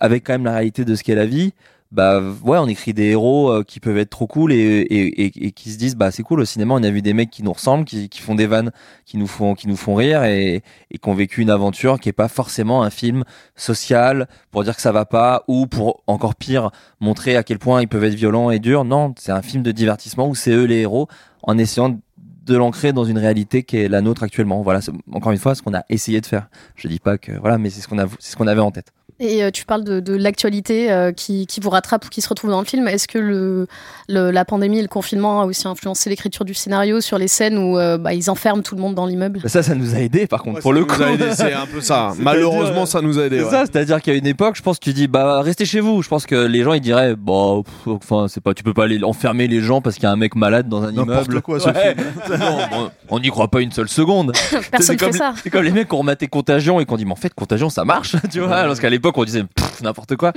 avec 0.00 0.26
quand 0.26 0.34
même 0.34 0.44
la 0.44 0.52
réalité 0.52 0.84
de 0.84 0.94
ce 0.94 1.02
qu'est 1.02 1.14
la 1.14 1.26
vie. 1.26 1.54
Bah 1.92 2.20
ouais, 2.44 2.56
on 2.58 2.68
écrit 2.68 2.94
des 2.94 3.06
héros 3.06 3.50
euh, 3.50 3.64
qui 3.64 3.80
peuvent 3.80 3.98
être 3.98 4.10
trop 4.10 4.28
cool 4.28 4.52
et, 4.52 4.56
et, 4.58 5.24
et, 5.24 5.46
et 5.46 5.50
qui 5.50 5.72
se 5.72 5.76
disent 5.76 5.96
bah 5.96 6.12
c'est 6.12 6.22
cool 6.22 6.38
au 6.38 6.44
cinéma 6.44 6.74
on 6.74 6.82
a 6.84 6.90
vu 6.90 7.02
des 7.02 7.14
mecs 7.14 7.30
qui 7.30 7.42
nous 7.42 7.52
ressemblent, 7.52 7.84
qui, 7.84 8.08
qui 8.08 8.20
font 8.20 8.36
des 8.36 8.46
vannes, 8.46 8.70
qui 9.06 9.16
nous 9.16 9.26
font 9.26 9.56
qui 9.56 9.66
nous 9.66 9.76
font 9.76 9.96
rire 9.96 10.22
et, 10.22 10.62
et 10.92 10.98
qui 10.98 11.08
ont 11.08 11.14
vécu 11.14 11.42
une 11.42 11.50
aventure 11.50 11.98
qui 11.98 12.08
est 12.08 12.12
pas 12.12 12.28
forcément 12.28 12.84
un 12.84 12.90
film 12.90 13.24
social 13.56 14.28
pour 14.52 14.62
dire 14.62 14.76
que 14.76 14.82
ça 14.82 14.92
va 14.92 15.04
pas 15.04 15.42
ou 15.48 15.66
pour 15.66 16.04
encore 16.06 16.36
pire 16.36 16.70
montrer 17.00 17.34
à 17.34 17.42
quel 17.42 17.58
point 17.58 17.82
ils 17.82 17.88
peuvent 17.88 18.04
être 18.04 18.14
violents 18.14 18.52
et 18.52 18.60
durs. 18.60 18.84
Non, 18.84 19.12
c'est 19.18 19.32
un 19.32 19.42
film 19.42 19.64
de 19.64 19.72
divertissement 19.72 20.28
où 20.28 20.36
c'est 20.36 20.52
eux 20.52 20.66
les 20.66 20.82
héros 20.82 21.08
en 21.42 21.58
essayant 21.58 21.98
de 22.44 22.56
l'ancrer 22.56 22.92
dans 22.92 23.04
une 23.04 23.18
réalité 23.18 23.62
qui 23.62 23.76
est 23.76 23.88
la 23.88 24.00
nôtre 24.00 24.22
actuellement. 24.22 24.62
Voilà, 24.62 24.80
encore 25.12 25.32
une 25.32 25.38
fois 25.38 25.54
ce 25.54 25.62
qu'on 25.62 25.74
a 25.74 25.84
essayé 25.88 26.20
de 26.20 26.26
faire. 26.26 26.48
Je 26.76 26.88
dis 26.88 26.98
pas 26.98 27.18
que 27.18 27.32
voilà, 27.32 27.58
mais 27.58 27.70
c'est 27.70 27.80
ce 27.80 27.88
qu'on 27.88 27.98
a, 27.98 28.06
c'est 28.18 28.32
ce 28.32 28.36
qu'on 28.36 28.46
avait 28.46 28.60
en 28.60 28.70
tête. 28.70 28.92
Et 29.18 29.42
euh, 29.42 29.50
tu 29.50 29.64
parles 29.64 29.84
de, 29.84 30.00
de 30.00 30.14
l'actualité 30.14 30.90
euh, 30.92 31.12
qui, 31.12 31.46
qui 31.46 31.60
vous 31.60 31.70
rattrape 31.70 32.04
ou 32.06 32.08
qui 32.08 32.20
se 32.20 32.28
retrouve 32.28 32.50
dans 32.50 32.60
le 32.60 32.66
film. 32.66 32.86
Est-ce 32.88 33.08
que 33.08 33.18
le, 33.18 33.66
le- 34.08 34.30
la 34.30 34.44
pandémie 34.44 34.78
et 34.78 34.82
le 34.82 34.88
confinement 34.88 35.40
a 35.42 35.46
aussi 35.46 35.66
influencé 35.66 36.08
l'écriture 36.10 36.44
du 36.44 36.54
scénario 36.54 37.00
sur 37.00 37.18
les 37.18 37.28
scènes 37.28 37.58
où 37.58 37.78
euh, 37.78 37.98
bah, 37.98 38.14
ils 38.14 38.30
enferment 38.30 38.62
tout 38.62 38.74
le 38.76 38.80
monde 38.82 38.94
dans 38.94 39.06
l'immeuble? 39.06 39.40
Ça, 39.46 39.62
ça 39.62 39.74
nous 39.74 39.94
a 39.94 39.98
aidé 39.98 40.26
par 40.26 40.42
contre 40.42 40.56
Ouais, 40.56 40.60
pour 40.62 40.72
ça 40.72 40.74
le 40.74 40.80
nous 40.80 40.86
coup. 40.86 41.34
c'est 41.34 41.52
un 41.52 41.66
peu 41.66 41.80
ça. 41.80 42.12
Malheureusement, 42.18 42.86
ça 42.86 43.00
nous 43.00 43.18
a 43.18 43.24
aidé. 43.26 43.38
C'est 43.38 43.44
ouais. 43.44 43.50
ça, 43.50 43.64
c'est-à-dire 43.66 44.00
qu'à 44.02 44.14
une 44.14 44.26
époque, 44.26 44.56
je 44.56 44.62
pense 44.62 44.78
que 44.78 44.84
tu 44.84 44.92
dis 44.92 45.08
bah 45.08 45.40
restez 45.42 45.64
chez 45.64 45.80
vous. 45.80 46.02
Je 46.02 46.08
pense 46.08 46.26
que 46.26 46.34
les 46.46 46.62
gens 46.62 46.72
ils 46.72 46.80
diraient 46.80 47.16
bon, 47.16 47.62
pff, 47.62 47.72
enfin 47.88 48.26
c'est 48.28 48.40
pas, 48.42 48.54
tu 48.54 48.62
peux 48.62 48.74
pas 48.74 48.84
aller 48.84 49.02
enfermer 49.02 49.48
les 49.48 49.60
gens 49.60 49.80
parce 49.80 49.96
qu'il 49.96 50.04
y 50.04 50.06
a 50.06 50.10
un 50.12 50.16
mec 50.16 50.34
malade 50.34 50.68
dans 50.68 50.82
un 50.82 50.92
immeuble. 50.92 51.40
quoi, 51.42 51.58
ce 51.60 51.68
Ouais. 51.68 51.94
non, 52.38 52.90
on- 53.08 53.18
n'y 53.20 53.28
croit 53.28 53.48
pas 53.48 53.60
une 53.60 53.72
seule 53.72 53.88
seconde. 53.88 54.32
Personne 54.50 54.70
c'est 54.80 54.96
comme, 54.96 55.12
fait 55.12 55.18
ça. 55.18 55.34
C'est 55.42 55.50
comme 55.50 55.62
les 55.64 55.70
mecs 55.72 55.88
qui 55.88 55.94
ont 55.94 55.98
rematé 55.98 56.26
Contagion 56.26 56.80
et 56.80 56.86
qui 56.86 56.92
ont 56.92 56.96
dit 56.96 57.04
mais 57.04 57.12
en 57.12 57.16
fait 57.16 57.32
Contagion 57.34 57.68
ça 57.70 57.84
marche, 57.84 58.16
tu 58.32 58.40
vois. 58.40 58.56
Alors 58.56 58.78
qu'à 58.78 58.88
l'époque 59.00 59.18
on 59.18 59.24
disait 59.24 59.44
n'importe 59.82 60.16
quoi. 60.16 60.32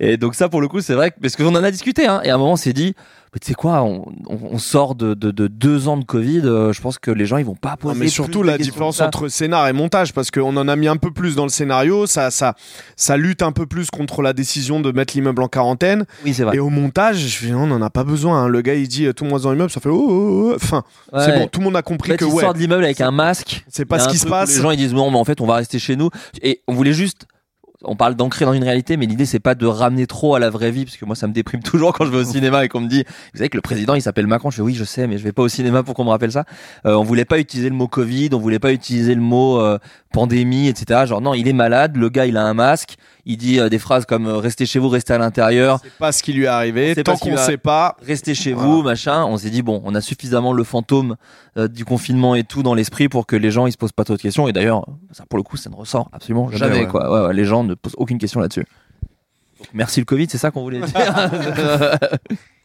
Et 0.00 0.16
donc 0.16 0.34
ça 0.34 0.48
pour 0.48 0.60
le 0.60 0.68
coup 0.68 0.80
c'est 0.80 0.94
vrai 0.94 1.10
que 1.10 1.16
parce 1.20 1.36
qu'on 1.36 1.54
en 1.54 1.62
a 1.64 1.70
discuté 1.70 2.06
hein, 2.06 2.20
et 2.24 2.30
à 2.30 2.34
un 2.34 2.38
moment 2.38 2.52
on 2.52 2.56
s'est 2.56 2.72
dit 2.72 2.94
mais 3.34 3.40
tu 3.40 3.48
sais 3.48 3.54
quoi, 3.54 3.82
on, 3.82 4.06
on, 4.26 4.38
on 4.52 4.58
sort 4.58 4.94
de, 4.94 5.12
de, 5.12 5.30
de 5.30 5.48
deux 5.48 5.86
ans 5.86 5.98
de 5.98 6.04
Covid. 6.04 6.40
euh, 6.46 6.72
je 6.72 6.80
pense 6.80 6.98
que 6.98 7.10
les 7.10 7.26
gens 7.26 7.36
ils 7.36 7.44
vont 7.44 7.54
pas 7.54 7.72
Non, 7.72 7.76
poser. 7.76 7.94
mais 7.96 8.06
plus 8.06 8.10
surtout 8.10 8.42
la 8.42 8.56
différence 8.56 9.02
entre 9.02 9.28
scénar 9.28 9.68
et 9.68 9.74
montage 9.74 10.14
parce 10.14 10.30
qu'on 10.30 10.56
en 10.56 10.66
a 10.66 10.76
mis 10.76 10.88
un 10.88 10.96
peu 10.96 11.10
plus 11.10 11.34
dans 11.36 11.42
le 11.42 11.50
scénario 11.50 12.06
ça 12.06 12.30
ça 12.30 12.54
ça 12.96 13.18
lutte 13.18 13.42
un 13.42 13.52
peu 13.52 13.66
plus 13.66 13.90
contre 13.90 14.22
la 14.22 14.32
décision 14.32 14.80
de 14.80 14.90
mettre 14.92 15.12
l'immeuble 15.14 15.42
en 15.42 15.48
quarantaine 15.48 16.06
Oui 16.24 16.32
c'est 16.32 16.42
vrai. 16.44 16.56
et 16.56 16.58
au 16.58 16.70
montage 16.70 17.18
je 17.18 17.36
fais, 17.46 17.52
on 17.52 17.66
n'en 17.66 17.82
a 17.82 17.90
pas 17.90 18.02
besoin 18.04 18.44
hein. 18.44 18.48
le 18.48 18.62
gars 18.62 18.74
il 18.74 18.88
dit 18.88 19.04
euh, 19.04 19.12
tout 19.12 19.24
le 19.24 19.30
monde 19.30 19.42
dans 19.42 19.50
l'immeuble 19.52 19.70
ça 19.70 19.80
fait 19.82 19.90
oh, 19.90 20.06
oh, 20.08 20.50
oh. 20.52 20.54
enfin 20.56 20.82
c'est 21.12 21.32
Ouais. 21.32 21.38
bon 21.40 21.48
tout 21.48 21.60
le 21.60 21.64
monde 21.64 21.76
a 21.76 21.82
compris 21.82 22.12
En 22.12 22.14
fait, 22.14 22.18
que 22.20 22.24
il 22.24 22.32
ouais 22.32 22.42
sort 22.42 22.54
de 22.54 22.58
l'immeuble 22.58 22.84
avec 22.84 23.02
un 23.02 23.10
masque. 23.10 23.62
c'est 23.68 23.84
pas 23.84 23.98
ce 23.98 24.08
qui 24.08 24.16
se 24.16 24.26
passe 24.26 24.56
Les 24.56 24.62
gens 24.62 24.70
ils 24.70 24.78
disent 24.78 24.94
non, 24.94 25.10
mais 25.10 25.18
en 25.18 25.24
fait 25.24 25.42
on 25.42 25.46
va 25.46 25.56
rester 25.56 25.78
chez 25.78 25.96
nous. 25.96 26.08
Et 26.40 26.62
on 26.66 26.72
voulait 26.72 26.94
juste. 26.94 27.26
On 27.84 27.94
parle 27.94 28.16
d'ancrer 28.16 28.44
dans 28.44 28.54
une 28.54 28.64
réalité, 28.64 28.96
mais 28.96 29.06
l'idée 29.06 29.24
c'est 29.24 29.38
pas 29.38 29.54
de 29.54 29.64
ramener 29.64 30.08
trop 30.08 30.34
à 30.34 30.40
la 30.40 30.50
vraie 30.50 30.72
vie, 30.72 30.84
parce 30.84 30.96
que 30.96 31.04
moi 31.04 31.14
ça 31.14 31.28
me 31.28 31.32
déprime 31.32 31.62
toujours 31.62 31.92
quand 31.92 32.04
je 32.06 32.10
vais 32.10 32.18
au 32.18 32.24
cinéma 32.24 32.64
et 32.64 32.68
qu'on 32.68 32.80
me 32.80 32.88
dit, 32.88 33.04
vous 33.32 33.38
savez 33.38 33.48
que 33.48 33.56
le 33.56 33.62
président 33.62 33.94
il 33.94 34.02
s'appelle 34.02 34.26
Macron. 34.26 34.50
Je 34.50 34.56
fais 34.56 34.62
oui, 34.62 34.74
je 34.74 34.84
sais, 34.84 35.06
mais 35.06 35.16
je 35.16 35.22
vais 35.22 35.32
pas 35.32 35.42
au 35.42 35.48
cinéma 35.48 35.84
pour 35.84 35.94
qu'on 35.94 36.04
me 36.04 36.10
rappelle 36.10 36.32
ça. 36.32 36.44
Euh, 36.86 36.94
on 36.94 37.04
voulait 37.04 37.24
pas 37.24 37.38
utiliser 37.38 37.68
le 37.68 37.76
mot 37.76 37.86
Covid, 37.86 38.30
on 38.32 38.38
voulait 38.38 38.58
pas 38.58 38.72
utiliser 38.72 39.14
le 39.14 39.20
mot 39.20 39.60
euh, 39.60 39.78
pandémie, 40.12 40.68
etc. 40.68 41.06
Genre 41.06 41.20
non, 41.20 41.34
il 41.34 41.46
est 41.48 41.52
malade, 41.52 41.96
le 41.96 42.08
gars 42.08 42.26
il 42.26 42.36
a 42.36 42.42
un 42.44 42.54
masque, 42.54 42.96
il 43.26 43.36
dit 43.36 43.60
euh, 43.60 43.68
des 43.68 43.78
phrases 43.78 44.06
comme 44.06 44.26
euh, 44.26 44.36
restez 44.38 44.64
chez 44.66 44.78
vous, 44.78 44.88
restez 44.88 45.12
à 45.12 45.18
l'intérieur, 45.18 45.80
c'est 45.82 45.92
pas 45.98 46.12
ce 46.12 46.22
qui 46.22 46.32
lui 46.32 46.44
est 46.44 46.46
arrivé 46.48 46.94
tant 47.02 47.16
qu'on 47.16 47.36
sait 47.36 47.58
pas 47.58 47.96
restez 48.04 48.34
chez 48.34 48.52
Voilà. 48.52 48.68
vous, 48.68 48.82
machin. 48.82 49.24
On 49.24 49.36
s'est 49.36 49.50
dit 49.50 49.62
bon, 49.62 49.82
on 49.84 49.94
a 49.94 50.00
suffisamment 50.00 50.52
le 50.52 50.64
fantôme 50.64 51.16
euh, 51.56 51.68
du 51.68 51.84
confinement 51.84 52.34
et 52.34 52.44
tout 52.44 52.62
dans 52.62 52.74
l'esprit 52.74 53.08
pour 53.08 53.26
que 53.26 53.36
les 53.36 53.50
gens 53.50 53.66
ils 53.66 53.72
se 53.72 53.76
posent 53.76 53.92
pas 53.92 54.04
trop 54.04 54.16
de 54.16 54.22
questions. 54.22 54.48
Et 54.48 54.52
d'ailleurs, 54.52 54.86
ça 55.12 55.24
pour 55.28 55.36
le 55.36 55.42
coup, 55.42 55.56
ça 55.56 55.68
ne 55.70 55.74
ressort 55.74 56.08
absolument 56.12 56.50
Jamais, 56.50 56.58
jamais. 56.74 56.80
ouais. 56.86 56.90
quoi. 56.90 57.10
Ouais, 57.22 57.26
ouais, 57.28 57.34
les 57.34 57.44
gens 57.44 57.64
ne 57.64 57.74
posent 57.74 57.94
aucune 57.98 58.18
question 58.18 58.40
là-dessus. 58.40 58.64
Merci 59.74 60.00
le 60.00 60.06
Covid, 60.06 60.26
c'est 60.30 60.38
ça 60.38 60.50
qu'on 60.50 60.62
voulait 60.62 60.80
dire. 60.80 60.94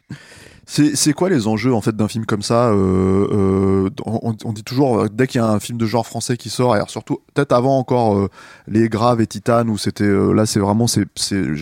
C'est 0.65 1.13
quoi 1.13 1.29
les 1.29 1.47
enjeux 1.47 1.73
en 1.73 1.81
fait 1.81 1.93
d'un 1.95 2.07
film 2.07 2.25
comme 2.25 2.41
ça 2.41 2.69
euh, 2.69 3.27
euh, 3.31 3.89
on, 4.05 4.53
dit 4.53 4.63
toujours 4.63 5.01
euh, 5.01 5.07
dès 5.11 5.27
qu'il 5.27 5.41
y 5.41 5.43
a 5.43 5.47
un 5.47 5.59
film 5.59 5.77
de 5.77 5.85
genre 5.85 6.07
français 6.07 6.37
qui 6.37 6.49
sort, 6.49 6.73
alors 6.73 6.89
surtout 6.89 7.19
peut-être 7.33 7.51
avant 7.51 7.77
encore 7.77 8.29
les 8.67 8.87
Graves 8.87 9.19
et 9.19 9.27
Titane 9.27 9.69
où 9.69 9.77
c'était 9.77 10.07
là 10.07 10.45
c'est 10.45 10.59
vraiment 10.59 10.87
c'est 10.87 11.05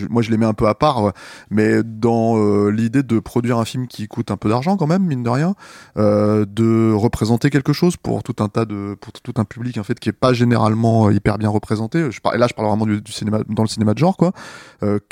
moi 0.10 0.22
je 0.22 0.30
les 0.30 0.38
mets 0.38 0.46
un 0.46 0.54
peu 0.54 0.68
à 0.68 0.76
part, 0.76 1.14
mais 1.50 1.82
dans 1.84 2.70
l'idée 2.70 3.02
de 3.02 3.20
produire 3.20 3.58
un 3.58 3.66
film 3.66 3.88
qui 3.88 4.08
coûte 4.08 4.30
un 4.30 4.38
peu 4.38 4.50
d'argent 4.50 4.78
quand 4.78 4.88
même 4.88 5.04
mine 5.04 5.24
de 5.24 5.30
rien, 5.30 5.56
de 5.96 6.94
représenter 6.94 7.50
quelque 7.50 7.74
chose 7.74 7.98
pour 7.98 8.22
tout 8.22 8.36
un 8.44 8.50
tas 8.50 8.66
de 8.66 8.96
pour 9.02 9.14
tout 9.14 9.34
un 9.38 9.46
public 9.46 9.78
en 9.80 9.84
fait 9.84 10.00
qui 10.00 10.10
est 10.10 10.14
pas 10.14 10.34
généralement 10.34 11.10
hyper 11.10 11.40
bien 11.40 11.50
représenté. 11.50 12.00
Et 12.00 12.38
là 12.38 12.48
je 12.48 12.54
parle 12.54 12.68
vraiment 12.68 12.86
du, 12.86 13.02
cinéma 13.12 13.40
dans 13.50 13.64
le 13.64 13.70
cinéma 13.70 13.94
de 13.94 14.00
genre 14.00 14.18
quoi. 14.18 14.32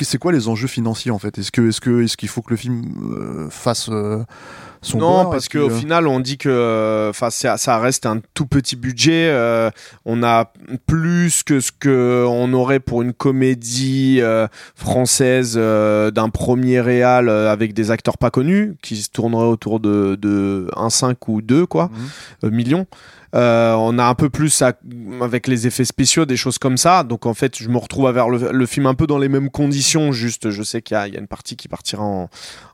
C'est 0.01 0.19
quoi 0.19 0.31
les 0.31 0.47
enjeux 0.47 0.67
financiers 0.67 1.11
en 1.11 1.19
fait? 1.19 1.39
Est-ce 1.39 1.51
que 1.51 1.69
est-ce 1.69 1.81
que 1.81 2.03
est-ce 2.03 2.17
qu'il 2.17 2.29
faut 2.29 2.41
que 2.41 2.51
le 2.51 2.57
film 2.57 3.47
fasse 3.49 3.78
son 4.81 4.97
non, 4.97 5.29
parce 5.29 5.49
qu'au 5.49 5.67
que- 5.67 5.73
final, 5.73 6.07
on 6.07 6.21
dit 6.21 6.37
que, 6.37 7.07
enfin, 7.09 7.29
ça, 7.29 7.57
ça 7.57 7.79
reste 7.79 8.05
un 8.05 8.21
tout 8.33 8.45
petit 8.45 8.77
budget. 8.77 9.27
euh, 9.29 9.69
on 10.05 10.23
a 10.23 10.53
plus 10.87 11.43
que 11.43 11.59
ce 11.59 11.71
que 11.77 12.25
on 12.27 12.53
aurait 12.53 12.79
pour 12.79 13.01
une 13.01 13.11
comédie 13.11 14.19
euh, 14.21 14.47
française 14.75 15.55
euh, 15.57 16.11
d'un 16.11 16.29
premier 16.29 16.79
réal 16.79 17.27
euh, 17.27 17.51
avec 17.51 17.73
des 17.73 17.91
acteurs 17.91 18.17
pas 18.17 18.31
connus 18.31 18.75
qui 18.81 18.95
se 18.97 19.09
tourneraient 19.09 19.43
autour 19.47 19.81
de, 19.81 20.15
de 20.15 20.69
1,5 20.77 21.15
ou 21.27 21.41
2 21.41 21.65
quoi 21.65 21.89
Mhm. 21.91 21.99
euh, 22.45 22.49
millions. 22.51 22.87
Euh, 23.35 23.73
on 23.73 23.99
a 23.99 24.05
un 24.05 24.15
peu 24.15 24.29
plus 24.29 24.63
avec 25.21 25.47
les 25.47 25.67
effets 25.67 25.85
spéciaux, 25.85 26.25
des 26.25 26.37
choses 26.37 26.57
comme 26.57 26.77
ça. 26.77 27.03
Donc 27.03 27.25
en 27.25 27.33
fait, 27.33 27.57
je 27.57 27.69
me 27.69 27.77
retrouve 27.77 28.07
à 28.07 28.11
vers 28.11 28.29
le, 28.29 28.65
film 28.65 28.85
un 28.85 28.95
peu 28.95 29.07
dans 29.07 29.17
les 29.17 29.29
mêmes 29.29 29.49
conditions. 29.49 30.11
Juste, 30.11 30.49
je 30.49 30.63
sais 30.63 30.81
qu'il 30.81 30.95
y, 30.95 30.97
a- 30.97 31.07
une 31.07 31.27
partie 31.27 31.55
qui 31.55 31.67
partira 31.67 32.03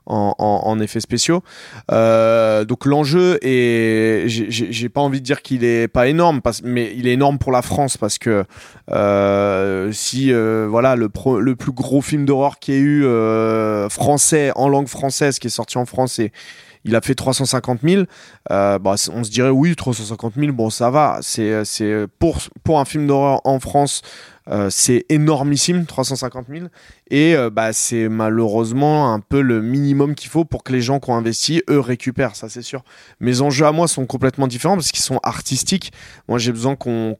en, 0.06 0.80
effets 0.80 1.00
spéciaux. 1.00 1.42
Euh, 1.90 2.64
donc 2.64 2.86
l'enjeu 2.86 3.38
est, 3.42 4.24
j'ai- 4.26 4.88
pas 4.88 5.00
envie 5.00 5.20
de 5.20 5.24
dire 5.24 5.42
qu'il 5.42 5.64
est 5.64 5.88
pas 5.88 6.06
énorme, 6.06 6.40
mais 6.62 6.92
il 6.96 7.06
est 7.08 7.12
énorme 7.12 7.38
pour 7.38 7.50
la 7.50 7.60
France 7.60 7.96
parce 7.96 8.18
que 8.18 8.44
euh, 8.90 9.90
si 9.92 10.32
voilà 10.32 10.96
le, 10.96 11.08
plus 11.08 11.72
gros 11.72 12.00
film 12.00 12.24
d'horreur 12.24 12.58
qui 12.58 12.72
ait 12.72 12.78
eu 12.78 13.04
français 13.90 14.52
en 14.54 14.68
langue 14.68 14.88
française 14.88 15.38
qui 15.38 15.48
est 15.48 15.50
sorti 15.50 15.76
en 15.78 15.86
France 15.86 16.18
et 16.18 16.32
il 16.86 16.96
a 16.96 17.00
fait 17.00 17.14
350 17.14 17.80
000. 17.82 18.04
Euh, 18.50 18.78
bah, 18.78 18.94
on 19.12 19.24
se 19.24 19.30
dirait 19.30 19.50
oui, 19.50 19.76
350 19.76 20.34
000, 20.36 20.52
bon, 20.52 20.70
ça 20.70 20.90
va. 20.90 21.18
C'est, 21.20 21.64
c'est 21.64 22.06
pour, 22.18 22.38
pour 22.64 22.80
un 22.80 22.84
film 22.84 23.06
d'horreur 23.06 23.40
en 23.44 23.60
France, 23.60 24.02
euh, 24.48 24.70
c'est 24.70 25.04
énormissime, 25.08 25.86
350 25.86 26.46
000. 26.48 26.66
Et 27.10 27.34
euh, 27.34 27.50
bah, 27.50 27.72
c'est 27.72 28.08
malheureusement 28.08 29.12
un 29.12 29.20
peu 29.20 29.40
le 29.40 29.60
minimum 29.60 30.14
qu'il 30.14 30.30
faut 30.30 30.44
pour 30.44 30.62
que 30.62 30.72
les 30.72 30.80
gens 30.80 31.00
qui 31.00 31.10
ont 31.10 31.16
investi, 31.16 31.62
eux, 31.68 31.80
récupèrent, 31.80 32.36
ça 32.36 32.48
c'est 32.48 32.62
sûr. 32.62 32.84
Mes 33.20 33.40
enjeux 33.40 33.66
à 33.66 33.72
moi 33.72 33.88
sont 33.88 34.06
complètement 34.06 34.46
différents 34.46 34.76
parce 34.76 34.92
qu'ils 34.92 35.04
sont 35.04 35.20
artistiques. 35.22 35.92
Moi, 36.28 36.38
j'ai 36.38 36.52
besoin 36.52 36.76
qu'on, 36.76 37.16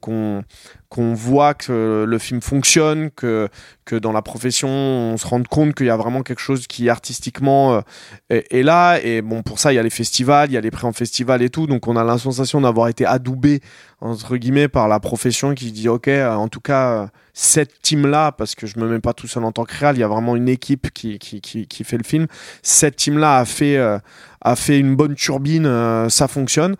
qu'on 0.89 1.13
voit 1.13 1.53
que 1.53 2.05
le 2.07 2.17
film 2.17 2.41
fonctionne, 2.41 3.11
que, 3.11 3.49
que 3.83 3.95
dans 3.95 4.13
la 4.13 4.21
profession, 4.21 4.69
on 4.69 5.17
se 5.17 5.27
rende 5.27 5.47
compte 5.47 5.75
qu'il 5.75 5.87
y 5.87 5.89
a 5.89 5.97
vraiment 5.97 6.23
quelque 6.23 6.39
chose 6.39 6.65
qui 6.65 6.89
artistiquement 6.89 7.75
euh, 7.75 7.81
est, 8.29 8.63
là. 8.63 8.99
Et 9.03 9.21
bon, 9.21 9.43
pour 9.43 9.59
ça, 9.59 9.73
il 9.73 9.75
y 9.75 9.79
a 9.79 9.83
les 9.83 9.89
festivals, 9.89 10.49
il 10.49 10.53
y 10.53 10.57
a 10.57 10.61
les 10.61 10.71
prix 10.71 10.85
en 10.85 10.93
festival 10.93 11.41
et 11.41 11.49
tout. 11.49 11.67
Donc, 11.67 11.87
on 11.87 11.97
a 11.97 12.03
la 12.05 12.17
sensation 12.17 12.61
d'avoir 12.61 12.87
été 12.87 13.05
adoubé, 13.05 13.59
entre 13.99 14.37
guillemets, 14.37 14.69
par 14.69 14.87
la 14.87 15.01
profession 15.01 15.53
qui 15.53 15.73
dit, 15.73 15.89
OK, 15.89 16.07
euh, 16.07 16.33
en 16.33 16.47
tout 16.47 16.61
cas, 16.61 16.91
euh, 16.91 17.07
cette 17.33 17.81
team-là, 17.81 18.31
parce 18.31 18.55
que 18.55 18.65
je 18.65 18.79
me 18.79 18.87
mets 18.87 18.99
pas 18.99 19.13
tout 19.13 19.27
seul 19.27 19.43
en 19.43 19.51
tant 19.51 19.65
que 19.65 19.75
réal, 19.77 19.97
il 19.97 19.99
y 19.99 20.03
a 20.03 20.07
vraiment 20.07 20.37
une 20.37 20.49
équipe 20.49 20.91
qui, 20.91 21.19
qui, 21.19 21.41
qui, 21.41 21.67
qui 21.67 21.83
fait 21.83 21.97
le 21.97 22.03
film. 22.03 22.27
Cette 22.63 22.95
team-là 22.95 23.39
a 23.39 23.45
fait, 23.45 23.77
a 23.77 24.55
fait 24.55 24.79
une 24.79 24.95
bonne 24.95 25.13
turbine, 25.15 26.09
ça 26.09 26.27
fonctionne. 26.27 26.75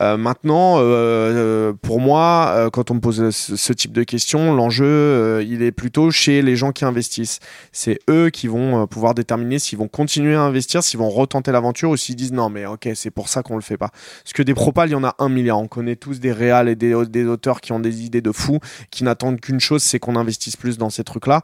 Euh, 0.00 0.16
maintenant, 0.16 0.78
euh, 0.78 0.82
euh, 0.82 1.72
pour 1.80 2.00
moi, 2.00 2.52
euh, 2.54 2.70
quand 2.70 2.90
on 2.90 2.94
me 2.94 3.00
pose 3.00 3.30
ce, 3.30 3.72
type 3.72 3.92
de 3.92 4.04
questions, 4.04 4.54
l'enjeu, 4.54 4.86
euh, 4.86 5.44
il 5.46 5.62
est 5.62 5.72
plutôt 5.72 6.10
chez 6.10 6.40
les 6.40 6.56
gens 6.56 6.72
qui 6.72 6.84
investissent. 6.84 7.40
C'est 7.72 7.98
eux 8.08 8.30
qui 8.30 8.48
vont 8.48 8.86
pouvoir 8.86 9.14
déterminer 9.14 9.58
s'ils 9.58 9.78
vont 9.78 9.88
continuer 9.88 10.34
à 10.34 10.42
investir, 10.42 10.82
s'ils 10.82 10.98
vont 10.98 11.10
retenter 11.10 11.52
l'aventure 11.52 11.90
ou 11.90 11.96
s'ils 11.96 12.16
disent 12.16 12.32
non, 12.32 12.48
mais 12.48 12.64
ok, 12.64 12.88
c'est 12.94 13.10
pour 13.10 13.28
ça 13.28 13.42
qu'on 13.42 13.56
le 13.56 13.62
fait 13.62 13.76
pas. 13.76 13.90
Parce 14.24 14.32
que 14.32 14.42
des 14.42 14.54
propals, 14.54 14.88
il 14.88 14.92
y 14.92 14.96
en 14.96 15.04
a 15.04 15.14
un 15.18 15.28
milliard. 15.28 15.58
On 15.58 15.68
connaît 15.68 15.96
tous 15.96 16.20
des 16.20 16.32
réals 16.32 16.68
et 16.68 16.76
des, 16.76 16.94
des 17.06 17.26
auteurs 17.26 17.60
qui 17.60 17.72
ont 17.72 17.80
des 17.80 18.04
idées 18.04 18.22
de 18.22 18.32
fous, 18.32 18.60
qui 18.90 19.04
n'attendent 19.04 19.40
qu'une 19.40 19.60
chose, 19.60 19.82
c'est 19.82 19.98
qu'on 19.98 20.16
investisse 20.16 20.56
plus 20.56 20.78
dans 20.78 20.90
ces 20.90 21.04
trucs-là. 21.04 21.42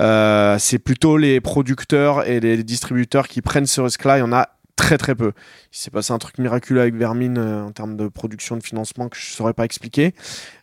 Euh, 0.00 0.56
c'est 0.58 0.78
plutôt 0.78 1.16
les 1.16 1.40
producteurs 1.40 2.26
et 2.28 2.40
les 2.40 2.62
distributeurs 2.62 3.26
qui 3.26 3.42
prennent 3.42 3.66
ce 3.66 3.80
risque-là. 3.80 4.18
Il 4.18 4.20
y 4.20 4.24
en 4.24 4.32
a 4.32 4.48
très 4.80 4.96
très 4.98 5.14
peu. 5.14 5.32
Il 5.72 5.78
s'est 5.78 5.90
passé 5.90 6.12
un 6.12 6.18
truc 6.18 6.38
miraculeux 6.38 6.80
avec 6.80 6.94
Vermine 6.94 7.38
euh, 7.38 7.64
en 7.64 7.70
termes 7.70 7.96
de 7.96 8.08
production 8.08 8.56
de 8.56 8.62
financement 8.62 9.08
que 9.08 9.16
je 9.18 9.26
saurais 9.26 9.52
pas 9.52 9.64
expliquer. 9.64 10.14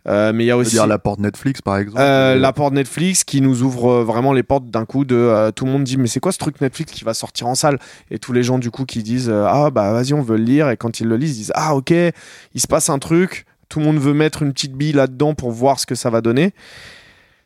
Euh, 0.07 0.33
mais 0.33 0.45
il 0.45 0.47
y 0.47 0.51
a 0.51 0.57
aussi 0.57 0.71
dire 0.71 0.87
la 0.87 0.97
porte 0.97 1.19
Netflix 1.19 1.61
par 1.61 1.77
exemple. 1.77 1.99
euh, 1.99 2.35
la 2.35 2.53
porte 2.53 2.73
Netflix 2.73 3.23
qui 3.23 3.41
nous 3.41 3.61
ouvre 3.61 4.01
vraiment 4.03 4.33
les 4.33 4.43
portes 4.43 4.65
d'un 4.65 4.85
coup 4.85 5.05
de 5.05 5.51
tout 5.55 5.65
le 5.65 5.71
monde 5.71 5.83
dit 5.83 5.97
mais 5.97 6.07
c'est 6.07 6.19
quoi 6.19 6.31
ce 6.31 6.37
truc 6.37 6.59
Netflix 6.61 6.91
qui 6.91 7.03
va 7.03 7.13
sortir 7.13 7.47
en 7.47 7.55
salle? 7.55 7.77
Et 8.09 8.17
tous 8.17 8.33
les 8.33 8.43
gens 8.43 8.57
du 8.57 8.71
coup 8.71 8.85
qui 8.85 9.03
disent 9.03 9.29
ah 9.29 9.69
bah 9.69 9.91
vas-y 9.93 10.13
on 10.13 10.21
veut 10.21 10.37
le 10.37 10.43
lire 10.43 10.69
et 10.69 10.77
quand 10.77 10.99
ils 10.99 11.07
le 11.07 11.15
lisent 11.17 11.35
ils 11.37 11.41
disent 11.41 11.53
ah 11.55 11.75
ok 11.75 11.91
il 11.91 12.61
se 12.61 12.67
passe 12.67 12.89
un 12.89 12.99
truc 12.99 13.45
tout 13.69 13.79
le 13.79 13.85
monde 13.85 13.97
veut 13.97 14.13
mettre 14.13 14.43
une 14.43 14.53
petite 14.53 14.73
bille 14.73 14.93
là-dedans 14.93 15.33
pour 15.33 15.51
voir 15.51 15.79
ce 15.79 15.85
que 15.85 15.95
ça 15.95 16.09
va 16.09 16.21
donner 16.21 16.53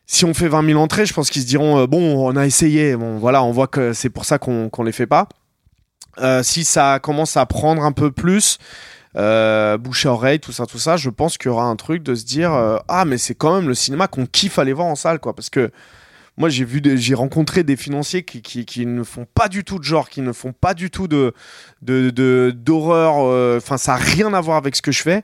si 0.05 0.25
on 0.25 0.33
fait 0.33 0.47
20 0.47 0.65
000 0.65 0.79
entrées 0.79 1.05
je 1.05 1.13
pense 1.13 1.29
qu'ils 1.29 1.41
se 1.41 1.47
diront 1.47 1.79
euh, 1.79 1.87
bon 1.87 2.27
on 2.27 2.35
a 2.35 2.45
essayé 2.45 2.95
bon 2.95 3.17
voilà 3.17 3.43
on 3.43 3.51
voit 3.51 3.67
que 3.67 3.93
c'est 3.93 4.09
pour 4.09 4.25
ça 4.25 4.37
qu'on 4.37 4.69
qu'on 4.69 4.83
les 4.83 4.91
fait 4.91 5.07
pas 5.07 5.27
Euh, 6.19 6.43
si 6.43 6.65
ça 6.65 6.99
commence 7.01 7.37
à 7.37 7.45
prendre 7.45 7.83
un 7.83 7.91
peu 7.93 8.11
plus 8.11 8.57
euh, 9.15 9.77
bouche 9.77 10.05
à 10.05 10.11
oreille, 10.11 10.39
tout 10.39 10.51
ça, 10.51 10.65
tout 10.65 10.79
ça, 10.79 10.97
je 10.97 11.09
pense 11.09 11.37
qu'il 11.37 11.47
y 11.49 11.51
aura 11.51 11.65
un 11.65 11.75
truc 11.75 12.03
de 12.03 12.15
se 12.15 12.25
dire 12.25 12.53
euh, 12.53 12.77
ah 12.87 13.05
mais 13.05 13.17
c'est 13.17 13.35
quand 13.35 13.55
même 13.55 13.67
le 13.67 13.73
cinéma 13.75 14.07
qu'on 14.07 14.25
kiffe 14.25 14.59
aller 14.59 14.73
voir 14.73 14.87
en 14.87 14.95
salle 14.95 15.19
quoi, 15.19 15.35
parce 15.35 15.49
que 15.49 15.71
moi 16.37 16.47
j'ai 16.49 16.63
vu, 16.63 16.81
j'ai 16.95 17.13
rencontré 17.13 17.63
des 17.63 17.75
financiers 17.75 18.23
qui, 18.23 18.41
qui, 18.41 18.85
ne 18.85 19.03
font 19.03 19.27
pas 19.33 19.49
du 19.49 19.63
tout 19.65 19.79
de 19.79 19.83
genre, 19.83 20.09
qui 20.09 20.21
ne 20.21 20.31
font 20.31 20.53
pas 20.53 20.73
du 20.73 20.89
tout 20.89 21.07
de 21.09 21.33
de 21.81 22.09
de- 22.09 22.53
d'horreur, 22.55 23.15
euh, 23.19 23.57
enfin 23.57 23.77
ça 23.77 23.93
a 23.93 23.97
rien 23.97 24.33
à 24.33 24.39
voir 24.41 24.57
avec 24.57 24.75
ce 24.75 24.81
que 24.81 24.91
je 24.93 25.01
fais. 25.01 25.23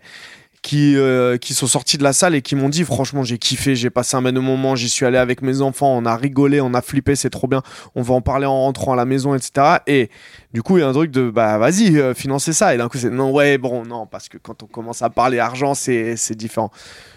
Qui, 0.63 0.97
euh, 0.97 1.37
qui 1.37 1.53
sont 1.53 1.67
sortis 1.67 1.97
de 1.97 2.03
la 2.03 2.11
salle 2.11 2.35
et 2.35 2.41
qui 2.41 2.55
m'ont 2.55 2.67
dit 2.67 2.83
franchement 2.83 3.23
j'ai 3.23 3.37
kiffé, 3.37 3.75
j'ai 3.75 3.89
passé 3.89 4.17
un 4.17 4.21
bon 4.21 4.41
moment, 4.41 4.75
j'y 4.75 4.89
suis 4.89 5.05
allé 5.05 5.17
avec 5.17 5.41
mes 5.41 5.61
enfants, 5.61 5.95
on 5.95 6.05
a 6.05 6.17
rigolé, 6.17 6.59
on 6.59 6.73
a 6.73 6.81
flippé, 6.81 7.15
c'est 7.15 7.29
trop 7.29 7.47
bien, 7.47 7.61
on 7.95 8.01
va 8.01 8.15
en 8.15 8.21
parler 8.21 8.47
en 8.47 8.63
rentrant 8.63 8.91
à 8.93 8.95
la 8.95 9.05
maison, 9.05 9.33
etc. 9.33 9.77
Et 9.85 10.09
du 10.53 10.63
coup, 10.63 10.77
il 10.77 10.81
y 10.81 10.83
a 10.83 10.87
un 10.87 10.93
truc 10.93 11.11
de 11.11 11.29
bah 11.29 11.57
vas-y, 11.57 11.97
euh, 11.99 12.13
financez 12.13 12.51
ça. 12.51 12.73
Et 12.73 12.77
d'un 12.77 12.89
coup, 12.89 12.97
c'est 12.97 13.11
non, 13.11 13.31
ouais, 13.31 13.57
bon, 13.57 13.85
non, 13.85 14.07
parce 14.07 14.27
que 14.27 14.37
quand 14.37 14.63
on 14.63 14.65
commence 14.65 15.01
à 15.01 15.09
parler 15.09 15.39
argent, 15.39 15.73
c'est 15.73 16.35
différent. 16.35 16.71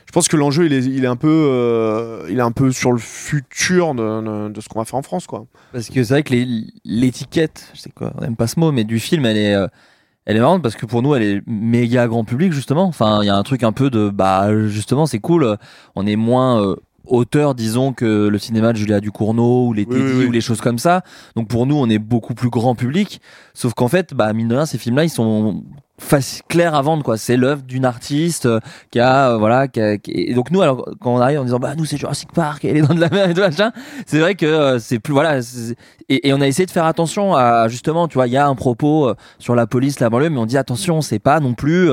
Je 0.07 0.13
pense 0.13 0.29
que 0.29 0.37
l'enjeu, 0.37 0.67
il 0.67 0.73
est, 0.73 0.85
il 0.85 1.05
est 1.05 1.09
un 1.09 1.17
peu, 1.17 1.29
euh, 1.29 2.27
il 2.29 2.39
est 2.39 2.43
un 2.43 2.53
peu 2.53 2.73
sur 2.73 2.93
le 2.93 2.99
futur 2.99 3.95
de, 3.95 4.03
de, 4.21 4.49
de 4.53 4.61
ce 4.61 4.69
qu'on 4.69 4.81
va 4.81 4.85
faire 4.85 4.99
en 4.99 5.03
France, 5.03 5.27
quoi. 5.27 5.47
Parce 5.73 5.89
que 5.89 6.05
c'est 6.05 6.15
vrai 6.15 6.23
que 6.23 6.35
l'étiquette, 6.85 7.71
je 7.75 7.81
sais 7.81 7.91
quoi, 7.91 8.13
on 8.19 8.23
aime 8.23 8.37
pas 8.37 8.47
ce 8.47 8.61
mot, 8.61 8.71
mais 8.73 8.85
du 8.85 8.99
film, 8.99 9.25
elle 9.25 9.37
est, 9.37 9.55
euh, 9.55 9.69
elle 10.31 10.37
est 10.37 10.41
marrante 10.41 10.63
parce 10.63 10.77
que 10.77 10.87
pour 10.87 11.03
nous, 11.03 11.15
elle 11.17 11.23
est 11.23 11.43
méga 11.49 12.07
grand 12.07 12.25
public 12.25 12.53
justement. 12.53 12.85
Enfin, 12.85 13.19
il 13.23 13.27
y 13.27 13.31
a 13.31 13.37
un 13.37 13.43
truc 13.43 13.65
un 13.65 13.73
peu 13.73 13.91
de, 13.91 14.11
bah 14.11 14.49
justement, 14.69 15.07
c'est 15.07 15.19
cool. 15.19 15.57
On 15.97 16.07
est 16.07 16.15
moins 16.15 16.63
euh, 16.63 16.77
auteur, 17.05 17.57
disons, 17.57 17.93
que 17.93 18.29
le 18.29 18.39
cinéma 18.39 18.73
de 18.73 18.79
Julia 18.79 19.01
Ducournau 19.01 19.67
ou 19.67 19.73
les 19.73 19.83
Oui, 19.85 19.97
Teddy 19.97 20.03
oui, 20.05 20.19
oui. 20.21 20.27
ou 20.27 20.31
les 20.31 20.41
choses 20.41 20.61
comme 20.61 20.79
ça. 20.79 21.03
Donc 21.35 21.49
pour 21.49 21.67
nous, 21.67 21.75
on 21.75 21.91
est 21.91 21.99
beaucoup 21.99 22.35
plus 22.35 22.49
grand 22.49 22.77
public. 22.77 23.21
Sauf 23.55 23.75
qu'en 23.75 23.89
fait, 23.89 24.15
bah 24.15 24.33
mine 24.33 24.47
de 24.47 24.55
rien, 24.55 24.67
ces 24.67 24.79
films-là, 24.79 25.03
ils 25.03 25.11
sont 25.11 25.65
clairs 26.49 26.75
à 26.75 26.83
vendre 26.83 27.03
quoi. 27.03 27.17
C'est 27.17 27.37
l'œuvre 27.37 27.63
d'une 27.63 27.85
artiste 27.85 28.47
euh, 28.47 28.61
qui 28.91 28.99
a 29.01 29.31
euh, 29.33 29.37
voilà 29.39 29.69
qui 29.69 29.81
a- 29.81 29.99
qui- 29.99 30.13
et 30.13 30.35
donc 30.35 30.51
nous 30.51 30.63
alors 30.63 30.89
quand 31.01 31.15
on 31.15 31.19
arrive 31.21 31.41
en 31.41 31.45
disant 31.45 31.59
bah 31.59 31.75
nous 31.77 31.85
c'est 31.85 31.97
Jurassic 31.97 32.33
Park 32.33 32.65
et 32.65 32.73
les 32.73 32.83
dents 32.83 32.95
de 32.95 33.01
la 33.01 33.09
mer 33.11 33.29
et 33.31 33.35
tout 33.35 33.41
machin 33.41 33.71
c'est 34.07 34.19
vrai 34.19 34.35
que 34.35 34.47
euh, 34.47 34.79
c'est 34.79 34.99
plus 34.99 35.13
voilà 35.13 35.39
et, 36.09 36.29
et 36.29 36.33
on 36.35 36.41
a 36.41 36.47
essayé 36.47 36.67
de 36.67 36.71
faire 36.71 36.87
attention 36.87 37.35
à 37.37 37.69
justement 37.69 38.09
tu 38.09 38.15
vois 38.15 38.27
il 38.27 38.33
y 38.33 38.37
a 38.37 38.47
un 38.47 38.55
propos 38.55 39.09
euh, 39.09 39.15
sur 39.39 39.55
la 39.55 39.67
police 39.67 40.01
la 40.01 40.11
banlieue 40.11 40.31
mais 40.31 40.39
on 40.39 40.47
dit 40.47 40.59
attention 40.59 41.01
c'est 41.03 41.19
pas 41.19 41.39
non 41.41 41.55
plus 41.55 41.91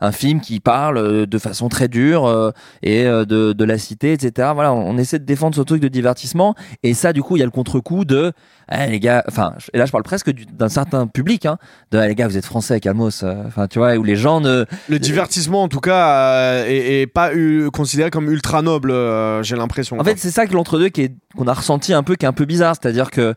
un 0.00 0.12
film 0.12 0.40
qui 0.40 0.60
parle 0.60 1.26
de 1.26 1.38
façon 1.38 1.68
très 1.68 1.88
dure 1.88 2.52
et 2.82 3.04
de, 3.04 3.52
de 3.52 3.64
la 3.64 3.78
cité 3.78 4.12
etc 4.12 4.50
voilà 4.54 4.72
on 4.72 4.98
essaie 4.98 5.18
de 5.18 5.24
défendre 5.24 5.54
ce 5.56 5.62
truc 5.62 5.80
de 5.80 5.88
divertissement 5.88 6.54
et 6.82 6.94
ça 6.94 7.12
du 7.12 7.22
coup 7.22 7.36
il 7.36 7.40
y 7.40 7.42
a 7.42 7.46
le 7.46 7.50
contre-coup 7.50 8.04
de 8.04 8.32
eh, 8.72 8.86
les 8.90 9.00
gars 9.00 9.24
enfin 9.28 9.54
et 9.72 9.78
là 9.78 9.86
je 9.86 9.92
parle 9.92 10.04
presque 10.04 10.30
du- 10.30 10.46
d'un 10.46 10.68
certain 10.68 11.06
public 11.06 11.46
hein 11.46 11.58
de 11.90 11.98
eh, 11.98 12.08
les 12.08 12.14
gars 12.14 12.26
vous 12.28 12.36
êtes 12.36 12.46
français 12.46 12.80
calmos 12.80 13.22
euh, 13.22 13.34
enfin 13.46 13.66
tu 13.68 13.78
vois 13.78 13.94
où 13.96 14.02
les 14.04 14.16
gens 14.16 14.40
ne 14.40 14.64
Le 14.88 14.98
divertissement, 14.98 15.62
en 15.62 15.68
tout 15.68 15.80
cas, 15.80 16.08
euh, 16.08 16.66
est, 16.66 17.02
est 17.02 17.06
pas 17.06 17.34
eu- 17.34 17.70
considéré 17.70 18.10
comme 18.10 18.30
ultra 18.30 18.62
noble, 18.62 18.90
euh, 18.90 19.42
j'ai 19.42 19.56
l'impression. 19.56 19.96
En 19.96 20.02
quoi. 20.02 20.12
fait, 20.12 20.18
c'est 20.18 20.30
ça 20.30 20.46
que 20.46 20.52
l'entre-deux 20.54 20.88
qu'on 21.36 21.46
a 21.46 21.52
ressenti 21.52 21.92
un 21.92 22.02
peu, 22.02 22.14
qui 22.16 22.24
est 22.24 22.28
un 22.28 22.32
peu 22.32 22.44
bizarre. 22.44 22.74
C'est-à-dire 22.80 23.10
que 23.10 23.34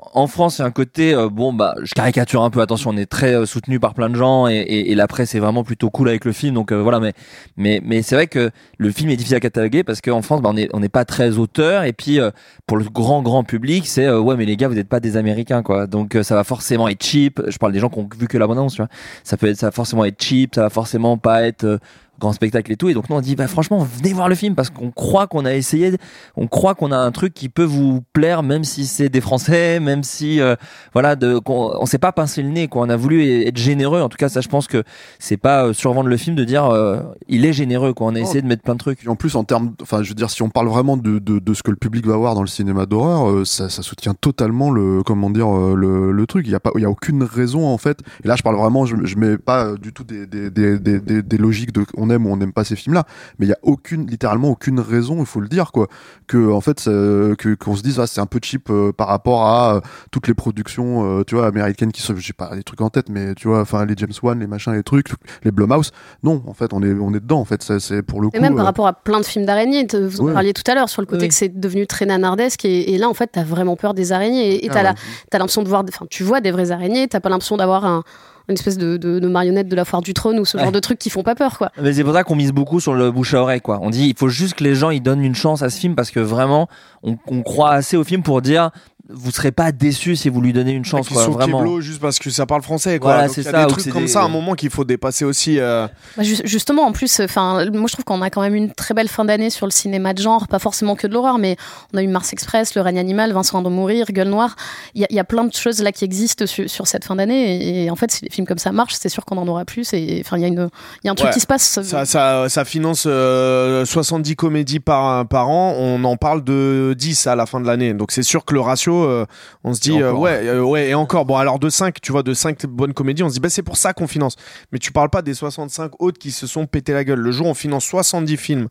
en 0.00 0.26
France, 0.26 0.58
il 0.58 0.62
y 0.62 0.64
a 0.64 0.66
un 0.66 0.70
côté 0.70 1.12
euh, 1.12 1.28
bon 1.28 1.52
bah 1.52 1.74
je 1.82 1.92
caricature 1.92 2.42
un 2.42 2.50
peu. 2.50 2.60
Attention, 2.60 2.90
on 2.90 2.96
est 2.96 3.06
très 3.06 3.34
euh, 3.34 3.46
soutenu 3.46 3.80
par 3.80 3.94
plein 3.94 4.08
de 4.08 4.14
gens 4.14 4.48
et, 4.48 4.54
et, 4.54 4.92
et, 4.92 4.94
la 4.94 5.06
presse 5.06 5.34
est 5.34 5.40
vraiment 5.40 5.64
plutôt 5.64 5.90
cool 5.90 6.08
avec 6.08 6.24
le 6.24 6.32
film. 6.32 6.54
Donc 6.54 6.72
euh, 6.72 6.80
voilà, 6.80 7.00
mais 7.00 7.12
mais 7.56 7.80
mais 7.84 8.02
c'est 8.02 8.14
vrai 8.14 8.26
que 8.28 8.50
le 8.78 8.90
film 8.90 9.10
est 9.10 9.16
difficile 9.16 9.36
à 9.36 9.40
cataloguer 9.40 9.82
parce 9.84 10.00
qu'en 10.00 10.22
France, 10.22 10.40
bah, 10.40 10.50
on 10.54 10.58
on 10.72 10.80
n'est 10.80 10.88
pas 10.88 11.04
très 11.04 11.38
auteur 11.38 11.84
et 11.84 11.92
puis 11.92 12.20
pour 12.66 12.76
le 12.76 12.84
grand 12.84 13.22
grand 13.22 13.44
public, 13.44 13.86
c'est 13.86 14.08
ouais 14.10 14.36
mais 14.36 14.44
les 14.44 14.56
gars, 14.56 14.68
vous 14.68 14.74
n'êtes 14.74 14.88
pas 14.88 15.00
des 15.00 15.16
Américains 15.16 15.62
quoi. 15.62 15.86
Donc 15.86 16.16
ça 16.22 16.34
va 16.34 16.44
forcément 16.44 16.88
être 16.88 17.02
cheap. 17.02 17.40
Je 17.48 17.58
parle 17.58 17.72
des 17.72 17.80
gens 17.80 17.88
qui 17.88 17.98
ont 17.98 18.08
vu 18.18 18.28
que 18.28 18.38
l'abondance, 18.38 18.74
tu 18.74 18.82
vois. 18.82 18.88
Ça 19.24 19.36
peut 19.36 19.48
être 19.48 19.56
ça 19.56 19.66
va 19.66 19.72
forcément 19.72 20.04
être 20.04 20.22
cheap, 20.22 20.54
ça 20.54 20.62
va 20.62 20.70
forcément 20.70 21.18
pas 21.18 21.46
être 21.46 21.80
grand 22.18 22.32
spectacle 22.32 22.72
et 22.72 22.76
tout. 22.76 22.88
Et 22.88 22.94
donc 22.94 23.08
nous 23.10 23.16
on 23.16 23.20
dit 23.20 23.36
bah 23.36 23.46
franchement 23.46 23.78
venez 23.78 24.12
voir 24.12 24.28
le 24.28 24.34
film 24.34 24.54
parce 24.54 24.70
qu'on 24.70 24.90
croit 24.90 25.26
qu'on 25.26 25.44
a 25.44 25.54
essayé, 25.54 25.96
on 26.36 26.46
croit 26.46 26.74
qu'on 26.74 26.92
a 26.92 26.96
un 26.96 27.10
truc 27.10 27.34
qui 27.34 27.48
peut 27.48 27.64
vous 27.64 28.02
plaire 28.12 28.42
même 28.42 28.64
si 28.64 28.86
c'est 28.86 29.08
des 29.08 29.20
Français, 29.20 29.80
même 29.80 30.02
si 30.02 30.40
euh, 30.40 30.56
voilà 30.92 31.16
de 31.16 31.40
on, 31.46 31.72
on 31.80 31.86
s'est 31.86 31.98
pas 31.98 32.12
pincé 32.12 32.42
le 32.42 32.48
nez 32.48 32.68
quoi. 32.68 32.82
On 32.82 32.88
a 32.88 32.96
voulu 32.96 33.46
être 33.46 33.56
généreux. 33.56 34.00
En 34.00 34.08
tout 34.08 34.16
cas 34.16 34.28
ça 34.28 34.40
je 34.40 34.48
pense 34.48 34.66
que 34.66 34.82
c'est 35.18 35.36
pas 35.36 35.66
euh, 35.66 35.72
survendre 35.72 36.08
le 36.08 36.16
film 36.16 36.36
de 36.36 36.44
dire 36.44 36.64
euh, 36.66 37.00
il 37.28 37.44
est 37.44 37.52
généreux 37.52 37.92
quoi. 37.92 38.08
On 38.08 38.14
a 38.14 38.20
essayé 38.20 38.42
de 38.42 38.46
mettre 38.46 38.62
plein 38.62 38.74
de 38.74 38.80
trucs. 38.80 39.04
Et 39.04 39.08
en 39.08 39.16
plus 39.16 39.36
en 39.36 39.44
termes, 39.44 39.74
enfin 39.82 40.02
je 40.02 40.08
veux 40.08 40.14
dire 40.14 40.30
si 40.30 40.42
on 40.42 40.50
parle 40.50 40.68
vraiment 40.68 40.96
de, 40.96 41.18
de, 41.18 41.38
de 41.38 41.54
ce 41.54 41.62
que 41.62 41.70
le 41.70 41.76
public 41.76 42.06
va 42.06 42.16
voir 42.16 42.34
dans 42.34 42.42
le 42.42 42.48
cinéma 42.48 42.86
d'horreur, 42.86 43.46
ça, 43.46 43.68
ça 43.68 43.82
soutient 43.82 44.14
totalement 44.14 44.70
le 44.70 45.02
comment 45.02 45.30
dire 45.30 45.50
le, 45.50 46.12
le 46.12 46.26
truc. 46.26 46.46
Il 46.46 46.52
y 46.52 46.54
a 46.54 46.60
pas 46.60 46.70
il 46.76 46.82
y 46.82 46.84
a 46.84 46.90
aucune 46.90 47.22
raison 47.22 47.66
en 47.66 47.78
fait. 47.78 48.00
Et 48.24 48.28
là 48.28 48.36
je 48.36 48.42
parle 48.42 48.56
vraiment 48.56 48.86
je, 48.86 48.96
je 49.04 49.16
mets 49.16 49.38
pas 49.38 49.74
du 49.74 49.92
tout 49.92 50.04
des 50.04 50.26
des, 50.26 50.50
des, 50.78 50.98
des, 51.22 51.38
logiques 51.38 51.72
de 51.72 51.84
on 51.96 52.07
aime 52.10 52.26
ou 52.26 52.30
on 52.30 52.36
n'aime 52.36 52.52
pas 52.52 52.64
ces 52.64 52.76
films-là. 52.76 53.04
Mais 53.38 53.46
il 53.46 53.48
y 53.48 53.52
a 53.52 53.58
aucune, 53.62 54.06
littéralement 54.06 54.50
aucune 54.50 54.80
raison, 54.80 55.18
il 55.20 55.26
faut 55.26 55.40
le 55.40 55.48
dire, 55.48 55.72
quoi, 55.72 55.88
que 56.26 56.50
en 56.50 56.60
fait, 56.60 56.84
que 56.84 57.54
qu'on 57.54 57.76
se 57.76 57.82
dise 57.82 57.98
ah 58.00 58.06
c'est 58.06 58.20
un 58.20 58.26
peu 58.26 58.38
cheap 58.42 58.70
euh, 58.70 58.92
par 58.92 59.08
rapport 59.08 59.46
à 59.46 59.76
euh, 59.76 59.80
toutes 60.10 60.28
les 60.28 60.34
productions, 60.34 61.20
euh, 61.20 61.24
tu 61.24 61.34
vois, 61.34 61.46
américaines 61.46 61.92
qui 61.92 62.02
sont, 62.02 62.16
j'ai 62.16 62.32
pas 62.32 62.54
des 62.54 62.62
trucs 62.62 62.80
en 62.80 62.90
tête, 62.90 63.08
mais 63.08 63.34
tu 63.34 63.48
vois, 63.48 63.60
enfin 63.60 63.84
les 63.84 63.94
James 63.96 64.12
Wan, 64.22 64.38
les 64.38 64.46
machins, 64.46 64.72
les 64.72 64.82
trucs, 64.82 65.08
les 65.44 65.50
Blumhouse. 65.50 65.92
Non, 66.22 66.42
en 66.46 66.54
fait, 66.54 66.72
on 66.72 66.82
est 66.82 66.92
on 66.92 67.10
est 67.14 67.20
dedans. 67.20 67.40
En 67.40 67.44
fait, 67.44 67.62
c'est 67.78 68.02
pour 68.02 68.20
le 68.20 68.28
coup. 68.28 68.36
Et 68.36 68.40
même 68.40 68.56
par 68.56 68.64
rapport 68.64 68.86
à 68.86 68.92
plein 68.92 69.20
de 69.20 69.24
films 69.24 69.46
d'araignées, 69.46 69.86
vous 69.92 70.20
en 70.20 70.32
parliez 70.32 70.52
tout 70.52 70.68
à 70.70 70.74
l'heure 70.74 70.88
sur 70.88 71.02
le 71.02 71.06
côté 71.06 71.28
que 71.28 71.34
c'est 71.34 71.58
devenu 71.60 71.86
très 71.86 72.06
nanardesque 72.06 72.64
et, 72.64 72.94
et, 72.94 72.98
là 72.98 73.08
en 73.08 73.14
fait 73.14 73.28
t'as 73.32 73.44
vraiment 73.44 73.76
peur 73.76 73.94
des 73.94 74.12
araignées 74.12 74.64
et, 74.64 74.70
ah 74.70 74.74
t'as 74.74 75.36
as 75.36 75.38
l'impression 75.38 75.62
de 75.62 75.68
voir, 75.68 75.84
enfin 75.88 76.06
tu 76.10 76.22
vois 76.22 76.40
des 76.40 76.50
vraies 76.50 76.70
araignées, 76.70 77.08
t'as 77.08 77.20
pas 77.20 77.28
l'impression 77.28 77.56
d'avoir 77.56 77.84
un 77.84 78.02
une 78.48 78.54
espèce 78.54 78.78
de, 78.78 78.96
de, 78.96 79.18
de, 79.18 79.28
marionnette 79.28 79.68
de 79.68 79.76
la 79.76 79.84
foire 79.84 80.02
du 80.02 80.14
trône 80.14 80.38
ou 80.38 80.44
ce 80.44 80.56
genre 80.58 80.72
de 80.72 80.80
trucs 80.80 80.98
qui 80.98 81.10
font 81.10 81.22
pas 81.22 81.34
peur 81.34 81.58
quoi. 81.58 81.70
Mais 81.80 81.92
c'est 81.92 82.04
pour 82.04 82.14
ça 82.14 82.24
qu'on 82.24 82.36
mise 82.36 82.52
beaucoup 82.52 82.80
sur 82.80 82.94
le 82.94 83.10
bouche 83.10 83.34
à 83.34 83.42
oreille 83.42 83.60
quoi. 83.60 83.78
On 83.82 83.90
dit 83.90 84.08
il 84.08 84.16
faut 84.16 84.28
juste 84.28 84.54
que 84.54 84.64
les 84.64 84.74
gens 84.74 84.90
ils 84.90 85.02
donnent 85.02 85.22
une 85.22 85.34
chance 85.34 85.62
à 85.62 85.70
ce 85.70 85.78
film 85.78 85.94
parce 85.94 86.10
que 86.10 86.20
vraiment 86.20 86.68
on, 87.02 87.16
on 87.26 87.42
croit 87.42 87.72
assez 87.72 87.96
au 87.96 88.04
film 88.04 88.22
pour 88.22 88.40
dire 88.42 88.70
vous 89.10 89.30
serez 89.30 89.52
pas 89.52 89.72
déçu 89.72 90.16
si 90.16 90.28
vous 90.28 90.40
lui 90.40 90.52
donnez 90.52 90.72
une 90.72 90.84
chance 90.84 91.08
quoi, 91.08 91.26
vraiment. 91.28 91.80
juste 91.80 92.00
parce 92.00 92.18
que 92.18 92.30
ça 92.30 92.46
parle 92.46 92.62
français 92.62 92.98
quoi. 92.98 93.14
Voilà, 93.14 93.28
c'est 93.28 93.42
ça 93.42 93.64
des 93.64 93.72
trucs 93.72 93.90
comme 93.90 94.08
ça 94.08 94.20
à 94.22 94.24
un 94.24 94.28
moment 94.28 94.54
qu'il 94.54 94.70
faut 94.70 94.84
dépasser 94.84 95.24
aussi 95.24 95.58
euh... 95.58 95.86
bah, 96.16 96.22
justement 96.22 96.82
en 96.86 96.92
plus 96.92 97.20
enfin 97.20 97.64
moi 97.70 97.86
je 97.86 97.92
trouve 97.92 98.04
qu'on 98.04 98.22
a 98.22 98.30
quand 98.30 98.42
même 98.42 98.54
une 98.54 98.72
très 98.72 98.94
belle 98.94 99.08
fin 99.08 99.24
d'année 99.24 99.50
sur 99.50 99.66
le 99.66 99.70
cinéma 99.70 100.12
de 100.12 100.20
genre 100.20 100.46
pas 100.46 100.58
forcément 100.58 100.94
que 100.94 101.06
de 101.06 101.14
l'horreur 101.14 101.38
mais 101.38 101.56
on 101.94 101.98
a 101.98 102.02
eu 102.02 102.08
Mars 102.08 102.32
Express 102.32 102.74
le 102.74 102.82
règne 102.82 102.98
animal 102.98 103.32
Vincent 103.32 103.62
de 103.62 103.68
mourir 103.68 104.06
Gueule 104.12 104.28
noire. 104.28 104.56
Il 104.94 105.06
y, 105.08 105.14
y, 105.14 105.18
a 105.18 105.24
plein 105.24 105.44
de 105.44 105.54
choses 105.54 105.82
là 105.82 105.92
qui 105.92 106.04
existent 106.04 106.46
sur, 106.46 106.68
sur 106.68 106.86
cette 106.86 107.04
fin 107.04 107.16
d'année 107.16 107.84
et, 107.84 107.90
en 107.90 107.96
fait 107.96 108.10
si 108.10 108.22
des 108.22 108.30
films 108.30 108.46
comme 108.46 108.58
ça 108.58 108.72
marchent 108.72 108.94
c'est 108.94 109.08
sûr 109.08 109.24
qu'on 109.24 109.38
en 109.38 109.48
aura 109.48 109.64
plus 109.64 109.92
et 109.94 110.22
enfin 110.24 110.36
il 110.36 110.42
y 110.42 110.44
a 110.44 110.48
une 110.48 110.68
il 111.02 111.06
y 111.06 111.08
a 111.08 111.12
un 111.12 111.14
truc 111.14 111.28
ouais. 111.28 111.34
qui 111.34 111.40
se 111.40 111.46
passe 111.46 111.80
ça 111.82 112.04
ça, 112.04 112.48
ça 112.48 112.64
finance 112.64 113.04
euh, 113.06 113.84
70 113.84 114.36
comédies 114.36 114.80
par 114.80 115.26
par 115.26 115.48
an. 115.48 115.74
On 115.78 116.02
en 116.04 116.16
parle 116.16 116.42
de 116.44 116.94
10 116.96 117.26
à 117.26 117.36
la 117.36 117.46
fin 117.46 117.60
de 117.60 117.66
l'année. 117.66 117.94
Donc 117.94 118.12
c'est 118.12 118.22
sûr 118.22 118.44
que 118.44 118.54
le 118.54 118.60
ratio 118.60 118.97
euh, 119.04 119.26
on 119.64 119.74
se 119.74 119.80
dit 119.80 120.00
euh, 120.00 120.12
ouais 120.12 120.46
euh, 120.46 120.62
ouais 120.62 120.88
et 120.88 120.94
encore. 120.94 121.24
Bon 121.24 121.36
alors 121.36 121.58
de 121.58 121.68
5 121.68 122.00
tu 122.00 122.12
vois 122.12 122.22
de 122.22 122.34
5 122.34 122.66
bonnes 122.66 122.94
comédies 122.94 123.22
on 123.22 123.28
se 123.28 123.34
dit 123.34 123.40
bah 123.40 123.48
c'est 123.48 123.62
pour 123.62 123.76
ça 123.76 123.92
qu'on 123.92 124.06
finance. 124.06 124.36
Mais 124.72 124.78
tu 124.78 124.92
parles 124.92 125.10
pas 125.10 125.22
des 125.22 125.34
65 125.34 125.92
autres 126.00 126.18
qui 126.18 126.30
se 126.30 126.46
sont 126.46 126.66
pété 126.66 126.92
la 126.92 127.04
gueule. 127.04 127.20
Le 127.20 127.32
jour 127.32 127.46
on 127.46 127.54
finance 127.54 127.84
70 127.84 128.36
films 128.36 128.68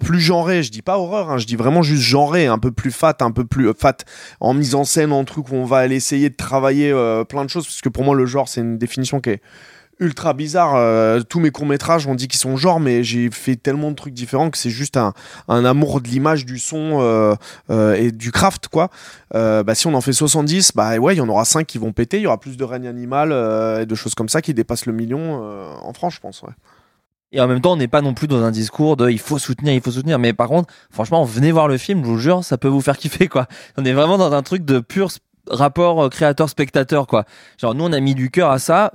plus 0.00 0.20
genrés 0.20 0.62
je 0.62 0.70
dis 0.70 0.82
pas 0.82 0.98
horreur 0.98 1.30
hein, 1.30 1.38
je 1.38 1.46
dis 1.46 1.56
vraiment 1.56 1.82
juste 1.82 2.02
genré 2.02 2.46
un 2.46 2.58
peu 2.58 2.72
plus 2.72 2.90
fat 2.90 3.16
un 3.20 3.30
peu 3.30 3.46
plus 3.46 3.72
fat 3.72 3.96
en 4.40 4.52
mise 4.52 4.74
en 4.74 4.84
scène 4.84 5.12
en 5.12 5.24
truc 5.24 5.48
où 5.50 5.54
on 5.54 5.64
va 5.64 5.78
aller 5.78 5.96
essayer 5.96 6.28
de 6.28 6.34
travailler 6.36 6.92
plein 7.26 7.42
de 7.42 7.48
choses 7.48 7.64
parce 7.64 7.80
que 7.80 7.88
pour 7.88 8.04
moi 8.04 8.14
le 8.14 8.26
genre 8.26 8.48
c'est 8.48 8.60
une 8.60 8.76
définition 8.76 9.20
qui 9.20 9.30
est 9.30 9.42
ultra 9.98 10.34
bizarre. 10.34 10.74
Euh, 10.76 11.20
tous 11.20 11.40
mes 11.40 11.50
courts 11.50 11.66
métrages, 11.66 12.06
on 12.06 12.14
dit 12.14 12.28
qu'ils 12.28 12.40
sont 12.40 12.56
genre, 12.56 12.80
mais 12.80 13.02
j'ai 13.02 13.30
fait 13.30 13.56
tellement 13.56 13.90
de 13.90 13.96
trucs 13.96 14.14
différents 14.14 14.50
que 14.50 14.58
c'est 14.58 14.70
juste 14.70 14.96
un, 14.96 15.12
amour 15.48 16.00
de 16.00 16.08
l'image, 16.08 16.44
du 16.44 16.58
son 16.58 16.98
euh, 17.00 17.34
euh, 17.70 17.94
et 17.94 18.12
du 18.12 18.32
craft, 18.32 18.68
quoi. 18.68 18.90
Bah, 19.32 19.74
si 19.74 19.86
on 19.86 19.94
en 19.94 20.00
fait 20.00 20.12
70, 20.12 20.72
bah 20.74 20.96
ouais, 20.96 21.14
il 21.14 21.18
y 21.18 21.20
en 21.20 21.28
aura 21.28 21.44
5 21.44 21.66
qui 21.66 21.78
vont 21.78 21.92
péter. 21.92 22.18
Il 22.18 22.22
y 22.22 22.26
aura 22.26 22.38
plus 22.38 22.56
de 22.56 22.64
règne 22.64 22.86
animal 22.86 23.32
et 23.80 23.86
de 23.86 23.94
choses 23.94 24.14
comme 24.14 24.28
ça 24.28 24.42
qui 24.42 24.54
dépassent 24.54 24.86
le 24.86 24.92
million 24.92 25.42
en 25.82 25.92
France, 25.92 26.14
je 26.14 26.20
pense. 26.20 26.42
Ouais. 26.42 26.52
Et 27.32 27.40
en 27.40 27.48
même 27.48 27.60
temps, 27.60 27.72
on 27.72 27.76
n'est 27.76 27.88
pas 27.88 28.02
non 28.02 28.14
plus 28.14 28.28
dans 28.28 28.42
un 28.42 28.50
discours 28.50 28.96
de 28.96 29.10
il 29.10 29.18
faut 29.18 29.38
soutenir, 29.38 29.74
il 29.74 29.80
faut 29.80 29.90
soutenir. 29.90 30.18
Mais 30.18 30.32
par 30.32 30.48
contre, 30.48 30.72
franchement, 30.90 31.24
venez 31.24 31.52
voir 31.52 31.68
le 31.68 31.76
film, 31.76 32.02
je 32.04 32.08
vous 32.08 32.18
jure, 32.18 32.44
ça 32.44 32.56
peut 32.56 32.68
vous 32.68 32.80
faire 32.80 32.96
kiffer, 32.96 33.28
quoi. 33.28 33.46
On 33.76 33.84
est 33.84 33.92
vraiment 33.92 34.16
dans 34.16 34.32
un 34.32 34.42
truc 34.42 34.64
de 34.64 34.78
pur 34.78 35.10
rapport 35.48 36.08
créateur-spectateur, 36.10 37.06
quoi. 37.06 37.24
Genre, 37.58 37.74
nous, 37.74 37.84
on 37.84 37.92
a 37.92 38.00
mis 38.00 38.14
du 38.14 38.30
cœur 38.30 38.50
à 38.50 38.58
ça 38.58 38.92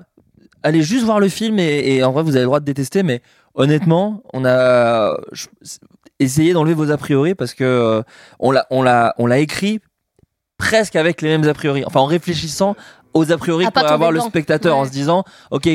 allez 0.64 0.84
juste 0.84 1.06
voir 1.06 1.20
le 1.20 1.30
film 1.30 1.60
et, 1.60 1.96
et, 1.96 2.04
en 2.04 2.12
vrai 2.12 2.24
vous 2.24 2.36
avez 2.36 2.42
le 2.42 2.46
droit 2.46 2.60
de 2.60 2.66
détester 2.66 3.04
mais 3.04 3.22
honnêtement 3.56 4.24
on 4.34 4.46
a 4.46 5.18
essayé 6.20 6.54
d'enlever 6.54 6.74
vos 6.74 6.92
a 6.92 6.98
priori 6.98 7.36
parce 7.36 7.54
que 7.54 7.64
euh, 7.64 8.04
on 8.40 8.52
l'a 8.52 8.68
on 8.70 8.82
l'a 8.82 9.14
on 9.18 9.26
l'a 9.26 9.40
écrit 9.40 9.80
presque 10.58 10.96
avec 10.96 11.22
les 11.22 11.30
mêmes 11.30 11.48
a 11.50 11.54
priori. 11.54 11.84
Enfin 11.86 12.00
en 12.00 12.06
réfléchissant 12.06 12.76
aux 13.14 13.32
a 13.32 13.38
priori 13.38 13.66
pour 13.66 13.74
pas 13.74 13.90
avoir 13.90 14.12
le 14.12 14.20
spectateur 14.22 14.78
en 14.78 14.86
se 14.86 14.92
disant 14.92 15.24
ok 15.50 15.68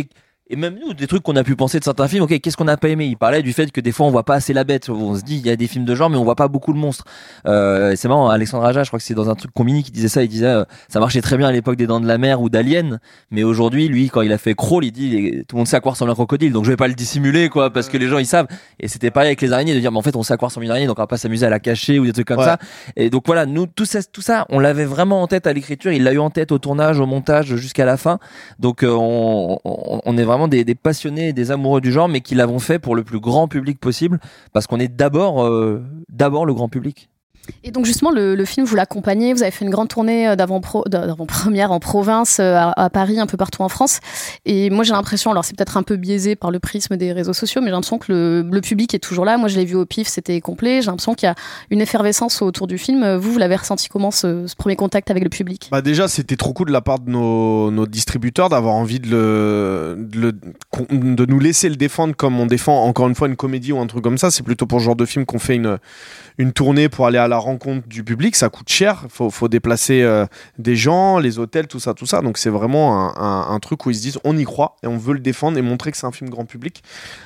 et 0.49 0.57
même 0.57 0.77
nous 0.81 0.95
des 0.95 1.07
trucs 1.07 1.23
qu'on 1.23 1.35
a 1.37 1.43
pu 1.43 1.57
penser 1.57 1.79
de 1.81 1.85
certains 1.85 2.07
films 2.09 2.23
ok 2.23 2.39
qu'est-ce 2.41 2.57
qu'on 2.57 2.65
n'a 2.65 2.77
pas 2.77 2.89
aimé? 2.89 3.07
Il 3.07 3.17
parlait 3.17 3.43
du 3.43 3.53
fait 3.53 3.71
que 3.73 3.81
des 3.81 3.91
fois 3.93 4.07
on 4.07 4.11
voit 4.11 4.23
pas 4.25 4.35
assez 4.37 4.53
la 4.53 4.65
bête. 4.65 4.89
On 4.89 5.17
se 5.17 5.23
dit 5.23 5.37
il 5.39 5.47
y 5.47 5.51
a 5.51 5.57
des 5.57 5.67
films 5.67 5.85
de 5.85 5.95
genre 5.95 6.09
mais 6.09 6.17
on 6.17 6.25
voit 6.25 6.37
pas 6.37 6.49
beaucoup 6.49 6.73
le 6.73 6.79
monstre. 6.79 7.05
Euh, 7.47 7.95
c'est 7.97 8.09
marrant 8.09 8.29
Alexandre 8.29 8.65
Aja 8.65 8.85
je 8.85 8.89
crois 8.91 8.99
que 8.99 9.05
c'est 9.05 9.15
dans 9.15 9.29
un 9.29 9.35
truc 9.35 9.51
combini 9.53 9.83
qui 9.83 9.91
disait 9.91 10.09
ça 10.09 10.23
il 10.23 10.29
disait 10.29 10.47
euh, 10.47 10.65
ça 10.89 11.01
marchait 11.01 11.21
très 11.21 11.37
bien 11.37 11.49
à 11.49 11.53
l'époque 11.53 11.77
des 11.77 11.87
Dents 11.87 12.01
de 12.01 12.07
la 12.07 12.19
Mer 12.19 12.41
ou 12.41 12.49
d'Alien. 12.49 13.01
Mais 13.31 13.43
aujourd'hui 13.43 13.89
lui 13.89 14.09
quand 14.09 14.23
il 14.23 14.33
a 14.33 14.39
fait 14.39 14.55
Crawl 14.55 14.85
il 14.85 14.93
dit 14.93 15.43
tout 15.49 15.57
le 15.57 15.59
monde 15.61 15.67
sait 15.69 15.77
à 15.77 15.81
quoi 15.81 15.93
ressemble 15.93 16.13
un 16.13 16.15
crocodile. 16.15 16.53
Donc 16.53 16.65
je 16.65 16.71
vais 16.71 16.77
pas 16.77 16.89
le 16.89 16.95
dissimuler 16.95 17.49
quoi 17.49 17.73
parce 17.73 17.89
que 17.89 17.97
les 17.99 18.07
gens 18.09 18.19
ils 18.19 18.27
savent. 18.27 18.47
Et 18.79 18.89
c'était 18.89 19.11
pareil 19.11 19.29
avec 19.29 19.41
les 19.41 19.53
araignées 19.53 19.75
de 19.75 19.81
dire 19.81 19.91
mais 19.91 19.99
en 19.99 20.03
fait 20.03 20.15
on 20.17 20.23
sait 20.23 20.35
à 20.35 20.37
quoi 20.37 20.49
ressemble 20.49 20.65
une 20.67 20.71
araignée 20.71 20.87
donc 20.87 20.99
on 20.99 21.03
va 21.03 21.07
pas 21.09 21.17
s'amuser 21.19 21.47
à 21.47 21.51
la 21.51 21.59
cacher 21.59 21.99
ou 21.99 22.05
des 22.07 22.13
trucs 22.13 22.29
comme 22.29 22.39
Ouais. 22.39 22.45
ça. 22.45 22.59
Et 22.97 23.11
donc 23.11 23.25
voilà 23.27 23.47
nous 23.47 23.67
tout 23.67 23.85
ça 23.87 24.03
tout 24.03 24.21
ça 24.23 24.47
on 24.51 24.59
l'avait 24.61 24.85
vraiment 24.85 25.23
en 25.23 25.27
tête 25.27 25.47
à 25.49 25.53
l'écriture. 25.53 25.91
Il 25.91 26.05
l'a 26.05 26.13
eu 26.13 26.19
en 26.19 26.31
tête 26.31 26.53
au 26.53 26.59
tournage 26.59 27.01
au 27.01 27.07
montage 27.07 27.57
jusqu'à 27.57 27.85
la 27.85 27.97
fin. 27.97 28.19
Donc 28.61 28.83
euh, 28.85 28.91
on, 28.91 29.59
on, 29.65 30.01
on 30.05 30.19
est 30.19 30.23
vraiment 30.25 30.36
des, 30.49 30.65
des 30.65 30.75
passionnés 30.75 31.29
et 31.29 31.33
des 31.33 31.51
amoureux 31.51 31.81
du 31.81 31.91
genre 31.91 32.09
mais 32.09 32.21
qui 32.21 32.35
l'avons 32.35 32.59
fait 32.59 32.79
pour 32.79 32.95
le 32.95 33.03
plus 33.03 33.21
grand 33.21 33.49
public 33.49 33.81
possible 33.81 34.21
parce 34.53 34.67
qu'on 34.67 34.79
est 34.79 34.95
d'abord 34.95 35.45
euh, 35.45 35.83
d'abord 36.09 36.47
le 36.47 36.55
grand 36.55 36.69
public 36.69 37.09
Et 37.65 37.71
donc 37.71 37.85
justement, 37.85 38.11
le, 38.11 38.45
film, 38.45 38.67
vous 38.67 38.77
l'accompagnez, 38.77 39.33
vous 39.33 39.43
avez 39.43 39.51
fait 39.51 39.65
une 39.65 39.71
grande 39.71 39.89
tournée 39.89 40.29
euh, 40.29 40.37
d'avant-première 40.37 41.73
en 41.73 41.81
province, 41.81 42.39
euh, 42.41 42.71
à, 42.77 42.91
Paris, 42.91 43.19
un 43.19 43.27
peu 43.27 43.37
partout 43.37 43.63
en 43.63 43.69
France. 43.69 44.01
Et 44.45 44.71
moi, 44.71 44.85
j'ai 44.85 44.93
l'impression, 44.93 45.31
alors 45.31 45.45
c'est 45.45 45.57
peut-être 45.57 45.77
un 45.77 45.83
peu 45.83 45.97
biaisé 45.97 46.37
par 46.37 46.51
le 46.51 46.59
prisme 46.59 46.97
des 46.97 47.13
réseaux 47.13 47.33
sociaux, 47.33 47.61
mais 47.61 47.69
j'ai 47.69 47.73
l'impression 47.73 47.99
que 47.99 48.13
le, 48.13 48.61
public 48.61 48.95
est 48.95 48.99
toujours 48.99 49.25
là. 49.25 49.37
Moi, 49.37 49.49
je 49.49 49.57
l'ai 49.57 49.65
vu 49.65 49.77
au 49.77 49.87
pif, 49.87 50.09
c'était 50.09 50.41
complet. 50.41 50.81
J'ai 50.81 50.87
l'impression 50.87 51.15
qu'il 51.15 51.27
y 51.27 51.31
a 51.31 51.35
une 51.71 51.81
effervescence 51.81 52.43
autour 52.43 52.67
du 52.67 52.79
film. 52.79 53.17
Vous, 53.17 53.33
vous 53.33 53.39
l'avez 53.39 53.57
ressenti 53.57 53.89
comment 53.89 54.11
ce, 54.11 54.47
premier 54.57 54.77
contact 54.77 55.11
avec 55.11 55.23
le 55.23 55.31
public? 55.31 55.69
Bah 55.71 55.83
déjà, 55.83 56.09
c'était 56.09 56.37
trop 56.37 56.53
cool 56.53 56.69
de 56.69 56.73
la 56.73 56.81
part 56.81 56.99
de 56.99 57.11
nos, 57.11 57.87
distributeurs 57.87 58.49
d'avoir 58.49 58.75
envie 58.75 58.99
de, 58.99 59.97
de 59.97 61.27
nous 61.27 61.39
laisser 61.39 61.69
le 61.69 61.77
défendre 61.77 62.17
comme 62.17 62.41
on 62.41 62.47
défend 62.47 62.85
encore 62.85 63.09
une 63.09 63.15
fois 63.15 63.29
une 63.29 63.37
comédie 63.37 63.73
ou 63.73 63.79
un 63.79 63.87
truc 63.87 64.03
comme 64.03 64.19
ça. 64.19 64.31
C'est 64.31 64.43
plutôt 64.43 64.67
pour 64.67 64.81
ce 64.81 64.85
genre 64.85 64.97
de 64.97 65.05
film 65.05 65.25
qu'on 65.25 65.39
fait 65.39 65.57
une, 65.57 65.79
une 66.39 66.53
tournée 66.53 66.89
pour 66.89 67.07
aller 67.07 67.19
à 67.19 67.29
la 67.29 67.39
rencontre 67.39 67.87
du 67.89 68.05
public. 68.05 68.37
Ça 68.37 68.49
coûte 68.49 68.69
cher. 68.69 69.05
Faut, 69.09 69.31
faut 69.31 69.49
déplacer 69.49 70.03
euh, 70.03 70.27
des 70.59 70.77
gens, 70.77 71.19
les 71.19 71.39
hôtels, 71.39 71.67
tout 71.67 71.81
ça, 71.81 71.95
tout 71.95 72.07
ça. 72.07 72.21
Donc 72.21 72.39
c'est 72.39 72.51
vraiment 72.51 73.17
un, 73.19 73.59
truc 73.61 73.87
où 73.87 73.91
ils 73.91 73.97
se 73.97 74.03
disent 74.03 74.19
on 74.23 74.37
y 74.37 74.45
croit 74.45 74.77
et 74.83 74.87
on 74.87 74.99
veut 74.99 75.15
le 75.15 75.21
défendre 75.21 75.57
et 75.59 75.63
montrer 75.63 75.91
que 75.91 75.97
c'est 75.97 76.07
un 76.07 76.13
film 76.13 76.29
grand 76.31 76.45
public. 76.45 76.83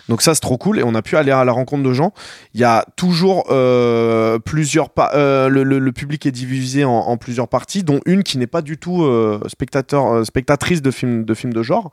Donc 0.08 0.22
ça 0.22 0.34
c'est 0.34 0.40
trop 0.40 0.56
cool 0.56 0.78
et 0.78 0.82
on 0.84 0.94
a 0.94 1.02
pu 1.02 1.16
aller 1.16 1.32
à 1.32 1.44
la 1.44 1.52
rencontre 1.52 1.82
de 1.82 1.92
gens. 1.92 2.12
Il 2.54 2.60
y 2.60 2.64
a 2.64 2.86
toujours 2.96 3.46
euh, 3.50 4.38
plusieurs 4.38 4.90
pa- 4.90 5.10
euh, 5.14 5.48
le, 5.48 5.92
public 5.92 6.24
est 6.24 6.30
divisé 6.30 6.84
en, 6.84 6.90
en 6.90 7.16
plusieurs 7.16 7.48
parties, 7.48 7.82
dont 7.82 8.00
une 8.06 8.22
qui 8.22 8.38
n'est 8.38 8.46
pas 8.46 8.62
du 8.62 8.78
tout 8.78 9.04
spectateur, 9.48 10.24
spectatrice 10.24 10.82
de 10.82 10.90
films 10.90 11.24
de 11.24 11.34
films 11.34 11.52
de 11.52 11.62
genre 11.62 11.90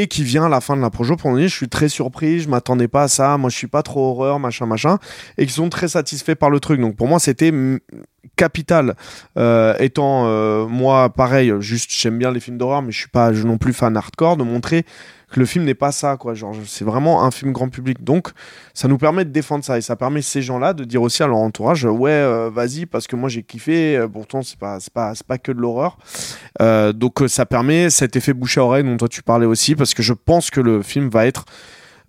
et 0.00 0.06
qui 0.06 0.24
vient 0.24 0.44
à 0.44 0.48
la 0.48 0.60
fin 0.60 0.76
de 0.76 0.80
la 0.80 0.90
projo 0.90 1.16
pour 1.16 1.36
dire 1.36 1.48
je 1.48 1.54
suis 1.54 1.68
très 1.68 1.88
surpris, 1.88 2.40
je 2.40 2.48
m'attendais 2.48 2.88
pas 2.88 3.04
à 3.04 3.08
ça, 3.08 3.36
moi 3.36 3.50
je 3.50 3.56
suis 3.56 3.66
pas 3.66 3.82
trop 3.82 4.10
horreur, 4.10 4.38
machin 4.38 4.66
machin, 4.66 4.98
et 5.38 5.46
qui 5.46 5.52
sont 5.52 5.68
très 5.68 5.88
satisfaits 5.88 6.34
par 6.34 6.50
le 6.50 6.60
truc. 6.60 6.80
Donc 6.80 6.96
pour 6.96 7.08
moi 7.08 7.18
c'était 7.18 7.52
capital. 8.36 8.94
Euh, 9.36 9.74
étant 9.78 10.24
euh, 10.26 10.66
moi 10.66 11.10
pareil, 11.10 11.52
juste 11.60 11.90
j'aime 11.90 12.18
bien 12.18 12.30
les 12.30 12.40
films 12.40 12.58
d'horreur, 12.58 12.82
mais 12.82 12.92
je 12.92 12.98
suis 12.98 13.08
pas 13.08 13.30
non 13.32 13.58
plus 13.58 13.72
fan 13.72 13.96
hardcore 13.96 14.36
de 14.36 14.44
montrer 14.44 14.84
que 15.32 15.40
le 15.40 15.46
film 15.46 15.64
n'est 15.64 15.74
pas 15.74 15.90
ça, 15.90 16.16
quoi. 16.16 16.34
C'est 16.66 16.84
vraiment 16.84 17.24
un 17.24 17.30
film 17.30 17.52
grand 17.52 17.68
public. 17.68 18.04
Donc, 18.04 18.28
ça 18.74 18.86
nous 18.86 18.98
permet 18.98 19.24
de 19.24 19.30
défendre 19.30 19.64
ça 19.64 19.78
et 19.78 19.80
ça 19.80 19.96
permet 19.96 20.22
ces 20.22 20.42
gens-là 20.42 20.74
de 20.74 20.84
dire 20.84 21.02
aussi 21.02 21.22
à 21.22 21.26
leur 21.26 21.38
entourage, 21.38 21.84
ouais, 21.84 22.10
euh, 22.10 22.50
vas-y, 22.52 22.86
parce 22.86 23.06
que 23.06 23.16
moi 23.16 23.28
j'ai 23.28 23.42
kiffé. 23.42 23.96
euh, 23.96 24.08
Pourtant, 24.08 24.42
c'est 24.42 24.58
pas, 24.58 24.78
pas, 24.92 25.38
que 25.38 25.50
de 25.50 25.60
l'horreur. 25.60 25.98
Euh, 26.60 26.92
donc, 26.92 27.20
ça 27.26 27.46
permet 27.46 27.90
cet 27.90 28.14
effet 28.14 28.32
bouche 28.34 28.58
à 28.58 28.64
oreille 28.64 28.84
dont 28.84 28.96
toi 28.96 29.08
tu 29.08 29.22
parlais 29.22 29.46
aussi, 29.46 29.74
parce 29.74 29.94
que 29.94 30.02
je 30.02 30.12
pense 30.12 30.50
que 30.50 30.60
le 30.60 30.82
film 30.82 31.08
va 31.08 31.26
être 31.26 31.44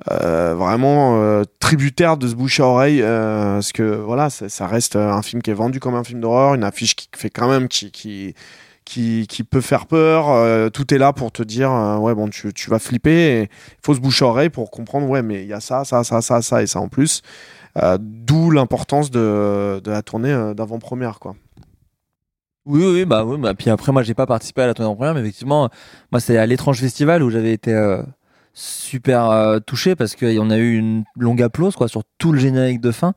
vraiment 0.05 1.43
tributaire 1.59 2.17
de 2.17 2.27
ce 2.27 2.35
bouche 2.35 2.59
à 2.59 2.65
oreille, 2.65 3.01
parce 3.01 3.71
que 3.71 3.83
voilà, 3.83 4.29
ça, 4.29 4.67
reste 4.67 4.97
un 4.97 5.21
film 5.21 5.41
qui 5.41 5.49
est 5.49 5.53
vendu 5.53 5.79
comme 5.79 5.95
un 5.95 6.03
film 6.03 6.19
d'horreur, 6.19 6.55
une 6.55 6.63
affiche 6.63 6.95
qui 6.95 7.07
fait 7.15 7.29
quand 7.29 7.49
même 7.49 7.69
qui 7.69 8.35
qui, 8.85 9.43
peut 9.49 9.61
faire 9.61 9.85
peur. 9.85 10.29
euh, 10.29 10.69
tout 10.69 10.93
est 10.93 10.97
là 10.97 11.13
pour 11.13 11.31
te 11.31 11.43
dire, 11.43 11.71
euh, 11.71 11.97
ouais, 11.97 12.13
bon, 12.13 12.29
tu, 12.29 12.53
tu 12.53 12.69
vas 12.69 12.79
flipper. 12.79 13.43
Il 13.43 13.85
faut 13.85 13.93
se 13.93 13.99
boucher 13.99 14.25
oreille 14.25 14.49
pour 14.49 14.71
comprendre, 14.71 15.07
ouais, 15.09 15.21
mais 15.21 15.43
il 15.43 15.47
y 15.47 15.53
a 15.53 15.59
ça, 15.59 15.83
ça, 15.83 16.03
ça, 16.03 16.21
ça, 16.21 16.41
ça 16.41 16.61
et 16.61 16.67
ça 16.67 16.79
en 16.79 16.87
plus. 16.87 17.21
Euh, 17.81 17.97
D'où 17.99 18.51
l'importance 18.51 19.11
de, 19.11 19.81
la 19.85 20.01
tournée 20.01 20.53
d'avant-première, 20.55 21.19
quoi. 21.19 21.35
Oui, 22.65 22.85
oui, 22.85 23.05
bah 23.05 23.25
oui. 23.25 23.37
Bah, 23.37 23.53
puis 23.53 23.69
après, 23.69 23.91
moi, 23.91 24.03
j'ai 24.03 24.13
pas 24.13 24.25
participé 24.25 24.61
à 24.61 24.67
la 24.67 24.73
tournée 24.73 24.89
en 24.89 24.95
première, 24.95 25.13
mais 25.13 25.21
effectivement, 25.21 25.69
moi, 26.11 26.21
c'est 26.21 26.37
à 26.37 26.45
l'étrange 26.45 26.79
festival 26.79 27.21
où 27.23 27.29
j'avais 27.29 27.51
été 27.51 27.73
super 28.53 29.59
touché 29.65 29.95
parce 29.95 30.15
qu'on 30.15 30.49
a 30.49 30.57
eu 30.57 30.77
une 30.77 31.03
longue 31.17 31.41
applause 31.41 31.75
quoi 31.75 31.87
sur 31.87 32.03
tout 32.19 32.31
le 32.31 32.39
générique 32.39 32.79
de 32.79 32.91
fin. 32.91 33.15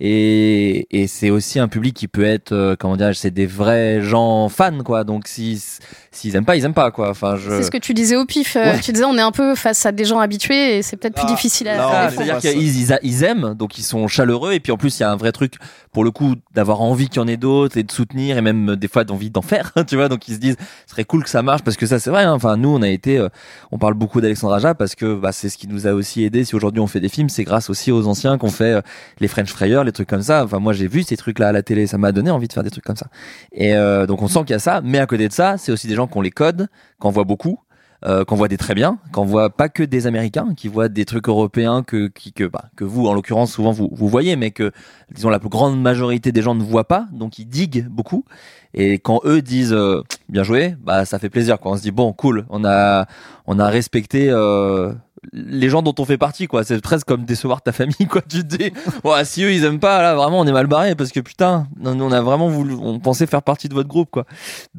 Et, 0.00 0.86
et 0.90 1.06
c'est 1.06 1.30
aussi 1.30 1.58
un 1.60 1.68
public 1.68 1.94
qui 1.94 2.08
peut 2.08 2.24
être, 2.24 2.52
euh, 2.52 2.74
comment 2.78 2.96
dire, 2.96 3.14
c'est 3.14 3.30
des 3.30 3.46
vrais 3.46 4.02
gens 4.02 4.48
fans 4.48 4.82
quoi. 4.84 5.04
Donc 5.04 5.28
si 5.28 5.62
s'ils 6.10 6.34
aiment 6.36 6.44
pas, 6.44 6.56
ils 6.56 6.64
aiment 6.64 6.74
pas 6.74 6.90
quoi. 6.90 7.10
Enfin, 7.10 7.36
je. 7.36 7.48
C'est 7.50 7.62
ce 7.62 7.70
que 7.70 7.78
tu 7.78 7.94
disais 7.94 8.16
au 8.16 8.24
pif. 8.24 8.56
euh, 8.56 8.64
Ouais. 8.72 8.80
Tu 8.80 8.92
disais, 8.92 9.04
on 9.04 9.16
est 9.16 9.20
un 9.22 9.30
peu 9.30 9.54
face 9.54 9.86
à 9.86 9.92
des 9.92 10.04
gens 10.04 10.18
habitués 10.18 10.78
et 10.78 10.82
c'est 10.82 10.96
peut-être 10.96 11.14
plus 11.14 11.24
Ah, 11.26 11.30
difficile 11.30 11.68
à 11.68 11.72
mais 11.72 11.78
défendre. 11.78 12.10
C'est-à-dire 12.10 12.34
ça. 12.42 12.52
qu'ils 12.52 12.80
ils, 12.80 12.98
ils 13.02 13.24
aiment, 13.24 13.54
donc 13.54 13.78
ils 13.78 13.82
sont 13.82 14.08
chaleureux, 14.08 14.52
et 14.52 14.60
puis 14.60 14.72
en 14.72 14.76
plus 14.76 14.98
il 14.98 15.02
y 15.02 15.04
a 15.04 15.10
un 15.12 15.16
vrai 15.16 15.30
truc 15.32 15.54
pour 15.92 16.02
le 16.02 16.10
coup 16.10 16.34
d'avoir 16.54 16.80
envie 16.82 17.08
qu'il 17.08 17.20
y 17.22 17.24
en 17.24 17.28
ait 17.28 17.36
d'autres 17.36 17.76
et 17.78 17.84
de 17.84 17.92
soutenir 17.92 18.36
et 18.36 18.40
même 18.42 18.70
euh, 18.70 18.76
des 18.76 18.88
fois 18.88 19.04
d'envie 19.04 19.30
d'en 19.30 19.42
faire, 19.42 19.72
tu 19.86 19.94
vois. 19.94 20.08
Donc 20.08 20.26
ils 20.28 20.34
se 20.34 20.40
disent, 20.40 20.56
ce 20.86 20.90
serait 20.90 21.04
cool 21.04 21.22
que 21.22 21.30
ça 21.30 21.42
marche 21.42 21.62
parce 21.62 21.76
que 21.76 21.86
ça 21.86 22.00
c'est 22.00 22.10
vrai. 22.10 22.24
hein. 22.24 22.32
Enfin 22.32 22.56
nous 22.56 22.68
on 22.70 22.82
a 22.82 22.88
été, 22.88 23.16
euh, 23.18 23.28
on 23.70 23.78
parle 23.78 23.94
beaucoup 23.94 24.20
d'Alexandre 24.20 24.54
Aja 24.54 24.74
parce 24.74 24.96
que 24.96 25.14
bah, 25.14 25.30
c'est 25.30 25.48
ce 25.48 25.56
qui 25.56 25.68
nous 25.68 25.86
a 25.86 25.92
aussi 25.92 26.24
aidé. 26.24 26.44
Si 26.44 26.56
aujourd'hui 26.56 26.80
on 26.80 26.88
fait 26.88 27.00
des 27.00 27.08
films, 27.08 27.28
c'est 27.28 27.44
grâce 27.44 27.70
aussi 27.70 27.92
aux 27.92 28.08
anciens 28.08 28.38
qu'on 28.38 28.50
fait 28.50 28.72
euh, 28.74 28.80
les 29.20 29.28
French 29.28 29.50
Frayeurs, 29.50 29.83
les 29.84 29.92
trucs 29.92 30.08
comme 30.08 30.22
ça. 30.22 30.44
Enfin 30.44 30.58
moi 30.58 30.72
j'ai 30.72 30.88
vu 30.88 31.02
ces 31.02 31.16
trucs 31.16 31.38
là 31.38 31.48
à 31.48 31.52
la 31.52 31.62
télé, 31.62 31.86
ça 31.86 31.98
m'a 31.98 32.12
donné 32.12 32.30
envie 32.30 32.48
de 32.48 32.52
faire 32.52 32.62
des 32.62 32.70
trucs 32.70 32.84
comme 32.84 32.96
ça. 32.96 33.06
Et 33.52 33.74
euh, 33.74 34.06
donc 34.06 34.22
on 34.22 34.28
sent 34.28 34.40
qu'il 34.40 34.50
y 34.50 34.54
a 34.54 34.58
ça, 34.58 34.80
mais 34.82 34.98
à 34.98 35.06
côté 35.06 35.28
de 35.28 35.32
ça, 35.32 35.56
c'est 35.58 35.72
aussi 35.72 35.86
des 35.86 35.94
gens 35.94 36.06
qui 36.06 36.16
ont 36.18 36.22
les 36.22 36.30
codes, 36.30 36.68
qu'on 36.98 37.10
voit 37.10 37.24
beaucoup 37.24 37.60
euh, 38.06 38.22
qu'on 38.26 38.36
voit 38.36 38.48
des 38.48 38.58
très 38.58 38.74
bien, 38.74 38.98
qu'on 39.12 39.24
voit 39.24 39.48
pas 39.48 39.70
que 39.70 39.82
des 39.82 40.06
Américains, 40.06 40.48
qui 40.54 40.68
voient 40.68 40.90
des 40.90 41.06
trucs 41.06 41.26
européens 41.26 41.82
que 41.82 42.08
qui, 42.08 42.34
que 42.34 42.44
bah, 42.44 42.66
que 42.76 42.84
vous 42.84 43.06
en 43.06 43.14
l'occurrence 43.14 43.50
souvent 43.50 43.72
vous 43.72 43.88
vous 43.92 44.08
voyez, 44.08 44.36
mais 44.36 44.50
que 44.50 44.72
disons 45.10 45.30
la 45.30 45.38
plus 45.38 45.48
grande 45.48 45.80
majorité 45.80 46.30
des 46.30 46.42
gens 46.42 46.54
ne 46.54 46.62
voient 46.62 46.86
pas, 46.86 47.06
donc 47.12 47.38
ils 47.38 47.46
diguent 47.46 47.88
beaucoup. 47.88 48.26
Et 48.74 48.98
quand 48.98 49.20
eux 49.24 49.40
disent 49.40 49.72
euh, 49.72 50.02
bien 50.28 50.42
joué, 50.42 50.76
bah 50.82 51.06
ça 51.06 51.18
fait 51.18 51.30
plaisir. 51.30 51.58
Quoi. 51.58 51.72
On 51.72 51.76
se 51.78 51.82
dit 51.82 51.92
bon 51.92 52.12
cool, 52.12 52.44
on 52.50 52.62
a 52.66 53.06
on 53.46 53.58
a 53.58 53.68
respecté. 53.68 54.28
Euh, 54.28 54.92
les 55.32 55.68
gens 55.68 55.82
dont 55.82 55.94
on 55.98 56.04
fait 56.04 56.18
partie 56.18 56.46
quoi. 56.46 56.64
C'est 56.64 56.80
presque 56.80 57.06
comme 57.06 57.24
décevoir 57.24 57.62
ta 57.62 57.72
famille 57.72 58.06
quoi 58.10 58.22
tu 58.22 58.46
te 58.46 58.56
dis. 58.56 58.72
Ouais, 59.04 59.24
si 59.24 59.42
eux 59.42 59.52
ils 59.52 59.64
aiment 59.64 59.80
pas 59.80 60.02
là 60.02 60.14
vraiment 60.14 60.40
on 60.40 60.46
est 60.46 60.52
mal 60.52 60.66
barré 60.66 60.94
parce 60.94 61.12
que 61.12 61.20
putain 61.20 61.66
on 61.82 62.12
a 62.12 62.20
vraiment 62.20 62.48
voulu 62.48 62.74
on 62.74 62.98
pensait 62.98 63.26
faire 63.26 63.42
partie 63.42 63.68
de 63.68 63.74
votre 63.74 63.88
groupe 63.88 64.10
quoi. 64.10 64.24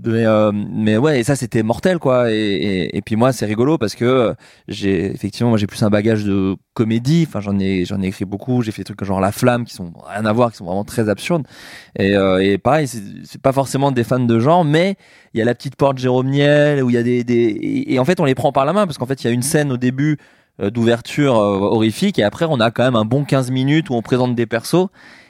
Mais 0.04 0.26
euh, 0.26 0.52
mais 0.54 0.98
ouais 0.98 1.20
et 1.20 1.24
ça 1.24 1.36
c'était 1.36 1.64
mortel 1.64 2.00
quoi. 2.00 2.32
Et, 2.32 3.02
puis 3.06 3.16
moi 3.16 3.32
c'est 3.32 3.46
rigolo 3.46 3.78
parce 3.78 3.96
que 3.96 4.34
j'ai 4.68 5.14
effectivement 5.14 5.50
moi 5.50 5.58
j'ai 5.58 5.68
plus 5.68 5.84
un 5.84 5.90
bagage 5.90 6.24
de 6.24 6.56
comédie. 6.74 7.26
Enfin 7.28 7.42
j'en 7.42 7.58
ai 7.60 7.86
j'en 7.86 8.02
ai 8.02 8.08
écrit 8.08 8.26
beaucoup. 8.26 8.62
J'ai 8.62 8.72
fait 8.72 8.82
des 8.82 8.94
trucs 8.94 9.04
genre 9.04 9.20
la 9.20 9.32
flamme 9.32 9.66
qui 9.66 9.74
sont 9.74 9.94
rien 10.08 10.26
à 10.26 10.34
voir 10.34 10.52
qui 10.52 10.58
sont 10.58 10.66
vraiment 10.66 10.86
très 10.86 11.10
absurdes. 11.10 11.46
Et, 11.98 12.16
euh, 12.16 12.44
et 12.44 12.58
pareil 12.58 12.88
c'est 12.88 13.42
pas 13.42 13.52
forcément 13.52 13.92
des 13.92 14.04
fans 14.04 14.20
de 14.20 14.40
genre 14.40 14.66
mais 14.66 14.98
il 15.36 15.40
y 15.40 15.42
a 15.42 15.46
la 15.46 15.54
petite 15.54 15.76
porte 15.76 15.98
Jérôme 15.98 16.30
Niel 16.30 16.82
où 16.82 16.90
il 16.90 16.94
y 16.94 16.98
a 16.98 17.04
des, 17.04 17.24
des 17.26 17.86
et, 17.88 18.00
en 18.00 18.06
fait 18.06 18.20
on 18.22 18.26
les 18.26 18.36
prend 18.36 18.52
par 18.54 18.64
la 18.66 18.72
main 18.74 18.86
parce 18.88 18.98
qu'en 18.98 19.06
fait 19.06 19.22
il 19.24 19.28
y 19.28 19.30
a 19.30 19.34
une 19.34 19.44
scène 19.44 19.70
au 19.72 19.78
début 19.78 20.18
euh, 20.62 20.70
d'ouverture 20.72 21.38
euh, 21.38 21.60
horrifique 21.60 22.18
et 22.18 22.24
après 22.24 22.46
on 22.50 22.60
a 22.62 22.72
quand 22.72 22.84
même 22.86 22.96
un 22.96 23.04
bon 23.06 23.26
15 23.26 23.52
minutes 23.52 23.90
où 23.90 23.94
on 23.96 24.02
présente 24.02 24.34
des 24.34 24.46
persos 24.46 24.88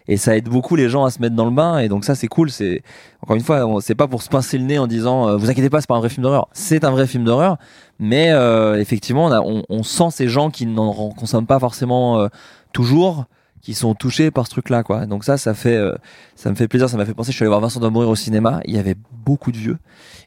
et 0.08 0.18
ça 0.18 0.38
aide 0.38 0.47
beaucoup 0.47 0.76
les 0.76 0.88
gens 0.88 1.03
à 1.06 1.10
se 1.10 1.20
mettre 1.20 1.36
dans 1.36 1.45
le 1.45 1.51
bain 1.51 1.80
et 1.80 1.88
donc 1.89 2.06
ça 2.06 2.14
c'est 2.14 2.28
cool 2.28 2.51
c'est 2.51 2.84
encore 3.24 3.36
une 3.36 3.41
fois 3.41 3.68
c'est 3.82 3.95
pas 3.95 4.08
pour 4.08 4.22
se 4.22 4.30
pincer 4.30 4.60
le 4.60 4.66
nez 4.66 4.78
en 4.78 4.86
disant 4.86 5.28
euh, 5.28 5.38
vous 5.38 5.49
inquiétez 5.49 5.72
pas 5.72 5.82
c'est 5.82 5.88
pas 5.89 5.95
un 5.95 5.99
vrai 5.99 6.10
film 6.10 6.22
d'horreur. 6.22 6.47
C'est 6.53 6.84
un 6.84 6.91
vrai 6.91 7.08
film 7.08 7.24
d'horreur 7.24 7.58
mais 7.97 8.30
euh, 8.32 8.80
effectivement 8.80 9.26
on, 9.26 9.32
a- 9.32 9.41
on, 9.41 9.64
on 9.70 9.82
sent 9.82 10.12
ces 10.12 10.28
gens 10.28 10.51
qui 10.51 10.68
n'en 10.68 10.93
consomment 11.10 11.47
pas 11.47 11.58
forcément 11.60 12.20
euh, 12.20 12.28
toujours 12.74 13.26
qui 13.66 13.74
sont 13.74 13.95
touchés 13.95 14.30
par 14.30 14.45
ce 14.45 14.51
truc 14.51 14.70
là 14.70 14.84
quoi 14.84 15.07
donc 15.07 15.24
ça 15.24 15.38
ça 15.38 15.55
fait 15.55 15.76
euh, 15.76 15.95
ça 16.36 16.51
me 16.51 16.55
fait 16.55 16.68
plaisir 16.68 16.88
ça 16.88 16.97
m'a 16.97 17.05
fait 17.05 17.16
penser 17.16 17.32
je 17.32 17.36
suis 17.36 17.43
allé 17.43 17.49
voir 17.49 17.61
Vincent 17.61 17.80
doit 17.80 17.89
mourir 17.89 18.09
au 18.09 18.16
cinéma 18.16 18.59
il 18.66 18.76
y 18.76 18.78
avait 18.78 18.95
beaucoup 19.26 19.51
de 19.51 19.57
vieux 19.57 19.78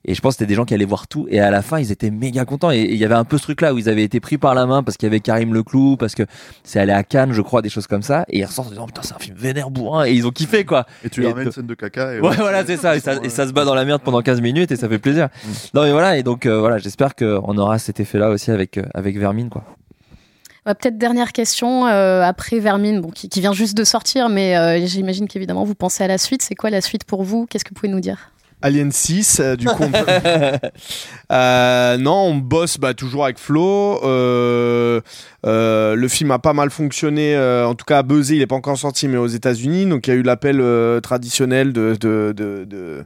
et 0.04 0.14
je 0.14 0.20
pense 0.20 0.34
que 0.34 0.38
c'était 0.38 0.48
des 0.48 0.54
gens 0.56 0.64
qui 0.64 0.74
allaient 0.74 0.84
voir 0.84 1.06
tout 1.06 1.28
et 1.30 1.38
à 1.38 1.50
la 1.50 1.62
fin 1.62 1.78
ils 1.78 1.92
étaient 1.92 2.10
méga 2.10 2.44
contents 2.44 2.72
et 2.72 2.80
il 2.80 2.96
y 2.96 3.04
avait 3.04 3.14
un 3.14 3.24
peu 3.24 3.38
ce 3.38 3.44
truc 3.44 3.60
là 3.60 3.72
où 3.74 3.78
ils 3.78 3.88
avaient 3.88 4.02
été 4.02 4.18
pris 4.18 4.38
par 4.38 4.54
la 4.54 4.66
main 4.66 4.82
parce 4.82 4.96
qu'il 4.96 5.06
y 5.06 5.10
avait 5.10 5.20
Karim 5.20 5.54
Leclou 5.54 5.96
parce 5.96 6.16
que 6.16 6.24
c'est 6.64 6.80
allé 6.80 6.92
à 6.92 7.04
Cannes 7.04 7.32
je 7.32 7.42
crois 7.42 7.62
des 7.62 7.68
choses 7.68 7.86
comme 7.86 8.02
ça 8.02 8.24
et 8.28 8.40
ils 8.40 8.44
ressortent 8.44 8.68
en 8.68 8.72
disant 8.72 8.86
putain 8.86 9.02
c'est 9.02 9.14
un 9.14 9.18
film 9.20 9.36
vénère 9.36 9.70
bourrin 9.70 10.04
et 10.04 10.12
ils 10.12 10.26
ont 10.26 10.32
kiffé 10.32 10.64
quoi 10.64 10.84
Et 11.04 11.10
tu 11.10 11.22
leur 11.22 11.36
mets 11.36 11.44
une 11.44 11.52
scène 11.52 11.66
de 11.66 11.74
caca. 11.74 12.14
Et 12.14 12.20
Ouais, 12.20 12.36
voilà, 12.36 12.64
c'est 12.64 12.76
ça. 12.76 12.96
Et 12.96 13.00
ça, 13.00 13.14
et 13.22 13.28
ça 13.28 13.46
se 13.46 13.52
bat 13.52 13.64
dans 13.64 13.74
la 13.74 13.84
merde 13.84 14.02
pendant 14.04 14.20
15 14.20 14.40
minutes 14.40 14.72
et 14.72 14.76
ça 14.76 14.88
fait 14.88 14.98
plaisir. 14.98 15.28
Non, 15.74 15.82
mais 15.82 15.92
voilà. 15.92 16.18
Et 16.18 16.22
donc, 16.22 16.46
euh, 16.46 16.58
voilà, 16.60 16.78
j'espère 16.78 17.14
qu'on 17.14 17.56
aura 17.58 17.78
cet 17.78 18.00
effet-là 18.00 18.30
aussi 18.30 18.50
avec, 18.50 18.78
euh, 18.78 18.82
avec 18.94 19.18
Vermine, 19.18 19.48
quoi. 19.50 19.64
Ouais, 20.68 20.74
Peut-être 20.74 20.98
dernière 20.98 21.32
question 21.32 21.86
euh, 21.86 22.22
après 22.22 22.58
Vermine, 22.60 23.00
bon, 23.00 23.08
qui, 23.10 23.28
qui 23.28 23.40
vient 23.40 23.52
juste 23.54 23.76
de 23.76 23.84
sortir, 23.84 24.28
mais 24.28 24.56
euh, 24.56 24.84
j'imagine 24.86 25.26
qu'évidemment 25.26 25.64
vous 25.64 25.74
pensez 25.74 26.04
à 26.04 26.08
la 26.08 26.18
suite. 26.18 26.42
C'est 26.42 26.54
quoi 26.54 26.68
la 26.70 26.80
suite 26.82 27.04
pour 27.04 27.22
vous? 27.24 27.46
Qu'est-ce 27.46 27.64
que 27.64 27.70
vous 27.70 27.74
pouvez 27.74 27.88
nous 27.92 28.00
dire? 28.00 28.30
Alien 28.60 28.90
6, 28.90 29.38
euh, 29.40 29.56
du 29.56 29.66
coup. 29.66 29.84
on 29.84 29.90
peut- 29.90 30.04
Euh, 31.32 31.96
non, 31.98 32.22
on 32.24 32.34
bosse 32.36 32.78
bah, 32.78 32.92
toujours 32.94 33.24
avec 33.24 33.38
Flo. 33.38 34.00
Euh, 34.04 35.00
euh, 35.46 35.94
le 35.94 36.08
film 36.08 36.30
a 36.32 36.38
pas 36.38 36.54
mal 36.54 36.70
fonctionné, 36.70 37.36
euh, 37.36 37.66
en 37.68 37.74
tout 37.74 37.84
cas 37.84 37.98
à 37.98 38.02
buzzer, 38.02 38.36
il 38.36 38.42
est 38.42 38.46
pas 38.46 38.56
encore 38.56 38.78
sorti, 38.78 39.08
mais 39.08 39.16
aux 39.18 39.26
États-Unis. 39.26 39.86
Donc 39.86 40.06
il 40.06 40.10
y 40.10 40.12
a 40.14 40.16
eu 40.16 40.22
l'appel 40.22 40.60
euh, 40.60 41.00
traditionnel 41.00 41.72
de, 41.72 41.96
de, 42.00 42.32
de, 42.36 42.64
de- 42.64 43.04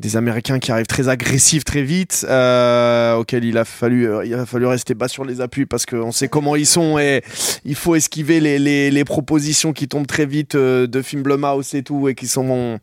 des 0.00 0.16
Américains 0.16 0.58
qui 0.58 0.72
arrivent 0.72 0.86
très 0.86 1.08
agressifs 1.08 1.64
très 1.64 1.82
vite, 1.82 2.26
euh, 2.28 3.14
auquel 3.14 3.44
il 3.44 3.56
a 3.58 3.64
fallu 3.64 4.08
euh, 4.08 4.24
il 4.24 4.34
a 4.34 4.44
fallu 4.44 4.66
rester 4.66 4.94
bas 4.94 5.08
sur 5.08 5.24
les 5.24 5.40
appuis 5.40 5.66
parce 5.66 5.86
qu'on 5.86 6.12
sait 6.12 6.28
comment 6.28 6.56
ils 6.56 6.66
sont 6.66 6.98
et 6.98 7.22
il 7.64 7.74
faut 7.74 7.94
esquiver 7.94 8.40
les, 8.40 8.90
les, 8.90 9.04
propositions 9.04 9.72
qui 9.72 9.86
tombent 9.86 10.06
très 10.06 10.26
vite 10.26 10.56
euh, 10.56 10.86
de 10.86 11.02
films 11.02 11.22
Blumhouse 11.22 11.74
et 11.74 11.82
tout 11.82 12.08
et 12.08 12.14
qui 12.14 12.26
sont 12.26 12.80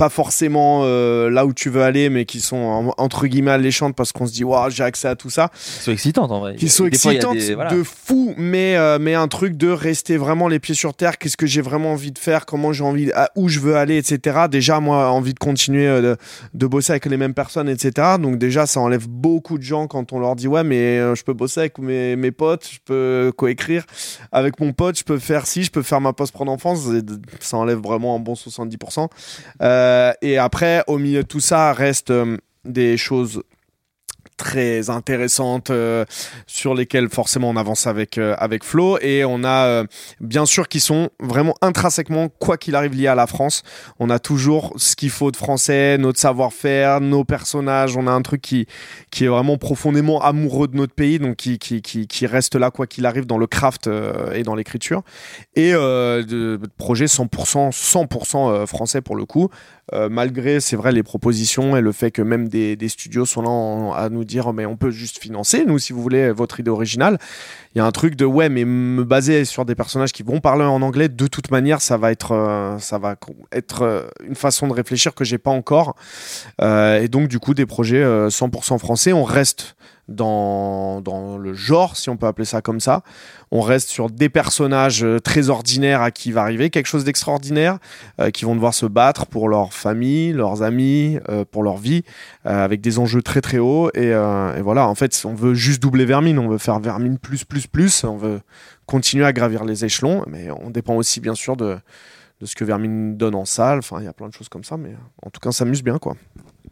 pas 0.00 0.08
forcément 0.08 0.80
euh, 0.84 1.28
là 1.28 1.44
où 1.44 1.52
tu 1.52 1.68
veux 1.68 1.82
aller, 1.82 2.08
mais 2.08 2.24
qui 2.24 2.40
sont 2.40 2.56
en- 2.56 2.94
entre 2.96 3.26
guillemets 3.26 3.50
alléchantes 3.50 3.94
parce 3.94 4.12
qu'on 4.12 4.26
se 4.26 4.32
dit, 4.32 4.44
waouh, 4.44 4.70
j'ai 4.70 4.82
accès 4.82 5.08
à 5.08 5.14
tout 5.14 5.28
ça. 5.28 5.50
Qui 5.52 5.82
sont 5.82 5.92
excitantes, 5.92 6.32
en 6.32 6.40
vrai. 6.40 6.56
Qui 6.56 6.70
sont 6.70 6.84
Des 6.88 6.96
fois, 6.96 7.12
excitantes 7.12 7.36
des- 7.36 7.54
voilà. 7.54 7.70
de 7.74 7.82
fou, 7.82 8.32
mais, 8.38 8.76
euh, 8.76 8.96
mais 8.98 9.12
un 9.14 9.28
truc 9.28 9.58
de 9.58 9.68
rester 9.68 10.16
vraiment 10.16 10.48
les 10.48 10.58
pieds 10.58 10.74
sur 10.74 10.94
terre. 10.94 11.18
Qu'est-ce 11.18 11.36
que 11.36 11.44
j'ai 11.46 11.60
vraiment 11.60 11.92
envie 11.92 12.12
de 12.12 12.18
faire 12.18 12.46
Comment 12.46 12.72
j'ai 12.72 12.82
envie, 12.82 13.12
à 13.12 13.30
où 13.36 13.50
je 13.50 13.60
veux 13.60 13.76
aller, 13.76 13.98
etc. 13.98 14.46
Déjà, 14.50 14.80
moi, 14.80 15.10
envie 15.10 15.34
de 15.34 15.38
continuer 15.38 15.86
euh, 15.86 16.00
de, 16.00 16.16
de 16.54 16.66
bosser 16.66 16.92
avec 16.92 17.04
les 17.04 17.18
mêmes 17.18 17.34
personnes, 17.34 17.68
etc. 17.68 18.16
Donc, 18.18 18.38
déjà, 18.38 18.64
ça 18.64 18.80
enlève 18.80 19.06
beaucoup 19.06 19.58
de 19.58 19.62
gens 19.62 19.86
quand 19.86 20.14
on 20.14 20.18
leur 20.18 20.34
dit, 20.34 20.48
ouais, 20.48 20.64
mais 20.64 20.98
euh, 20.98 21.14
je 21.14 21.24
peux 21.24 21.34
bosser 21.34 21.60
avec 21.60 21.76
mes, 21.78 22.16
mes 22.16 22.30
potes, 22.30 22.66
je 22.72 22.78
peux 22.86 23.32
coécrire 23.36 23.84
avec 24.32 24.60
mon 24.60 24.72
pote, 24.72 24.98
je 24.98 25.04
peux 25.04 25.18
faire 25.18 25.46
ci, 25.46 25.62
je 25.62 25.70
peux 25.70 25.82
faire 25.82 26.00
ma 26.00 26.14
post-prod 26.14 26.48
enfance. 26.48 26.88
Ça 27.40 27.58
enlève 27.58 27.78
vraiment 27.80 28.16
un 28.16 28.18
bon 28.18 28.34
70%. 28.34 29.08
Euh, 29.60 29.89
et 30.22 30.38
après, 30.38 30.82
au 30.86 30.98
milieu 30.98 31.22
de 31.22 31.28
tout 31.28 31.40
ça, 31.40 31.72
restent 31.72 32.10
euh, 32.10 32.36
des 32.64 32.96
choses 32.96 33.42
très 34.40 34.88
intéressantes 34.88 35.68
euh, 35.68 36.06
sur 36.46 36.74
lesquelles 36.74 37.10
forcément 37.10 37.50
on 37.50 37.56
avance 37.56 37.86
avec 37.86 38.16
euh, 38.16 38.34
avec 38.38 38.64
Flo. 38.64 38.98
Et 39.00 39.22
on 39.22 39.44
a 39.44 39.66
euh, 39.66 39.84
bien 40.20 40.46
sûr 40.46 40.66
qui 40.66 40.80
sont 40.80 41.10
vraiment 41.20 41.54
intrinsèquement 41.60 42.30
quoi 42.30 42.56
qu'il 42.56 42.74
arrive 42.74 42.94
liés 42.94 43.06
à 43.06 43.14
la 43.14 43.26
France. 43.26 43.62
On 43.98 44.08
a 44.08 44.18
toujours 44.18 44.72
ce 44.76 44.96
qu'il 44.96 45.10
faut 45.10 45.30
de 45.30 45.36
français 45.36 45.98
notre 45.98 46.18
savoir-faire 46.18 47.02
nos 47.02 47.22
personnages. 47.22 47.98
On 47.98 48.06
a 48.06 48.12
un 48.12 48.22
truc 48.22 48.40
qui 48.40 48.66
qui 49.10 49.26
est 49.26 49.28
vraiment 49.28 49.58
profondément 49.58 50.22
amoureux 50.22 50.68
de 50.68 50.76
notre 50.76 50.94
pays 50.94 51.18
donc 51.18 51.36
qui 51.36 51.58
qui 51.58 51.82
qui, 51.82 52.26
reste 52.26 52.54
là 52.54 52.70
quoi 52.70 52.86
qu'il 52.86 53.04
arrive 53.04 53.26
dans 53.26 53.38
le 53.38 53.46
craft 53.46 53.88
euh, 53.88 54.32
et 54.32 54.42
dans 54.42 54.54
l'écriture. 54.54 55.02
Et 55.54 55.74
euh, 55.74 56.22
de, 56.22 56.56
de 56.56 56.68
projet 56.78 57.06
100% 57.06 57.72
100% 57.72 58.50
euh, 58.50 58.66
français 58.66 59.02
pour 59.02 59.16
le 59.16 59.26
coup 59.26 59.50
euh, 59.92 60.08
malgré, 60.08 60.60
c'est 60.60 60.76
vrai, 60.76 60.92
les 60.92 61.02
propositions 61.02 61.76
et 61.76 61.80
le 61.80 61.92
fait 61.92 62.10
que 62.10 62.22
même 62.22 62.48
des, 62.48 62.76
des 62.76 62.88
studios 62.88 63.26
sont 63.26 63.42
là 63.42 63.94
à 63.96 64.08
nous 64.08 64.24
dire, 64.24 64.52
mais 64.52 64.66
on 64.66 64.76
peut 64.76 64.90
juste 64.90 65.18
financer, 65.18 65.64
nous, 65.66 65.78
si 65.78 65.92
vous 65.92 66.02
voulez, 66.02 66.30
votre 66.30 66.60
idée 66.60 66.70
originale. 66.70 67.18
Il 67.74 67.78
y 67.78 67.80
a 67.80 67.84
un 67.84 67.90
truc 67.92 68.16
de, 68.16 68.24
ouais, 68.24 68.48
mais 68.48 68.64
me 68.64 69.04
baser 69.04 69.44
sur 69.44 69.64
des 69.64 69.74
personnages 69.74 70.12
qui 70.12 70.22
vont 70.22 70.40
parler 70.40 70.64
en 70.64 70.82
anglais, 70.82 71.08
de 71.08 71.26
toute 71.26 71.50
manière, 71.50 71.80
ça 71.80 71.96
va 71.96 72.10
être, 72.10 72.32
euh, 72.32 72.78
ça 72.78 72.98
va 72.98 73.16
être 73.52 73.82
euh, 73.82 74.02
une 74.26 74.34
façon 74.34 74.66
de 74.66 74.72
réfléchir 74.72 75.14
que 75.14 75.24
j'ai 75.24 75.38
pas 75.38 75.50
encore. 75.50 75.94
Et 76.60 77.08
donc, 77.08 77.28
du 77.28 77.38
coup, 77.38 77.54
des 77.54 77.66
projets 77.66 78.02
euh, 78.02 78.28
100% 78.28 78.78
français, 78.78 79.12
on 79.12 79.24
reste 79.24 79.76
dans, 80.10 81.38
le 81.38 81.54
genre, 81.54 81.96
si 81.96 82.10
on 82.10 82.16
peut 82.16 82.26
appeler 82.26 82.44
ça 82.44 82.60
comme 82.60 82.80
ça. 82.80 83.02
On 83.52 83.60
reste 83.60 83.88
sur 83.88 84.10
des 84.10 84.28
personnages 84.28 85.02
euh, 85.04 85.18
très 85.18 85.48
ordinaires 85.48 86.02
à 86.02 86.10
qui 86.10 86.32
va 86.32 86.42
arriver 86.42 86.70
quelque 86.70 86.86
chose 86.86 87.04
d'extraordinaire, 87.04 87.78
euh, 88.20 88.30
qui 88.30 88.44
vont 88.44 88.54
devoir 88.54 88.74
se 88.74 88.86
battre 88.86 89.26
pour 89.26 89.48
leur 89.48 89.72
famille, 89.72 90.32
leurs 90.32 90.62
amis, 90.62 91.18
euh, 91.28 91.44
pour 91.50 91.62
leur 91.62 91.76
vie, 91.76 92.02
avec 92.44 92.80
des 92.80 92.98
enjeux 92.98 93.22
très 93.22 93.40
très 93.40 93.58
hauts. 93.58 93.90
Et, 93.94 94.12
voilà, 94.62 94.88
en 94.88 94.94
fait, 94.94 95.22
on 95.24 95.34
veut 95.34 95.54
juste 95.54 95.82
doubler 95.82 96.04
Vermine, 96.04 96.38
on 96.38 96.48
veut 96.48 96.58
faire 96.58 96.80
Vermine 96.80 97.18
plus 97.18 97.44
plus 97.44 97.66
plus, 97.66 98.04
on 98.04 98.16
veut 98.16 98.40
continuer 98.86 99.24
à 99.24 99.32
gravir 99.32 99.64
les 99.64 99.84
échelons, 99.84 100.24
mais 100.26 100.50
on 100.50 100.70
dépend 100.70 100.94
aussi 100.96 101.20
bien 101.20 101.34
sûr 101.34 101.56
de, 101.56 101.78
de 102.40 102.46
ce 102.46 102.56
que 102.56 102.64
Vermine 102.64 103.16
donne 103.16 103.34
en 103.34 103.44
salle. 103.44 103.78
Enfin, 103.78 103.98
il 104.00 104.04
y 104.04 104.08
a 104.08 104.12
plein 104.12 104.28
de 104.28 104.34
choses 104.34 104.48
comme 104.48 104.64
ça, 104.64 104.76
mais 104.76 104.94
en 105.22 105.30
tout 105.30 105.40
cas, 105.40 105.50
on 105.50 105.52
s'amuse 105.52 105.82
bien 105.82 105.98
quoi. 105.98 106.16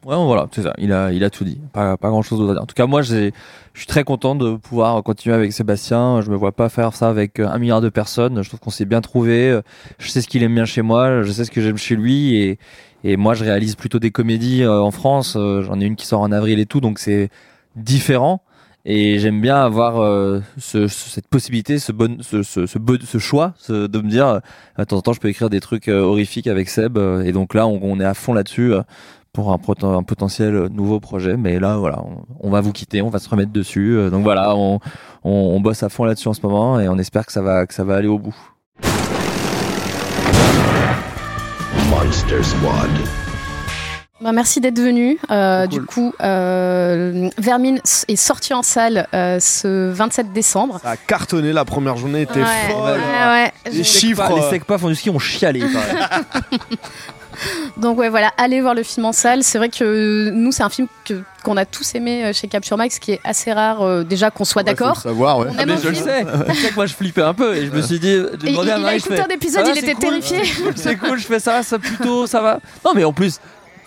Ouais, 0.08 0.16
voilà, 0.16 0.48
c'est 0.52 0.62
ça. 0.62 0.72
Il 0.78 0.90
a, 0.92 1.12
il 1.12 1.22
a 1.22 1.28
tout 1.28 1.44
dit. 1.44 1.60
Pas, 1.74 1.98
pas 1.98 2.08
grand 2.08 2.22
chose 2.22 2.48
à 2.48 2.54
dire. 2.54 2.62
En 2.62 2.66
tout 2.66 2.74
cas, 2.74 2.86
moi, 2.86 3.02
je 3.02 3.30
suis 3.74 3.86
très 3.86 4.04
content 4.04 4.34
de 4.34 4.56
pouvoir 4.56 5.02
continuer 5.02 5.34
avec 5.36 5.52
Sébastien. 5.52 6.22
Je 6.22 6.30
me 6.30 6.36
vois 6.36 6.52
pas 6.52 6.70
faire 6.70 6.94
ça 6.94 7.10
avec 7.10 7.38
euh, 7.38 7.46
un 7.46 7.58
milliard 7.58 7.82
de 7.82 7.90
personnes. 7.90 8.42
Je 8.42 8.48
trouve 8.48 8.58
qu'on 8.60 8.70
s'est 8.70 8.86
bien 8.86 9.02
trouvé. 9.02 9.60
Je 9.98 10.08
sais 10.08 10.22
ce 10.22 10.28
qu'il 10.28 10.42
aime 10.42 10.54
bien 10.54 10.64
chez 10.64 10.80
moi. 10.80 11.22
Je 11.22 11.30
sais 11.30 11.44
ce 11.44 11.50
que 11.50 11.60
j'aime 11.60 11.76
chez 11.76 11.94
lui. 11.94 12.36
Et, 12.36 12.58
et 13.04 13.18
moi, 13.18 13.34
je 13.34 13.44
réalise 13.44 13.74
plutôt 13.76 13.98
des 13.98 14.10
comédies 14.10 14.62
euh, 14.62 14.80
en 14.80 14.90
France. 14.92 15.36
Euh, 15.36 15.62
J'en 15.62 15.78
ai 15.78 15.84
une 15.84 15.96
qui 15.96 16.06
sort 16.06 16.22
en 16.22 16.32
avril 16.32 16.58
et 16.58 16.64
tout. 16.66 16.80
Donc, 16.80 16.98
c'est 17.00 17.28
différent. 17.76 18.40
Et 18.86 19.18
j'aime 19.18 19.42
bien 19.42 19.56
avoir 19.56 20.00
euh, 20.00 20.40
ce, 20.56 20.88
ce- 20.88 21.10
cette 21.10 21.26
possibilité, 21.28 21.78
ce, 21.78 21.92
bon, 21.92 22.16
ce, 22.22 22.42
ce, 22.42 22.64
ce, 22.66 23.18
choix 23.18 23.52
de 23.68 23.98
me 24.00 24.08
dire, 24.08 24.26
euh, 24.26 24.40
de 24.78 24.84
temps 24.84 24.96
en 24.96 25.02
temps, 25.02 25.12
je 25.12 25.20
peux 25.20 25.28
écrire 25.28 25.50
des 25.50 25.60
trucs 25.60 25.88
horrifiques 25.88 26.46
avec 26.46 26.70
Seb. 26.70 26.96
et 26.96 27.32
donc 27.32 27.52
là, 27.52 27.66
on 27.66 28.00
est 28.00 28.04
à 28.04 28.14
fond 28.14 28.32
là-dessus. 28.32 28.72
Pour 29.38 29.52
un, 29.52 29.56
poten- 29.56 29.96
un 29.96 30.02
potentiel 30.02 30.66
nouveau 30.72 30.98
projet. 30.98 31.36
Mais 31.36 31.60
là, 31.60 31.76
voilà, 31.76 32.00
on, 32.02 32.24
on 32.40 32.50
va 32.50 32.60
vous 32.60 32.72
quitter, 32.72 33.02
on 33.02 33.08
va 33.08 33.20
se 33.20 33.28
remettre 33.28 33.52
dessus. 33.52 33.96
Euh, 33.96 34.10
Donc 34.10 34.24
voilà, 34.24 34.56
on, 34.56 34.80
on, 35.22 35.30
on 35.30 35.60
bosse 35.60 35.84
à 35.84 35.88
fond 35.88 36.02
là-dessus 36.04 36.26
en 36.26 36.34
ce 36.34 36.40
moment 36.42 36.80
et 36.80 36.88
on 36.88 36.98
espère 36.98 37.24
que 37.24 37.30
ça 37.30 37.40
va, 37.40 37.64
que 37.64 37.72
ça 37.72 37.84
va 37.84 37.94
aller 37.94 38.08
au 38.08 38.18
bout. 38.18 38.34
Monster 41.88 42.42
Squad. 42.42 42.90
Bah, 44.20 44.32
merci 44.32 44.60
d'être 44.60 44.80
venu. 44.80 45.16
Euh, 45.30 45.66
Cool. 45.68 45.78
Du 45.78 45.86
coup, 45.86 46.12
euh, 46.20 47.28
Vermine 47.38 47.78
est 48.08 48.16
sorti 48.16 48.52
en 48.54 48.64
salle 48.64 49.06
euh, 49.14 49.38
ce 49.38 49.90
27 49.92 50.32
décembre. 50.32 50.80
Ça 50.82 50.90
a 50.90 50.96
cartonné, 50.96 51.52
la 51.52 51.64
première 51.64 51.96
journée 51.96 52.22
était 52.22 52.40
Ouais, 52.40 52.46
folle. 52.68 52.98
ouais, 52.98 53.28
ouais. 53.28 53.52
Les 53.72 53.84
chiffres. 53.84 54.28
Les 54.34 54.42
euh, 54.42 54.50
Secpa 54.50 54.78
font 54.78 54.88
du 54.88 54.96
ski, 54.96 55.10
on 55.10 55.20
chialé. 55.20 55.62
Donc 57.76 57.98
ouais, 57.98 58.08
voilà, 58.08 58.32
allez 58.36 58.60
voir 58.60 58.74
le 58.74 58.82
film 58.82 59.06
en 59.06 59.12
salle. 59.12 59.42
C'est 59.42 59.58
vrai 59.58 59.68
que 59.68 60.30
nous, 60.30 60.52
c'est 60.52 60.62
un 60.62 60.68
film 60.68 60.88
que 61.04 61.22
qu'on 61.44 61.56
a 61.56 61.64
tous 61.64 61.94
aimé 61.94 62.24
euh, 62.24 62.32
chez 62.32 62.48
Capture 62.48 62.76
Max, 62.76 62.98
qui 62.98 63.12
est 63.12 63.20
assez 63.24 63.52
rare. 63.52 63.82
euh, 63.82 64.02
déjà 64.02 64.30
qu'on 64.30 64.44
soit 64.44 64.60
Ouais, 64.62 64.64
d'accord. 64.64 64.96
savoir, 65.00 65.38
ouais. 65.38 65.48
Ah, 65.56 65.64
mais 65.66 65.76
je 65.82 65.88
le 65.88 65.94
film. 65.94 66.04
sais. 66.06 66.24
Tu 66.48 66.54
sais 66.56 66.68
que 66.70 66.74
moi 66.74 66.86
je 66.86 66.94
flippais 66.94 67.22
un 67.22 67.34
peu 67.34 67.54
et 67.56 67.66
je 67.66 67.70
me 67.70 67.80
suis 67.82 67.98
dit, 68.00 68.08
j'ai 68.40 68.48
Et 68.48 68.52
demandé 68.52 68.68
il, 68.68 68.72
à 68.72 68.78
il 68.78 68.86
a 68.86 68.94
écouté 68.96 69.20
un 69.20 69.26
épisode, 69.28 69.64
Ah, 69.66 69.70
il 69.72 69.78
était 69.78 69.92
cool, 69.94 70.00
terrifié. 70.20 70.40
c'est 70.76 70.96
cool, 70.96 71.18
je 71.18 71.26
fais 71.26 71.38
ça, 71.38 71.62
ça 71.62 71.78
plutôt, 71.78 72.26
ça 72.26 72.40
va. 72.40 72.60
Non 72.84 72.92
mais 72.94 73.04
en 73.04 73.12
plus, 73.12 73.38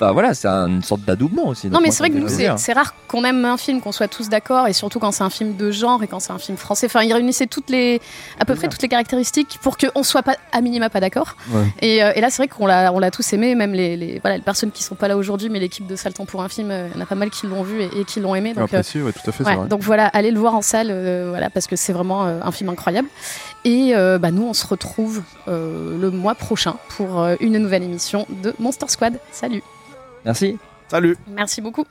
bah 0.02 0.12
voilà, 0.12 0.34
c'est 0.34 0.48
une 0.48 0.82
sorte 0.82 1.02
d'adoubement 1.02 1.48
aussi. 1.48 1.70
Non 1.70 1.80
mais 1.80 1.92
c'est 1.92 2.00
vrai 2.00 2.10
que 2.10 2.18
nous 2.18 2.28
c'est 2.28 2.74
rare 2.74 2.94
qu'on 3.08 3.24
aime 3.24 3.46
un 3.46 3.56
film 3.56 3.80
qu'on 3.82 3.92
soit 3.92 4.08
tous 4.08 4.28
d'accord 4.30 4.68
et 4.68 4.74
surtout 4.74 5.00
quand 5.00 5.12
c'est 5.12 5.24
un 5.24 5.30
film 5.30 5.56
de 5.56 5.70
genre 5.72 6.02
et 6.04 6.08
quand 6.08 6.20
c'est 6.20 6.34
un 6.34 6.40
film 6.40 6.58
français. 6.58 6.88
Enfin 6.88 7.04
il 7.04 7.14
réunissait 7.14 7.46
toutes 7.46 7.70
les 7.70 8.02
à 8.40 8.46
peu 8.46 8.56
près 8.56 8.68
toutes 8.68 8.82
les 8.82 8.88
caractéristiques 8.90 9.60
pour 9.62 9.78
qu'on 9.78 10.02
soit 10.04 10.24
pas 10.24 10.36
à 10.52 10.62
minima 10.62 10.90
pas 10.90 11.00
d'accord. 11.00 11.36
Ouais. 11.52 11.64
Et, 11.82 12.04
euh, 12.04 12.12
et 12.16 12.22
là 12.22 12.32
c'est 12.32 12.38
vrai 12.38 12.48
qu'on 12.48 12.66
l'a 12.66 12.92
on 12.92 13.00
l'a 13.00 13.12
tous 13.12 13.32
aimé 13.34 13.54
même 13.54 13.74
les, 13.74 13.96
les 13.96 14.20
voilà 14.20 14.38
les 14.38 14.44
personnes 14.44 14.72
qui 14.72 14.84
sont 14.84 14.96
pas 14.96 15.08
là 15.08 15.18
aujourd'hui 15.18 15.50
mais 15.50 15.60
l'équipe 15.60 15.86
de 15.86 15.96
Saltan 15.96 16.26
pour 16.26 16.42
un 16.42 16.50
film 16.50 16.72
euh, 16.72 16.88
il 16.92 16.98
y 16.98 17.00
en 17.00 17.04
a 17.04 17.06
pas 17.06 17.16
mal 17.16 17.30
qui 17.30 17.46
l'ont 17.46 17.62
vu 17.64 17.82
et, 17.82 18.00
et 18.00 18.04
qui 18.06 18.20
l'ont 18.22 18.34
aimé 18.34 18.50
donc 18.56 18.64
euh, 18.74 18.78
Apprécié, 18.80 19.04
ouais, 19.04 19.12
tout 19.14 19.20
à 19.30 19.32
fait, 19.32 19.44
Ouais, 19.44 19.52
c'est 19.52 19.58
vrai. 19.58 19.68
donc 19.68 19.82
voilà, 19.82 20.08
allez 20.08 20.32
le 20.32 20.40
voir 20.40 20.56
en 20.56 20.62
salle, 20.64 20.88
euh, 20.90 21.28
voilà, 21.30 21.50
parce 21.52 21.68
que 21.68 21.76
c'est 21.76 21.94
vraiment 21.94 22.26
euh, 22.26 22.40
un 22.44 22.52
film 22.52 22.70
incroyable. 22.70 23.08
Et 23.66 23.92
euh, 23.96 24.18
bah, 24.18 24.32
nous, 24.32 24.44
on 24.44 24.54
se 24.54 24.66
retrouve 24.66 25.22
euh, 25.48 25.96
le 26.00 26.10
mois 26.10 26.34
prochain 26.34 26.78
pour 26.98 27.22
euh, 27.22 27.36
une 27.40 27.58
nouvelle 27.60 27.84
émission 27.84 28.26
de 28.44 28.56
Monster 28.58 28.88
Squad. 28.88 29.20
Salut, 29.32 29.62
Merci. 30.26 30.58
Salut. 30.90 31.18
merci 31.28 31.62
beaucoup. 31.62 31.86